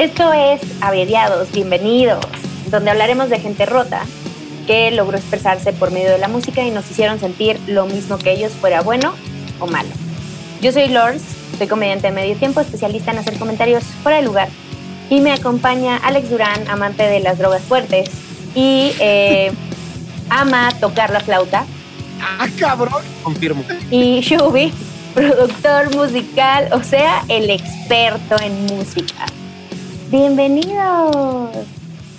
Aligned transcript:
Esto 0.00 0.32
es 0.32 0.62
Averiados, 0.80 1.52
bienvenidos, 1.52 2.24
donde 2.70 2.90
hablaremos 2.90 3.28
de 3.28 3.38
gente 3.38 3.66
rota 3.66 4.00
que 4.66 4.90
logró 4.92 5.18
expresarse 5.18 5.74
por 5.74 5.90
medio 5.90 6.10
de 6.10 6.16
la 6.16 6.26
música 6.26 6.62
y 6.62 6.70
nos 6.70 6.90
hicieron 6.90 7.20
sentir 7.20 7.60
lo 7.66 7.84
mismo 7.84 8.16
que 8.16 8.32
ellos, 8.32 8.50
fuera 8.50 8.80
bueno 8.80 9.12
o 9.58 9.66
malo. 9.66 9.90
Yo 10.62 10.72
soy 10.72 10.88
Lors, 10.88 11.20
soy 11.58 11.66
comediante 11.66 12.06
de 12.06 12.14
medio 12.14 12.34
tiempo, 12.36 12.62
especialista 12.62 13.10
en 13.10 13.18
hacer 13.18 13.38
comentarios 13.38 13.84
fuera 14.02 14.16
de 14.16 14.24
lugar. 14.24 14.48
Y 15.10 15.20
me 15.20 15.32
acompaña 15.32 15.98
Alex 15.98 16.30
Durán, 16.30 16.66
amante 16.70 17.02
de 17.02 17.20
las 17.20 17.36
drogas 17.36 17.60
fuertes 17.60 18.08
y 18.54 18.92
eh, 19.00 19.52
ama 20.30 20.70
tocar 20.80 21.10
la 21.10 21.20
flauta. 21.20 21.66
Ah, 22.22 22.46
cabrón. 22.58 23.02
Confirmo. 23.22 23.62
Y 23.90 24.20
Shubi, 24.22 24.72
productor 25.12 25.94
musical, 25.94 26.70
o 26.72 26.82
sea, 26.82 27.22
el 27.28 27.50
experto 27.50 28.40
en 28.40 28.64
música. 28.64 29.26
Bienvenidos. 30.10 31.56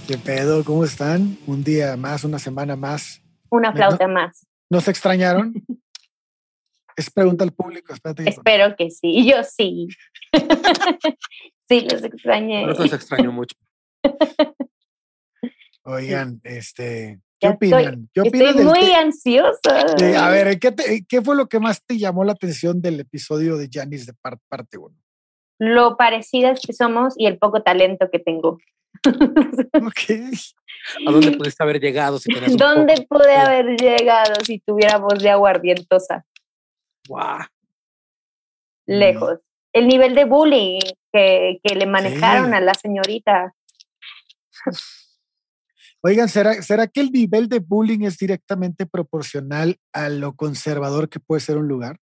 ¿Qué 0.07 0.17
pedo? 0.17 0.63
¿Cómo 0.63 0.85
están? 0.85 1.37
Un 1.45 1.61
día 1.61 1.97
más, 1.97 2.23
una 2.23 2.39
semana 2.39 2.77
más. 2.77 3.21
Una 3.49 3.73
flauta 3.73 4.07
más. 4.07 4.47
¿Nos 4.69 4.87
extrañaron? 4.87 5.53
es 6.95 7.09
pregunta 7.09 7.43
al 7.43 7.51
público, 7.51 7.93
espérate. 7.93 8.29
Espero 8.29 8.77
que 8.77 8.91
sí, 8.91 9.29
yo 9.29 9.43
sí. 9.43 9.89
sí, 11.67 11.81
los 11.81 12.01
extrañé. 12.01 12.61
Por 12.61 12.71
eso 12.71 12.83
los 12.83 12.93
extraño 12.93 13.33
mucho. 13.33 13.57
Oigan, 15.83 16.39
este, 16.45 17.19
¿qué 17.41 17.49
opinan? 17.49 18.09
¿Qué 18.13 18.21
opinan 18.21 18.47
estoy 18.57 18.63
muy 18.63 18.91
ansiosa. 18.93 19.81
a 20.17 20.29
ver, 20.29 20.57
¿qué, 20.59 21.03
¿qué, 21.09 21.21
fue 21.21 21.35
lo 21.35 21.49
que 21.49 21.59
más 21.59 21.83
te 21.85 21.97
llamó 21.97 22.23
la 22.23 22.31
atención 22.31 22.81
del 22.81 23.01
episodio 23.01 23.57
de 23.57 23.67
Janis 23.69 24.05
de 24.05 24.13
parte 24.47 24.77
1? 24.77 24.95
Lo 25.61 25.95
parecidas 25.95 26.59
que 26.59 26.73
somos 26.73 27.13
y 27.17 27.27
el 27.27 27.37
poco 27.37 27.61
talento 27.61 28.09
que 28.11 28.17
tengo. 28.17 28.57
¿A 29.03 31.11
dónde 31.11 31.37
pudiste 31.37 31.61
haber 31.61 31.79
llegado 31.79 32.17
si 32.17 32.33
¿Dónde 32.57 33.05
pude 33.07 33.35
haber 33.35 33.79
llegado 33.79 34.33
si 34.43 34.57
tuviera 34.57 34.97
voz 34.97 35.21
de 35.21 35.29
aguardientosa? 35.29 36.25
Wow. 37.07 37.45
Lejos. 38.87 39.41
El 39.71 39.87
nivel 39.87 40.15
de 40.15 40.25
bullying 40.25 40.79
que, 41.13 41.59
le 41.63 41.85
manejaron 41.85 42.55
a 42.55 42.59
la 42.59 42.73
señorita. 42.73 43.53
Oigan, 46.01 46.27
¿será, 46.27 46.53
¿será 46.63 46.87
que 46.87 47.01
el 47.01 47.11
nivel 47.11 47.49
de 47.49 47.59
bullying 47.59 48.01
es 48.01 48.17
directamente 48.17 48.87
proporcional 48.87 49.77
a 49.93 50.09
lo 50.09 50.35
conservador 50.35 51.07
que 51.07 51.19
puede 51.19 51.41
ser 51.41 51.57
un 51.57 51.67
lugar? 51.67 51.99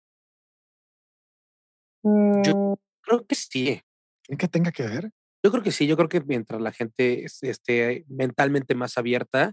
Mm, 2.05 2.75
creo 3.09 3.27
que 3.27 3.35
sí. 3.35 3.81
¿Creen 4.25 4.39
que 4.39 4.49
tenga 4.49 4.73
que 4.73 4.83
ver? 4.83 5.11
Yo 5.43 5.51
creo 5.51 5.63
que 5.63 5.73
sí, 5.73 5.87
yo 5.87 5.97
creo 5.97 6.09
que 6.09 6.21
mientras 6.21 6.61
la 6.61 6.73
gente 6.73 7.25
esté 7.25 8.05
mentalmente 8.09 8.75
más 8.75 8.99
abierta, 8.99 9.53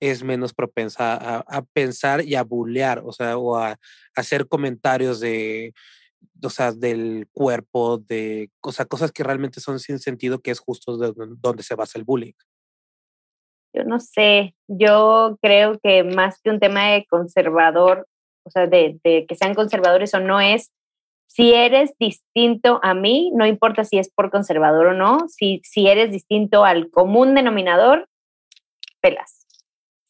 es 0.00 0.22
menos 0.22 0.52
propensa 0.52 1.14
a, 1.38 1.62
pensar 1.72 2.22
y 2.22 2.34
a 2.34 2.42
bullear, 2.42 3.02
o 3.04 3.12
sea, 3.12 3.38
o 3.38 3.56
a, 3.56 3.78
hacer 4.14 4.46
comentarios 4.48 5.20
de, 5.20 5.72
o 6.42 6.50
sea, 6.50 6.72
del 6.72 7.28
cuerpo, 7.32 7.98
de 7.98 8.50
o 8.60 8.70
cosas 8.88 9.12
que 9.12 9.24
realmente 9.24 9.60
son 9.60 9.78
sin 9.78 9.98
sentido, 9.98 10.40
que 10.40 10.50
es 10.50 10.58
justo 10.58 10.98
de 10.98 11.12
donde 11.38 11.62
se 11.62 11.74
basa 11.74 11.98
el 11.98 12.04
bullying. 12.04 12.34
Yo 13.72 13.84
no 13.84 14.00
sé, 14.00 14.54
yo 14.68 15.38
creo 15.40 15.78
que 15.82 16.02
más 16.02 16.40
que 16.42 16.50
un 16.50 16.60
tema 16.60 16.92
de 16.92 17.06
conservador, 17.06 18.06
o 18.44 18.50
sea, 18.50 18.66
de, 18.66 18.98
de 19.04 19.26
que 19.26 19.34
sean 19.34 19.54
conservadores 19.54 20.14
o 20.14 20.20
no 20.20 20.40
es 20.40 20.72
si 21.26 21.52
eres 21.52 21.92
distinto 21.98 22.80
a 22.82 22.94
mí, 22.94 23.30
no 23.34 23.46
importa 23.46 23.84
si 23.84 23.98
es 23.98 24.10
por 24.10 24.30
conservador 24.30 24.86
o 24.86 24.94
no, 24.94 25.28
si, 25.28 25.60
si 25.64 25.86
eres 25.88 26.10
distinto 26.10 26.64
al 26.64 26.90
común 26.90 27.34
denominador, 27.34 28.08
pelas. 29.00 29.46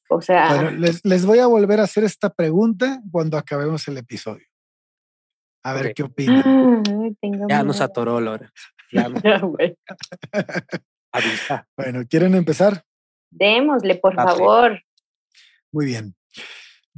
O 0.09 0.21
sea. 0.21 0.55
Bueno, 0.55 0.91
les, 1.03 1.27
voy 1.27 1.41
a 1.41 1.47
volver 1.47 1.81
a 1.81 1.85
hacer 1.85 2.05
esta 2.05 2.31
pregunta 2.31 3.01
cuando 3.11 3.37
acabemos 3.37 3.87
el 3.89 3.99
episodio. 3.99 4.47
A 5.65 5.73
ver 5.73 5.95
qué 5.95 6.05
opinan. 6.05 6.85
ya 7.49 7.65
nos 7.65 7.81
atoró, 7.81 8.21
Laura. 8.21 8.53
Ya, 8.93 9.09
Bueno, 11.77 12.03
¿quieren 12.09 12.35
empezar? 12.35 12.85
Démosle, 13.31 13.97
por 13.97 14.15
favor. 14.15 14.81
Muy 15.73 15.87
bien. 15.87 16.15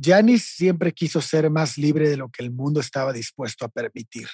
Janis 0.01 0.45
siempre 0.45 0.93
quiso 0.93 1.21
ser 1.21 1.51
más 1.51 1.79
libre 1.79 2.09
de 2.09 2.17
lo 2.17 2.29
que 2.29 2.43
el 2.43 2.51
mundo 2.51 2.81
estaba 2.81 3.13
dispuesto 3.13 3.65
a 3.65 3.69
permitir. 3.69 4.29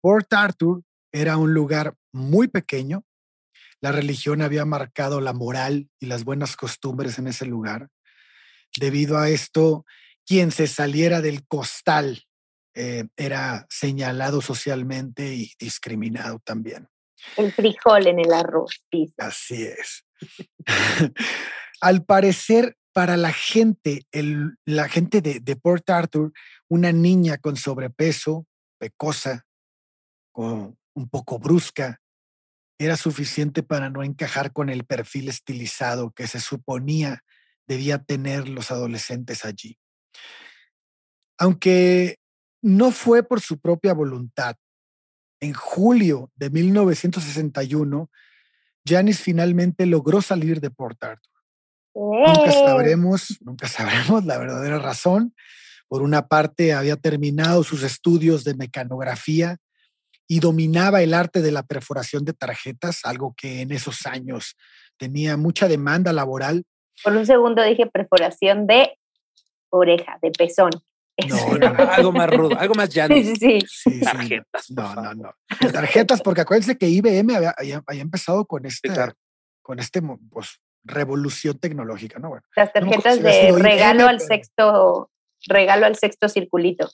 Port 0.00 0.32
Arthur 0.32 0.82
era 1.12 1.36
un 1.36 1.54
lugar 1.54 1.94
muy 2.12 2.48
pequeño. 2.48 3.04
La 3.80 3.92
religión 3.92 4.42
había 4.42 4.64
marcado 4.64 5.20
la 5.20 5.32
moral 5.32 5.88
y 5.98 6.06
las 6.06 6.24
buenas 6.24 6.56
costumbres 6.56 7.18
en 7.18 7.26
ese 7.26 7.46
lugar. 7.46 7.88
Debido 8.78 9.18
a 9.18 9.28
esto, 9.28 9.84
quien 10.26 10.50
se 10.50 10.66
saliera 10.66 11.20
del 11.20 11.46
costal 11.46 12.24
eh, 12.74 13.04
era 13.16 13.66
señalado 13.70 14.40
socialmente 14.40 15.34
y 15.34 15.52
discriminado 15.58 16.40
también. 16.40 16.88
El 17.36 17.52
frijol 17.52 18.06
en 18.06 18.20
el 18.20 18.32
arroz. 18.32 18.84
Así 19.18 19.62
es. 19.64 20.04
Al 21.80 22.04
parecer, 22.04 22.76
para 22.94 23.16
la 23.16 23.32
gente, 23.32 24.06
la 24.64 24.88
gente 24.88 25.20
de, 25.20 25.56
Port 25.56 25.90
Arthur, 25.90 26.32
una 26.68 26.92
niña 26.92 27.38
con 27.38 27.56
sobrepeso, 27.56 28.46
pecosa, 28.78 29.44
con, 30.32 30.78
un 30.94 31.08
poco 31.08 31.40
brusca, 31.40 32.00
era 32.78 32.96
suficiente 32.96 33.64
para 33.64 33.90
no 33.90 34.04
encajar 34.04 34.52
con 34.52 34.68
el 34.68 34.84
perfil 34.84 35.28
estilizado 35.28 36.12
que 36.12 36.28
se 36.28 36.38
suponía 36.38 37.24
debía 37.66 37.98
tener 37.98 38.48
los 38.48 38.70
adolescentes 38.70 39.44
allí. 39.44 39.76
Aunque 41.36 42.18
no 42.62 42.92
fue 42.92 43.24
por 43.24 43.40
su 43.40 43.58
propia 43.58 43.92
voluntad, 43.92 44.56
en 45.40 45.52
julio 45.52 46.30
de 46.36 46.48
1961, 46.50 48.08
Janice 48.86 49.20
finalmente 49.20 49.84
logró 49.84 50.22
salir 50.22 50.60
de 50.60 50.70
Port 50.70 51.02
Arthur. 51.02 51.33
Nunca 51.94 52.50
sabremos, 52.50 53.38
nunca 53.40 53.68
sabremos 53.68 54.24
la 54.24 54.38
verdadera 54.38 54.78
razón. 54.78 55.34
Por 55.88 56.02
una 56.02 56.26
parte, 56.26 56.72
había 56.72 56.96
terminado 56.96 57.62
sus 57.62 57.82
estudios 57.82 58.42
de 58.42 58.54
mecanografía 58.54 59.58
y 60.26 60.40
dominaba 60.40 61.02
el 61.02 61.14
arte 61.14 61.42
de 61.42 61.52
la 61.52 61.62
perforación 61.62 62.24
de 62.24 62.32
tarjetas, 62.32 63.00
algo 63.04 63.34
que 63.36 63.60
en 63.60 63.70
esos 63.70 64.06
años 64.06 64.56
tenía 64.96 65.36
mucha 65.36 65.68
demanda 65.68 66.12
laboral. 66.12 66.64
Por 67.02 67.14
un 67.14 67.26
segundo 67.26 67.62
dije 67.62 67.86
perforación 67.86 68.66
de 68.66 68.98
oreja, 69.70 70.18
de 70.22 70.30
pezón. 70.30 70.70
No, 71.28 71.36
algo 71.92 72.10
más 72.10 72.28
rudo, 72.28 72.58
algo 72.58 72.74
más 72.74 72.88
llano. 72.92 73.14
Sí, 73.14 73.36
sí, 73.36 73.60
sí. 73.68 74.00
tarjetas. 74.00 74.70
No, 74.70 74.94
no, 74.96 75.14
no. 75.14 75.34
Tarjetas, 75.72 76.20
porque 76.22 76.40
acuérdense 76.40 76.76
que 76.76 76.88
IBM 76.88 77.36
había, 77.36 77.54
había, 77.56 78.02
empezado 78.02 78.46
con 78.46 78.66
este, 78.66 78.90
con 79.62 79.78
este 79.78 80.02
pues, 80.02 80.60
revolución 80.84 81.58
tecnológica, 81.58 82.18
¿no? 82.18 82.28
Bueno, 82.28 82.44
Las 82.56 82.72
tarjetas 82.72 83.22
de 83.22 83.52
regalo 83.52 84.06
al 84.06 84.20
sexto, 84.20 85.10
regalo 85.46 85.86
al 85.86 85.96
sexto 85.96 86.28
circulito. 86.28 86.90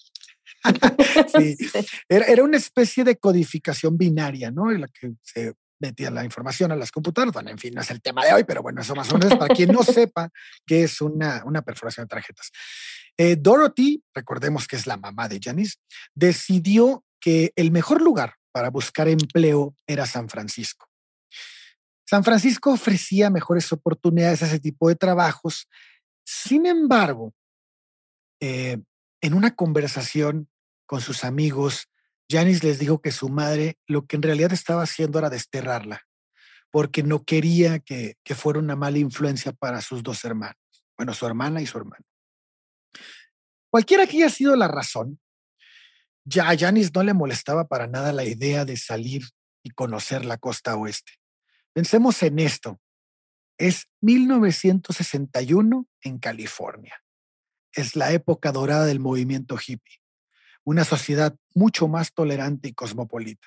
sí, 1.39 1.57
era, 2.09 2.43
una 2.43 2.57
especie 2.57 3.05
de 3.05 3.17
codificación 3.17 3.97
binaria, 3.97 4.51
¿no? 4.51 4.71
En 4.71 4.83
la 4.83 4.89
que 4.89 5.13
se 5.23 5.55
metía 5.81 6.11
la 6.11 6.25
información 6.25 6.71
a 6.73 6.77
las 6.77 6.93
computadoras. 6.93 7.33
Bueno, 7.33 7.51
en 7.51 7.59
fin, 7.59 7.75
no 7.75 7.81
es 7.81 7.91
el 7.91 8.03
tema 8.03 8.25
de 8.25 8.35
hoy, 8.35 8.45
pero 8.45 8.63
bueno, 8.63 8.83
eso 8.83 8.95
más 8.95 9.11
o 9.13 9.19
menos 9.19 9.39
para 9.39 9.55
quien 9.55 9.73
no 9.73 9.83
sepa 9.83 10.29
qué 10.67 10.85
es 10.85 11.01
una, 11.01 11.43
una 11.45 11.63
perforación 11.63 12.05
de 12.05 12.09
tarjetas. 12.09 12.51
Eh, 13.17 13.37
Dorothy, 13.37 14.03
recordemos 14.15 14.69
que 14.69 14.77
es 14.77 14.87
la 14.87 14.97
mamá 14.97 15.29
de 15.29 15.41
Janice, 15.43 15.77
decidió 16.15 17.05
que 17.19 17.53
el 17.57 17.71
mejor 17.71 18.03
lugar 18.03 18.35
para 18.53 18.71
buscar 18.71 19.09
empleo 19.09 19.75
era 19.87 20.07
San 20.07 20.29
Francisco. 20.29 20.90
San 22.11 22.25
Francisco 22.25 22.73
ofrecía 22.73 23.31
mejores 23.31 23.73
oportunidades 23.73 24.43
a 24.43 24.47
ese 24.47 24.59
tipo 24.59 24.89
de 24.89 24.97
trabajos. 24.97 25.69
Sin 26.25 26.67
embargo, 26.67 27.33
eh, 28.41 28.79
en 29.21 29.35
una 29.35 29.55
conversación 29.55 30.49
con 30.87 31.01
sus 31.03 31.23
amigos, 31.23 31.87
Janice 32.29 32.67
les 32.67 32.81
dijo 32.81 33.01
que 33.01 33.13
su 33.13 33.29
madre 33.29 33.79
lo 33.87 34.07
que 34.07 34.17
en 34.17 34.23
realidad 34.23 34.53
estaba 34.53 34.83
haciendo 34.83 35.21
era 35.21 35.31
desterrarla, 35.31 36.03
porque 36.73 37.05
no 37.05 37.23
quería 37.23 37.79
que, 37.79 38.17
que 38.25 38.35
fuera 38.35 38.59
una 38.59 38.75
mala 38.75 38.99
influencia 38.99 39.53
para 39.53 39.81
sus 39.81 40.03
dos 40.03 40.25
hermanos, 40.25 40.59
bueno, 40.99 41.15
su 41.15 41.27
hermana 41.27 41.63
y 41.63 41.67
su 41.67 41.79
hermano. 41.79 42.05
Cualquiera 43.71 44.05
que 44.09 44.17
haya 44.17 44.31
sido 44.31 44.57
la 44.57 44.67
razón, 44.67 45.21
ya 46.25 46.51
a 46.51 46.59
Janice 46.59 46.91
no 46.93 47.05
le 47.05 47.15
molestaba 47.15 47.69
para 47.69 47.87
nada 47.87 48.13
la 48.13 48.25
idea 48.25 48.65
de 48.65 48.77
salir 48.77 49.23
y 49.63 49.71
conocer 49.71 50.25
la 50.25 50.39
costa 50.39 50.75
oeste. 50.75 51.20
Pensemos 51.73 52.23
en 52.23 52.39
esto. 52.39 52.81
Es 53.59 53.89
1961 54.01 55.87
en 56.03 56.19
California. 56.19 57.03
Es 57.73 57.95
la 57.95 58.13
época 58.13 58.53
dorada 58.53 58.87
del 58.87 59.01
movimiento 59.01 59.57
hippie, 59.57 60.01
una 60.65 60.85
sociedad 60.85 61.37
mucho 61.55 61.87
más 61.87 62.13
tolerante 62.13 62.69
y 62.69 62.73
cosmopolita. 62.73 63.47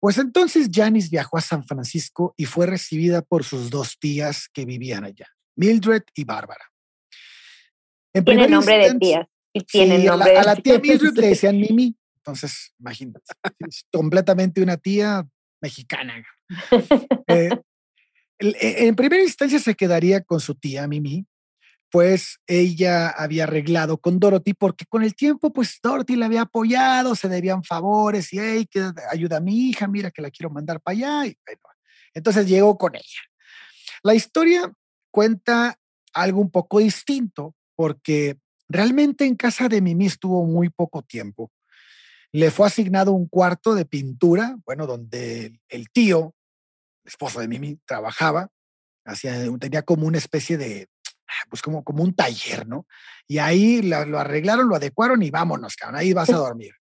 Pues 0.00 0.16
entonces 0.16 0.68
Janice 0.72 1.10
viajó 1.10 1.36
a 1.36 1.42
San 1.42 1.62
Francisco 1.64 2.34
y 2.36 2.46
fue 2.46 2.66
recibida 2.66 3.20
por 3.20 3.44
sus 3.44 3.68
dos 3.68 3.98
tías 3.98 4.48
que 4.52 4.64
vivían 4.64 5.04
allá, 5.04 5.28
Mildred 5.56 6.02
y 6.14 6.24
Bárbara. 6.24 6.64
tiene 8.12 8.48
nombre 8.48 8.78
de 8.78 8.98
tía. 8.98 9.28
Y 9.52 9.64
tiene 9.64 9.98
nombre 10.04 10.38
a 10.38 10.44
la, 10.44 10.56
tía 10.56 10.78
Mildred 10.78 11.12
le 11.16 11.28
decían 11.28 11.56
Mimi, 11.60 11.94
entonces 12.16 12.72
imagínate, 12.78 13.20
es 13.58 13.84
completamente 13.92 14.62
una 14.62 14.76
tía 14.76 15.28
mexicana. 15.60 16.24
Eh, 18.42 18.86
en 18.86 18.96
primera 18.96 19.22
instancia 19.22 19.58
se 19.58 19.74
quedaría 19.74 20.22
con 20.22 20.40
su 20.40 20.54
tía 20.54 20.88
Mimi, 20.88 21.26
pues 21.90 22.38
ella 22.46 23.10
había 23.10 23.44
arreglado 23.44 23.98
con 23.98 24.18
Dorothy 24.18 24.54
porque 24.54 24.86
con 24.86 25.02
el 25.02 25.14
tiempo 25.14 25.52
pues 25.52 25.78
Dorothy 25.82 26.16
la 26.16 26.26
había 26.26 26.42
apoyado, 26.42 27.14
se 27.14 27.28
debían 27.28 27.62
favores 27.64 28.32
y 28.32 28.38
hey, 28.38 28.66
que 28.70 28.92
ayuda 29.10 29.38
a 29.38 29.40
mi 29.40 29.68
hija, 29.68 29.86
mira 29.88 30.10
que 30.10 30.22
la 30.22 30.30
quiero 30.30 30.48
mandar 30.48 30.80
para 30.80 30.96
allá 30.96 31.26
y 31.26 31.36
bueno, 31.44 31.78
entonces 32.14 32.46
llegó 32.46 32.78
con 32.78 32.94
ella. 32.94 33.20
La 34.02 34.14
historia 34.14 34.72
cuenta 35.10 35.76
algo 36.14 36.40
un 36.40 36.50
poco 36.50 36.78
distinto 36.78 37.54
porque 37.74 38.38
realmente 38.68 39.26
en 39.26 39.36
casa 39.36 39.68
de 39.68 39.80
Mimi 39.80 40.06
estuvo 40.06 40.44
muy 40.46 40.70
poco 40.70 41.02
tiempo. 41.02 41.50
Le 42.32 42.50
fue 42.50 42.66
asignado 42.66 43.12
un 43.12 43.28
cuarto 43.28 43.74
de 43.74 43.84
pintura, 43.84 44.56
bueno, 44.64 44.86
donde 44.86 45.60
el 45.68 45.90
tío, 45.90 46.34
esposo 47.04 47.40
de 47.40 47.48
Mimi, 47.48 47.78
trabajaba, 47.84 48.48
hacía, 49.04 49.34
tenía 49.58 49.82
como 49.82 50.06
una 50.06 50.18
especie 50.18 50.56
de 50.56 50.88
pues 51.48 51.62
como, 51.62 51.84
como 51.84 52.02
un 52.02 52.14
taller, 52.14 52.66
¿no? 52.66 52.86
Y 53.26 53.38
ahí 53.38 53.82
lo, 53.82 54.18
arreglaron, 54.18 54.68
lo 54.68 54.76
adecuaron 54.76 55.22
y 55.22 55.30
vámonos, 55.30 55.76
cabrón, 55.76 56.00
ahí 56.00 56.12
vas 56.12 56.30
a 56.30 56.36
dormir. 56.36 56.74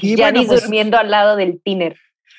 Y 0.00 0.16
Janis 0.16 0.46
pues 0.46 0.62
durmiendo 0.62 0.96
al 0.96 1.10
lado 1.10 1.36
del 1.36 1.60
tiner. 1.62 1.96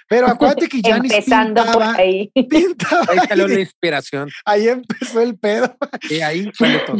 Pero 0.07 0.27
acuérdate 0.29 0.67
que 0.67 0.81
Janis 0.81 1.11
Empezando 1.11 1.63
pintaba, 1.63 1.91
por 1.91 1.99
ahí. 1.99 2.31
Pintaba 2.49 3.05
ahí 3.09 3.19
salió 3.27 3.47
la 3.47 3.59
inspiración. 3.59 4.29
Ahí 4.45 4.67
empezó 4.67 5.21
el 5.21 5.37
pedo. 5.37 5.75
Y 6.09 6.21
ahí 6.21 6.51
fue 6.53 6.79
todo. 6.85 6.97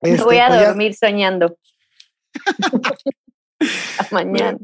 Este, 0.00 0.22
voy 0.22 0.38
a 0.38 0.48
pues 0.48 0.66
dormir 0.66 0.94
soñando. 0.94 1.56
mañana. 4.10 4.58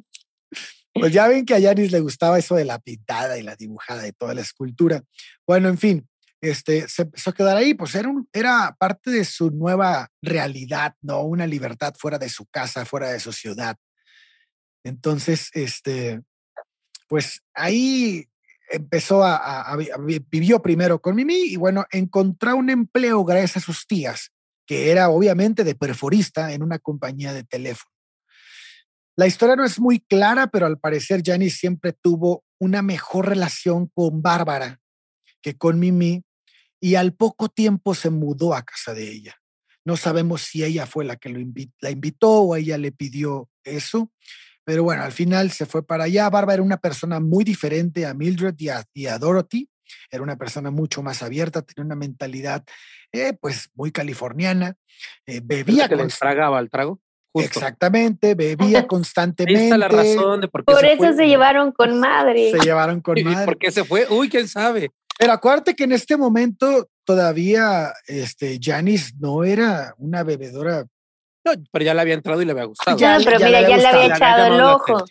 Pues 0.93 1.13
ya 1.13 1.29
ven 1.29 1.45
que 1.45 1.55
a 1.55 1.61
Janis 1.61 1.93
le 1.93 2.01
gustaba 2.01 2.39
eso 2.39 2.57
de 2.57 2.65
la 2.65 2.79
pintada 2.79 3.39
y 3.39 3.43
la 3.43 3.57
dibujada 3.57 4.07
y 4.07 4.13
toda 4.13 4.35
la 4.35 4.41
escultura. 4.41 5.03
Bueno, 5.47 5.69
en 5.69 5.79
fin, 5.79 6.09
este, 6.41 6.89
se 6.89 7.03
empezó 7.03 7.31
a 7.31 7.35
quedar 7.35 7.57
ahí, 7.57 7.75
pues 7.75 7.95
era, 7.95 8.77
parte 8.79 9.11
de 9.11 9.25
su 9.25 9.51
nueva 9.51 10.11
realidad, 10.23 10.95
¿no? 11.03 11.23
Una 11.23 11.47
libertad 11.47 11.95
fuera 11.99 12.19
de 12.19 12.29
su 12.29 12.47
casa, 12.47 12.85
fuera 12.85 13.11
de 13.11 13.21
su 13.21 13.33
ciudad. 13.33 13.77
Entonces, 14.83 15.51
este, 15.53 16.23
pues 17.09 17.43
ahí 17.55 18.27
empezó 18.71 19.23
a, 19.23 19.77
vivió 20.31 20.63
primero 20.63 21.01
con 21.01 21.15
Mimi 21.15 21.43
y 21.53 21.57
bueno, 21.57 21.85
encontró 21.91 22.57
un 22.57 22.71
empleo 22.71 23.25
gracias 23.25 23.59
a 23.59 23.61
sus 23.61 23.87
tías, 23.87 24.33
que 24.67 24.91
era 24.91 25.11
obviamente 25.11 25.63
de 25.63 25.75
perforista 25.75 26.53
en 26.53 26.63
una 26.63 26.79
compañía 26.79 27.33
de 27.33 27.45
teléfono. 27.45 28.00
La 29.17 29.27
historia 29.27 29.57
no 29.57 29.65
es 29.65 29.79
muy 29.79 30.01
clara, 30.01 30.47
pero 30.47 30.67
al 30.67 30.79
parecer 30.79 31.23
Janice 31.25 31.57
siempre 31.57 31.93
tuvo 31.93 32.45
una 32.59 32.83
mejor 32.83 33.29
relación 33.29 33.87
con 33.89 34.23
Bárbara 34.23 34.81
que 35.43 35.57
con 35.57 35.79
Mimi 35.79 36.23
y 36.81 36.95
al 36.95 37.15
poco 37.15 37.49
tiempo 37.49 37.95
se 37.95 38.11
mudó 38.11 38.55
a 38.55 38.63
casa 38.63 38.95
de 38.95 39.11
ella. 39.11 39.37
No 39.85 39.97
sabemos 39.97 40.43
si 40.43 40.63
ella 40.63 40.87
fue 40.87 41.05
la 41.05 41.17
que 41.17 41.31
lo 41.31 41.41
la 41.81 41.91
invitó 41.91 42.43
o 42.43 42.57
ella 42.57 42.79
le 42.79 42.93
pidió 42.93 43.49
eso, 43.65 44.13
pero 44.65 44.85
bueno, 44.85 45.03
al 45.03 45.13
final 45.13 45.51
se 45.51 45.67
fue 45.67 45.85
para 45.85 46.05
allá. 46.05 46.29
Bárbara 46.31 46.55
era 46.55 46.63
una 46.63 46.77
persona 46.77 47.19
muy 47.19 47.45
diferente 47.45 48.07
a 48.07 48.15
Mildred 48.15 48.55
y 48.95 49.07
a, 49.07 49.19
Dorothy. 49.19 49.69
Era 50.11 50.23
una 50.23 50.37
persona 50.37 50.71
mucho 50.71 51.03
más 51.03 51.23
abierta, 51.23 51.63
tenía 51.63 51.85
una 51.85 51.97
mentalidad 51.97 52.65
eh, 53.11 53.33
pues 53.33 53.71
muy 53.75 53.91
californiana. 53.91 54.77
Eh, 55.27 55.41
bebía. 55.43 55.89
que 55.89 55.97
le 55.97 56.07
tragaba 56.07 56.61
el 56.61 56.71
trago? 56.71 57.01
Exactamente, 57.35 58.35
bebía 58.35 58.87
constantemente. 58.87 59.65
Esta 59.65 59.79
la 59.79 59.89
razón 59.89 60.41
de 60.41 60.49
por 60.49 60.65
qué 60.65 60.73
Por 60.73 60.85
eso 60.85 61.13
se 61.15 61.27
llevaron 61.27 61.73
con 61.73 62.01
madre. 62.01 62.51
Se 62.51 62.59
llevaron 62.59 63.01
con 63.01 63.15
madre. 63.25 63.45
¿Por 63.45 63.59
qué 63.59 63.71
se 63.71 63.85
fue? 63.85 64.07
Uy, 64.11 64.29
quién 64.29 64.49
sabe. 64.49 64.91
Pero 65.19 65.33
acuérdate 65.33 65.77
que 65.77 65.85
en 65.85 65.93
este 65.93 66.17
momento 66.17 66.89
todavía 67.05 67.93
este, 68.07 68.59
Janice 68.61 69.13
no 69.19 69.45
era 69.45 69.95
una 69.99 70.23
bebedora. 70.23 70.87
No, 71.45 71.53
pero 71.71 71.85
ya 71.85 71.95
le 71.95 72.01
había 72.01 72.15
entrado 72.15 72.41
y 72.43 72.45
le 72.45 72.53
había 72.53 72.65
gustado. 72.65 72.97
Ya, 72.97 73.19
pero 73.23 73.39
mira, 73.39 73.63
ya 73.63 73.77
le 73.77 73.87
había 73.87 74.07
echado 74.07 74.55
el 74.55 74.61
ojo. 74.61 75.05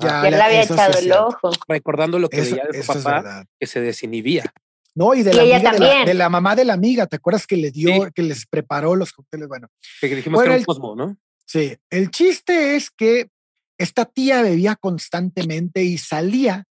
Ya, 0.00 0.22
le 0.22 0.40
había 0.40 0.62
echado 0.62 0.98
el 0.98 1.12
ojo. 1.12 1.50
Recordando 1.68 2.18
lo 2.18 2.28
que 2.28 2.40
veía 2.40 2.64
de 2.70 2.82
su 2.82 2.92
papá, 2.92 3.44
que 3.58 3.66
se 3.66 3.80
desinhibía. 3.80 4.52
No, 4.94 5.14
y 5.14 5.22
de 5.22 5.34
la, 5.34 5.42
amiga, 5.42 6.04
de, 6.06 6.14
la, 6.14 6.30
mamá 6.30 6.56
de 6.56 6.64
la 6.64 6.72
amiga, 6.72 7.06
¿te 7.06 7.16
acuerdas 7.16 7.46
que 7.46 7.58
le 7.58 7.70
dio, 7.70 8.10
que 8.14 8.22
les 8.22 8.46
preparó 8.46 8.96
los 8.96 9.12
cócteles? 9.12 9.46
Bueno. 9.46 9.68
Que 10.00 10.08
dijimos 10.08 10.40
que 10.40 10.48
era 10.48 10.56
un 10.56 10.64
cosmo, 10.64 10.96
¿no? 10.96 11.18
Sí, 11.46 11.76
el 11.90 12.10
chiste 12.10 12.76
es 12.76 12.90
que 12.90 13.30
esta 13.78 14.04
tía 14.04 14.42
bebía 14.42 14.76
constantemente 14.76 15.84
y 15.84 15.98
salía 15.98 16.64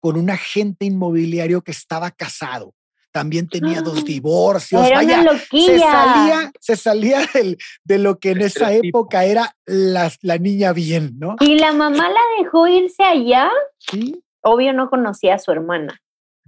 con 0.00 0.16
un 0.16 0.30
agente 0.30 0.86
inmobiliario 0.86 1.62
que 1.62 1.70
estaba 1.70 2.10
casado. 2.10 2.74
También 3.12 3.46
tenía 3.46 3.82
dos 3.82 4.04
divorcios. 4.04 4.86
Era 4.86 4.96
Vaya, 4.96 5.20
una 5.20 5.38
se 5.38 5.78
salía, 5.78 6.52
se 6.58 6.76
salía 6.76 7.20
de 7.84 7.98
lo 7.98 8.18
que 8.18 8.30
en 8.30 8.40
esa 8.40 8.72
época 8.72 9.24
era 9.24 9.54
la, 9.66 10.10
la, 10.22 10.38
niña 10.38 10.72
bien, 10.72 11.18
¿no? 11.18 11.36
¿Y 11.40 11.58
la 11.58 11.72
mamá 11.72 12.08
la 12.08 12.42
dejó 12.42 12.66
irse 12.66 13.02
allá? 13.04 13.50
Sí. 13.78 14.24
Obvio 14.40 14.72
no 14.72 14.88
conocía 14.88 15.34
a 15.34 15.38
su 15.38 15.52
hermana. 15.52 16.00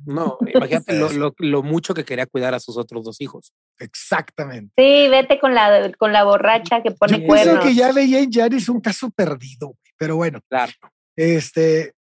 No, 0.05 0.38
imagínate 0.55 0.99
lo, 0.99 1.35
lo, 1.38 1.62
mucho 1.62 1.94
que 1.94 2.05
quería 2.05 2.26
cuidar 2.26 2.55
a 2.55 2.61
sus 2.61 2.76
otros 2.76 3.05
dos 3.05 3.20
hijos. 3.20 3.52
Exactamente. 3.79 4.73
Sí, 4.76 5.08
vete 5.08 5.38
con 5.38 5.55
la, 5.55 5.93
con 5.99 6.12
la 6.12 6.25
borracha 6.25 6.82
que 6.82 6.91
pone 6.91 7.20
Yo 7.20 7.26
cuernos. 7.26 7.64
que 7.64 7.75
ya 7.75 7.93
veía 7.93 8.20
en 8.20 8.32
Janis 8.32 8.69
un 8.69 8.81
caso 8.81 9.11
perdido, 9.11 9.76
pero 9.96 10.17
bueno. 10.17 10.41
Claro. 10.49 10.73
Este, 11.17 11.94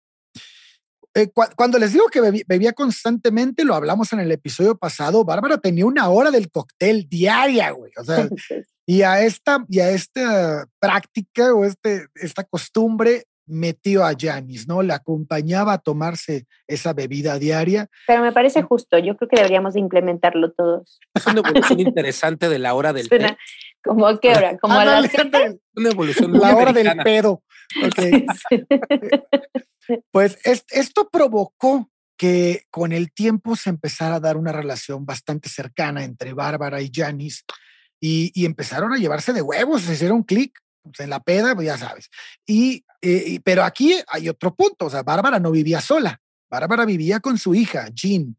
eh, 1.16 1.30
cuando 1.54 1.78
les 1.78 1.92
digo 1.92 2.08
que 2.08 2.44
bebía, 2.46 2.72
constantemente, 2.72 3.64
lo 3.64 3.76
hablamos 3.76 4.12
en 4.12 4.20
el 4.20 4.32
episodio 4.32 4.76
pasado, 4.76 5.24
Bárbara 5.24 5.58
tenía 5.58 5.86
una 5.86 6.08
hora 6.08 6.32
del 6.32 6.50
cóctel 6.50 7.08
diaria, 7.08 7.70
güey. 7.70 7.92
O 7.96 8.04
sea, 8.04 8.28
y 8.86 9.02
a 9.02 9.20
esta, 9.22 9.64
y 9.68 9.78
a 9.78 9.90
esta 9.90 10.66
práctica 10.80 11.54
o 11.54 11.64
este, 11.64 12.06
esta 12.16 12.42
costumbre 12.42 13.26
metió 13.46 14.04
a 14.04 14.14
Janis, 14.18 14.66
¿no? 14.66 14.82
Le 14.82 14.92
acompañaba 14.92 15.74
a 15.74 15.78
tomarse 15.78 16.46
esa 16.66 16.92
bebida 16.92 17.38
diaria. 17.38 17.88
Pero 18.06 18.22
me 18.22 18.32
parece 18.32 18.62
justo, 18.62 18.98
yo 18.98 19.16
creo 19.16 19.28
que 19.28 19.36
deberíamos 19.36 19.74
de 19.74 19.80
implementar 19.80 20.34
todos. 20.56 21.00
Es 21.14 21.26
una 21.26 21.40
evolución 21.40 21.80
interesante 21.80 22.48
de 22.48 22.58
la 22.58 22.74
hora 22.74 22.92
del 22.92 23.08
té. 23.08 23.36
¿Cómo 23.82 24.06
a 24.06 24.18
qué 24.18 24.30
hora? 24.30 24.56
¿Como 24.58 24.74
a 24.74 24.84
las 24.84 25.10
Una 25.76 25.90
evolución 25.90 26.32
La 26.32 26.56
hora 26.56 26.72
del 26.72 26.96
pedo. 27.04 27.42
Okay. 27.86 28.26
Pues 30.10 30.38
esto 30.44 31.10
provocó 31.10 31.90
que 32.16 32.62
con 32.70 32.92
el 32.92 33.12
tiempo 33.12 33.56
se 33.56 33.70
empezara 33.70 34.16
a 34.16 34.20
dar 34.20 34.36
una 34.36 34.52
relación 34.52 35.04
bastante 35.04 35.48
cercana 35.48 36.04
entre 36.04 36.32
Bárbara 36.32 36.80
y 36.80 36.90
Janice 36.92 37.42
y, 38.00 38.44
empezaron 38.44 38.92
a 38.92 38.96
llevarse 38.96 39.32
de 39.32 39.42
huevos, 39.42 39.82
se 39.82 39.94
hicieron 39.94 40.22
clic 40.22 40.58
pues, 40.82 41.00
en 41.00 41.10
la 41.10 41.20
peda, 41.20 41.54
pues 41.54 41.66
ya 41.66 41.78
sabes. 41.78 42.10
Eh, 43.04 43.24
y, 43.26 43.38
pero 43.40 43.62
aquí 43.62 43.94
hay 44.08 44.30
otro 44.30 44.54
punto, 44.54 44.86
o 44.86 44.90
sea, 44.90 45.02
Bárbara 45.02 45.38
no 45.38 45.50
vivía 45.50 45.82
sola, 45.82 46.18
Bárbara 46.48 46.86
vivía 46.86 47.20
con 47.20 47.36
su 47.36 47.54
hija, 47.54 47.88
Jean, 47.92 48.34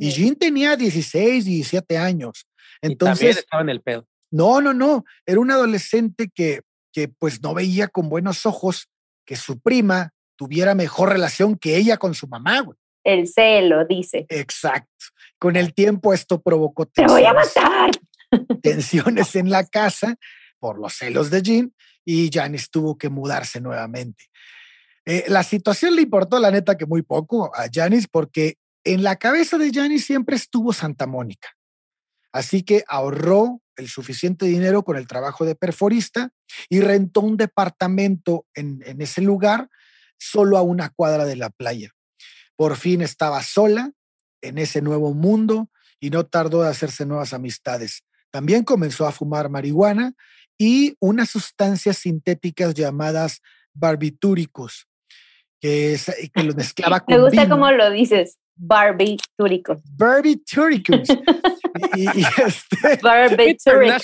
y 0.00 0.10
Jean 0.10 0.34
tenía 0.34 0.76
16, 0.76 1.44
17 1.44 1.98
años. 1.98 2.46
Entonces, 2.80 3.18
también 3.18 3.38
estaba 3.38 3.62
en 3.62 3.68
el 3.68 3.82
pedo. 3.82 4.06
No, 4.30 4.62
no, 4.62 4.72
no, 4.72 5.04
era 5.26 5.40
un 5.40 5.50
adolescente 5.50 6.30
que, 6.34 6.62
que 6.90 7.08
pues 7.08 7.42
no 7.42 7.52
veía 7.52 7.88
con 7.88 8.08
buenos 8.08 8.46
ojos 8.46 8.88
que 9.26 9.36
su 9.36 9.60
prima 9.60 10.14
tuviera 10.36 10.74
mejor 10.74 11.10
relación 11.10 11.58
que 11.58 11.76
ella 11.76 11.98
con 11.98 12.14
su 12.14 12.28
mamá, 12.28 12.60
güey. 12.60 12.78
El 13.04 13.28
celo, 13.28 13.84
dice. 13.84 14.24
Exacto. 14.30 15.06
Con 15.38 15.56
el 15.56 15.74
tiempo 15.74 16.14
esto 16.14 16.40
provocó 16.40 16.86
tensiones. 16.86 17.24
¡Te 17.24 17.30
voy 17.30 17.30
a 17.30 17.34
matar! 17.34 17.90
Tensiones 18.62 19.36
en 19.36 19.50
la 19.50 19.66
casa 19.66 20.16
por 20.58 20.78
los 20.78 20.94
celos 20.94 21.30
de 21.30 21.42
Jean 21.42 21.74
y 22.04 22.30
Janice 22.32 22.68
tuvo 22.70 22.96
que 22.96 23.08
mudarse 23.08 23.60
nuevamente. 23.60 24.24
Eh, 25.04 25.24
la 25.28 25.42
situación 25.42 25.96
le 25.96 26.02
importó, 26.02 26.38
la 26.38 26.50
neta, 26.50 26.76
que 26.76 26.86
muy 26.86 27.02
poco 27.02 27.54
a 27.54 27.66
Janice 27.72 28.08
porque 28.10 28.56
en 28.84 29.02
la 29.02 29.16
cabeza 29.16 29.58
de 29.58 29.72
Janice 29.72 30.06
siempre 30.06 30.36
estuvo 30.36 30.72
Santa 30.72 31.06
Mónica. 31.06 31.48
Así 32.32 32.62
que 32.62 32.84
ahorró 32.88 33.62
el 33.76 33.88
suficiente 33.88 34.46
dinero 34.46 34.82
con 34.82 34.96
el 34.96 35.06
trabajo 35.06 35.44
de 35.44 35.54
perforista 35.54 36.30
y 36.68 36.80
rentó 36.80 37.20
un 37.20 37.36
departamento 37.36 38.46
en, 38.54 38.82
en 38.84 39.00
ese 39.00 39.22
lugar 39.22 39.68
solo 40.18 40.58
a 40.58 40.62
una 40.62 40.90
cuadra 40.90 41.24
de 41.24 41.36
la 41.36 41.50
playa. 41.50 41.90
Por 42.56 42.76
fin 42.76 43.02
estaba 43.02 43.42
sola 43.42 43.92
en 44.42 44.58
ese 44.58 44.82
nuevo 44.82 45.14
mundo 45.14 45.70
y 46.00 46.10
no 46.10 46.26
tardó 46.26 46.62
de 46.62 46.68
hacerse 46.68 47.06
nuevas 47.06 47.32
amistades. 47.32 48.04
También 48.30 48.64
comenzó 48.64 49.06
a 49.06 49.12
fumar 49.12 49.48
marihuana 49.48 50.14
y 50.58 50.96
unas 51.00 51.30
sustancias 51.30 51.98
sintéticas 51.98 52.74
llamadas 52.74 53.40
barbitúricos. 53.72 54.86
que, 55.60 55.94
es, 55.94 56.06
que 56.34 56.42
lo 56.42 56.54
mezclaba 56.56 57.00
con 57.00 57.14
Me 57.14 57.22
gusta 57.22 57.42
vino. 57.42 57.54
cómo 57.56 57.70
lo 57.70 57.90
dices, 57.90 58.38
barbitúricos. 58.56 59.78
Barbitúricos. 59.96 61.08
y, 61.96 62.02
y 62.04 62.24
este, 62.44 62.98
Barbitúricos. 63.02 64.02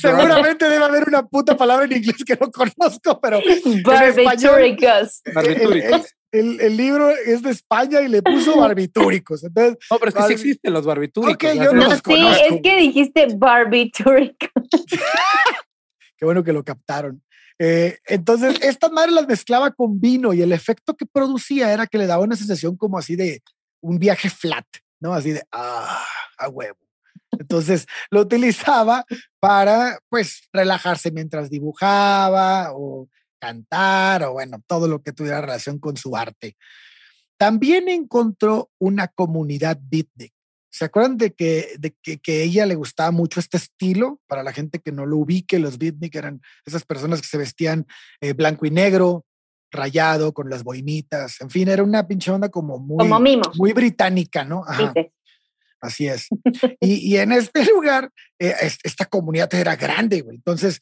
seguramente 0.00 0.68
debe 0.68 0.84
haber 0.84 1.04
una 1.08 1.24
puta 1.26 1.56
palabra 1.56 1.84
en 1.86 1.92
inglés 1.92 2.24
que 2.26 2.36
no 2.40 2.50
conozco, 2.50 3.20
pero 3.20 3.40
Barbitúricos. 3.84 5.22
el, 5.24 5.94
el, 6.32 6.60
el, 6.60 6.76
libro 6.76 7.10
es 7.10 7.42
de 7.42 7.50
España 7.50 8.00
y 8.02 8.08
le 8.08 8.20
puso 8.22 8.56
barbitúricos. 8.60 9.44
Entonces, 9.44 9.78
no, 9.90 9.98
pero 9.98 10.08
es 10.08 10.14
que 10.16 10.22
sí 10.24 10.32
existen 10.32 10.72
los 10.72 10.84
barbitúricos. 10.84 11.34
Okay, 11.34 11.56
yo 11.56 11.72
no, 11.72 11.88
no 11.88 11.94
sí, 11.94 12.02
conozco. 12.02 12.44
es 12.50 12.60
que 12.62 12.76
dijiste 12.78 13.28
barbitúricos. 13.36 14.50
Qué 16.16 16.24
bueno 16.24 16.44
que 16.44 16.52
lo 16.52 16.64
captaron. 16.64 17.22
Eh, 17.58 17.98
entonces, 18.06 18.56
esta 18.62 18.88
madre 18.88 19.12
las 19.12 19.26
mezclaba 19.26 19.70
con 19.70 20.00
vino 20.00 20.32
y 20.32 20.42
el 20.42 20.52
efecto 20.52 20.96
que 20.96 21.06
producía 21.06 21.72
era 21.72 21.86
que 21.86 21.98
le 21.98 22.06
daba 22.06 22.24
una 22.24 22.36
sensación 22.36 22.76
como 22.76 22.98
así 22.98 23.16
de 23.16 23.42
un 23.80 23.98
viaje 23.98 24.30
flat, 24.30 24.66
¿no? 25.00 25.14
Así 25.14 25.32
de, 25.32 25.42
ah, 25.52 26.04
a 26.38 26.48
huevo. 26.48 26.78
Entonces, 27.38 27.86
lo 28.10 28.20
utilizaba 28.20 29.04
para, 29.40 29.98
pues, 30.08 30.48
relajarse 30.52 31.10
mientras 31.10 31.50
dibujaba 31.50 32.72
o 32.72 33.08
cantar 33.40 34.24
o, 34.24 34.32
bueno, 34.32 34.62
todo 34.66 34.88
lo 34.88 35.02
que 35.02 35.12
tuviera 35.12 35.40
relación 35.40 35.78
con 35.78 35.96
su 35.96 36.16
arte. 36.16 36.56
También 37.36 37.88
encontró 37.88 38.70
una 38.78 39.08
comunidad 39.08 39.78
beatnik. 39.80 40.33
¿Se 40.74 40.86
acuerdan 40.86 41.16
de 41.16 41.32
que, 41.32 41.76
de 41.78 41.94
que, 42.02 42.18
que 42.18 42.42
ella 42.42 42.66
le 42.66 42.74
gustaba 42.74 43.12
mucho 43.12 43.38
este 43.38 43.58
estilo? 43.58 44.20
Para 44.26 44.42
la 44.42 44.52
gente 44.52 44.80
que 44.80 44.90
no 44.90 45.06
lo 45.06 45.18
ubique, 45.18 45.60
los 45.60 45.78
beatnik 45.78 46.16
eran 46.16 46.42
esas 46.66 46.84
personas 46.84 47.20
que 47.20 47.28
se 47.28 47.38
vestían 47.38 47.86
eh, 48.20 48.32
blanco 48.32 48.66
y 48.66 48.72
negro, 48.72 49.24
rayado, 49.70 50.34
con 50.34 50.50
las 50.50 50.64
boinitas, 50.64 51.40
en 51.40 51.50
fin, 51.50 51.68
era 51.68 51.84
una 51.84 52.08
pinche 52.08 52.32
onda 52.32 52.48
como 52.48 52.80
muy, 52.80 53.08
como 53.08 53.20
muy 53.54 53.72
británica, 53.72 54.44
¿no? 54.44 54.64
Ajá. 54.66 54.92
Dice. 54.92 55.12
Así 55.80 56.08
es. 56.08 56.26
y, 56.80 57.08
y, 57.08 57.18
en 57.18 57.30
este 57.30 57.64
lugar, 57.72 58.10
eh, 58.40 58.54
esta 58.82 59.04
comunidad 59.04 59.54
era 59.54 59.76
grande, 59.76 60.22
güey. 60.22 60.34
Entonces, 60.34 60.80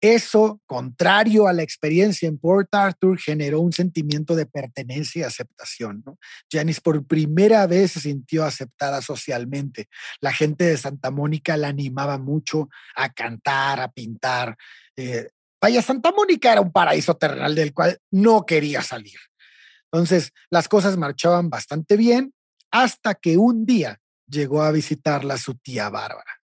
eso, 0.00 0.60
contrario 0.66 1.46
a 1.46 1.52
la 1.52 1.62
experiencia 1.62 2.26
en 2.26 2.38
Port 2.38 2.74
Arthur, 2.74 3.18
generó 3.18 3.60
un 3.60 3.72
sentimiento 3.72 4.34
de 4.34 4.46
pertenencia 4.46 5.20
y 5.20 5.22
aceptación. 5.24 6.02
¿no? 6.06 6.18
Janice 6.50 6.80
por 6.80 7.06
primera 7.06 7.66
vez 7.66 7.92
se 7.92 8.00
sintió 8.00 8.44
aceptada 8.44 9.02
socialmente. 9.02 9.88
La 10.20 10.32
gente 10.32 10.64
de 10.64 10.78
Santa 10.78 11.10
Mónica 11.10 11.56
la 11.56 11.68
animaba 11.68 12.16
mucho 12.16 12.70
a 12.96 13.10
cantar, 13.12 13.80
a 13.80 13.90
pintar. 13.90 14.56
Eh, 14.96 15.28
vaya, 15.60 15.82
Santa 15.82 16.12
Mónica 16.12 16.52
era 16.52 16.62
un 16.62 16.72
paraíso 16.72 17.14
terrenal 17.16 17.54
del 17.54 17.74
cual 17.74 17.98
no 18.10 18.46
quería 18.46 18.82
salir. 18.82 19.18
Entonces, 19.92 20.32
las 20.50 20.68
cosas 20.68 20.96
marchaban 20.96 21.50
bastante 21.50 21.96
bien 21.96 22.32
hasta 22.70 23.14
que 23.14 23.36
un 23.36 23.66
día 23.66 24.00
llegó 24.26 24.62
a 24.62 24.70
visitarla 24.70 25.36
su 25.36 25.56
tía 25.56 25.90
Bárbara. 25.90 26.39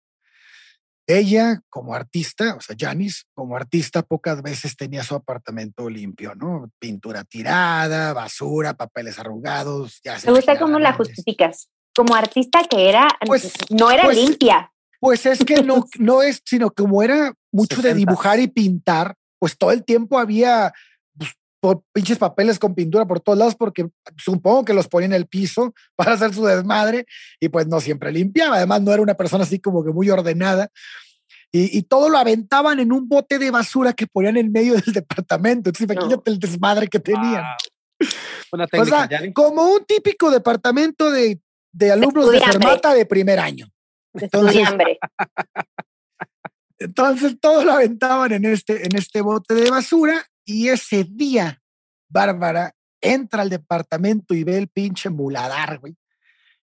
Ella, 1.08 1.62
como 1.70 1.94
artista, 1.94 2.56
o 2.56 2.62
sea, 2.62 2.76
Janice, 2.78 3.24
como 3.34 3.56
artista, 3.56 4.02
pocas 4.02 4.42
veces 4.42 4.76
tenía 4.76 5.04
su 5.04 5.16
apartamento 5.16 5.90
limpio, 5.90 6.36
¿no? 6.36 6.70
Pintura 6.80 7.24
tirada, 7.24 8.14
basura, 8.14 8.74
papeles 8.74 9.20
arrugados. 9.20 10.00
Ya 10.04 10.18
Me 10.26 10.32
gusta 10.32 10.58
cómo 10.60 10.80
la 10.80 10.94
justificas. 10.94 11.70
Como 11.94 12.16
artista 12.16 12.62
que 12.70 12.88
era, 12.88 13.08
pues, 13.26 13.52
no 13.70 13.92
era 13.92 14.04
pues, 14.04 14.18
limpia. 14.18 14.72
Pues 15.00 15.26
es 15.26 15.44
que 15.44 15.64
no, 15.64 15.86
no 16.00 16.22
es, 16.22 16.42
sino 16.46 16.72
como 16.72 17.04
era 17.04 17.34
mucho 17.52 17.76
60. 17.76 17.88
de 17.90 17.96
dibujar 17.96 18.40
y 18.40 18.48
pintar, 18.48 19.16
pues 19.40 19.58
todo 19.58 19.72
el 19.72 19.84
tiempo 19.84 20.20
había 20.20 20.72
por 21.62 21.84
pinches 21.94 22.18
papeles 22.18 22.58
con 22.60 22.74
pintura 22.74 23.06
por 23.06 23.20
todos 23.20 23.38
lados, 23.38 23.56
porque 23.56 23.88
supongo 24.18 24.66
que 24.66 24.74
los 24.74 24.88
ponía 24.88 25.06
en 25.06 25.14
el 25.14 25.28
piso 25.28 25.74
para 25.96 26.14
hacer 26.14 26.34
su 26.34 26.44
desmadre 26.44 27.06
y 27.40 27.48
pues 27.48 27.68
no 27.68 27.80
siempre 27.80 28.12
limpiaba. 28.12 28.58
Además, 28.58 28.82
no 28.82 28.92
era 28.92 29.02
una 29.02 29.14
persona 29.14 29.44
así 29.44 29.60
como 29.60 29.86
que 29.86 29.92
muy 29.92 30.10
ordenada. 30.10 30.70
Y, 31.54 31.78
y, 31.78 31.84
todo 31.84 32.08
lo 32.08 32.18
aventaban 32.18 32.80
en 32.80 32.94
un 32.94 33.10
bote 33.10 33.38
de 33.38 33.52
basura 33.52 33.92
que 33.92 34.08
ponían 34.08 34.38
en 34.38 34.54
medio 34.54 34.74
del 34.82 34.94
departamento. 34.94 35.70
Entonces, 35.70 35.84
imagínate 35.96 36.32
no. 36.32 36.34
el 36.34 36.40
desmadre 36.40 36.88
que 36.88 37.00
tenían. 37.00 37.44
Wow. 38.52 38.66
o 38.82 38.86
sea, 38.86 39.10
como 39.34 39.70
un 39.70 39.86
típico 39.86 40.32
departamento 40.32 41.12
de, 41.12 41.40
de 41.72 41.92
alumnos 41.92 42.32
de 42.32 42.40
Fermata 42.40 42.94
de 42.94 43.06
primer 43.06 43.40
año. 43.40 43.68
Entonces, 44.14 44.68
entonces, 46.80 47.40
todo 47.40 47.64
lo 47.64 47.74
aventaban 47.74 48.32
en 48.32 48.46
este, 48.46 48.86
en 48.86 48.96
este 48.96 49.22
bote 49.22 49.54
de 49.54 49.70
basura 49.70 50.26
y 50.52 50.70
ese 50.70 51.04
día, 51.04 51.62
Bárbara 52.10 52.76
entra 53.02 53.42
al 53.42 53.50
departamento 53.50 54.34
y 54.34 54.44
ve 54.44 54.58
el 54.58 54.68
pinche 54.68 55.10
muladar, 55.10 55.80
güey. 55.80 55.96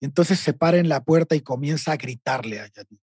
Entonces 0.01 0.41
se 0.41 0.53
para 0.53 0.79
en 0.79 0.89
la 0.89 1.03
puerta 1.03 1.35
y 1.35 1.41
comienza 1.41 1.93
a 1.93 1.97
gritarle 1.97 2.61
a 2.61 2.67
Yanni 2.67 3.01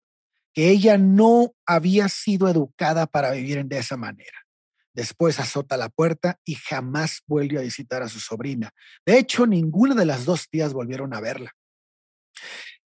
que 0.54 0.70
ella 0.70 0.98
no 0.98 1.54
había 1.66 2.10
sido 2.10 2.50
educada 2.50 3.06
para 3.06 3.32
vivir 3.32 3.64
de 3.66 3.78
esa 3.78 3.98
manera. 3.98 4.46
Después 4.94 5.40
azota 5.40 5.78
la 5.78 5.90
puerta 5.90 6.40
y 6.44 6.56
jamás 6.56 7.22
vuelve 7.28 7.60
a 7.60 7.62
visitar 7.62 8.02
a 8.02 8.10
su 8.10 8.20
sobrina. 8.20 8.72
De 9.06 9.18
hecho, 9.18 9.46
ninguna 9.46 9.96
de 9.96 10.06
las 10.06 10.26
dos 10.26 10.50
tías 10.50 10.74
volvieron 10.74 11.14
a 11.14 11.22
verla. 11.22 11.52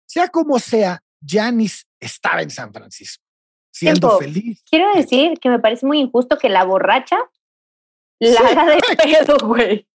Sea 0.06 0.30
como 0.30 0.60
sea, 0.60 1.02
Janice 1.26 1.84
estaba 2.00 2.42
en 2.42 2.52
San 2.52 2.72
Francisco, 2.72 3.24
siendo 3.72 4.18
Tiempo. 4.18 4.20
feliz. 4.20 4.64
Quiero 4.70 4.94
decir 4.94 5.34
que 5.42 5.50
me 5.50 5.60
parece 5.60 5.86
muy 5.86 6.00
injusto 6.00 6.38
que 6.38 6.50
la 6.50 6.64
borracha 6.64 7.18
la 8.20 8.32
Sí. 8.32 8.38
haga 8.46 8.66
de 8.76 8.80
pedo, 9.04 9.38
güey. 9.48 9.88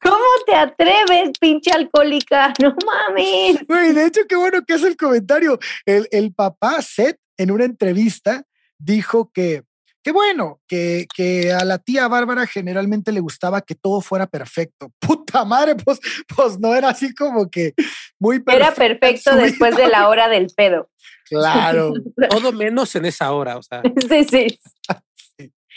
¿Cómo 0.00 0.16
te 0.46 0.54
atreves, 0.54 1.30
pinche 1.40 1.70
alcohólica? 1.70 2.52
No 2.60 2.74
mames. 2.84 3.66
Güey, 3.66 3.92
de 3.92 4.06
hecho, 4.06 4.22
qué 4.28 4.36
bueno 4.36 4.62
que 4.66 4.74
hace 4.74 4.88
el 4.88 4.96
comentario. 4.96 5.58
El, 5.86 6.08
el 6.10 6.32
papá, 6.32 6.80
Seth, 6.82 7.18
en 7.36 7.50
una 7.50 7.64
entrevista, 7.64 8.44
dijo 8.78 9.30
que, 9.32 9.62
que 10.02 10.12
bueno, 10.12 10.60
que, 10.66 11.06
que 11.14 11.52
a 11.52 11.64
la 11.64 11.78
tía 11.78 12.08
Bárbara 12.08 12.46
generalmente 12.46 13.12
le 13.12 13.20
gustaba 13.20 13.60
que 13.60 13.74
todo 13.74 14.00
fuera 14.00 14.26
perfecto. 14.26 14.90
Puta 14.98 15.44
madre, 15.44 15.74
pues, 15.76 16.00
pues 16.34 16.58
no 16.58 16.74
era 16.74 16.88
así 16.90 17.14
como 17.14 17.50
que 17.50 17.74
muy 18.18 18.40
perfecto. 18.40 18.66
Era 18.66 18.74
perfecto 18.74 19.36
después 19.36 19.76
de 19.76 19.88
la 19.88 20.08
hora 20.08 20.28
del 20.28 20.46
pedo. 20.56 20.88
Claro. 21.28 21.92
Todo 22.30 22.52
menos 22.52 22.94
en 22.96 23.04
esa 23.06 23.30
hora, 23.32 23.56
o 23.58 23.62
sea. 23.62 23.82
Sí, 24.08 24.24
sí. 24.24 24.58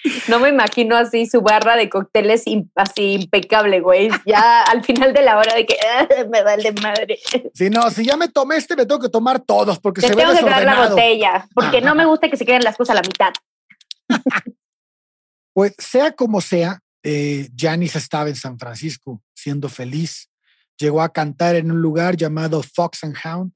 No 0.28 0.40
me 0.40 0.50
imagino 0.50 0.96
así 0.96 1.26
su 1.26 1.42
barra 1.42 1.76
de 1.76 1.90
cócteles 1.90 2.44
así 2.76 3.14
impecable, 3.14 3.80
güey. 3.80 4.10
Ya 4.26 4.64
al 4.64 4.84
final 4.84 5.14
de 5.14 5.22
la 5.22 5.38
hora 5.38 5.56
de 5.56 5.66
que 5.66 5.76
"Ah, 5.86 6.08
me 6.30 6.44
vale 6.44 6.72
madre. 6.82 7.20
Si 7.54 7.70
no, 7.70 7.90
si 7.90 8.06
ya 8.06 8.18
me 8.18 8.28
tomé 8.28 8.58
este, 8.58 8.76
me 8.76 8.86
tengo 8.86 9.02
que 9.02 9.10
tomar 9.10 9.40
todos 9.40 9.80
porque 9.80 10.02
se 10.02 10.10
ve 10.10 10.16
tengo 10.16 10.38
que 10.38 10.46
dar 10.46 10.64
la 10.64 10.90
botella, 10.90 11.48
porque 11.54 11.82
no 11.82 11.96
me 11.96 12.06
gusta 12.06 12.30
que 12.30 12.38
se 12.38 12.46
queden 12.46 12.64
las 12.64 12.78
cosas 12.78 12.98
a 12.98 13.02
la 13.02 13.08
mitad. 13.08 13.34
Pues 15.54 15.74
sea 15.80 16.12
como 16.12 16.40
sea, 16.40 16.84
eh, 17.02 17.50
Janice 17.58 17.98
estaba 17.98 18.30
en 18.30 18.36
San 18.36 18.60
Francisco 18.60 19.24
siendo 19.34 19.70
feliz. 19.70 20.30
Llegó 20.78 21.02
a 21.02 21.12
cantar 21.12 21.56
en 21.56 21.72
un 21.72 21.82
lugar 21.82 22.16
llamado 22.16 22.62
Fox 22.62 23.04
and 23.04 23.16
Hound, 23.26 23.54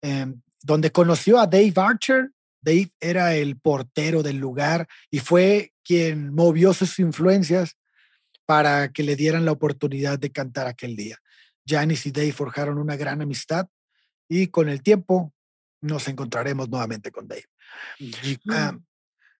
eh, 0.00 0.32
donde 0.62 0.90
conoció 0.90 1.38
a 1.38 1.46
Dave 1.46 1.74
Archer. 1.76 2.30
Dave 2.66 2.90
era 2.98 3.36
el 3.36 3.56
portero 3.58 4.24
del 4.24 4.38
lugar 4.38 4.88
y 5.08 5.20
fue 5.20 5.72
quien 5.84 6.34
movió 6.34 6.74
sus 6.74 6.98
influencias 6.98 7.76
para 8.44 8.92
que 8.92 9.04
le 9.04 9.14
dieran 9.14 9.44
la 9.44 9.52
oportunidad 9.52 10.18
de 10.18 10.32
cantar 10.32 10.66
aquel 10.66 10.96
día. 10.96 11.16
Janice 11.64 12.08
y 12.08 12.12
Dave 12.12 12.32
forjaron 12.32 12.78
una 12.78 12.96
gran 12.96 13.22
amistad 13.22 13.68
y 14.28 14.48
con 14.48 14.68
el 14.68 14.82
tiempo 14.82 15.32
nos 15.80 16.08
encontraremos 16.08 16.68
nuevamente 16.68 17.12
con 17.12 17.28
Dave. 17.28 17.46
Ah, 18.50 18.76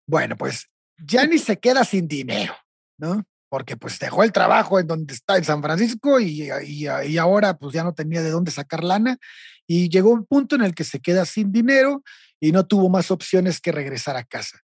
bueno, 0.07 0.37
pues 0.37 0.69
Janice 0.97 1.47
se 1.47 1.59
queda 1.59 1.85
sin 1.85 2.07
dinero, 2.07 2.55
¿no? 2.97 3.25
Porque 3.49 3.77
pues 3.77 3.99
dejó 3.99 4.23
el 4.23 4.31
trabajo 4.31 4.79
en 4.79 4.87
donde 4.87 5.15
está 5.15 5.37
en 5.37 5.45
San 5.45 5.63
Francisco 5.63 6.21
y, 6.21 6.49
y, 6.65 6.87
y 6.87 7.19
ahora 7.19 7.59
pues 7.59 7.75
ya 7.75 7.83
no 7.83 7.93
tenía 7.93 8.23
de 8.23 8.31
dónde 8.31 8.53
sacar 8.53 8.85
lana 8.85 9.19
y 9.67 9.89
llegó 9.89 10.11
un 10.11 10.25
punto 10.25 10.55
en 10.55 10.63
el 10.63 10.77
que 10.77 10.85
se 10.85 11.01
queda 11.01 11.25
sin 11.25 11.51
dinero 11.51 12.05
y 12.41 12.53
no 12.53 12.67
tuvo 12.67 12.89
más 12.89 13.11
opciones 13.11 13.61
que 13.61 13.73
regresar 13.73 14.17
a 14.17 14.25
casa. 14.25 14.61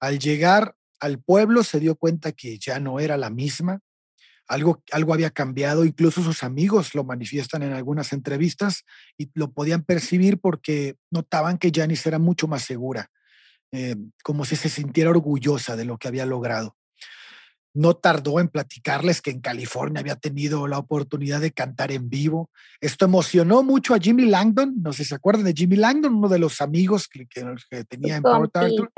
Al 0.00 0.18
llegar 0.18 0.74
al 1.00 1.20
pueblo 1.20 1.64
se 1.64 1.80
dio 1.80 1.96
cuenta 1.96 2.32
que 2.32 2.58
ya 2.58 2.78
no 2.78 3.00
era 3.00 3.16
la 3.16 3.30
misma, 3.30 3.80
algo, 4.48 4.82
algo 4.92 5.14
había 5.14 5.30
cambiado, 5.30 5.84
incluso 5.84 6.22
sus 6.22 6.42
amigos 6.42 6.94
lo 6.94 7.04
manifiestan 7.04 7.62
en 7.62 7.72
algunas 7.72 8.12
entrevistas 8.12 8.84
y 9.16 9.30
lo 9.34 9.52
podían 9.52 9.82
percibir 9.82 10.38
porque 10.40 10.96
notaban 11.10 11.58
que 11.58 11.70
Janice 11.74 12.08
era 12.08 12.18
mucho 12.18 12.48
más 12.48 12.62
segura, 12.62 13.10
eh, 13.72 13.96
como 14.22 14.44
si 14.44 14.56
se 14.56 14.68
sintiera 14.68 15.10
orgullosa 15.10 15.76
de 15.76 15.84
lo 15.84 15.98
que 15.98 16.08
había 16.08 16.26
logrado. 16.26 16.76
No 17.74 17.94
tardó 17.94 18.38
en 18.40 18.48
platicarles 18.48 19.22
que 19.22 19.30
en 19.30 19.40
California 19.40 20.00
había 20.00 20.16
tenido 20.16 20.66
la 20.68 20.78
oportunidad 20.78 21.40
de 21.40 21.52
cantar 21.52 21.90
en 21.90 22.10
vivo. 22.10 22.50
Esto 22.80 23.06
emocionó 23.06 23.62
mucho 23.62 23.94
a 23.94 23.98
Jimmy 23.98 24.26
Langdon. 24.26 24.74
No 24.82 24.92
sé 24.92 25.04
si 25.04 25.10
se 25.10 25.14
acuerdan 25.14 25.44
de 25.44 25.54
Jimmy 25.54 25.76
Langdon, 25.76 26.14
uno 26.14 26.28
de 26.28 26.38
los 26.38 26.60
amigos 26.60 27.08
que, 27.08 27.26
que- 27.26 27.54
que 27.70 27.84
tenía 27.84 28.16
en 28.16 28.22
Port 28.40 28.56
Arthur. 28.56 28.90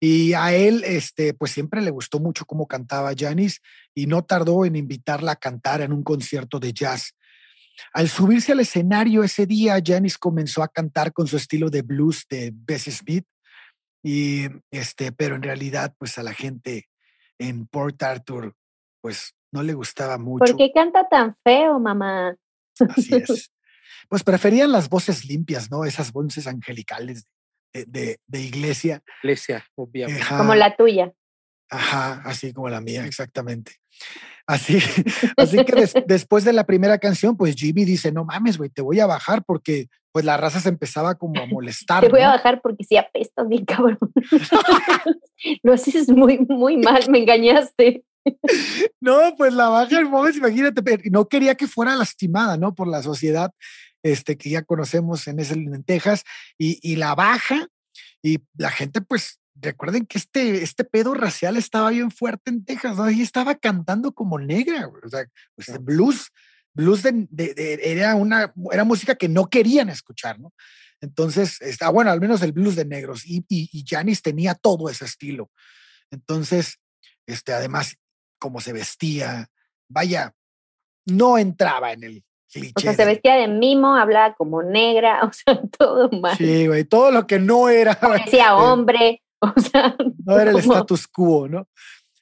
Y 0.00 0.32
a 0.34 0.54
él, 0.54 0.84
este, 0.84 1.34
pues 1.34 1.50
siempre 1.50 1.80
le 1.80 1.90
gustó 1.90 2.20
mucho 2.20 2.44
cómo 2.44 2.66
cantaba 2.68 3.12
Janis 3.16 3.60
y 3.94 4.06
no 4.06 4.22
tardó 4.24 4.64
en 4.64 4.76
invitarla 4.76 5.32
a 5.32 5.36
cantar 5.36 5.80
en 5.80 5.92
un 5.92 6.04
concierto 6.04 6.60
de 6.60 6.72
jazz. 6.72 7.14
Al 7.92 8.08
subirse 8.08 8.52
al 8.52 8.60
escenario 8.60 9.24
ese 9.24 9.46
día, 9.46 9.80
Janis 9.84 10.18
comenzó 10.18 10.62
a 10.62 10.68
cantar 10.68 11.12
con 11.12 11.26
su 11.26 11.36
estilo 11.36 11.70
de 11.70 11.82
blues 11.82 12.26
de 12.28 12.52
Bessie 12.54 12.92
Smith, 12.92 13.24
y 14.02 14.46
este, 14.70 15.10
pero 15.12 15.34
en 15.36 15.42
realidad, 15.42 15.94
pues 15.98 16.18
a 16.18 16.22
la 16.22 16.32
gente 16.32 16.88
en 17.38 17.66
Port 17.66 18.02
Arthur, 18.02 18.54
pues 19.00 19.34
no 19.52 19.62
le 19.62 19.74
gustaba 19.74 20.18
mucho. 20.18 20.44
¿Por 20.44 20.56
qué 20.56 20.70
canta 20.72 21.08
tan 21.08 21.34
feo, 21.44 21.78
mamá? 21.78 22.36
Así 22.88 23.14
es. 23.14 23.52
Pues 24.08 24.22
preferían 24.22 24.72
las 24.72 24.88
voces 24.88 25.26
limpias, 25.26 25.70
¿no? 25.70 25.84
Esas 25.84 26.12
voces 26.12 26.46
angelicales 26.46 27.26
de, 27.72 28.18
de, 28.26 28.40
iglesia. 28.40 29.02
Iglesia, 29.22 29.66
obviamente. 29.74 30.24
Como 30.28 30.54
la 30.54 30.76
tuya. 30.76 31.12
Ajá, 31.68 32.22
así 32.24 32.52
como 32.52 32.68
la 32.68 32.80
mía, 32.80 33.04
exactamente. 33.04 33.72
Así, 34.46 34.78
así 35.36 35.64
que 35.64 35.72
después 36.06 36.44
de 36.44 36.52
la 36.52 36.64
primera 36.64 36.98
canción, 36.98 37.36
pues 37.36 37.54
Jimmy 37.54 37.84
dice, 37.84 38.10
no 38.12 38.24
mames, 38.24 38.56
güey, 38.56 38.70
te 38.70 38.82
voy 38.82 38.98
a 39.00 39.06
bajar 39.06 39.44
porque 39.44 39.88
pues 40.10 40.24
la 40.24 40.36
raza 40.36 40.58
se 40.58 40.70
empezaba 40.70 41.16
como 41.16 41.40
a 41.40 41.46
molestar. 41.46 42.02
Te 42.02 42.08
voy 42.08 42.22
a 42.22 42.30
bajar 42.30 42.60
porque 42.62 42.82
si 42.82 42.96
apestas 42.96 43.46
bien 43.46 43.64
cabrón. 43.66 43.98
Lo 45.62 45.74
haces 45.74 46.08
muy, 46.08 46.38
muy 46.48 46.78
mal, 46.78 47.08
me 47.10 47.18
engañaste. 47.18 48.02
No, 49.00 49.34
pues 49.36 49.52
la 49.52 49.68
baja, 49.68 50.00
imagínate, 50.00 50.82
no 51.10 51.28
quería 51.28 51.54
que 51.54 51.66
fuera 51.66 51.94
lastimada, 51.94 52.56
¿no? 52.56 52.74
Por 52.74 52.88
la 52.88 53.02
sociedad 53.02 53.52
este, 54.02 54.36
que 54.36 54.50
ya 54.50 54.62
conocemos 54.62 55.26
en 55.28 55.40
ese 55.40 55.54
en 55.54 55.84
Texas, 55.84 56.24
y, 56.56 56.78
y 56.82 56.96
la 56.96 57.14
baja, 57.14 57.68
y 58.22 58.38
la 58.56 58.70
gente 58.70 59.00
pues 59.00 59.40
recuerden 59.60 60.06
que 60.06 60.18
este, 60.18 60.62
este 60.62 60.84
pedo 60.84 61.14
racial 61.14 61.56
estaba 61.56 61.90
bien 61.90 62.10
fuerte 62.10 62.50
en 62.50 62.64
Texas, 62.64 62.96
¿no? 62.96 63.10
Y 63.10 63.22
estaba 63.22 63.54
cantando 63.54 64.12
como 64.12 64.38
negra, 64.38 64.88
o 64.88 65.08
sea, 65.08 65.26
pues, 65.54 65.68
blues, 65.82 66.30
blues 66.74 67.02
de, 67.02 67.80
era 67.82 68.14
una, 68.14 68.52
era 68.72 68.84
música 68.84 69.14
que 69.14 69.28
no 69.28 69.48
querían 69.48 69.88
escuchar, 69.88 70.38
¿no? 70.38 70.52
Entonces, 71.00 71.60
está 71.60 71.90
bueno, 71.90 72.10
al 72.10 72.20
menos 72.20 72.42
el 72.42 72.52
blues 72.52 72.76
de 72.76 72.84
negros, 72.84 73.24
y, 73.24 73.44
y, 73.48 73.84
Janis 73.86 74.20
tenía 74.20 74.54
todo 74.54 74.88
ese 74.88 75.04
estilo. 75.04 75.50
Entonces, 76.10 76.78
este, 77.26 77.52
además, 77.52 77.96
como 78.38 78.60
se 78.60 78.72
vestía, 78.72 79.48
vaya, 79.88 80.34
no 81.06 81.38
entraba 81.38 81.92
en 81.92 82.04
el 82.04 82.24
cliché. 82.50 82.72
O 82.76 82.80
sea, 82.80 82.94
se 82.94 83.04
vestía 83.04 83.36
de 83.36 83.46
mimo, 83.46 83.96
hablaba 83.96 84.34
como 84.34 84.62
negra, 84.62 85.20
o 85.24 85.32
sea, 85.32 85.60
todo 85.78 86.10
mal. 86.10 86.36
Sí, 86.36 86.66
güey, 86.66 86.84
todo 86.84 87.10
lo 87.10 87.26
que 87.26 87.38
no 87.38 87.68
era. 87.68 87.94
Parecía 87.94 88.54
hombre. 88.56 89.22
O 89.56 89.60
sea, 89.60 89.96
no 90.24 90.38
era 90.38 90.50
el 90.50 90.58
status 90.58 91.06
quo, 91.06 91.48
¿no? 91.48 91.68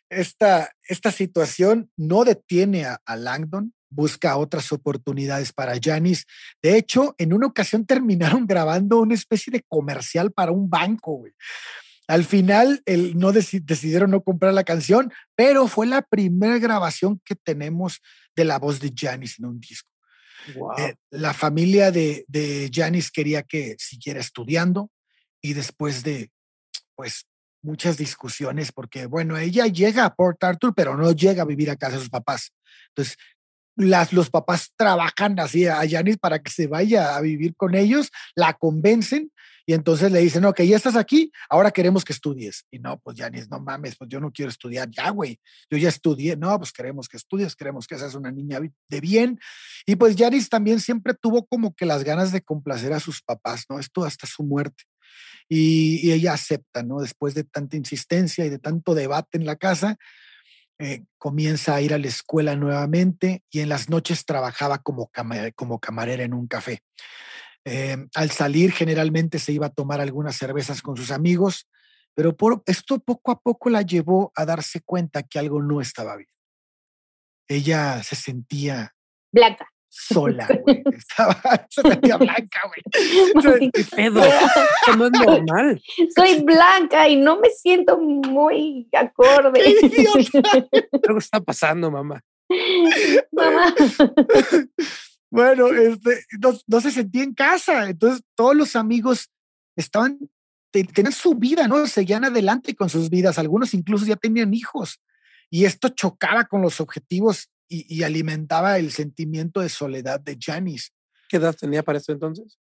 Esta, 0.09 0.71
esta 0.85 1.11
situación 1.11 1.91
no 1.97 2.25
detiene 2.25 2.85
a, 2.85 3.17
Langdon, 3.17 3.75
busca 3.91 4.37
otras 4.37 4.71
oportunidades 4.71 5.53
para 5.53 5.79
Janis. 5.83 6.27
De 6.63 6.77
hecho, 6.77 7.15
en 7.19 7.33
una 7.33 7.47
ocasión 7.47 7.87
terminaron 7.87 8.47
grabando 8.47 9.01
una 9.01 9.15
especie 9.15 9.51
de 9.51 9.65
comercial 9.67 10.33
para 10.33 10.53
un 10.53 10.69
banco, 10.71 11.13
güey. 11.13 11.33
Al 12.09 12.25
final, 12.25 12.83
el, 12.87 13.19
no 13.19 13.33
decidieron 13.33 14.13
no 14.13 14.23
comprar 14.23 14.55
la 14.55 14.63
canción, 14.63 15.13
pero 15.35 15.67
fue 15.67 15.89
la 15.89 16.03
primera 16.03 16.59
grabación 16.59 17.21
que 17.25 17.35
tenemos 17.35 18.01
de 18.37 18.45
la 18.45 18.61
voz 18.61 18.79
de 18.79 18.93
Janis 18.95 19.41
en 19.41 19.47
un 19.47 19.59
disco. 19.59 19.91
Eh, 20.79 20.95
la 21.11 21.35
familia 21.35 21.91
de, 21.91 22.25
de 22.29 22.71
Janis 22.73 23.11
quería 23.11 23.43
que 23.43 23.75
siguiera 23.81 24.21
estudiando 24.21 24.93
y 25.43 25.55
después 25.55 26.05
de 26.05 26.31
pues 26.97 27.27
muchas 27.63 27.97
discusiones 27.97 28.73
porque, 28.73 29.07
bueno, 29.07 29.37
ella 29.37 29.67
llega 29.67 30.05
a 30.05 30.15
Port 30.15 30.43
Arthur, 30.43 30.75
pero 30.75 30.97
no 30.97 31.13
llega 31.13 31.43
a 31.43 31.47
vivir 31.47 31.71
a 31.71 31.77
casa 31.77 31.95
de 31.95 32.01
sus 32.01 32.11
papás. 32.11 32.53
Entonces, 32.89 33.17
las, 33.77 34.13
los 34.13 34.31
papás 34.31 34.73
trabajan 34.77 35.39
así 35.39 35.67
a 35.67 35.83
Janis 35.89 36.17
para 36.17 36.39
que 36.39 36.51
se 36.51 36.67
vaya 36.67 37.17
a 37.17 37.21
vivir 37.21 37.55
con 37.57 37.75
ellos, 37.75 38.11
la 38.35 38.55
convencen 38.55 39.31
y 39.69 39.75
entonces 39.75 40.13
le 40.13 40.21
dicen, 40.21 40.45
ok, 40.45 40.63
ya 40.63 40.77
estás 40.77 40.95
aquí, 40.95 41.33
ahora 41.51 41.73
queremos 41.73 42.05
que 42.05 42.13
estudies. 42.13 42.65
Y 42.71 42.79
no, 42.79 42.99
pues 43.01 43.19
Janis, 43.19 43.51
no 43.51 43.59
mames, 43.59 43.97
pues 43.97 44.09
yo 44.09 44.21
no 44.21 44.31
quiero 44.31 44.49
estudiar 44.49 44.89
ya, 44.89 45.11
güey. 45.11 45.41
Yo 45.69 45.77
ya 45.77 45.89
estudié, 45.89 46.37
no, 46.37 46.57
pues 46.57 46.71
queremos 46.71 47.09
que 47.09 47.17
estudies, 47.17 47.57
queremos 47.57 47.89
que 47.89 47.99
seas 47.99 48.15
una 48.15 48.31
niña 48.31 48.61
de 48.89 49.01
bien. 49.01 49.41
Y 49.85 49.97
pues 49.97 50.15
Janis 50.17 50.49
también 50.49 50.79
siempre 50.79 51.15
tuvo 51.15 51.45
como 51.47 51.75
que 51.75 51.85
las 51.85 52.05
ganas 52.05 52.31
de 52.31 52.43
complacer 52.43 52.93
a 52.93 53.01
sus 53.01 53.21
papás, 53.23 53.65
¿no? 53.69 53.81
Esto 53.81 54.05
hasta 54.05 54.29
su 54.29 54.45
muerte 54.45 54.85
y, 55.49 56.11
ella 56.13 56.33
acepta, 56.33 56.83
¿no? 56.83 57.01
Después 57.01 57.35
de 57.35 57.45
tanta 57.45 57.77
insistencia 57.77 58.45
y 58.45 58.51
de 58.51 58.59
tanto 58.59 58.95
debate 58.95 59.39
en 59.39 59.47
la 59.47 59.57
casa, 59.57 59.97
eh, 60.79 61.05
comienza 61.19 61.75
a 61.75 61.81
ir 61.81 61.95
a 61.95 61.99
la 61.99 62.09
escuela 62.09 62.55
nuevamente 62.57 63.43
y 63.51 63.61
en 63.61 63.69
las 63.69 63.89
noches 63.89 64.25
trabajaba 64.25 64.79
como, 64.79 65.11
como 65.55 65.79
camarera 65.79 66.25
en 66.25 66.35
un 66.35 66.47
café. 66.47 66.81
Em, 67.65 68.09
al 68.15 68.31
salir 68.31 68.73
generalmente 68.73 69.39
se 69.39 69.53
iba 69.53 69.67
a 69.67 69.75
tomar 69.75 70.01
algunas 70.01 70.37
cervezas 70.37 70.83
con 70.83 70.97
sus 70.97 71.11
amigos, 71.11 71.69
pero 72.15 72.37
por 72.37 72.63
esto 72.67 72.99
poco 73.01 73.33
a 73.33 73.41
poco 73.41 73.71
la 73.71 73.83
llevó 73.83 74.33
a 74.37 74.45
darse 74.45 74.81
cuenta 74.83 75.23
que 75.23 75.39
algo 75.39 75.63
no 75.63 75.81
estaba 75.81 76.17
bien. 76.17 76.29
Ella 77.49 78.03
se 78.03 78.17
sentía 78.17 78.95
blanca 79.33 79.69
sola, 79.97 80.47
güey. 80.65 80.83
Estaba, 80.97 81.67
se 81.71 81.83
sentía 81.83 82.17
blanca, 82.17 82.61
güey. 82.67 83.71
¿Qué 83.73 83.85
pedo? 83.85 84.23
no 84.97 85.07
es 85.07 85.13
normal. 85.13 85.83
Soy 86.15 86.43
blanca 86.43 87.09
y 87.09 87.17
no 87.17 87.39
me 87.41 87.51
siento 87.51 87.99
muy 87.99 88.89
acorde. 88.93 89.61
Algo 91.07 91.19
está 91.19 91.41
pasando, 91.41 91.91
mamá. 91.91 92.23
Mamá. 93.33 93.75
Bueno, 95.31 95.69
este, 95.69 96.25
no, 96.67 96.81
se 96.81 96.91
sentía 96.91 97.25
en 97.25 97.35
casa. 97.35 97.89
Entonces, 97.89 98.23
todos 98.35 98.55
los 98.55 98.77
amigos 98.77 99.31
estaban, 99.75 100.19
tenían 100.71 101.13
su 101.13 101.35
vida, 101.35 101.67
¿no? 101.67 101.87
Seguían 101.87 102.25
adelante 102.25 102.75
con 102.75 102.89
sus 102.89 103.11
vidas. 103.11 103.39
Algunos 103.39 103.75
incluso 103.75 104.07
ya 104.07 104.17
tenían 104.17 104.55
hijos. 104.55 105.01
Y 105.51 105.65
esto 105.65 105.89
chocaba 105.89 106.45
con 106.45 106.63
los 106.63 106.81
objetivos 106.81 107.51
y, 107.69 108.03
alimentaba 108.03 108.79
el 108.79 108.93
sentimiento 108.93 109.61
de 109.61 109.69
soledad 109.69 110.21
de 110.21 110.37
Janis. 110.41 110.93
¿Qué 111.29 111.39
edad 111.39 111.55
tenía 111.55 111.83
para 111.83 111.99
eso 111.99 112.13
entonces? 112.13 112.59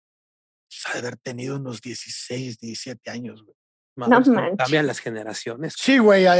Pues, 0.68 0.96
haber 0.96 1.16
tenido 1.16 1.56
unos 1.56 1.80
16, 1.80 2.58
17 2.58 3.10
años, 3.10 3.42
güey. 3.42 3.54
No 3.96 4.22
Cambian 4.56 4.86
las 4.86 5.00
generaciones. 5.00 5.74
Sí, 5.76 5.98
güey. 5.98 6.22
Yo 6.22 6.30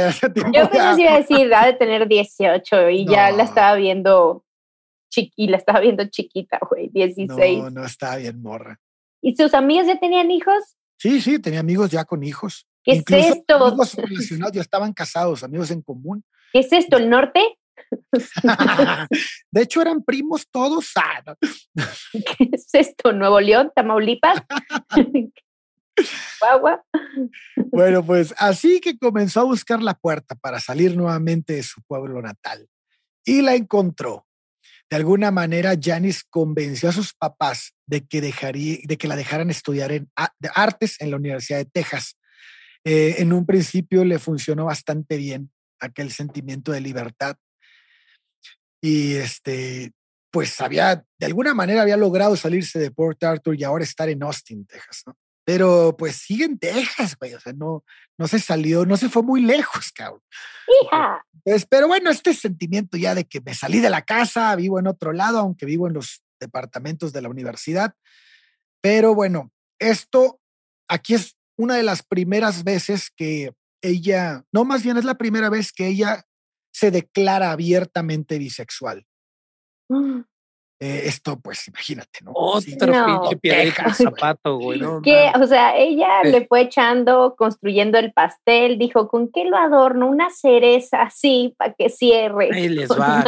pensé 0.69 0.95
que 0.95 1.01
iba 1.01 1.13
a 1.13 1.19
decir, 1.19 1.49
de 1.49 1.73
tener 1.73 2.07
18 2.07 2.89
y 2.89 3.05
ya 3.05 3.31
la 3.31 3.43
estaba 3.43 3.75
viendo 3.75 4.45
chiqui, 5.09 5.47
la 5.47 5.57
estaba 5.57 5.81
viendo 5.81 6.05
chiquita, 6.05 6.59
güey, 6.69 6.89
16. 6.93 7.63
No, 7.63 7.69
no 7.69 7.85
estaba 7.85 8.15
bien 8.15 8.41
morra. 8.41 8.79
¿Y 9.21 9.35
sus 9.35 9.53
amigos 9.53 9.87
ya 9.87 9.99
tenían 9.99 10.31
hijos? 10.31 10.77
Sí, 10.97 11.19
sí, 11.19 11.39
tenía 11.39 11.59
amigos 11.59 11.89
ya 11.91 12.05
con 12.05 12.23
hijos. 12.23 12.65
¿Qué 12.83 12.93
es 12.93 13.03
esto? 13.09 13.55
Amigos 13.55 13.95
relacionados, 13.95 14.53
ya 14.53 14.61
estaban 14.61 14.93
casados, 14.93 15.43
amigos 15.43 15.69
en 15.71 15.81
común. 15.81 16.23
¿Qué 16.53 16.59
es 16.59 16.71
esto? 16.71 16.97
¿El 16.97 17.09
norte? 17.09 17.58
de 19.51 19.61
hecho, 19.61 19.81
eran 19.81 20.03
primos 20.03 20.47
todos. 20.49 20.91
Ah, 20.99 21.35
¿Qué 22.11 22.49
es 22.51 22.67
esto? 22.73 23.13
¿Nuevo 23.13 23.39
León? 23.39 23.71
¿Tamaulipas? 23.73 24.43
bueno, 27.71 28.05
pues 28.05 28.33
así 28.37 28.79
que 28.79 28.97
comenzó 28.97 29.41
a 29.41 29.45
buscar 29.45 29.81
la 29.81 29.93
puerta 29.93 30.35
para 30.35 30.59
salir 30.59 30.95
nuevamente 30.95 31.53
de 31.53 31.63
su 31.63 31.81
pueblo 31.83 32.21
natal 32.21 32.67
y 33.25 33.41
la 33.41 33.55
encontró. 33.55 34.25
De 34.89 34.97
alguna 34.97 35.29
manera, 35.29 35.75
Janis 35.79 36.23
convenció 36.23 36.89
a 36.89 36.93
sus 36.93 37.13
papás 37.13 37.75
de 37.85 38.05
que, 38.05 38.21
dejaría, 38.21 38.79
de 38.83 38.97
que 38.97 39.07
la 39.07 39.15
dejaran 39.15 39.49
estudiar 39.49 39.91
en 39.91 40.09
artes 40.55 40.99
en 40.99 41.11
la 41.11 41.17
Universidad 41.17 41.59
de 41.59 41.65
Texas. 41.65 42.17
Eh, 42.83 43.15
en 43.19 43.33
un 43.33 43.45
principio 43.45 44.03
le 44.03 44.19
funcionó 44.19 44.65
bastante 44.65 45.17
bien 45.17 45.51
aquel 45.79 46.11
sentimiento 46.11 46.71
de 46.71 46.81
libertad 46.81 47.35
y 48.81 49.15
este, 49.15 49.91
pues 50.31 50.59
había, 50.61 51.03
de 51.17 51.25
alguna 51.25 51.53
manera 51.53 51.81
había 51.81 51.97
logrado 51.97 52.35
salirse 52.35 52.79
de 52.79 52.91
Port 52.91 53.23
Arthur 53.23 53.59
y 53.59 53.63
ahora 53.63 53.83
estar 53.83 54.09
en 54.09 54.23
Austin, 54.23 54.65
Texas, 54.65 55.03
¿no? 55.05 55.17
Pero 55.45 55.95
pues 55.97 56.17
sigue 56.17 56.45
en 56.45 56.59
Texas, 56.59 57.15
güey, 57.19 57.33
o 57.33 57.39
sea, 57.39 57.53
no, 57.53 57.83
no 58.17 58.27
se 58.27 58.39
salió, 58.39 58.85
no 58.85 58.97
se 58.97 59.09
fue 59.09 59.23
muy 59.23 59.41
lejos, 59.41 59.91
cabrón. 59.91 60.21
Hija. 60.83 61.25
pero 61.69 61.87
bueno, 61.87 62.11
este 62.11 62.35
sentimiento 62.35 62.97
ya 62.97 63.15
de 63.15 63.25
que 63.25 63.41
me 63.41 63.55
salí 63.55 63.79
de 63.79 63.89
la 63.89 64.03
casa, 64.03 64.55
vivo 64.55 64.77
en 64.77 64.85
otro 64.85 65.11
lado, 65.11 65.39
aunque 65.39 65.65
vivo 65.65 65.87
en 65.87 65.93
los 65.93 66.21
departamentos 66.39 67.13
de 67.13 67.23
la 67.23 67.29
universidad. 67.29 67.95
Pero 68.81 69.15
bueno, 69.15 69.51
esto 69.79 70.39
aquí 70.87 71.15
es 71.15 71.35
una 71.57 71.75
de 71.75 71.83
las 71.83 72.03
primeras 72.03 72.63
veces 72.63 73.09
que 73.15 73.51
ella, 73.81 74.43
no 74.51 74.65
más 74.65 74.83
bien 74.83 74.97
es 74.97 75.05
la 75.05 75.17
primera 75.17 75.49
vez 75.49 75.71
que 75.71 75.87
ella 75.87 76.23
se 76.71 76.91
declara 76.91 77.51
abiertamente 77.51 78.37
bisexual. 78.37 79.05
Mm. 79.89 80.21
Eh, 80.81 81.01
esto, 81.07 81.37
pues 81.37 81.67
imagínate, 81.67 82.19
¿no? 82.23 82.31
Otro 82.33 82.63
pinche 82.63 83.35
piedrita 83.41 83.93
zapato, 83.93 84.57
güey. 84.57 84.79
No, 84.79 85.01
que, 85.01 85.29
o 85.35 85.45
sea, 85.45 85.75
ella 85.75 86.23
le 86.23 86.47
fue 86.47 86.61
echando, 86.61 87.35
construyendo 87.37 87.97
el 87.97 88.13
pastel, 88.13 88.79
dijo, 88.79 89.09
¿con 89.09 89.29
qué 89.29 89.43
lo 89.43 89.57
adorno? 89.57 90.07
Una 90.07 90.29
cereza 90.29 91.01
así 91.01 91.53
para 91.57 91.73
que 91.73 91.89
cierre. 91.89 92.49
Ahí 92.53 92.69
les 92.69 92.89
va. 92.97 93.25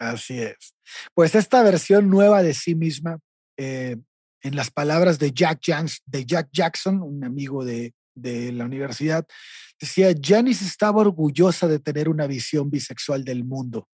Así 0.00 0.40
es. 0.40 0.74
Pues 1.14 1.36
esta 1.36 1.62
versión 1.62 2.10
nueva 2.10 2.42
de 2.42 2.52
sí 2.52 2.74
misma, 2.74 3.20
eh, 3.56 3.96
en 4.42 4.56
las 4.56 4.72
palabras 4.72 5.20
de 5.20 5.30
Jack, 5.30 5.60
de 6.06 6.26
Jack 6.26 6.48
Jackson, 6.52 7.00
un 7.00 7.22
amigo 7.22 7.64
de, 7.64 7.94
de 8.16 8.50
la 8.50 8.64
universidad, 8.64 9.24
decía, 9.86 10.14
Janice 10.20 10.64
estaba 10.64 11.00
orgullosa 11.00 11.68
de 11.68 11.78
tener 11.78 12.08
una 12.08 12.26
visión 12.26 12.70
bisexual 12.70 13.24
del 13.24 13.44
mundo 13.44 13.88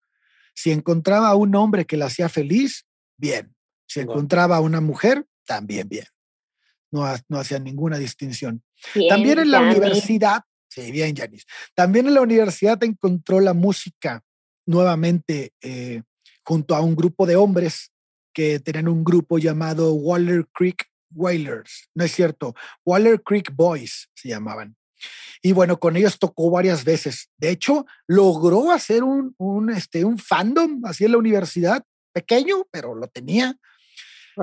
si 0.58 0.72
encontraba 0.72 1.30
a 1.30 1.36
un 1.36 1.54
hombre 1.54 1.86
que 1.86 1.98
la 1.98 2.08
hacía 2.08 2.30
feliz, 2.30 2.88
bien. 3.16 3.54
Si 3.86 4.00
encontraba 4.00 4.58
a 4.58 4.60
una 4.60 4.82
mujer, 4.82 5.24
también 5.46 5.88
bien. 5.88 6.08
No, 6.90 7.06
no 7.30 7.40
hacía 7.40 7.60
ninguna 7.60 8.00
distinción. 8.00 8.64
También 9.08 9.38
en 9.38 9.52
la 9.52 9.62
universidad, 9.62 10.42
sí, 10.68 10.92
bien, 10.92 11.16
Janice. 11.16 11.46
También 11.76 12.08
en 12.08 12.16
la 12.16 12.22
universidad 12.22 12.84
encontró 12.84 13.40
la 13.40 13.54
música 13.54 14.24
nuevamente 14.66 15.54
eh, 15.62 16.02
junto 16.44 16.76
a 16.76 16.82
un 16.82 16.96
grupo 16.96 17.28
de 17.28 17.36
hombres 17.36 17.92
que 18.34 18.60
tenían 18.60 18.88
un 18.88 19.04
grupo 19.04 19.38
llamado 19.38 19.94
Waller 19.94 20.48
Creek 20.52 20.88
Whalers. 21.14 21.88
No 21.94 22.04
es 22.04 22.12
cierto, 22.14 22.56
Waller 22.84 23.22
Creek 23.22 23.54
Boys 23.54 24.10
se 24.16 24.30
llamaban. 24.30 24.76
Y 25.42 25.52
bueno, 25.54 25.80
con 25.80 25.96
ellos 25.96 26.20
tocó 26.20 26.50
varias 26.50 26.84
veces. 26.84 27.30
De 27.38 27.50
hecho, 27.50 27.86
logró 28.08 28.72
hacer 28.72 29.04
un, 29.04 29.36
un, 29.38 29.70
este, 29.70 30.04
un 30.04 30.18
fandom 30.18 30.84
así 30.86 31.06
en 31.06 31.12
la 31.12 31.18
universidad, 31.18 31.84
pequeño, 32.14 32.66
pero 32.72 32.96
lo 32.96 33.08
tenía. 33.08 33.56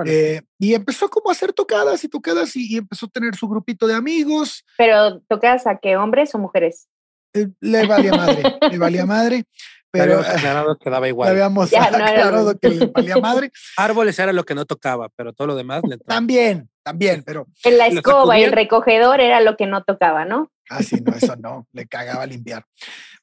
Eh, 0.05 0.41
y 0.59 0.73
empezó 0.73 1.09
como 1.09 1.29
a 1.29 1.31
hacer 1.31 1.53
tocadas 1.53 2.03
y 2.03 2.09
tocadas 2.09 2.55
y, 2.55 2.77
empezó 2.77 3.05
a 3.05 3.09
tener 3.09 3.35
su 3.35 3.47
grupito 3.47 3.87
de 3.87 3.93
amigos. 3.93 4.65
Pero 4.77 5.21
tocadas 5.21 5.67
a 5.67 5.77
qué, 5.77 5.95
hombres 5.95 6.35
o 6.35 6.39
mujeres? 6.39 6.87
Eh, 7.33 7.47
le 7.61 7.85
valía 7.85 8.11
madre, 8.11 8.43
le 8.71 8.77
valía 8.77 9.05
madre. 9.05 9.45
Pero 9.91 10.19
aclarado 10.19 10.77
que 10.77 10.89
daba 10.89 11.07
igual. 11.07 11.29
Habíamos 11.29 11.73
aclarado 11.73 12.57
que 12.59 12.69
le 12.69 12.85
valía 12.87 13.17
madre. 13.17 13.51
Árboles 13.77 14.19
era 14.19 14.33
lo 14.33 14.43
que 14.43 14.55
no 14.55 14.65
tocaba, 14.65 15.09
pero 15.15 15.31
todo 15.31 15.47
lo 15.47 15.55
demás 15.55 15.81
le 15.87 15.97
También, 15.97 16.69
también, 16.85 17.23
pero. 17.23 17.47
En 17.63 17.79
la 17.79 17.87
escoba 17.87 18.37
y 18.37 18.43
el 18.43 18.51
recogedor 18.51 19.19
era 19.19 19.41
lo 19.41 19.57
que 19.57 19.65
no 19.65 19.83
tocaba, 19.83 20.23
¿no? 20.23 20.51
Ah, 20.69 20.83
sí, 20.83 21.01
no, 21.01 21.13
eso 21.15 21.35
no, 21.35 21.67
le 21.73 21.87
cagaba 21.87 22.25
limpiar. 22.27 22.63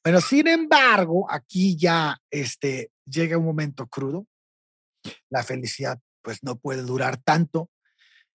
Bueno, 0.02 0.20
sin 0.20 0.48
embargo, 0.48 1.30
aquí 1.30 1.76
ya 1.76 2.18
este, 2.28 2.90
llega 3.06 3.38
un 3.38 3.44
momento 3.44 3.86
crudo. 3.86 4.26
La 5.30 5.44
felicidad, 5.44 5.98
pues, 6.22 6.42
no 6.42 6.56
puede 6.56 6.82
durar 6.82 7.18
tanto. 7.18 7.70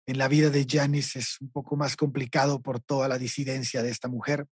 En 0.06 0.18
la 0.18 0.28
vida 0.28 0.50
de 0.50 0.64
Janice 0.68 1.18
es 1.18 1.40
un 1.40 1.50
poco 1.50 1.74
más 1.74 1.96
complicado 1.96 2.62
por 2.62 2.80
toda 2.80 3.08
la 3.08 3.18
disidencia 3.18 3.82
de 3.82 3.90
esta 3.90 4.06
mujer. 4.06 4.46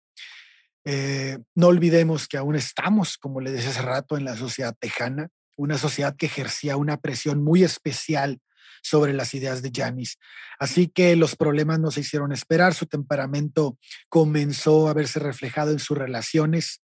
Eh, 0.85 1.39
no 1.55 1.69
olvidemos 1.69 2.27
que 2.27 2.37
aún 2.37 2.57
estamos, 2.57 3.17
como 3.17 3.41
le 3.41 3.53
decía 3.53 3.71
hace 3.71 3.83
rato, 3.83 4.17
en 4.17 4.25
la 4.25 4.37
sociedad 4.37 4.75
tejana, 4.77 5.29
una 5.57 5.79
sociedad 5.79 6.17
que 6.17 6.27
ejercía 6.27 6.77
una 6.77 6.97
presión 6.97 7.45
muy 7.45 7.63
especial 7.63 8.41
sobre 8.85 9.15
las 9.15 9.33
ideas 9.33 9.63
de 9.63 9.73
Janis. 9.75 10.19
Así 10.59 10.89
que 10.89 11.17
los 11.17 11.37
problemas 11.37 11.81
no 11.81 11.91
se 11.91 12.01
hicieron 12.01 12.33
esperar, 12.33 12.75
su 12.75 12.85
temperamento 12.85 13.79
comenzó 14.11 14.89
a 14.89 14.93
verse 14.93 15.19
reflejado 15.19 15.73
en 15.73 15.79
sus 15.79 15.97
relaciones, 15.97 16.83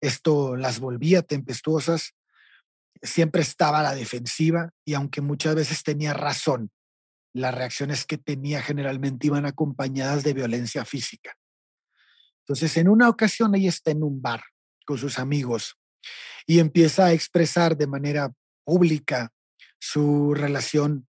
esto 0.00 0.56
las 0.56 0.80
volvía 0.80 1.20
tempestuosas, 1.22 2.14
siempre 3.02 3.42
estaba 3.42 3.80
a 3.80 3.82
la 3.82 3.94
defensiva 3.94 4.70
y 4.86 4.94
aunque 4.94 5.20
muchas 5.20 5.54
veces 5.54 5.82
tenía 5.82 6.14
razón, 6.14 6.70
las 7.34 7.54
reacciones 7.54 8.06
que 8.06 8.16
tenía 8.16 8.62
generalmente 8.62 9.26
iban 9.26 9.44
acompañadas 9.44 10.24
de 10.24 10.32
violencia 10.32 10.84
física. 10.86 11.36
Entonces, 12.40 12.76
en 12.78 12.88
una 12.88 13.08
ocasión 13.10 13.54
ella 13.54 13.68
está 13.68 13.90
en 13.90 14.02
un 14.02 14.22
bar 14.22 14.42
con 14.86 14.96
sus 14.96 15.18
amigos 15.18 15.76
y 16.46 16.58
empieza 16.58 17.06
a 17.06 17.12
expresar 17.12 17.76
de 17.76 17.86
manera 17.86 18.32
pública 18.64 19.30
su 19.78 20.32
relación 20.32 21.06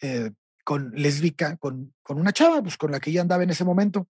eh, 0.00 0.30
con 0.64 0.92
lésbica, 0.94 1.56
con, 1.56 1.94
con 2.02 2.18
una 2.18 2.32
chava, 2.32 2.62
pues 2.62 2.76
con 2.76 2.90
la 2.90 3.00
que 3.00 3.10
ella 3.10 3.22
andaba 3.22 3.42
en 3.42 3.50
ese 3.50 3.64
momento. 3.64 4.08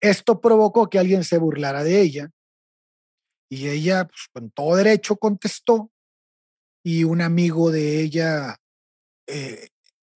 Esto 0.00 0.40
provocó 0.40 0.88
que 0.88 0.98
alguien 0.98 1.24
se 1.24 1.38
burlara 1.38 1.82
de 1.82 2.00
ella 2.00 2.30
y 3.50 3.68
ella, 3.68 4.06
pues, 4.06 4.28
con 4.32 4.50
todo 4.50 4.76
derecho, 4.76 5.16
contestó 5.16 5.90
y 6.84 7.04
un 7.04 7.20
amigo 7.20 7.70
de 7.70 8.00
ella 8.00 8.56
eh, 9.26 9.68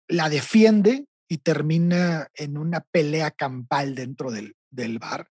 la 0.07 0.29
defiende 0.29 1.05
y 1.27 1.37
termina 1.37 2.27
en 2.33 2.57
una 2.57 2.81
pelea 2.81 3.31
campal 3.31 3.95
dentro 3.95 4.31
del, 4.31 4.55
del 4.69 4.99
bar. 4.99 5.29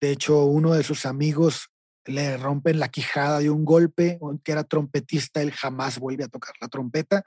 De 0.00 0.12
hecho, 0.12 0.44
uno 0.44 0.74
de 0.74 0.82
sus 0.82 1.06
amigos 1.06 1.68
le 2.06 2.36
rompen 2.36 2.78
la 2.78 2.88
quijada 2.88 3.38
de 3.38 3.50
un 3.50 3.64
golpe, 3.64 4.18
que 4.42 4.52
era 4.52 4.64
trompetista, 4.64 5.40
él 5.42 5.52
jamás 5.52 5.98
vuelve 5.98 6.24
a 6.24 6.28
tocar 6.28 6.54
la 6.60 6.68
trompeta. 6.68 7.24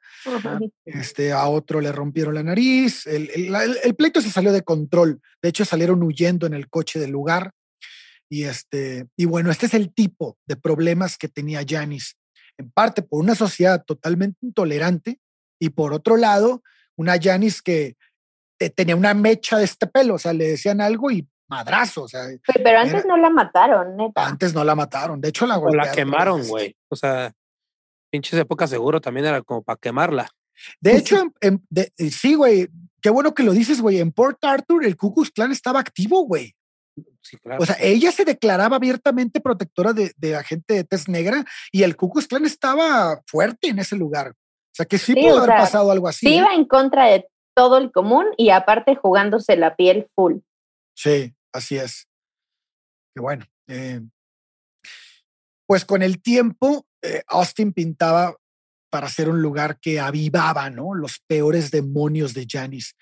Este, 0.86 1.32
a 1.32 1.48
otro 1.48 1.82
le 1.82 1.92
rompieron 1.92 2.36
la 2.36 2.44
nariz, 2.44 3.08
el, 3.08 3.30
el, 3.32 3.96
pleito 3.96 4.22
se 4.22 4.30
salió 4.30 4.52
de 4.52 4.64
control, 4.64 5.22
de 5.42 5.50
hecho 5.50 5.66
salieron 5.66 6.04
huyendo 6.04 6.48
en 6.48 6.54
el 6.54 6.70
coche 6.70 7.00
del 7.00 7.12
lugar. 7.12 7.52
Y, 8.30 8.44
este, 8.44 9.08
y 9.16 9.26
bueno, 9.26 9.52
este 9.52 9.68
es 9.68 9.74
el 9.74 9.94
tipo 9.94 10.38
de 10.46 10.58
problemas 10.58 11.18
que 11.18 11.30
tenía 11.30 11.64
Janis, 11.68 12.18
en 12.58 12.70
parte 12.72 13.02
por 13.02 13.22
una 13.22 13.36
sociedad 13.36 13.84
totalmente 13.86 14.38
intolerante 14.42 15.20
y 15.60 15.70
por 15.70 15.94
otro 15.94 16.18
lado, 16.18 16.62
una 16.96 17.18
Janis 17.22 17.62
que 17.62 17.96
tenía 18.76 18.96
una 18.96 19.14
mecha 19.14 19.58
de 19.58 19.66
este 19.66 19.88
pelo, 19.88 20.16
o 20.16 20.20
sea, 20.20 20.34
le 20.34 20.48
decían 20.48 20.82
algo 20.82 21.12
y 21.12 21.28
madrazo. 21.48 22.04
O 22.04 22.08
sea, 22.08 22.26
pero 22.64 22.80
antes 22.80 23.06
no 23.06 23.18
la 23.18 23.30
mataron, 23.30 23.96
neta. 23.96 24.26
Antes 24.26 24.54
no 24.54 24.64
la 24.64 24.76
mataron. 24.76 25.22
De 25.22 25.30
hecho, 25.30 25.46
la 25.46 25.58
O 25.58 25.74
la 25.74 25.92
quemaron, 25.92 26.48
güey. 26.48 26.76
O 26.90 26.96
sea, 26.96 27.34
pinches 28.12 28.40
épocas 28.40 28.70
seguro 28.70 29.02
también 29.02 29.26
era 29.26 29.42
como 29.42 29.64
para 29.64 29.78
quemarla. 29.78 30.30
De 30.80 30.98
hecho, 30.98 31.32
en, 31.42 31.64
sí, 32.12 32.36
güey. 32.36 32.68
Qué 33.00 33.12
bueno 33.12 33.34
que 33.34 33.44
lo 33.44 33.54
dices, 33.54 33.80
güey. 33.80 34.00
En 34.00 34.12
Port 34.12 34.44
Arthur, 34.44 34.84
el 34.84 34.98
Ku 34.98 35.14
Klux 35.14 35.30
Klan 35.32 35.52
estaba 35.52 35.80
activo, 35.80 36.26
güey. 36.26 36.56
Sí, 37.22 37.38
claro. 37.38 37.62
O 37.62 37.66
sea, 37.66 37.78
ella 37.80 38.12
se 38.12 38.26
declaraba 38.26 38.78
abiertamente 38.78 39.40
protectora 39.40 39.94
de, 39.94 40.14
de 40.18 40.32
la 40.32 40.44
gente 40.44 40.74
de 40.74 40.84
tez 40.84 41.08
negra 41.08 41.46
y 41.72 41.84
el 41.84 41.96
Ku 41.96 42.10
Klux 42.10 42.28
Klan 42.28 42.46
estaba 42.46 43.22
fuerte 43.28 43.70
en 43.70 43.80
ese 43.80 43.96
lugar. 43.96 44.30
O 44.30 44.76
sea, 44.78 44.86
que 44.86 44.98
sí, 44.98 45.14
pudo 45.14 45.38
haber 45.38 45.58
pasado 45.58 45.92
algo 45.92 46.08
así. 46.08 46.26
Sí, 46.26 46.34
¿eh? 46.34 46.38
iba 46.38 46.54
en 46.54 46.66
contra 46.66 47.06
de 47.06 47.28
todo 47.56 47.78
el 47.78 47.92
común 47.92 48.26
y 48.38 48.50
aparte 48.50 48.96
jugándose 48.96 49.58
la 49.58 49.76
piel 49.76 50.08
full. 50.16 50.38
Sí, 50.96 51.34
Así 51.58 51.78
es. 51.78 52.08
Que 53.14 53.22
bueno. 53.22 53.46
Eh, 53.68 54.02
pues 55.66 55.84
con 55.84 56.02
el 56.02 56.22
tiempo, 56.22 56.88
eh, 57.02 57.24
Austin 57.28 57.74
pintaba 57.74 58.36
para 58.90 59.10
ser 59.10 59.30
un 59.30 59.42
lugar 59.42 59.80
que 59.80 60.00
avivaba 60.00 60.70
¿no? 60.70 60.94
los 60.94 61.20
peores 61.28 61.72
demonios 61.72 62.34
de 62.34 62.46
Janis. 62.50 62.96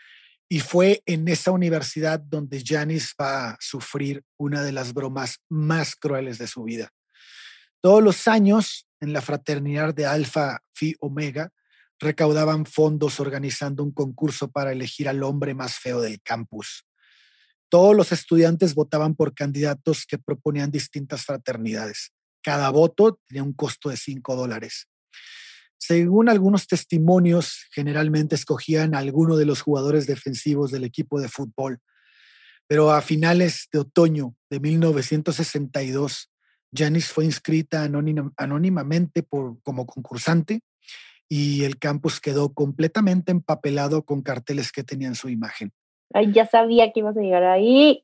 Y 0.50 0.60
fue 0.60 1.02
en 1.06 1.28
esa 1.28 1.52
universidad 1.52 2.20
donde 2.20 2.63
Janis 2.65 3.13
va 3.20 3.52
a 3.52 3.58
sufrir 3.60 4.24
una 4.38 4.63
de 4.63 4.72
las 4.72 4.94
bromas 4.94 5.39
más 5.50 5.96
crueles 5.96 6.38
de 6.38 6.48
su 6.48 6.63
vida. 6.63 6.89
Todos 7.82 8.04
los 8.04 8.28
años, 8.28 8.88
en 9.00 9.13
la 9.13 9.22
fraternidad 9.22 9.94
de 9.94 10.06
Alpha 10.06 10.60
Phi 10.74 10.96
Omega, 11.00 11.52
recaudaban 12.00 12.65
fondos 12.65 13.20
organizando 13.20 13.84
un 13.84 13.91
concurso 13.91 14.50
para 14.50 14.72
elegir 14.72 15.08
al 15.08 15.24
hombre 15.24 15.54
más 15.54 15.78
feo 15.78 16.02
del 16.02 16.22
campus. 16.22 16.86
Todos 17.69 17.95
los 17.95 18.12
estudiantes 18.12 18.75
votaban 18.75 19.15
por 19.15 19.34
candidatos 19.34 20.06
que 20.06 20.17
proponían 20.17 20.71
distintas 20.71 21.25
fraternidades. 21.25 22.12
Cada 22.43 22.69
voto 22.69 23.19
tenía 23.28 23.43
un 23.43 23.54
costo 23.54 23.89
de 23.89 23.97
5 23.97 24.36
dólares. 24.36 24.88
Según 25.78 26.30
algunos 26.30 26.67
testimonios, 26.67 27.65
generalmente 27.71 28.36
escogían 28.36 28.95
a 28.95 28.99
alguno 28.99 29.36
de 29.36 29.45
los 29.45 29.62
jugadores 29.62 30.08
defensivos 30.08 30.71
del 30.71 30.84
equipo 30.84 31.19
de 31.19 31.28
fútbol. 31.28 31.80
Pero 32.67 32.91
a 32.91 33.01
finales 33.01 33.67
de 33.71 33.80
otoño 33.80 34.36
de 34.49 34.60
1962, 34.60 36.32
Janice 36.73 37.13
fue 37.13 37.25
inscrita 37.25 37.88
anónimamente 38.38 39.23
como 39.23 39.86
concursante 39.86 40.62
y 41.28 41.63
el 41.63 41.78
campus 41.78 42.19
quedó 42.19 42.54
completamente 42.54 43.32
empapelado 43.32 44.04
con 44.04 44.21
carteles 44.21 44.71
que 44.71 44.84
tenían 44.84 45.15
su 45.15 45.30
imagen. 45.30 45.71
Ay, 46.13 46.32
ya 46.32 46.46
sabía 46.46 46.91
que 46.91 47.02
ibas 47.02 47.18
a 47.18 47.22
llegar 47.22 47.44
ahí. 47.44 48.02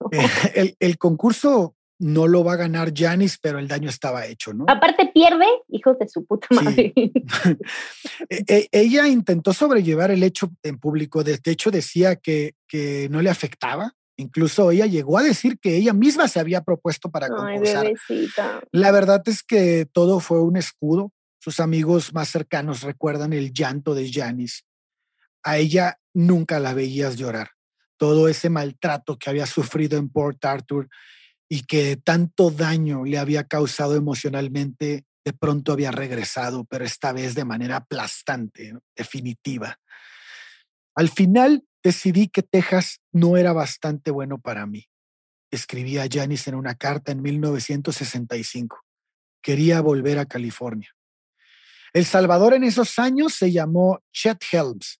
el, 0.54 0.76
el, 0.78 0.98
concurso 0.98 1.74
no 1.98 2.26
lo 2.26 2.42
va 2.42 2.54
a 2.54 2.56
ganar 2.56 2.92
Janis, 2.94 3.38
pero 3.40 3.58
el 3.58 3.68
daño 3.68 3.88
estaba 3.88 4.26
hecho, 4.26 4.54
¿no? 4.54 4.64
Aparte 4.68 5.10
pierde, 5.12 5.46
hijos 5.68 5.98
de 5.98 6.08
su 6.08 6.24
puta 6.24 6.46
madre. 6.50 6.92
E, 8.28 8.44
e, 8.46 8.68
ella 8.70 9.08
intentó 9.08 9.52
sobrellevar 9.52 10.10
el 10.10 10.22
hecho 10.22 10.50
en 10.62 10.78
público, 10.78 11.24
de 11.24 11.40
hecho 11.44 11.70
decía 11.70 12.16
que, 12.16 12.54
que 12.68 13.08
no 13.10 13.20
le 13.22 13.30
afectaba, 13.30 13.94
Incluso 14.16 14.70
ella 14.70 14.84
llegó 14.84 15.16
a 15.16 15.22
decir 15.22 15.58
que 15.58 15.78
ella 15.78 15.94
misma 15.94 16.28
se 16.28 16.40
había 16.40 16.60
propuesto 16.60 17.10
para 17.10 17.28
concursar. 17.28 17.86
Ay, 17.86 18.28
La 18.70 18.92
verdad 18.92 19.22
es 19.24 19.42
que 19.42 19.86
todo 19.90 20.20
fue 20.20 20.42
un 20.42 20.58
escudo 20.58 21.10
sus 21.40 21.58
amigos 21.58 22.12
más 22.12 22.28
cercanos 22.28 22.82
recuerdan 22.82 23.32
el 23.32 23.52
llanto 23.52 23.94
de 23.94 24.10
Janis. 24.12 24.64
A 25.42 25.58
ella 25.58 25.98
nunca 26.14 26.60
la 26.60 26.74
veías 26.74 27.16
llorar. 27.16 27.50
Todo 27.96 28.28
ese 28.28 28.50
maltrato 28.50 29.18
que 29.18 29.30
había 29.30 29.46
sufrido 29.46 29.98
en 29.98 30.08
Port 30.08 30.44
Arthur 30.44 30.88
y 31.48 31.62
que 31.62 31.96
tanto 31.96 32.50
daño 32.50 33.04
le 33.04 33.18
había 33.18 33.44
causado 33.44 33.96
emocionalmente, 33.96 35.04
de 35.24 35.32
pronto 35.32 35.72
había 35.72 35.90
regresado, 35.90 36.64
pero 36.64 36.84
esta 36.84 37.12
vez 37.12 37.34
de 37.34 37.44
manera 37.44 37.76
aplastante, 37.76 38.72
definitiva. 38.96 39.78
Al 40.94 41.08
final 41.08 41.64
decidí 41.82 42.28
que 42.28 42.42
Texas 42.42 43.00
no 43.12 43.36
era 43.36 43.52
bastante 43.52 44.10
bueno 44.10 44.38
para 44.38 44.66
mí. 44.66 44.86
Escribía 45.50 46.06
Janis 46.10 46.46
en 46.46 46.54
una 46.54 46.74
carta 46.76 47.12
en 47.12 47.22
1965. 47.22 48.80
Quería 49.42 49.80
volver 49.80 50.18
a 50.18 50.26
California. 50.26 50.94
El 51.92 52.04
Salvador 52.04 52.54
en 52.54 52.62
esos 52.62 52.98
años 52.98 53.34
se 53.34 53.50
llamó 53.50 54.00
Chet 54.12 54.44
Helms. 54.52 54.99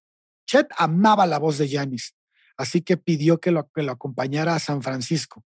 Chet 0.51 0.67
amaba 0.77 1.29
la 1.29 1.39
voz 1.39 1.59
de 1.59 1.69
Janis, 1.69 2.17
así 2.57 2.81
que 2.83 2.97
pidió 2.97 3.39
que 3.39 3.53
lo, 3.53 3.71
que 3.73 3.85
lo 3.85 3.93
acompañara 3.93 4.57
a 4.57 4.59
San 4.59 4.83
Francisco. 4.83 5.45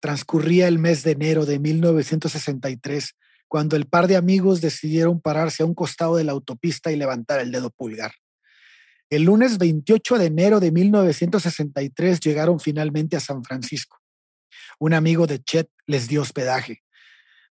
Transcurría 0.00 0.66
el 0.66 0.80
mes 0.80 1.04
de 1.04 1.12
enero 1.12 1.46
de 1.46 1.60
1963 1.60 3.14
cuando 3.46 3.76
el 3.76 3.86
par 3.86 4.08
de 4.08 4.16
amigos 4.16 4.60
decidieron 4.60 5.20
pararse 5.20 5.62
a 5.62 5.66
un 5.66 5.74
costado 5.74 6.16
de 6.16 6.24
la 6.24 6.32
autopista 6.32 6.90
y 6.90 6.96
levantar 6.96 7.38
el 7.38 7.52
dedo 7.52 7.70
pulgar. 7.70 8.10
El 9.08 9.22
lunes 9.22 9.56
28 9.56 10.18
de 10.18 10.26
enero 10.26 10.58
de 10.58 10.72
1963 10.72 12.18
llegaron 12.18 12.58
finalmente 12.58 13.16
a 13.16 13.20
San 13.20 13.44
Francisco. 13.44 13.98
Un 14.80 14.94
amigo 14.94 15.28
de 15.28 15.40
Chet 15.40 15.68
les 15.86 16.08
dio 16.08 16.22
hospedaje. 16.22 16.82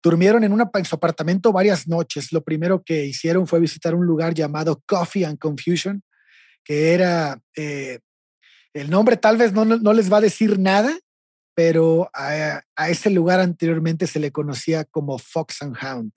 Durmieron 0.01 0.43
en, 0.43 0.51
una, 0.51 0.67
su 0.83 0.95
apartamento 0.95 1.51
varias 1.51 1.87
noches. 1.87 2.31
Lo 2.31 2.43
primero 2.43 2.81
que 2.83 3.05
hicieron 3.05 3.45
fue 3.45 3.59
visitar 3.59 3.93
un 3.93 4.07
lugar 4.07 4.33
llamado 4.33 4.81
Coffee 4.87 5.25
and 5.25 5.37
Confusion, 5.37 6.01
que 6.67 6.93
era, 6.93 7.41
eh, 7.55 7.99
el 8.73 8.89
nombre 8.89 9.15
tal 9.15 9.37
vez 9.37 9.53
no, 9.53 9.63
no, 9.63 9.93
les 9.93 10.11
va 10.11 10.17
a 10.17 10.21
decir 10.21 10.59
nada, 10.59 10.93
pero 11.55 12.09
a, 12.13 12.61
ese 12.89 13.09
lugar 13.09 13.39
anteriormente 13.39 14.05
se 14.05 14.19
le 14.19 14.33
conocía 14.33 14.83
como 14.83 15.17
Fox 15.17 15.61
and 15.61 15.77
Hound. 15.81 16.11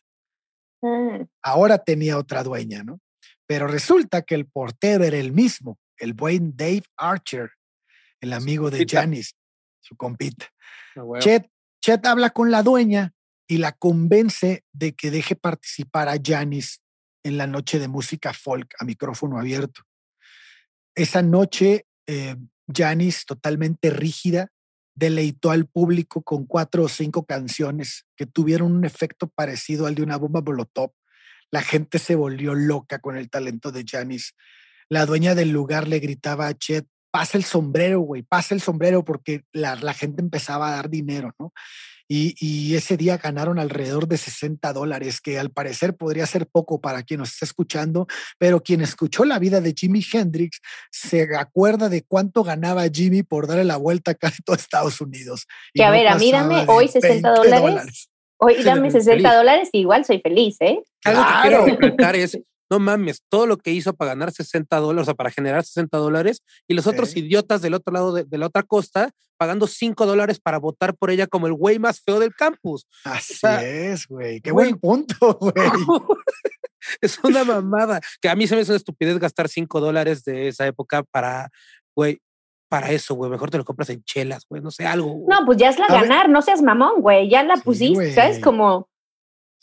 Mm. 0.83 1.23
Ahora 1.41 1.79
tenía 1.79 2.19
otra 2.19 2.43
dueña, 2.43 2.83
¿no? 2.83 2.99
Pero 3.47 3.69
resulta 3.69 4.23
que 4.23 4.35
el 4.35 4.47
portero 4.47 5.05
era 5.05 5.19
el 5.19 5.31
mismo, 5.33 5.79
el 5.99 6.15
buen 6.15 6.57
Dave 6.57 6.83
Archer, 6.97 7.53
el 8.21 8.33
amigo 8.33 8.73
de 8.73 8.85
Janis, 8.89 9.37
su 9.81 9.97
compita. 9.97 10.47
Chet, 11.21 11.49
Chet 11.81 12.05
habla 12.07 12.31
con 12.31 12.51
la 12.51 12.65
dueña 12.65 13.13
y 13.47 13.59
la 13.59 13.71
convence 13.71 14.65
de 14.73 14.97
que 14.97 15.13
deje 15.13 15.37
participar 15.37 16.09
a 16.09 16.17
Janis 16.21 16.83
en 17.23 17.39
la 17.39 17.47
noche 17.47 17.79
de 17.79 17.87
música 17.87 18.33
folk 18.33 18.75
a 18.81 18.85
micrófono 18.85 19.39
abierto. 19.39 19.83
Esa 21.01 21.23
noche, 21.23 21.87
eh, 22.07 22.37
Janis, 22.73 23.25
totalmente 23.25 23.91
rígida, 23.91 24.49
deleitó 24.95 25.51
al 25.51 25.67
público 25.67 26.23
con 26.23 26.47
cuatro 26.47 26.85
o 26.85 26.89
cinco 26.89 27.25
canciones 27.25 28.07
que 28.17 28.27
tuvieron 28.27 28.73
un 28.73 28.85
efecto 28.85 29.29
parecido 29.29 29.87
al 29.87 29.95
de 29.95 30.03
una 30.03 30.17
bomba 30.17 30.43
molotov 30.43 30.93
la 31.51 31.63
gente 31.63 31.99
se 31.99 32.15
volvió 32.15 32.55
loca 32.55 33.01
con 33.01 33.17
el 33.17 33.29
talento 33.29 33.73
de 33.73 33.85
Janis. 33.87 34.35
La 34.89 35.07
dueña 35.07 35.35
del 35.35 35.51
lugar 35.51 35.89
le 35.89 35.99
gritaba 35.99 36.47
a 36.47 36.57
Chet, 36.57 36.87
pasa 37.11 37.37
el 37.39 37.45
sombrero, 37.45 38.01
güey, 38.01 38.23
pasa 38.23 38.55
el 38.55 38.61
sombrero, 38.61 39.05
porque 39.05 39.45
la, 39.53 39.77
gente 39.95 40.23
empezaba 40.23 40.69
a 40.69 40.77
dar 40.77 40.91
dinero, 40.91 41.35
¿no? 41.39 41.53
Y, 42.13 42.75
ese 42.75 42.97
día 42.97 43.19
ganaron 43.19 43.61
alrededor 43.61 44.09
de 44.09 44.17
60 44.17 44.73
dólares, 44.73 45.21
que 45.21 45.39
al 45.39 45.51
parecer 45.51 45.97
podría 45.97 46.27
ser 46.27 46.49
poco 46.49 46.81
para 46.81 47.05
quien 47.05 47.21
nos 47.21 47.31
está 47.31 47.45
escuchando, 47.45 48.09
pero 48.37 48.61
quien 48.61 48.81
escuchó 48.81 49.25
la 49.25 49.39
vida 49.39 49.61
de 49.61 49.73
Jimi 49.79 50.05
Hendrix 50.13 50.61
se 50.91 51.29
acuerda 51.37 51.89
de 51.89 52.03
cuánto 52.03 52.43
ganaba 52.43 52.89
Jimmy 52.93 53.23
por 53.23 53.47
darle 53.47 53.63
la 53.63 53.77
vuelta 53.77 54.11
a 54.11 54.15
casi 54.15 54.43
todo 54.43 54.57
Estados 54.57 55.01
Unidos. 55.01 55.47
Que 55.73 55.85
a 55.85 55.91
ver, 55.91 56.09
a 56.09 56.17
mí 56.17 56.33
dame 56.33 56.65
hoy 56.67 56.89
60 56.89 57.31
dólares. 57.31 58.09
Hoy 58.39 58.61
dame 58.65 58.91
60 58.91 59.33
dólares 59.33 59.69
y 59.71 59.81
igual 59.81 60.05
soy 60.05 60.21
feliz, 60.21 60.57
¿eh? 60.59 60.83
Algo 61.05 61.23
que 61.23 61.97
quiero 61.97 62.15
es, 62.15 62.39
no 62.71 62.79
mames, 62.79 63.25
todo 63.29 63.47
lo 63.47 63.57
que 63.57 63.73
hizo 63.73 63.95
para 63.95 64.11
ganar 64.11 64.33
60 64.33 64.77
dólares, 64.79 65.03
o 65.03 65.05
sea, 65.07 65.15
para 65.15 65.31
generar 65.31 65.65
60 65.65 65.97
dólares, 65.99 66.43
y 66.69 66.75
los 66.75 66.87
otros 66.87 67.17
idiotas 67.17 67.63
del 67.63 67.75
otro 67.75 67.93
lado 67.93 68.13
de, 68.13 68.39
la 68.39 68.47
otra 68.47 68.63
costa 68.63 69.11
pagando 69.37 69.67
5 69.67 70.07
dólares 70.07 70.39
para 70.39 70.59
votar 70.59 70.95
por 70.95 71.11
ella 71.11 71.27
como 71.27 71.47
el 71.47 71.55
güey 71.55 71.79
más 71.79 72.01
feo 72.01 72.21
del 72.21 72.35
campus. 72.35 72.87
Así 73.05 73.47
es, 73.63 74.07
güey. 74.07 74.41
Qué 74.43 74.53
buen 74.53 74.79
punto, 74.79 75.15
güey. 75.41 75.55
es 77.01 77.19
una 77.25 77.45
mamada. 77.45 78.01
Que 78.21 78.29
a 78.29 78.37
mí 78.37 78.47
se 78.47 78.55
me 78.55 78.63
hizo 78.63 78.73
una 78.73 78.77
estupidez 78.77 79.19
gastar 79.19 79.49
5 79.49 79.81
dólares 79.81 80.25
de 80.25 80.49
esa 80.49 80.67
época 80.67 81.03
para, 81.05 81.49
güey, 81.97 82.21
para 82.69 82.91
eso, 82.91 83.15
güey. 83.15 83.31
Mejor 83.31 83.51
te 83.51 83.57
lo 83.57 83.65
compras 83.65 83.89
en 83.89 84.05
chelas, 84.05 84.45
güey. 84.47 84.61
No 84.61 84.71
sé, 84.71 84.87
algo. 84.87 85.25
No, 85.27 85.47
pues 85.47 85.57
ya 85.57 85.71
es 85.71 85.79
la 85.79 85.87
ganar, 85.87 86.29
no 86.29 86.43
seas 86.43 86.61
mamón, 86.61 87.01
güey. 87.01 87.31
Ya 87.31 87.43
la 87.43 87.57
pusiste, 87.57 88.13
¿sabes? 88.13 88.41
Como 88.41 88.91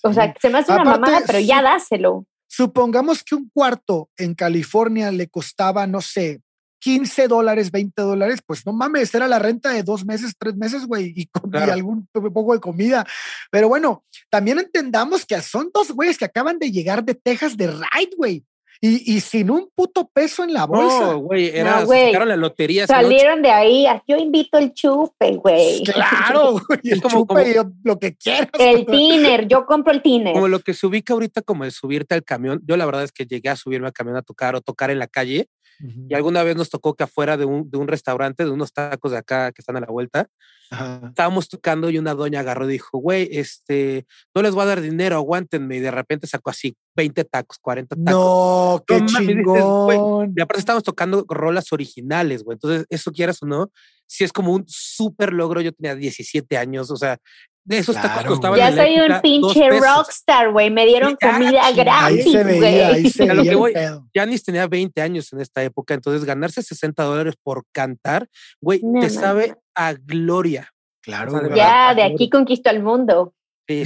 o 0.04 0.14
sea, 0.14 0.34
se 0.40 0.50
me 0.50 0.60
hace 0.60 0.72
una 0.72 0.84
mamada, 0.84 1.22
pero 1.26 1.40
ya 1.40 1.62
dáselo. 1.62 2.26
Supongamos 2.58 3.24
que 3.24 3.36
un 3.36 3.52
cuarto 3.54 4.10
en 4.18 4.34
California 4.34 5.12
le 5.12 5.28
costaba, 5.28 5.86
no 5.86 6.02
sé, 6.02 6.42
15 6.80 7.28
dólares, 7.28 7.70
20 7.70 8.02
dólares, 8.02 8.40
pues 8.44 8.66
no 8.66 8.74
mames, 8.74 9.14
era 9.14 9.28
la 9.28 9.38
renta 9.38 9.70
de 9.70 9.84
dos 9.84 10.04
meses, 10.04 10.34
tres 10.36 10.56
meses, 10.56 10.88
güey, 10.88 11.14
y, 11.16 11.30
algún 11.54 12.08
poco 12.12 12.54
de 12.54 12.60
comida. 12.60 13.06
Pero 13.52 13.70
bueno, 13.70 14.04
también 14.32 14.58
entendamos 14.58 15.24
que 15.24 15.40
son 15.44 15.70
dos 15.72 15.92
güeyes 15.92 16.18
que 16.18 16.26
acaban 16.26 16.58
de 16.58 16.72
llegar 16.72 17.06
de 17.06 17.14
Texas 17.14 17.56
de 17.58 17.68
ride, 17.68 18.16
güey. 18.18 18.44
Y, 18.82 19.16
y, 19.16 19.22
sin 19.22 19.50
un 19.50 19.70
puto 19.74 20.10
peso 20.14 20.44
en 20.44 20.54
la 20.54 20.66
bolsa. 20.66 21.14
No, 21.14 21.18
güey, 21.20 21.48
era, 21.48 21.84
no, 21.84 22.26
la 22.26 22.36
lotería. 22.36 22.86
Salieron 22.86 23.42
de 23.42 23.50
ahí, 23.50 23.86
yo 24.08 24.18
invito 24.18 24.58
el 24.58 24.74
chupe, 24.74 25.36
güey. 25.38 25.84
Claro, 25.98 26.54
güey, 26.68 26.80
el 26.84 27.02
como, 27.02 27.26
chupe, 27.26 27.56
lo 27.84 28.00
que 28.00 28.16
quieras. 28.16 28.50
El 28.60 28.86
tiner, 28.86 29.48
yo 29.48 29.66
compro 29.66 29.92
el 29.94 30.02
tiner. 30.02 30.34
Como 30.34 30.48
lo 30.48 30.60
que 30.60 30.74
se 30.74 30.86
ubica 30.86 31.14
ahorita 31.14 31.42
como 31.42 31.64
el 31.64 31.72
subirte 31.72 32.14
al 32.14 32.24
camión. 32.24 32.62
Yo 32.66 32.78
la 32.78 32.86
verdad 32.86 33.04
es 33.04 33.12
que 33.12 33.26
llegué 33.26 33.50
a 33.50 33.56
subirme 33.56 33.88
al 33.88 33.94
camión 33.94 34.16
a 34.16 34.22
tocar 34.22 34.56
o 34.56 34.62
tocar 34.62 34.92
en 34.92 35.00
la 35.00 35.08
calle. 35.08 35.50
Y 35.80 36.14
alguna 36.14 36.44
vez 36.44 36.56
nos 36.56 36.70
tocó 36.70 36.96
que 36.96 37.04
afuera 37.04 37.38
de 37.38 37.46
un, 37.46 37.70
de 37.70 37.78
un 37.78 37.88
restaurante, 37.88 38.44
de 38.44 38.52
unos 38.52 38.74
tacos 38.74 39.12
de 39.12 39.18
acá 39.18 39.52
que 39.52 39.62
están 39.62 39.78
a 39.78 39.82
la 39.82 39.88
vuelta, 39.88 40.28
Estábamos 40.70 41.48
tocando 41.48 41.90
y 41.90 41.98
una 41.98 42.14
doña 42.14 42.42
agarró 42.42 42.66
y 42.66 42.74
dijo, 42.74 42.98
güey, 42.98 43.30
este, 43.32 44.06
no 44.36 44.42
les 44.42 44.54
voy 44.54 44.64
a 44.64 44.68
dar 44.68 44.82
dinero, 44.82 45.16
aguántenme. 45.16 45.78
Y 45.78 45.80
de 45.80 45.92
repente 45.92 46.28
sacó 46.28 46.50
así 46.50 46.76
20 46.96 47.24
tacos, 47.26 47.58
40 47.60 47.96
tacos. 47.96 48.12
No, 48.12 48.84
qué 48.86 49.06
chingón. 49.06 50.34
y 50.36 50.42
aparte 50.42 50.60
estábamos 50.60 50.84
tocando 50.84 51.26
rolas 51.30 51.72
originales, 51.72 52.44
güey. 52.44 52.56
Entonces, 52.56 52.86
eso 52.90 53.12
quieras 53.12 53.42
o 53.44 53.46
no, 53.46 53.72
si 54.08 54.24
es 54.24 54.34
como 54.34 54.54
un 54.54 54.66
súper 54.68 55.32
logro. 55.32 55.62
Yo 55.62 55.72
tenía 55.72 55.96
17 55.96 56.58
años, 56.58 56.92
o 56.92 56.98
sea, 56.98 57.18
de 57.68 57.80
esos 57.80 57.96
tacos 57.96 58.24
costaban. 58.24 58.58
Ya 58.58 58.72
soy 58.72 58.98
un 58.98 59.22
pinche 59.22 59.70
rockstar, 59.70 60.52
güey. 60.52 60.70
Me 60.70 60.86
dieron 60.86 61.18
comida 61.18 61.70
gratis, 61.72 62.34
güey. 62.34 64.02
Janis 64.16 64.44
tenía 64.46 64.68
20 64.68 65.02
años 65.02 65.32
en 65.34 65.42
esta 65.42 65.62
época, 65.64 65.94
entonces 65.94 66.24
ganarse 66.24 66.62
60 66.62 67.04
dólares 67.04 67.36
por 67.44 67.66
cantar, 67.74 68.30
güey, 68.62 68.82
te 69.02 69.10
sabe 69.10 69.56
a 69.76 69.94
gloria. 69.94 70.72
Claro. 71.02 71.56
ya, 71.56 71.94
de 71.94 72.04
aquí 72.04 72.30
conquistó 72.30 72.70
el 72.70 72.82
mundo. 72.82 73.34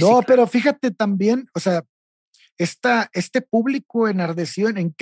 no, 0.00 0.22
pero 0.26 0.46
fíjate 0.46 0.92
también, 0.92 1.46
o 1.54 1.60
sea, 1.60 1.82
esta, 2.58 3.10
este 3.12 3.42
público 3.42 4.08
enardecido, 4.08 4.68
en, 4.68 4.94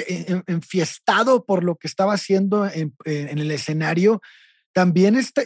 enfiestado 0.46 1.44
por 1.44 1.64
lo 1.64 1.76
que 1.76 1.86
estaba 1.86 2.14
haciendo 2.14 2.66
en, 2.66 2.94
el 3.04 3.50
escenario, 3.50 4.22
también 4.72 5.16
este, 5.16 5.44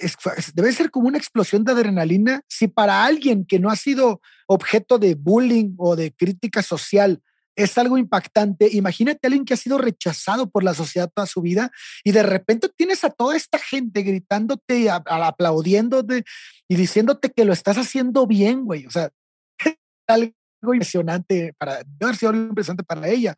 debe 0.55 0.73
ser 0.73 0.91
como 0.91 1.09
una 1.09 1.19
explosión 1.19 1.65
de 1.65 1.73
adrenalina. 1.73 2.43
Si 2.49 2.69
para 2.69 3.05
alguien 3.05 3.45
que 3.47 3.59
no 3.59 3.71
ha 3.71 3.77
sido 3.77 4.21
objeto 4.47 4.99
de 4.99 5.15
bullying 5.15 5.75
o 5.79 5.97
de 5.97 6.13
crítica 6.13 6.63
social 6.63 7.23
es 7.57 7.79
algo 7.79 7.99
impactante. 7.99 8.69
Imagínate 8.73 9.21
a 9.23 9.29
alguien 9.29 9.45
que 9.45 9.55
ha 9.55 9.59
sido 9.59 9.79
rechazado 9.79 10.51
por 10.51 10.65
la 10.65 10.75
sociedad 10.75 11.11
toda 11.15 11.27
su 11.27 11.41
vida 11.41 11.71
y 12.03 12.13
de 12.13 12.23
repente 12.23 12.69
tienes 12.69 13.05
a 13.05 13.11
toda 13.11 13.37
esta 13.37 13.59
gente 13.59 14.03
gritándote, 14.03 14.91
aplaudiéndote 14.91 16.25
y 16.69 16.77
diciéndote 16.77 17.31
que 17.31 17.45
lo 17.45 17.53
estás 17.53 17.79
haciendo 17.79 18.27
bien, 18.27 18.65
güey. 18.65 18.87
O 18.87 18.91
sea, 18.91 19.11
algo 20.09 20.33
impresionante 20.65 21.55
para, 21.59 21.77
debe 21.79 22.07
haber 22.07 22.17
sido 22.17 22.31
algo 22.31 22.49
impresionante 22.49 22.85
para 22.85 23.09
ella. 23.09 23.35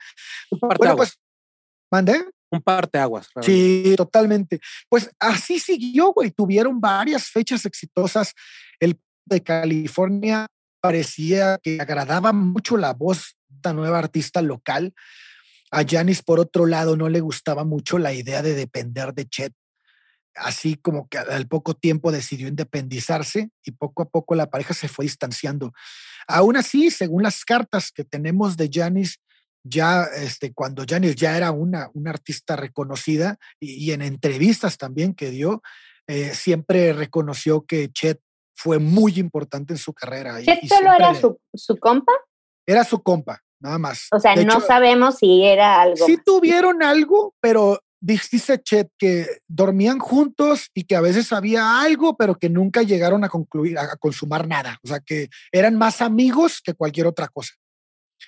Bueno, 0.78 0.96
pues, 0.96 1.18
¿mandé? 1.92 2.24
Un 2.50 2.62
parte 2.62 2.98
aguas. 2.98 3.28
Sí, 3.42 3.94
totalmente. 3.96 4.60
Pues 4.88 5.10
así 5.18 5.58
siguió, 5.58 6.12
güey. 6.12 6.30
Tuvieron 6.30 6.80
varias 6.80 7.28
fechas 7.28 7.64
exitosas. 7.64 8.32
El 8.78 9.00
de 9.24 9.42
California 9.42 10.46
parecía 10.80 11.58
que 11.62 11.80
agradaba 11.80 12.32
mucho 12.32 12.76
la 12.76 12.92
voz 12.92 13.36
esta 13.54 13.72
nueva 13.72 13.98
artista 13.98 14.42
local. 14.42 14.94
A 15.72 15.82
Janis, 15.84 16.22
por 16.22 16.38
otro 16.38 16.66
lado, 16.66 16.96
no 16.96 17.08
le 17.08 17.20
gustaba 17.20 17.64
mucho 17.64 17.98
la 17.98 18.12
idea 18.12 18.42
de 18.42 18.54
depender 18.54 19.12
de 19.12 19.26
Chet. 19.26 19.52
Así 20.36 20.76
como 20.76 21.08
que 21.08 21.18
al 21.18 21.48
poco 21.48 21.74
tiempo 21.74 22.12
decidió 22.12 22.46
independizarse 22.46 23.50
y 23.64 23.72
poco 23.72 24.02
a 24.02 24.08
poco 24.08 24.34
la 24.34 24.50
pareja 24.50 24.74
se 24.74 24.86
fue 24.86 25.06
distanciando. 25.06 25.72
Aún 26.28 26.56
así, 26.56 26.90
según 26.90 27.22
las 27.22 27.44
cartas 27.44 27.90
que 27.90 28.04
tenemos 28.04 28.56
de 28.56 28.70
Janis, 28.72 29.18
ya 29.68 30.04
este, 30.16 30.52
cuando 30.52 30.84
Janis 30.86 31.16
ya 31.16 31.36
era 31.36 31.50
una, 31.50 31.90
una 31.94 32.10
artista 32.10 32.56
reconocida 32.56 33.38
y, 33.60 33.90
en 33.92 34.02
entrevistas 34.02 34.78
también 34.78 35.14
que 35.14 35.30
dio, 35.30 35.62
eh, 36.06 36.34
siempre 36.34 36.92
reconoció 36.92 37.64
que 37.64 37.90
Chet 37.90 38.20
fue 38.54 38.78
muy 38.78 39.18
importante 39.18 39.74
en 39.74 39.78
su 39.78 39.92
carrera. 39.92 40.42
¿Chet 40.42 40.66
solo 40.66 40.92
era 40.92 41.14
su, 41.14 41.38
su, 41.54 41.76
compa? 41.76 42.12
Era 42.66 42.84
su 42.84 43.02
compa, 43.02 43.40
nada 43.60 43.78
más. 43.78 44.08
O 44.12 44.20
sea, 44.20 44.34
no 44.36 44.60
sabemos 44.60 45.18
si 45.18 45.44
era 45.44 45.82
algo. 45.82 46.06
Sí 46.06 46.18
tuvieron 46.24 46.82
algo, 46.82 47.34
pero 47.40 47.80
dice 48.00 48.62
Chet 48.62 48.90
que 48.98 49.26
dormían 49.48 49.98
juntos 49.98 50.70
y 50.74 50.84
que 50.84 50.96
a 50.96 51.00
veces 51.00 51.32
había 51.32 51.80
algo, 51.80 52.16
pero 52.16 52.36
que 52.36 52.48
nunca 52.48 52.82
llegaron 52.82 53.24
a 53.24 53.28
concluir, 53.28 53.78
a, 53.78 53.96
consumar 53.96 54.46
nada. 54.46 54.78
O 54.84 54.88
sea, 54.88 55.00
que 55.00 55.28
eran 55.52 55.76
más 55.76 56.00
amigos 56.00 56.60
que 56.62 56.74
cualquier 56.74 57.06
otra 57.06 57.28
cosa. 57.28 57.54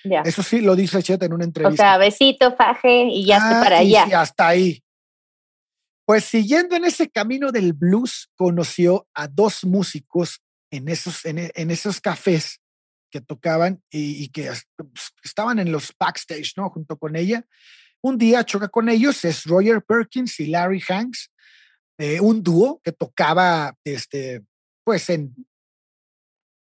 Eso 0.03 0.43
sí 0.43 0.61
lo 0.61 0.75
dice 0.75 1.01
Chet 1.03 1.21
en 1.23 1.33
una 1.33 1.43
entrevista. 1.43 1.83
O 1.83 1.85
sea, 1.85 1.97
besito, 1.97 2.55
faje 2.55 3.03
y 3.03 3.25
ya 3.25 3.37
está 3.37 3.61
para 3.61 3.77
allá. 3.79 4.05
Y 4.09 4.13
hasta 4.13 4.47
ahí. 4.47 4.83
Pues 6.05 6.25
siguiendo 6.25 6.75
en 6.75 6.85
ese 6.85 7.09
camino 7.09 7.51
del 7.51 7.73
blues, 7.73 8.29
conoció 8.35 9.07
a 9.13 9.27
dos 9.27 9.63
músicos 9.63 10.41
en 10.71 10.87
esos, 10.87 11.25
en, 11.25 11.71
esos 11.71 12.01
cafés 12.01 12.59
que 13.11 13.21
tocaban 13.21 13.81
y, 13.91 14.23
y, 14.23 14.29
que 14.29 14.51
pues, 14.75 15.11
estaban 15.23 15.59
en 15.59 15.71
los 15.71 15.93
backstage, 15.99 16.53
¿no? 16.57 16.69
Junto 16.69 16.97
con 16.97 17.15
ella. 17.15 17.45
Un 18.01 18.17
día 18.17 18.45
choca 18.45 18.69
con 18.69 18.89
ellos, 18.89 19.25
es 19.25 19.43
Roger 19.43 19.83
Perkins 19.83 20.39
y 20.39 20.47
Larry 20.47 20.81
Hanks, 20.87 21.31
eh, 21.97 22.19
un 22.21 22.41
dúo 22.41 22.79
que 22.81 22.93
tocaba, 22.93 23.75
este, 23.83 24.41
pues 24.85 25.09
en, 25.09 25.35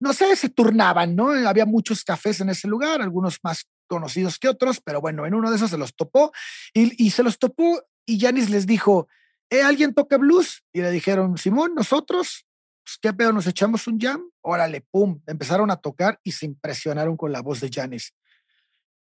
no 0.05 0.13
sé, 0.13 0.37
se 0.37 0.51
turnaban, 0.51 1.17
¿no? 1.17 1.31
Había 1.31 1.65
muchos 1.65 2.05
cafés 2.05 2.39
en 2.43 2.51
ese 2.51 2.69
lugar, 2.69 3.01
algunos 3.01 3.39
más 3.43 3.67
conocidos 3.87 4.39
que 4.39 4.51
otros, 4.51 4.83
pero 4.85 5.01
bueno, 5.01 5.25
en 5.25 5.35
uno 5.35 5.49
de 5.49 5.57
esos 5.57 5.71
se 5.71 5.79
los 5.79 5.97
topó 5.97 6.31
y, 6.75 7.11
se 7.11 7.23
los 7.23 7.39
topó 7.39 7.83
y 8.05 8.21
Janis 8.21 8.51
les 8.51 8.67
dijo, 8.67 9.09
¿eh, 9.49 9.63
¿alguien 9.63 9.95
toca 9.95 10.19
blues? 10.19 10.63
Y 10.75 10.83
le 10.83 10.91
dijeron, 10.91 11.39
Simón, 11.39 11.75
nosotros, 11.75 12.47
pues, 12.85 12.99
¿qué 13.01 13.15
pedo? 13.15 13.33
¿Nos 13.33 13.47
echamos 13.47 13.87
un 13.87 13.99
jam? 13.99 14.31
Órale, 14.43 14.83
pum, 14.83 15.23
empezaron 15.27 15.71
a 15.71 15.77
tocar 15.77 16.21
y 16.23 16.33
se 16.33 16.45
impresionaron 16.45 17.17
con 17.17 17.33
la 17.33 17.41
voz 17.41 17.61
de 17.61 17.71
Janis. 17.73 18.15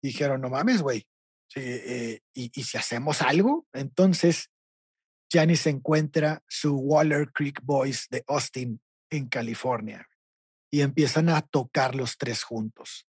Dijeron, 0.03 0.43
no 0.43 0.51
mames, 0.51 0.83
güey, 0.83 1.07
eh, 1.57 2.21
y, 2.35 2.51
si 2.63 2.77
hacemos 2.77 3.23
algo, 3.23 3.67
entonces 3.73 4.51
Janis 5.33 5.67
encuentra 5.67 6.43
su 6.47 6.75
Waller 6.75 7.33
Creek 7.33 7.63
Boys 7.63 8.07
de 8.11 8.23
Austin 8.27 8.83
en 9.09 9.29
California 9.29 10.07
y 10.71 10.83
empiezan 10.83 11.29
a 11.29 11.43
tocar 11.43 11.95
los 11.95 12.17
tres 12.17 12.43
juntos. 12.43 13.07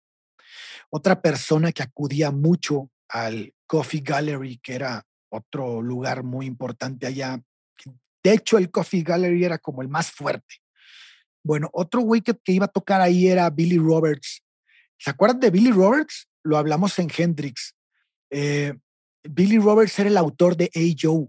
Otra 0.89 1.21
persona 1.21 1.71
que 1.71 1.83
acudía 1.83 2.31
mucho 2.31 2.89
al 3.07 3.53
Coffee 3.67 4.01
Gallery, 4.01 4.57
que 4.57 4.75
era 4.75 5.05
otro 5.29 5.81
lugar 5.81 6.23
muy 6.23 6.45
importante 6.45 7.07
allá. 7.07 7.41
De 8.23 8.33
hecho, 8.33 8.57
el 8.57 8.69
Coffee 8.69 9.03
Gallery 9.03 9.45
era 9.45 9.57
como 9.57 9.81
el 9.81 9.87
más 9.87 10.11
fuerte. 10.11 10.55
Bueno, 11.43 11.69
otro 11.73 12.01
güey 12.01 12.21
que, 12.21 12.37
iba 12.47 12.65
a 12.65 12.71
tocar 12.71 13.01
ahí 13.01 13.27
era 13.27 13.49
Billy 13.49 13.77
Roberts. 13.77 14.43
¿Se 14.97 15.09
acuerdan 15.09 15.39
de 15.39 15.49
Billy 15.49 15.71
Roberts? 15.71 16.27
Lo 16.43 16.57
hablamos 16.57 16.99
en 16.99 17.09
Hendrix. 17.15 17.75
Eh, 18.29 18.73
Billy 19.23 19.57
Roberts 19.57 19.97
era 19.99 20.09
el 20.09 20.17
autor 20.17 20.55
de 20.55 20.69
Hey 20.73 20.95
Joe, 20.99 21.27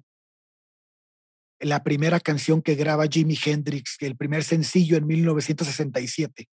la 1.62 1.82
primera 1.82 2.20
canción 2.20 2.60
que 2.60 2.74
graba 2.74 3.06
Jimi 3.06 3.38
Hendrix, 3.42 3.96
el 4.00 4.16
primer 4.16 4.44
sencillo 4.44 4.96
en 4.96 5.06
1967. 5.06 6.48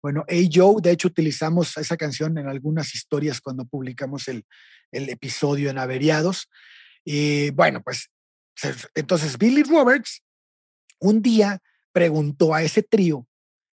Bueno, 0.00 0.24
Hey 0.28 0.48
Joe, 0.52 0.80
de 0.80 0.92
hecho 0.92 1.08
utilizamos 1.08 1.76
esa 1.76 1.96
canción 1.96 2.38
en 2.38 2.46
algunas 2.46 2.94
historias 2.94 3.40
cuando 3.40 3.64
publicamos 3.64 4.28
el, 4.28 4.44
el 4.92 5.08
episodio 5.08 5.70
en 5.70 5.78
Averiados. 5.78 6.48
Y 7.04 7.50
bueno, 7.50 7.82
pues 7.82 8.10
entonces 8.94 9.36
Billy 9.36 9.62
Roberts 9.62 10.22
un 11.00 11.20
día 11.20 11.60
preguntó 11.92 12.54
a 12.54 12.62
ese 12.62 12.82
trío, 12.82 13.26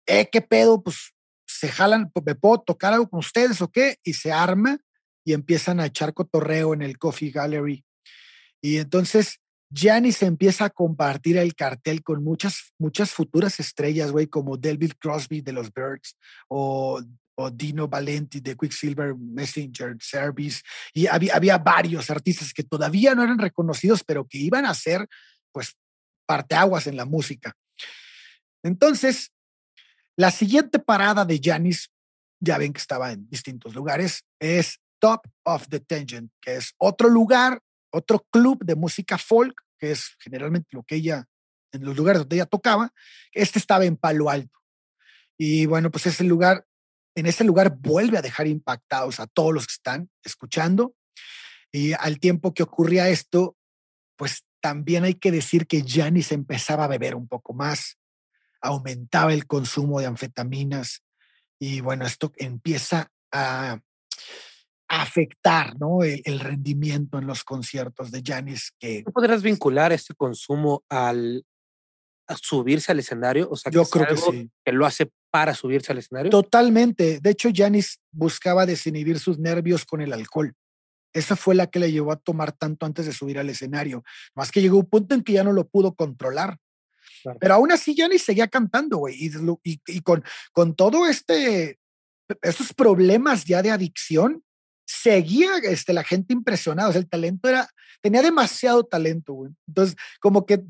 ¿eh, 0.06 0.28
qué 0.32 0.42
pedo? 0.42 0.82
Pues 0.82 1.14
se 1.46 1.70
jalan, 1.70 2.12
¿me 2.26 2.36
puedo 2.36 2.62
tocar 2.62 2.94
algo 2.94 3.10
con 3.10 3.20
ustedes 3.20 3.62
o 3.62 3.70
qué? 3.70 3.98
Y 4.04 4.14
se 4.14 4.32
arma 4.32 4.80
y 5.24 5.34
empiezan 5.34 5.80
a 5.80 5.86
echar 5.86 6.14
cotorreo 6.14 6.74
en 6.74 6.82
el 6.82 6.98
Coffee 6.98 7.32
Gallery. 7.32 7.86
Y 8.62 8.78
entonces 8.78 9.40
Janis 9.74 10.22
empieza 10.22 10.66
a 10.66 10.70
compartir 10.70 11.38
el 11.38 11.56
cartel 11.56 12.04
con 12.04 12.24
muchas, 12.24 12.74
muchas 12.78 13.12
futuras 13.12 13.60
estrellas, 13.60 14.12
güey, 14.12 14.28
como 14.28 14.58
David 14.58 14.94
Crosby 15.00 15.42
de 15.42 15.54
los 15.54 15.72
Birds 15.74 16.18
o, 16.48 17.02
Dino 17.54 17.88
Valenti 17.88 18.40
de 18.40 18.56
Quicksilver 18.56 19.16
Messenger 19.16 19.98
Service. 20.00 20.62
Y 20.94 21.08
había, 21.08 21.36
había 21.36 21.58
varios 21.58 22.08
artistas 22.12 22.54
que 22.54 22.62
todavía 22.62 23.16
no 23.16 23.24
eran 23.24 23.40
reconocidos, 23.40 24.04
pero 24.04 24.28
que 24.28 24.38
iban 24.38 24.64
a 24.64 24.76
ser, 24.76 25.08
pues, 25.52 25.76
parteaguas 26.28 26.86
en 26.86 26.98
la 26.98 27.06
música. 27.06 27.56
Entonces, 28.62 29.32
la 30.16 30.30
siguiente 30.30 30.78
parada 30.78 31.26
de 31.26 31.40
Janis, 31.44 31.90
ya 32.40 32.60
ven 32.60 32.74
que 32.74 32.82
estaba 32.82 33.12
en 33.12 33.28
distintos 33.28 33.74
lugares, 33.74 34.24
es 34.40 34.80
Top 35.00 35.22
of 35.44 35.68
the 35.68 35.80
Tangent, 35.80 36.32
que 36.40 36.58
es 36.58 36.76
otro 36.78 37.10
lugar, 37.10 37.60
otro 37.92 38.26
club 38.32 38.64
de 38.64 38.76
música 38.76 39.18
folk, 39.18 39.62
que 39.78 39.92
es 39.92 40.16
generalmente 40.20 40.70
lo 40.72 40.84
que 40.84 40.96
ella, 40.96 41.26
en 41.72 41.86
los 41.86 41.96
lugares 41.96 42.22
donde 42.22 42.36
ella 42.38 42.46
tocaba. 42.46 42.94
Este 43.32 43.60
estaba 43.60 43.86
en 43.86 43.98
Palo 43.98 44.30
Alto. 44.30 44.60
Y 45.38 45.66
bueno, 45.66 45.90
pues 45.92 46.06
ese 46.06 46.24
lugar, 46.24 46.66
en 47.16 47.26
ese 47.26 47.44
lugar 47.44 47.76
vuelve 47.78 48.18
a 48.18 48.22
dejar 48.22 48.48
impactados 48.48 49.20
a 49.20 49.28
todos 49.28 49.54
los 49.54 49.68
que 49.68 49.74
están 49.74 50.10
escuchando. 50.24 50.96
Y 51.72 51.94
al 51.94 52.20
tiempo 52.20 52.54
que 52.54 52.64
ocurría 52.64 53.10
esto, 53.10 53.58
pues 54.18 54.44
también 54.62 55.04
hay 55.04 55.16
que 55.16 55.32
decir 55.32 55.68
que 55.68 55.84
Janis 55.86 56.32
empezaba 56.32 56.84
a 56.84 56.88
beber 56.88 57.16
un 57.16 57.28
poco 57.28 57.54
más, 57.54 57.98
aumentaba 58.62 59.34
el 59.34 59.48
consumo 59.48 60.00
de 60.00 60.06
anfetaminas 60.06 61.04
y 61.60 61.82
bueno, 61.82 62.06
esto 62.06 62.32
empieza 62.38 63.12
a 63.32 63.80
afectar 64.92 65.80
¿no? 65.80 66.04
el, 66.04 66.40
rendimiento 66.40 67.18
en 67.18 67.26
los 67.26 67.44
conciertos 67.44 68.12
de 68.12 68.22
Janis. 68.26 68.74
Que, 68.78 69.04
podrás 69.14 69.42
vincular 69.42 69.94
este 69.94 70.14
consumo 70.14 70.84
al 70.90 71.46
subirse 72.42 72.92
al 72.92 73.00
escenario? 73.00 73.48
O 73.50 73.56
sea, 73.56 73.72
yo 73.72 73.86
creo 73.86 74.08
que 74.08 74.18
sí. 74.18 74.50
Que 74.66 74.74
lo 74.74 74.86
hace 74.86 75.12
para 75.32 75.56
subirse 75.56 75.94
al 75.94 76.00
escenario. 76.00 76.30
Totalmente. 76.30 77.20
De 77.22 77.30
hecho, 77.30 77.50
Janis 77.54 78.00
buscaba 78.12 78.66
desinhibir 78.66 79.20
sus 79.20 79.40
nervios 79.40 79.86
con 79.86 80.02
el 80.02 80.12
alcohol. 80.12 80.54
Esa 81.14 81.36
fue 81.36 81.56
la 81.56 81.68
que 81.68 81.80
le 81.80 81.92
llevó 81.92 82.12
a 82.12 82.18
tomar 82.18 82.52
tanto 82.52 82.86
antes 82.86 83.06
de 83.06 83.14
subir 83.14 83.40
al 83.40 83.50
escenario. 83.50 84.04
Más 84.36 84.52
que 84.52 84.62
llegó 84.62 84.78
un 84.78 84.90
punto 84.90 85.16
en 85.16 85.24
que 85.24 85.34
ya 85.34 85.44
no 85.44 85.54
lo 85.54 85.68
pudo 85.68 85.94
controlar. 85.94 86.58
Pero 87.40 87.54
aún 87.54 87.72
así 87.72 87.96
Janis 87.96 88.24
seguía 88.24 88.48
cantando, 88.48 88.98
güey. 88.98 89.16
Y, 89.16 89.32
y, 89.64 89.82
y, 89.88 90.02
con, 90.02 90.24
con 90.52 90.76
todo 90.76 91.08
este, 91.08 91.80
esos 92.42 92.74
problemas 92.74 93.46
ya 93.46 93.62
de 93.62 93.72
adicción, 93.72 94.44
seguía 94.92 95.58
este, 95.64 95.94
la 95.94 96.04
gente 96.04 96.34
impresionada. 96.34 96.90
O 96.90 96.92
sea, 96.92 97.02
el 97.02 97.10
talento 97.10 97.48
era, 97.48 97.68
tenía 98.02 98.22
demasiado 98.22 98.84
talento. 98.84 99.48
Entonces, 99.68 99.96
como 100.20 100.46
que 100.46 100.62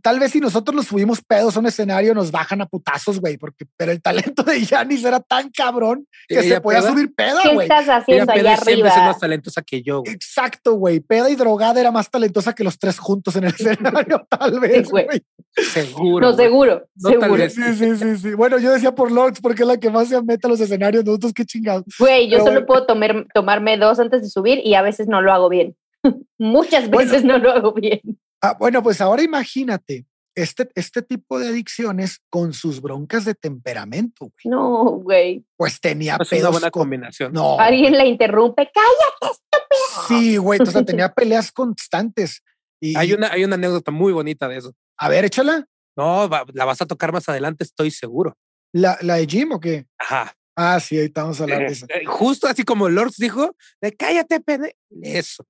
tal 0.00 0.18
vez 0.18 0.32
si 0.32 0.40
nosotros 0.40 0.74
nos 0.74 0.86
subimos 0.86 1.20
pedos 1.22 1.56
a 1.56 1.60
un 1.60 1.66
escenario 1.66 2.14
nos 2.14 2.30
bajan 2.30 2.60
a 2.60 2.66
putazos, 2.66 3.20
güey, 3.20 3.36
porque 3.36 3.64
pero 3.76 3.92
el 3.92 4.00
talento 4.00 4.42
de 4.42 4.64
Yanis 4.64 5.04
era 5.04 5.20
tan 5.20 5.50
cabrón 5.50 6.06
que 6.28 6.42
se 6.42 6.60
podía 6.60 6.82
subir 6.82 7.14
peda, 7.14 7.40
güey. 7.52 7.68
¿Qué 7.68 7.74
estás 7.74 7.88
haciendo 7.88 8.32
allá 8.32 8.54
arriba? 8.54 8.88
es 8.88 8.96
más 8.96 9.18
talentosa 9.18 9.62
que 9.62 9.82
yo. 9.82 10.00
Güey. 10.00 10.14
Exacto, 10.14 10.74
güey. 10.74 11.00
Peda 11.00 11.30
y 11.30 11.36
drogada 11.36 11.80
era 11.80 11.90
más 11.90 12.10
talentosa 12.10 12.54
que 12.54 12.64
los 12.64 12.78
tres 12.78 12.98
juntos 12.98 13.36
en 13.36 13.44
el 13.44 13.54
escenario, 13.58 14.26
tal 14.28 14.60
vez, 14.60 14.88
güey. 14.88 15.06
Seguro. 15.54 16.30
No, 16.30 16.36
seguro. 16.36 16.86
seguro. 16.96 17.50
Sí, 17.50 17.74
sí, 17.74 17.96
sí, 17.96 18.16
sí. 18.18 18.34
Bueno, 18.34 18.58
yo 18.58 18.72
decía 18.72 18.94
por 18.94 19.10
Lords 19.10 19.40
porque 19.40 19.62
es 19.62 19.68
la 19.68 19.76
que 19.78 19.90
más 19.90 20.08
se 20.08 20.22
mete 20.22 20.46
a 20.46 20.50
los 20.50 20.60
escenarios, 20.60 21.04
nosotros 21.04 21.32
qué 21.32 21.44
chingados. 21.44 21.84
Güey, 21.98 22.28
yo 22.28 22.38
solo 22.38 22.64
puedo 22.64 22.86
tomar, 22.86 23.26
tomarme 23.34 23.76
dos 23.76 23.98
antes 23.98 24.22
de 24.22 24.30
subir 24.30 24.60
y 24.64 24.74
a 24.74 24.82
veces 24.82 25.08
no 25.08 25.20
lo 25.20 25.32
hago 25.32 25.48
bien. 25.48 25.76
Muchas 26.38 26.88
veces 26.90 27.24
no 27.24 27.38
lo 27.38 27.50
hago 27.50 27.72
bien. 27.72 28.00
Ah, 28.42 28.56
bueno, 28.58 28.82
pues 28.82 29.00
ahora 29.00 29.22
imagínate 29.22 30.04
este, 30.34 30.68
este 30.74 31.02
tipo 31.02 31.38
de 31.38 31.48
adicciones 31.48 32.20
con 32.28 32.52
sus 32.52 32.80
broncas 32.80 33.24
de 33.24 33.34
temperamento. 33.34 34.32
Güey. 34.32 34.52
No, 34.52 34.84
güey. 34.84 35.44
Pues 35.56 35.80
tenía 35.80 36.18
es 36.20 36.32
una 36.32 36.48
buena 36.48 36.70
combinación. 36.70 37.32
No. 37.32 37.58
Alguien 37.58 37.96
la 37.96 38.04
interrumpe, 38.04 38.70
cállate, 38.72 39.38
estúpido. 39.38 40.08
Sí, 40.08 40.36
güey, 40.38 40.60
o 40.60 40.66
sea, 40.66 40.82
tenía 40.84 41.12
peleas 41.12 41.52
constantes. 41.52 42.42
Y... 42.80 42.96
Hay, 42.96 43.12
una, 43.12 43.30
hay 43.30 43.44
una 43.44 43.54
anécdota 43.54 43.90
muy 43.90 44.12
bonita 44.12 44.48
de 44.48 44.58
eso. 44.58 44.74
A 44.98 45.08
ver, 45.08 45.24
échala. 45.24 45.66
No, 45.96 46.28
la 46.54 46.64
vas 46.64 46.80
a 46.80 46.86
tocar 46.86 47.12
más 47.12 47.28
adelante, 47.28 47.64
estoy 47.64 47.90
seguro. 47.90 48.36
¿La, 48.72 48.98
la 49.02 49.16
de 49.16 49.26
Jim 49.26 49.52
o 49.52 49.60
qué? 49.60 49.86
Ajá. 49.98 50.34
Ah, 50.56 50.80
sí, 50.80 50.98
ahí 50.98 51.06
estamos 51.06 51.40
hablando 51.40 51.66
de 51.66 51.72
eso. 51.72 51.86
Eh, 51.88 52.04
justo 52.06 52.46
así 52.46 52.62
como 52.62 52.88
Lords 52.88 53.16
dijo, 53.16 53.54
de 53.80 53.92
cállate, 53.92 54.40
pene. 54.40 54.74
Eso. 55.02 55.46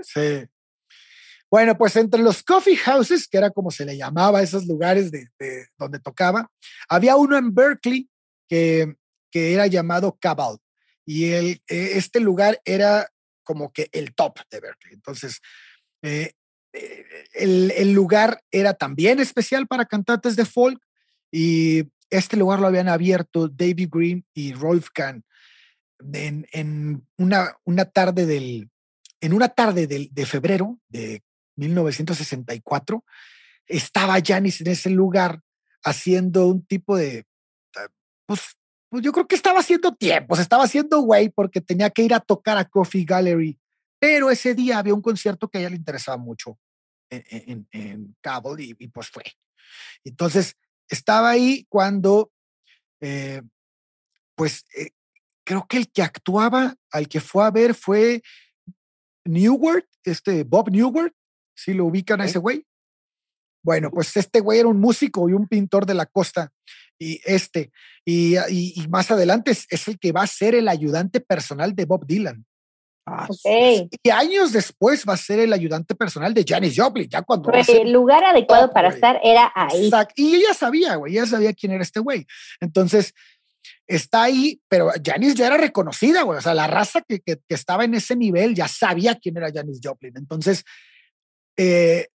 Sí. 0.00 0.44
Bueno, 1.52 1.76
pues 1.76 1.94
entre 1.96 2.22
los 2.22 2.42
coffee 2.42 2.78
houses, 2.78 3.28
que 3.28 3.36
era 3.36 3.50
como 3.50 3.70
se 3.70 3.84
le 3.84 3.94
llamaba 3.94 4.38
a 4.38 4.42
esos 4.42 4.64
lugares 4.66 5.10
de, 5.10 5.28
donde 5.76 6.00
tocaba, 6.00 6.50
había 6.88 7.16
uno 7.16 7.36
en 7.36 7.54
Berkeley 7.54 8.08
que, 8.48 8.94
que 9.30 9.52
era 9.52 9.66
llamado 9.66 10.16
Cabal. 10.18 10.56
y 11.04 11.26
el, 11.32 11.62
eh, 11.68 11.90
este 11.96 12.20
lugar 12.20 12.58
era 12.64 13.06
como 13.42 13.70
que 13.70 13.90
el 13.92 14.14
top 14.14 14.38
de 14.50 14.60
Berkeley. 14.60 14.94
Entonces, 14.94 15.42
eh, 16.00 16.32
eh, 16.72 17.04
el, 17.34 17.70
el, 17.76 17.92
lugar 17.92 18.42
era 18.50 18.72
también 18.72 19.20
especial 19.20 19.66
para 19.66 19.84
cantantes 19.84 20.36
de 20.36 20.46
folk 20.46 20.82
y 21.30 21.84
este 22.08 22.38
lugar 22.38 22.60
lo 22.60 22.66
habían 22.66 22.88
abierto 22.88 23.48
David 23.48 23.90
Green 23.92 24.24
y 24.32 24.54
Rolf 24.54 24.88
Kahn 24.94 25.22
en, 26.14 26.46
en 26.52 27.06
una, 27.18 27.58
una, 27.64 27.84
tarde 27.84 28.24
del, 28.24 28.70
en 29.20 29.34
una 29.34 29.50
tarde 29.50 29.86
del, 29.86 30.08
de 30.12 30.24
febrero 30.24 30.80
de 30.88 31.22
1964. 31.56 33.04
Estaba 33.66 34.18
Janis 34.24 34.60
en 34.60 34.68
ese 34.68 34.90
lugar 34.90 35.40
haciendo 35.84 36.46
un 36.46 36.64
tipo 36.64 36.96
de, 36.96 37.26
pues, 38.26 38.56
pues 38.88 39.02
yo 39.02 39.12
creo 39.12 39.26
que 39.26 39.34
estaba 39.34 39.60
haciendo 39.60 39.94
tiempo, 39.94 40.36
estaba 40.36 40.64
haciendo 40.64 41.00
güey 41.00 41.30
porque 41.30 41.60
tenía 41.60 41.90
que 41.90 42.02
ir 42.02 42.14
a 42.14 42.20
tocar 42.20 42.58
a 42.58 42.64
Coffee 42.64 43.04
Gallery, 43.04 43.58
pero 43.98 44.30
ese 44.30 44.54
día 44.54 44.78
había 44.78 44.94
un 44.94 45.02
concierto 45.02 45.48
que 45.48 45.58
a 45.58 45.60
ella 45.62 45.70
le 45.70 45.76
interesaba 45.76 46.18
mucho 46.18 46.58
en, 47.10 47.66
en, 47.70 48.16
Cable 48.20 48.64
y, 48.78 48.88
pues 48.88 49.08
fue. 49.08 49.24
Entonces, 50.04 50.56
estaba 50.88 51.30
ahí 51.30 51.66
cuando, 51.68 52.32
eh, 53.00 53.42
pues, 54.34 54.64
eh, 54.76 54.90
creo 55.44 55.66
que 55.66 55.78
el 55.78 55.90
que 55.90 56.02
actuaba, 56.02 56.74
al 56.90 57.08
que 57.08 57.20
fue 57.20 57.44
a 57.44 57.50
ver 57.50 57.74
fue 57.74 58.22
Newward, 59.24 59.84
este 60.04 60.44
Bob 60.44 60.70
Newward, 60.70 61.12
si 61.54 61.74
lo 61.74 61.86
ubican 61.86 62.20
a 62.20 62.24
ese 62.24 62.38
güey. 62.38 62.64
Bueno, 63.64 63.90
pues 63.90 64.16
este 64.16 64.40
güey 64.40 64.58
era 64.58 64.68
un 64.68 64.80
músico 64.80 65.28
y 65.28 65.32
un 65.32 65.46
pintor 65.46 65.86
de 65.86 65.94
la 65.94 66.06
costa. 66.06 66.50
Y 66.98 67.20
este, 67.24 67.70
y, 68.04 68.36
y, 68.48 68.86
más 68.88 69.10
adelante 69.10 69.50
es, 69.50 69.66
es, 69.70 69.88
el 69.88 69.98
que 69.98 70.12
va 70.12 70.22
a 70.22 70.26
ser 70.26 70.54
el 70.54 70.68
ayudante 70.68 71.20
personal 71.20 71.74
de 71.74 71.84
Bob 71.84 72.06
Dylan. 72.06 72.44
Ah, 73.04 73.26
okay. 73.28 73.88
Y 74.02 74.10
años 74.10 74.52
después 74.52 75.04
va 75.08 75.14
a 75.14 75.16
ser 75.16 75.40
el 75.40 75.52
ayudante 75.52 75.94
personal 75.96 76.32
de 76.32 76.44
Janis 76.46 76.74
Joplin, 76.76 77.08
ya 77.08 77.22
cuando... 77.22 77.50
el 77.50 77.90
lugar 77.90 78.22
adecuado 78.24 78.70
para 78.72 78.90
estar 78.90 79.18
era 79.24 79.50
ahí. 79.54 79.86
Exacto. 79.86 80.14
Y 80.16 80.36
ella 80.36 80.54
sabía, 80.54 80.94
güey, 80.94 81.14
ella 81.14 81.26
sabía 81.26 81.52
quién 81.52 81.72
era 81.72 81.82
este 81.82 81.98
güey. 81.98 82.26
Entonces, 82.60 83.12
está 83.88 84.24
ahí, 84.24 84.60
pero 84.68 84.92
Janis 85.04 85.34
ya 85.34 85.48
era 85.48 85.56
reconocida, 85.56 86.22
güey. 86.22 86.38
O 86.38 86.42
sea, 86.42 86.54
la 86.54 86.68
raza 86.68 87.02
que, 87.02 87.18
que, 87.20 87.38
que, 87.48 87.54
estaba 87.54 87.84
en 87.84 87.94
ese 87.94 88.14
nivel 88.14 88.54
ya 88.54 88.68
sabía 88.68 89.16
quién 89.16 89.36
era 89.36 89.52
Janis 89.52 89.80
Joplin. 89.82 90.16
Entonces, 90.16 90.64
eh, 91.56 92.08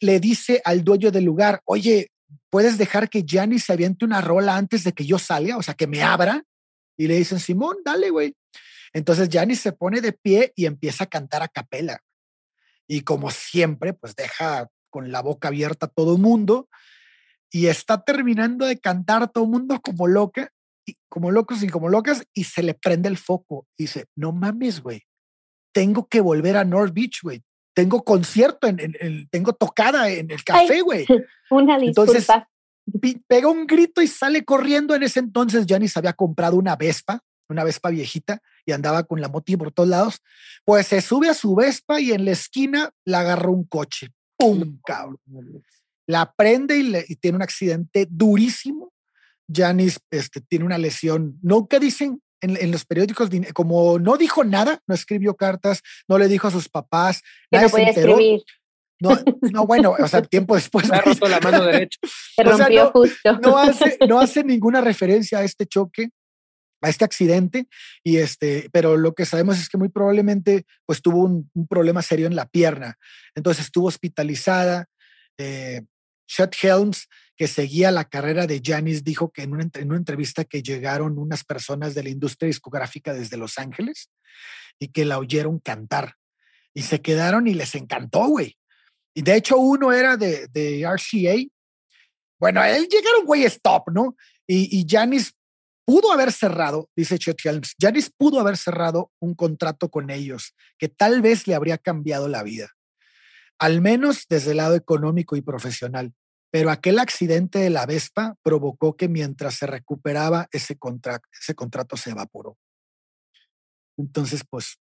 le 0.00 0.20
dice 0.20 0.60
al 0.64 0.84
dueño 0.84 1.10
del 1.10 1.24
lugar, 1.24 1.60
oye, 1.64 2.10
¿puedes 2.50 2.78
dejar 2.78 3.08
que 3.08 3.24
Janis 3.26 3.64
se 3.64 3.72
aviente 3.72 4.04
una 4.04 4.20
rola 4.20 4.56
antes 4.56 4.84
de 4.84 4.92
que 4.92 5.06
yo 5.06 5.18
salga? 5.18 5.56
O 5.56 5.62
sea, 5.62 5.74
que 5.74 5.86
me 5.86 6.02
abra. 6.02 6.42
Y 6.96 7.06
le 7.06 7.16
dicen, 7.16 7.40
Simón, 7.40 7.78
dale, 7.84 8.10
güey. 8.10 8.34
Entonces 8.92 9.28
Janis 9.30 9.60
se 9.60 9.72
pone 9.72 10.00
de 10.00 10.12
pie 10.12 10.52
y 10.54 10.66
empieza 10.66 11.04
a 11.04 11.06
cantar 11.06 11.42
a 11.42 11.48
capela. 11.48 12.00
Y 12.86 13.02
como 13.02 13.30
siempre, 13.30 13.94
pues 13.94 14.14
deja 14.14 14.68
con 14.90 15.12
la 15.12 15.22
boca 15.22 15.48
abierta 15.48 15.86
a 15.86 15.88
todo 15.90 16.16
el 16.16 16.22
mundo 16.22 16.68
y 17.50 17.66
está 17.66 18.02
terminando 18.02 18.66
de 18.66 18.78
cantar 18.78 19.30
todo 19.30 19.44
el 19.44 19.50
mundo 19.50 19.80
como 19.80 20.06
loca, 20.06 20.52
y 20.86 20.96
como 21.08 21.30
locos 21.30 21.62
y 21.62 21.68
como 21.68 21.88
locas, 21.88 22.24
y 22.32 22.44
se 22.44 22.62
le 22.62 22.74
prende 22.74 23.08
el 23.08 23.18
foco. 23.18 23.66
Y 23.76 23.84
dice, 23.84 24.06
no 24.14 24.32
mames, 24.32 24.80
güey, 24.80 25.02
tengo 25.72 26.06
que 26.08 26.20
volver 26.20 26.56
a 26.56 26.64
North 26.64 26.92
Beach, 26.92 27.20
güey. 27.22 27.42
Tengo 27.74 28.02
concierto, 28.02 28.66
en, 28.66 28.78
en, 28.80 29.28
tengo 29.28 29.52
tocada 29.52 30.10
en 30.10 30.30
el 30.30 30.42
café, 30.44 30.80
güey. 30.80 31.06
Una 31.50 31.78
disculpa. 31.78 32.48
Entonces, 32.86 33.22
pega 33.26 33.48
un 33.48 33.66
grito 33.66 34.02
y 34.02 34.06
sale 34.06 34.44
corriendo. 34.44 34.94
En 34.94 35.02
ese 35.02 35.20
entonces, 35.20 35.66
Janis 35.68 35.96
había 35.96 36.12
comprado 36.12 36.56
una 36.56 36.76
Vespa, 36.76 37.22
una 37.48 37.64
Vespa 37.64 37.90
viejita, 37.90 38.42
y 38.66 38.72
andaba 38.72 39.04
con 39.04 39.20
la 39.20 39.28
moti 39.28 39.56
por 39.56 39.72
todos 39.72 39.88
lados. 39.88 40.22
Pues 40.64 40.88
se 40.88 41.00
sube 41.00 41.28
a 41.28 41.34
su 41.34 41.54
Vespa 41.54 42.00
y 42.00 42.12
en 42.12 42.24
la 42.24 42.32
esquina 42.32 42.90
la 43.04 43.20
agarró 43.20 43.52
un 43.52 43.64
coche. 43.64 44.08
¡Pum! 44.36 44.80
Cabrón 44.84 45.18
la 46.10 46.32
prende 46.32 47.04
y, 47.08 47.16
tiene 47.16 47.36
un 47.36 47.42
accidente 47.42 48.06
durísimo. 48.10 48.92
Janis 49.52 50.00
este, 50.10 50.40
tiene 50.40 50.64
una 50.64 50.78
lesión, 50.78 51.38
no 51.42 51.66
que 51.66 51.80
dicen 51.80 52.20
en, 52.40 52.70
los 52.70 52.84
periódicos, 52.84 53.28
como 53.54 53.98
no 53.98 54.16
dijo 54.16 54.44
nada, 54.44 54.80
no 54.86 54.94
escribió 54.94 55.34
cartas, 55.36 55.82
no 56.08 56.18
le 56.18 56.28
dijo 56.28 56.48
a 56.48 56.50
sus 56.50 56.68
papás, 56.68 57.22
que 57.50 57.60
no 57.60 57.68
podía 57.68 57.90
escribir. 57.90 58.42
No, 59.00 59.18
no, 59.52 59.66
bueno, 59.66 59.94
o 59.98 60.08
sea, 60.08 60.22
tiempo 60.22 60.54
después. 60.54 60.88
Me 60.90 60.96
ha 60.96 61.00
roto 61.00 61.26
la 61.26 61.40
mano 61.40 61.64
derecha. 61.64 61.98
Se 62.36 62.42
rompió 62.42 62.84
no, 62.84 62.90
justo. 62.90 63.32
No 63.40 63.58
hace, 63.58 63.98
no 64.06 64.20
hace 64.20 64.44
ninguna 64.44 64.82
referencia 64.82 65.38
a 65.38 65.44
este 65.44 65.66
choque, 65.66 66.10
a 66.82 66.90
este 66.90 67.04
accidente, 67.04 67.66
y 68.04 68.18
este, 68.18 68.68
pero 68.72 68.96
lo 68.96 69.14
que 69.14 69.24
sabemos 69.24 69.58
es 69.58 69.68
que 69.68 69.78
muy 69.78 69.88
probablemente 69.88 70.64
pues 70.84 71.00
tuvo 71.00 71.24
un, 71.24 71.50
un 71.54 71.66
problema 71.66 72.02
serio 72.02 72.26
en 72.26 72.36
la 72.36 72.46
pierna. 72.46 72.96
Entonces 73.34 73.66
estuvo 73.66 73.86
hospitalizada. 73.86 74.86
Eh, 75.38 75.82
Chet 76.30 76.54
Helms, 76.62 77.08
que 77.40 77.48
seguía 77.48 77.90
la 77.90 78.04
carrera 78.04 78.46
de 78.46 78.60
Janis, 78.62 79.02
dijo 79.02 79.32
que 79.32 79.40
en 79.40 79.54
una, 79.54 79.66
en 79.72 79.88
una 79.88 79.96
entrevista 79.96 80.44
que 80.44 80.62
llegaron 80.62 81.18
unas 81.18 81.42
personas 81.42 81.94
de 81.94 82.02
la 82.02 82.10
industria 82.10 82.48
discográfica 82.48 83.14
desde 83.14 83.38
Los 83.38 83.58
Ángeles 83.58 84.10
y 84.78 84.88
que 84.88 85.06
la 85.06 85.16
oyeron 85.16 85.58
cantar 85.58 86.16
y 86.74 86.82
se 86.82 87.00
quedaron 87.00 87.46
y 87.46 87.54
les 87.54 87.74
encantó, 87.76 88.26
güey. 88.26 88.58
Y 89.14 89.22
de 89.22 89.36
hecho 89.36 89.56
uno 89.56 89.90
era 89.90 90.18
de, 90.18 90.50
RCA. 90.84 91.34
Bueno, 92.38 92.62
él 92.62 92.86
llegaron, 92.90 93.24
güey, 93.24 93.44
stop, 93.44 93.88
¿no? 93.90 94.14
Y, 94.46 94.78
y 94.78 94.84
Janis 94.86 95.32
pudo 95.86 96.12
haber 96.12 96.32
cerrado, 96.32 96.90
dice 96.94 97.18
Chet 97.18 97.38
Helms, 97.42 97.74
Janis 97.80 98.12
pudo 98.14 98.38
haber 98.38 98.58
cerrado 98.58 99.12
un 99.18 99.34
contrato 99.34 99.88
con 99.88 100.10
ellos 100.10 100.54
que 100.76 100.90
tal 100.90 101.22
vez 101.22 101.46
le 101.46 101.54
habría 101.54 101.78
cambiado 101.78 102.28
la 102.28 102.42
vida, 102.42 102.68
al 103.58 103.80
menos 103.80 104.26
desde 104.28 104.50
el 104.50 104.58
lado 104.58 104.74
económico 104.74 105.36
y 105.36 105.40
profesional 105.40 106.12
pero 106.50 106.70
aquel 106.70 106.98
accidente 106.98 107.58
de 107.58 107.70
la 107.70 107.86
Vespa 107.86 108.36
provocó 108.42 108.96
que 108.96 109.08
mientras 109.08 109.54
se 109.54 109.66
recuperaba 109.66 110.48
ese, 110.52 110.76
contrato, 110.76 111.26
ese 111.38 111.54
contrato 111.54 111.96
se 111.96 112.10
evaporó. 112.10 112.56
Entonces, 113.96 114.42
pues, 114.48 114.78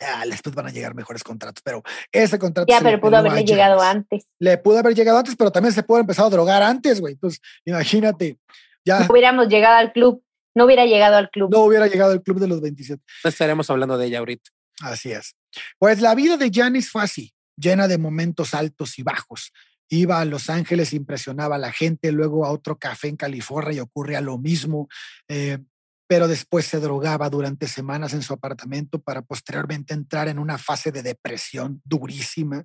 ah, 0.00 0.24
después 0.28 0.54
van 0.54 0.66
a 0.66 0.70
llegar 0.70 0.94
mejores 0.94 1.24
contratos, 1.24 1.62
pero 1.64 1.82
ese 2.12 2.38
contrato... 2.38 2.70
Ya, 2.70 2.80
pero 2.80 3.00
pudo 3.00 3.16
haberle 3.16 3.44
llegado 3.44 3.80
antes. 3.80 4.26
Le 4.38 4.58
pudo 4.58 4.78
haber 4.78 4.94
llegado 4.94 5.18
antes, 5.18 5.36
pero 5.36 5.50
también 5.50 5.72
se 5.72 5.82
pudo 5.82 5.96
haber 5.96 6.04
empezado 6.04 6.28
a 6.28 6.30
drogar 6.30 6.62
antes, 6.62 7.00
güey. 7.00 7.14
Entonces, 7.14 7.40
imagínate, 7.64 8.38
ya... 8.84 9.00
No 9.00 9.06
hubiéramos 9.10 9.48
llegado 9.48 9.76
al 9.76 9.92
club, 9.92 10.22
no 10.54 10.66
hubiera 10.66 10.84
llegado 10.84 11.16
al 11.16 11.30
club. 11.30 11.50
No 11.50 11.60
hubiera 11.60 11.86
llegado 11.86 12.12
al 12.12 12.22
club 12.22 12.40
de 12.40 12.48
los 12.48 12.60
27. 12.60 13.02
No 13.22 13.30
estaremos 13.30 13.70
hablando 13.70 13.96
de 13.96 14.06
ella 14.06 14.18
ahorita. 14.18 14.50
Así 14.82 15.12
es. 15.12 15.34
Pues 15.78 16.00
la 16.00 16.14
vida 16.14 16.36
de 16.36 16.50
Janis 16.52 16.90
fue 16.90 17.02
así, 17.02 17.32
llena 17.56 17.88
de 17.88 17.96
momentos 17.96 18.52
altos 18.52 18.98
y 18.98 19.02
bajos 19.02 19.52
iba 19.94 20.20
a 20.20 20.24
Los 20.24 20.50
Ángeles, 20.50 20.92
impresionaba 20.92 21.56
a 21.56 21.58
la 21.58 21.72
gente, 21.72 22.12
luego 22.12 22.44
a 22.44 22.50
otro 22.50 22.78
café 22.78 23.08
en 23.08 23.16
California 23.16 23.74
y 23.74 23.80
ocurría 23.80 24.20
lo 24.20 24.38
mismo, 24.38 24.88
eh, 25.28 25.58
pero 26.06 26.28
después 26.28 26.66
se 26.66 26.80
drogaba 26.80 27.30
durante 27.30 27.66
semanas 27.66 28.12
en 28.12 28.22
su 28.22 28.32
apartamento 28.32 29.00
para 29.00 29.22
posteriormente 29.22 29.94
entrar 29.94 30.28
en 30.28 30.38
una 30.38 30.58
fase 30.58 30.92
de 30.92 31.02
depresión 31.02 31.80
durísima. 31.84 32.64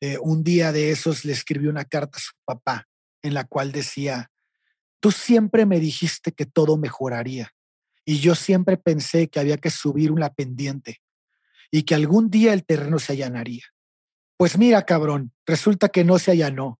Eh, 0.00 0.18
un 0.20 0.42
día 0.42 0.72
de 0.72 0.90
esos 0.90 1.24
le 1.24 1.32
escribió 1.32 1.70
una 1.70 1.84
carta 1.84 2.18
a 2.18 2.20
su 2.20 2.32
papá 2.44 2.86
en 3.22 3.34
la 3.34 3.44
cual 3.44 3.72
decía, 3.72 4.30
tú 5.00 5.10
siempre 5.10 5.66
me 5.66 5.80
dijiste 5.80 6.32
que 6.32 6.46
todo 6.46 6.76
mejoraría 6.76 7.50
y 8.04 8.20
yo 8.20 8.34
siempre 8.34 8.76
pensé 8.76 9.28
que 9.28 9.40
había 9.40 9.58
que 9.58 9.70
subir 9.70 10.12
una 10.12 10.30
pendiente 10.32 11.02
y 11.70 11.82
que 11.82 11.94
algún 11.94 12.30
día 12.30 12.52
el 12.52 12.64
terreno 12.64 12.98
se 12.98 13.12
allanaría. 13.12 13.64
Pues 14.36 14.58
mira, 14.58 14.82
cabrón, 14.84 15.32
resulta 15.46 15.88
que 15.88 16.04
no 16.04 16.18
se 16.18 16.32
allanó. 16.32 16.78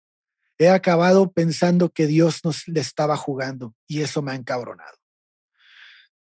He 0.58 0.68
acabado 0.68 1.32
pensando 1.32 1.90
que 1.90 2.06
Dios 2.06 2.44
nos 2.44 2.66
le 2.68 2.80
estaba 2.80 3.16
jugando 3.16 3.74
y 3.86 4.02
eso 4.02 4.22
me 4.22 4.32
ha 4.32 4.34
encabronado. 4.34 4.96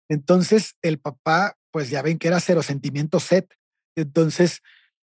Entonces 0.08 0.76
el 0.82 0.98
papá, 0.98 1.56
pues 1.70 1.90
ya 1.90 2.02
ven 2.02 2.18
que 2.18 2.28
era 2.28 2.40
cero 2.40 2.62
sentimiento 2.62 3.20
set. 3.20 3.52
Entonces 3.96 4.62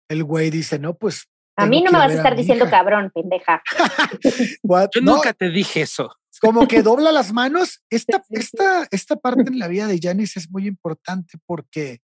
el 0.09 0.25
güey 0.25 0.51
dice, 0.51 0.79
no, 0.79 0.95
pues. 0.95 1.29
A 1.57 1.67
mí 1.67 1.83
no 1.83 1.91
me 1.91 1.99
vas 1.99 2.13
a 2.13 2.15
estar 2.15 2.37
diciendo 2.37 2.69
cabrón, 2.71 3.11
pendeja. 3.15 3.63
Yo 4.95 5.01
nunca 5.03 5.33
te 5.33 5.51
dije 5.51 5.83
eso. 5.83 6.15
Como 6.41 6.67
que 6.67 6.83
dobla 6.83 7.13
las 7.13 7.33
manos. 7.33 7.83
Esta, 7.91 8.23
esta, 8.31 8.87
esta 8.91 9.17
parte 9.17 9.45
en 9.49 9.59
la 9.59 9.69
vida 9.69 9.87
de 9.87 9.99
Janice 10.01 10.39
es 10.39 10.51
muy 10.51 10.67
importante 10.67 11.39
porque 11.47 12.01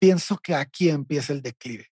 pienso 0.00 0.38
que 0.38 0.54
aquí 0.54 0.88
empieza 0.88 1.32
el 1.32 1.42
declive. 1.42 1.91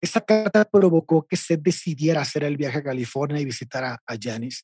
Esta 0.00 0.20
carta 0.20 0.64
provocó 0.64 1.26
que 1.26 1.36
Seth 1.36 1.62
decidiera 1.62 2.22
hacer 2.22 2.44
el 2.44 2.56
viaje 2.56 2.78
a 2.78 2.82
California 2.82 3.40
y 3.40 3.44
visitar 3.44 3.84
a, 3.84 4.02
a 4.06 4.16
Janice. 4.20 4.62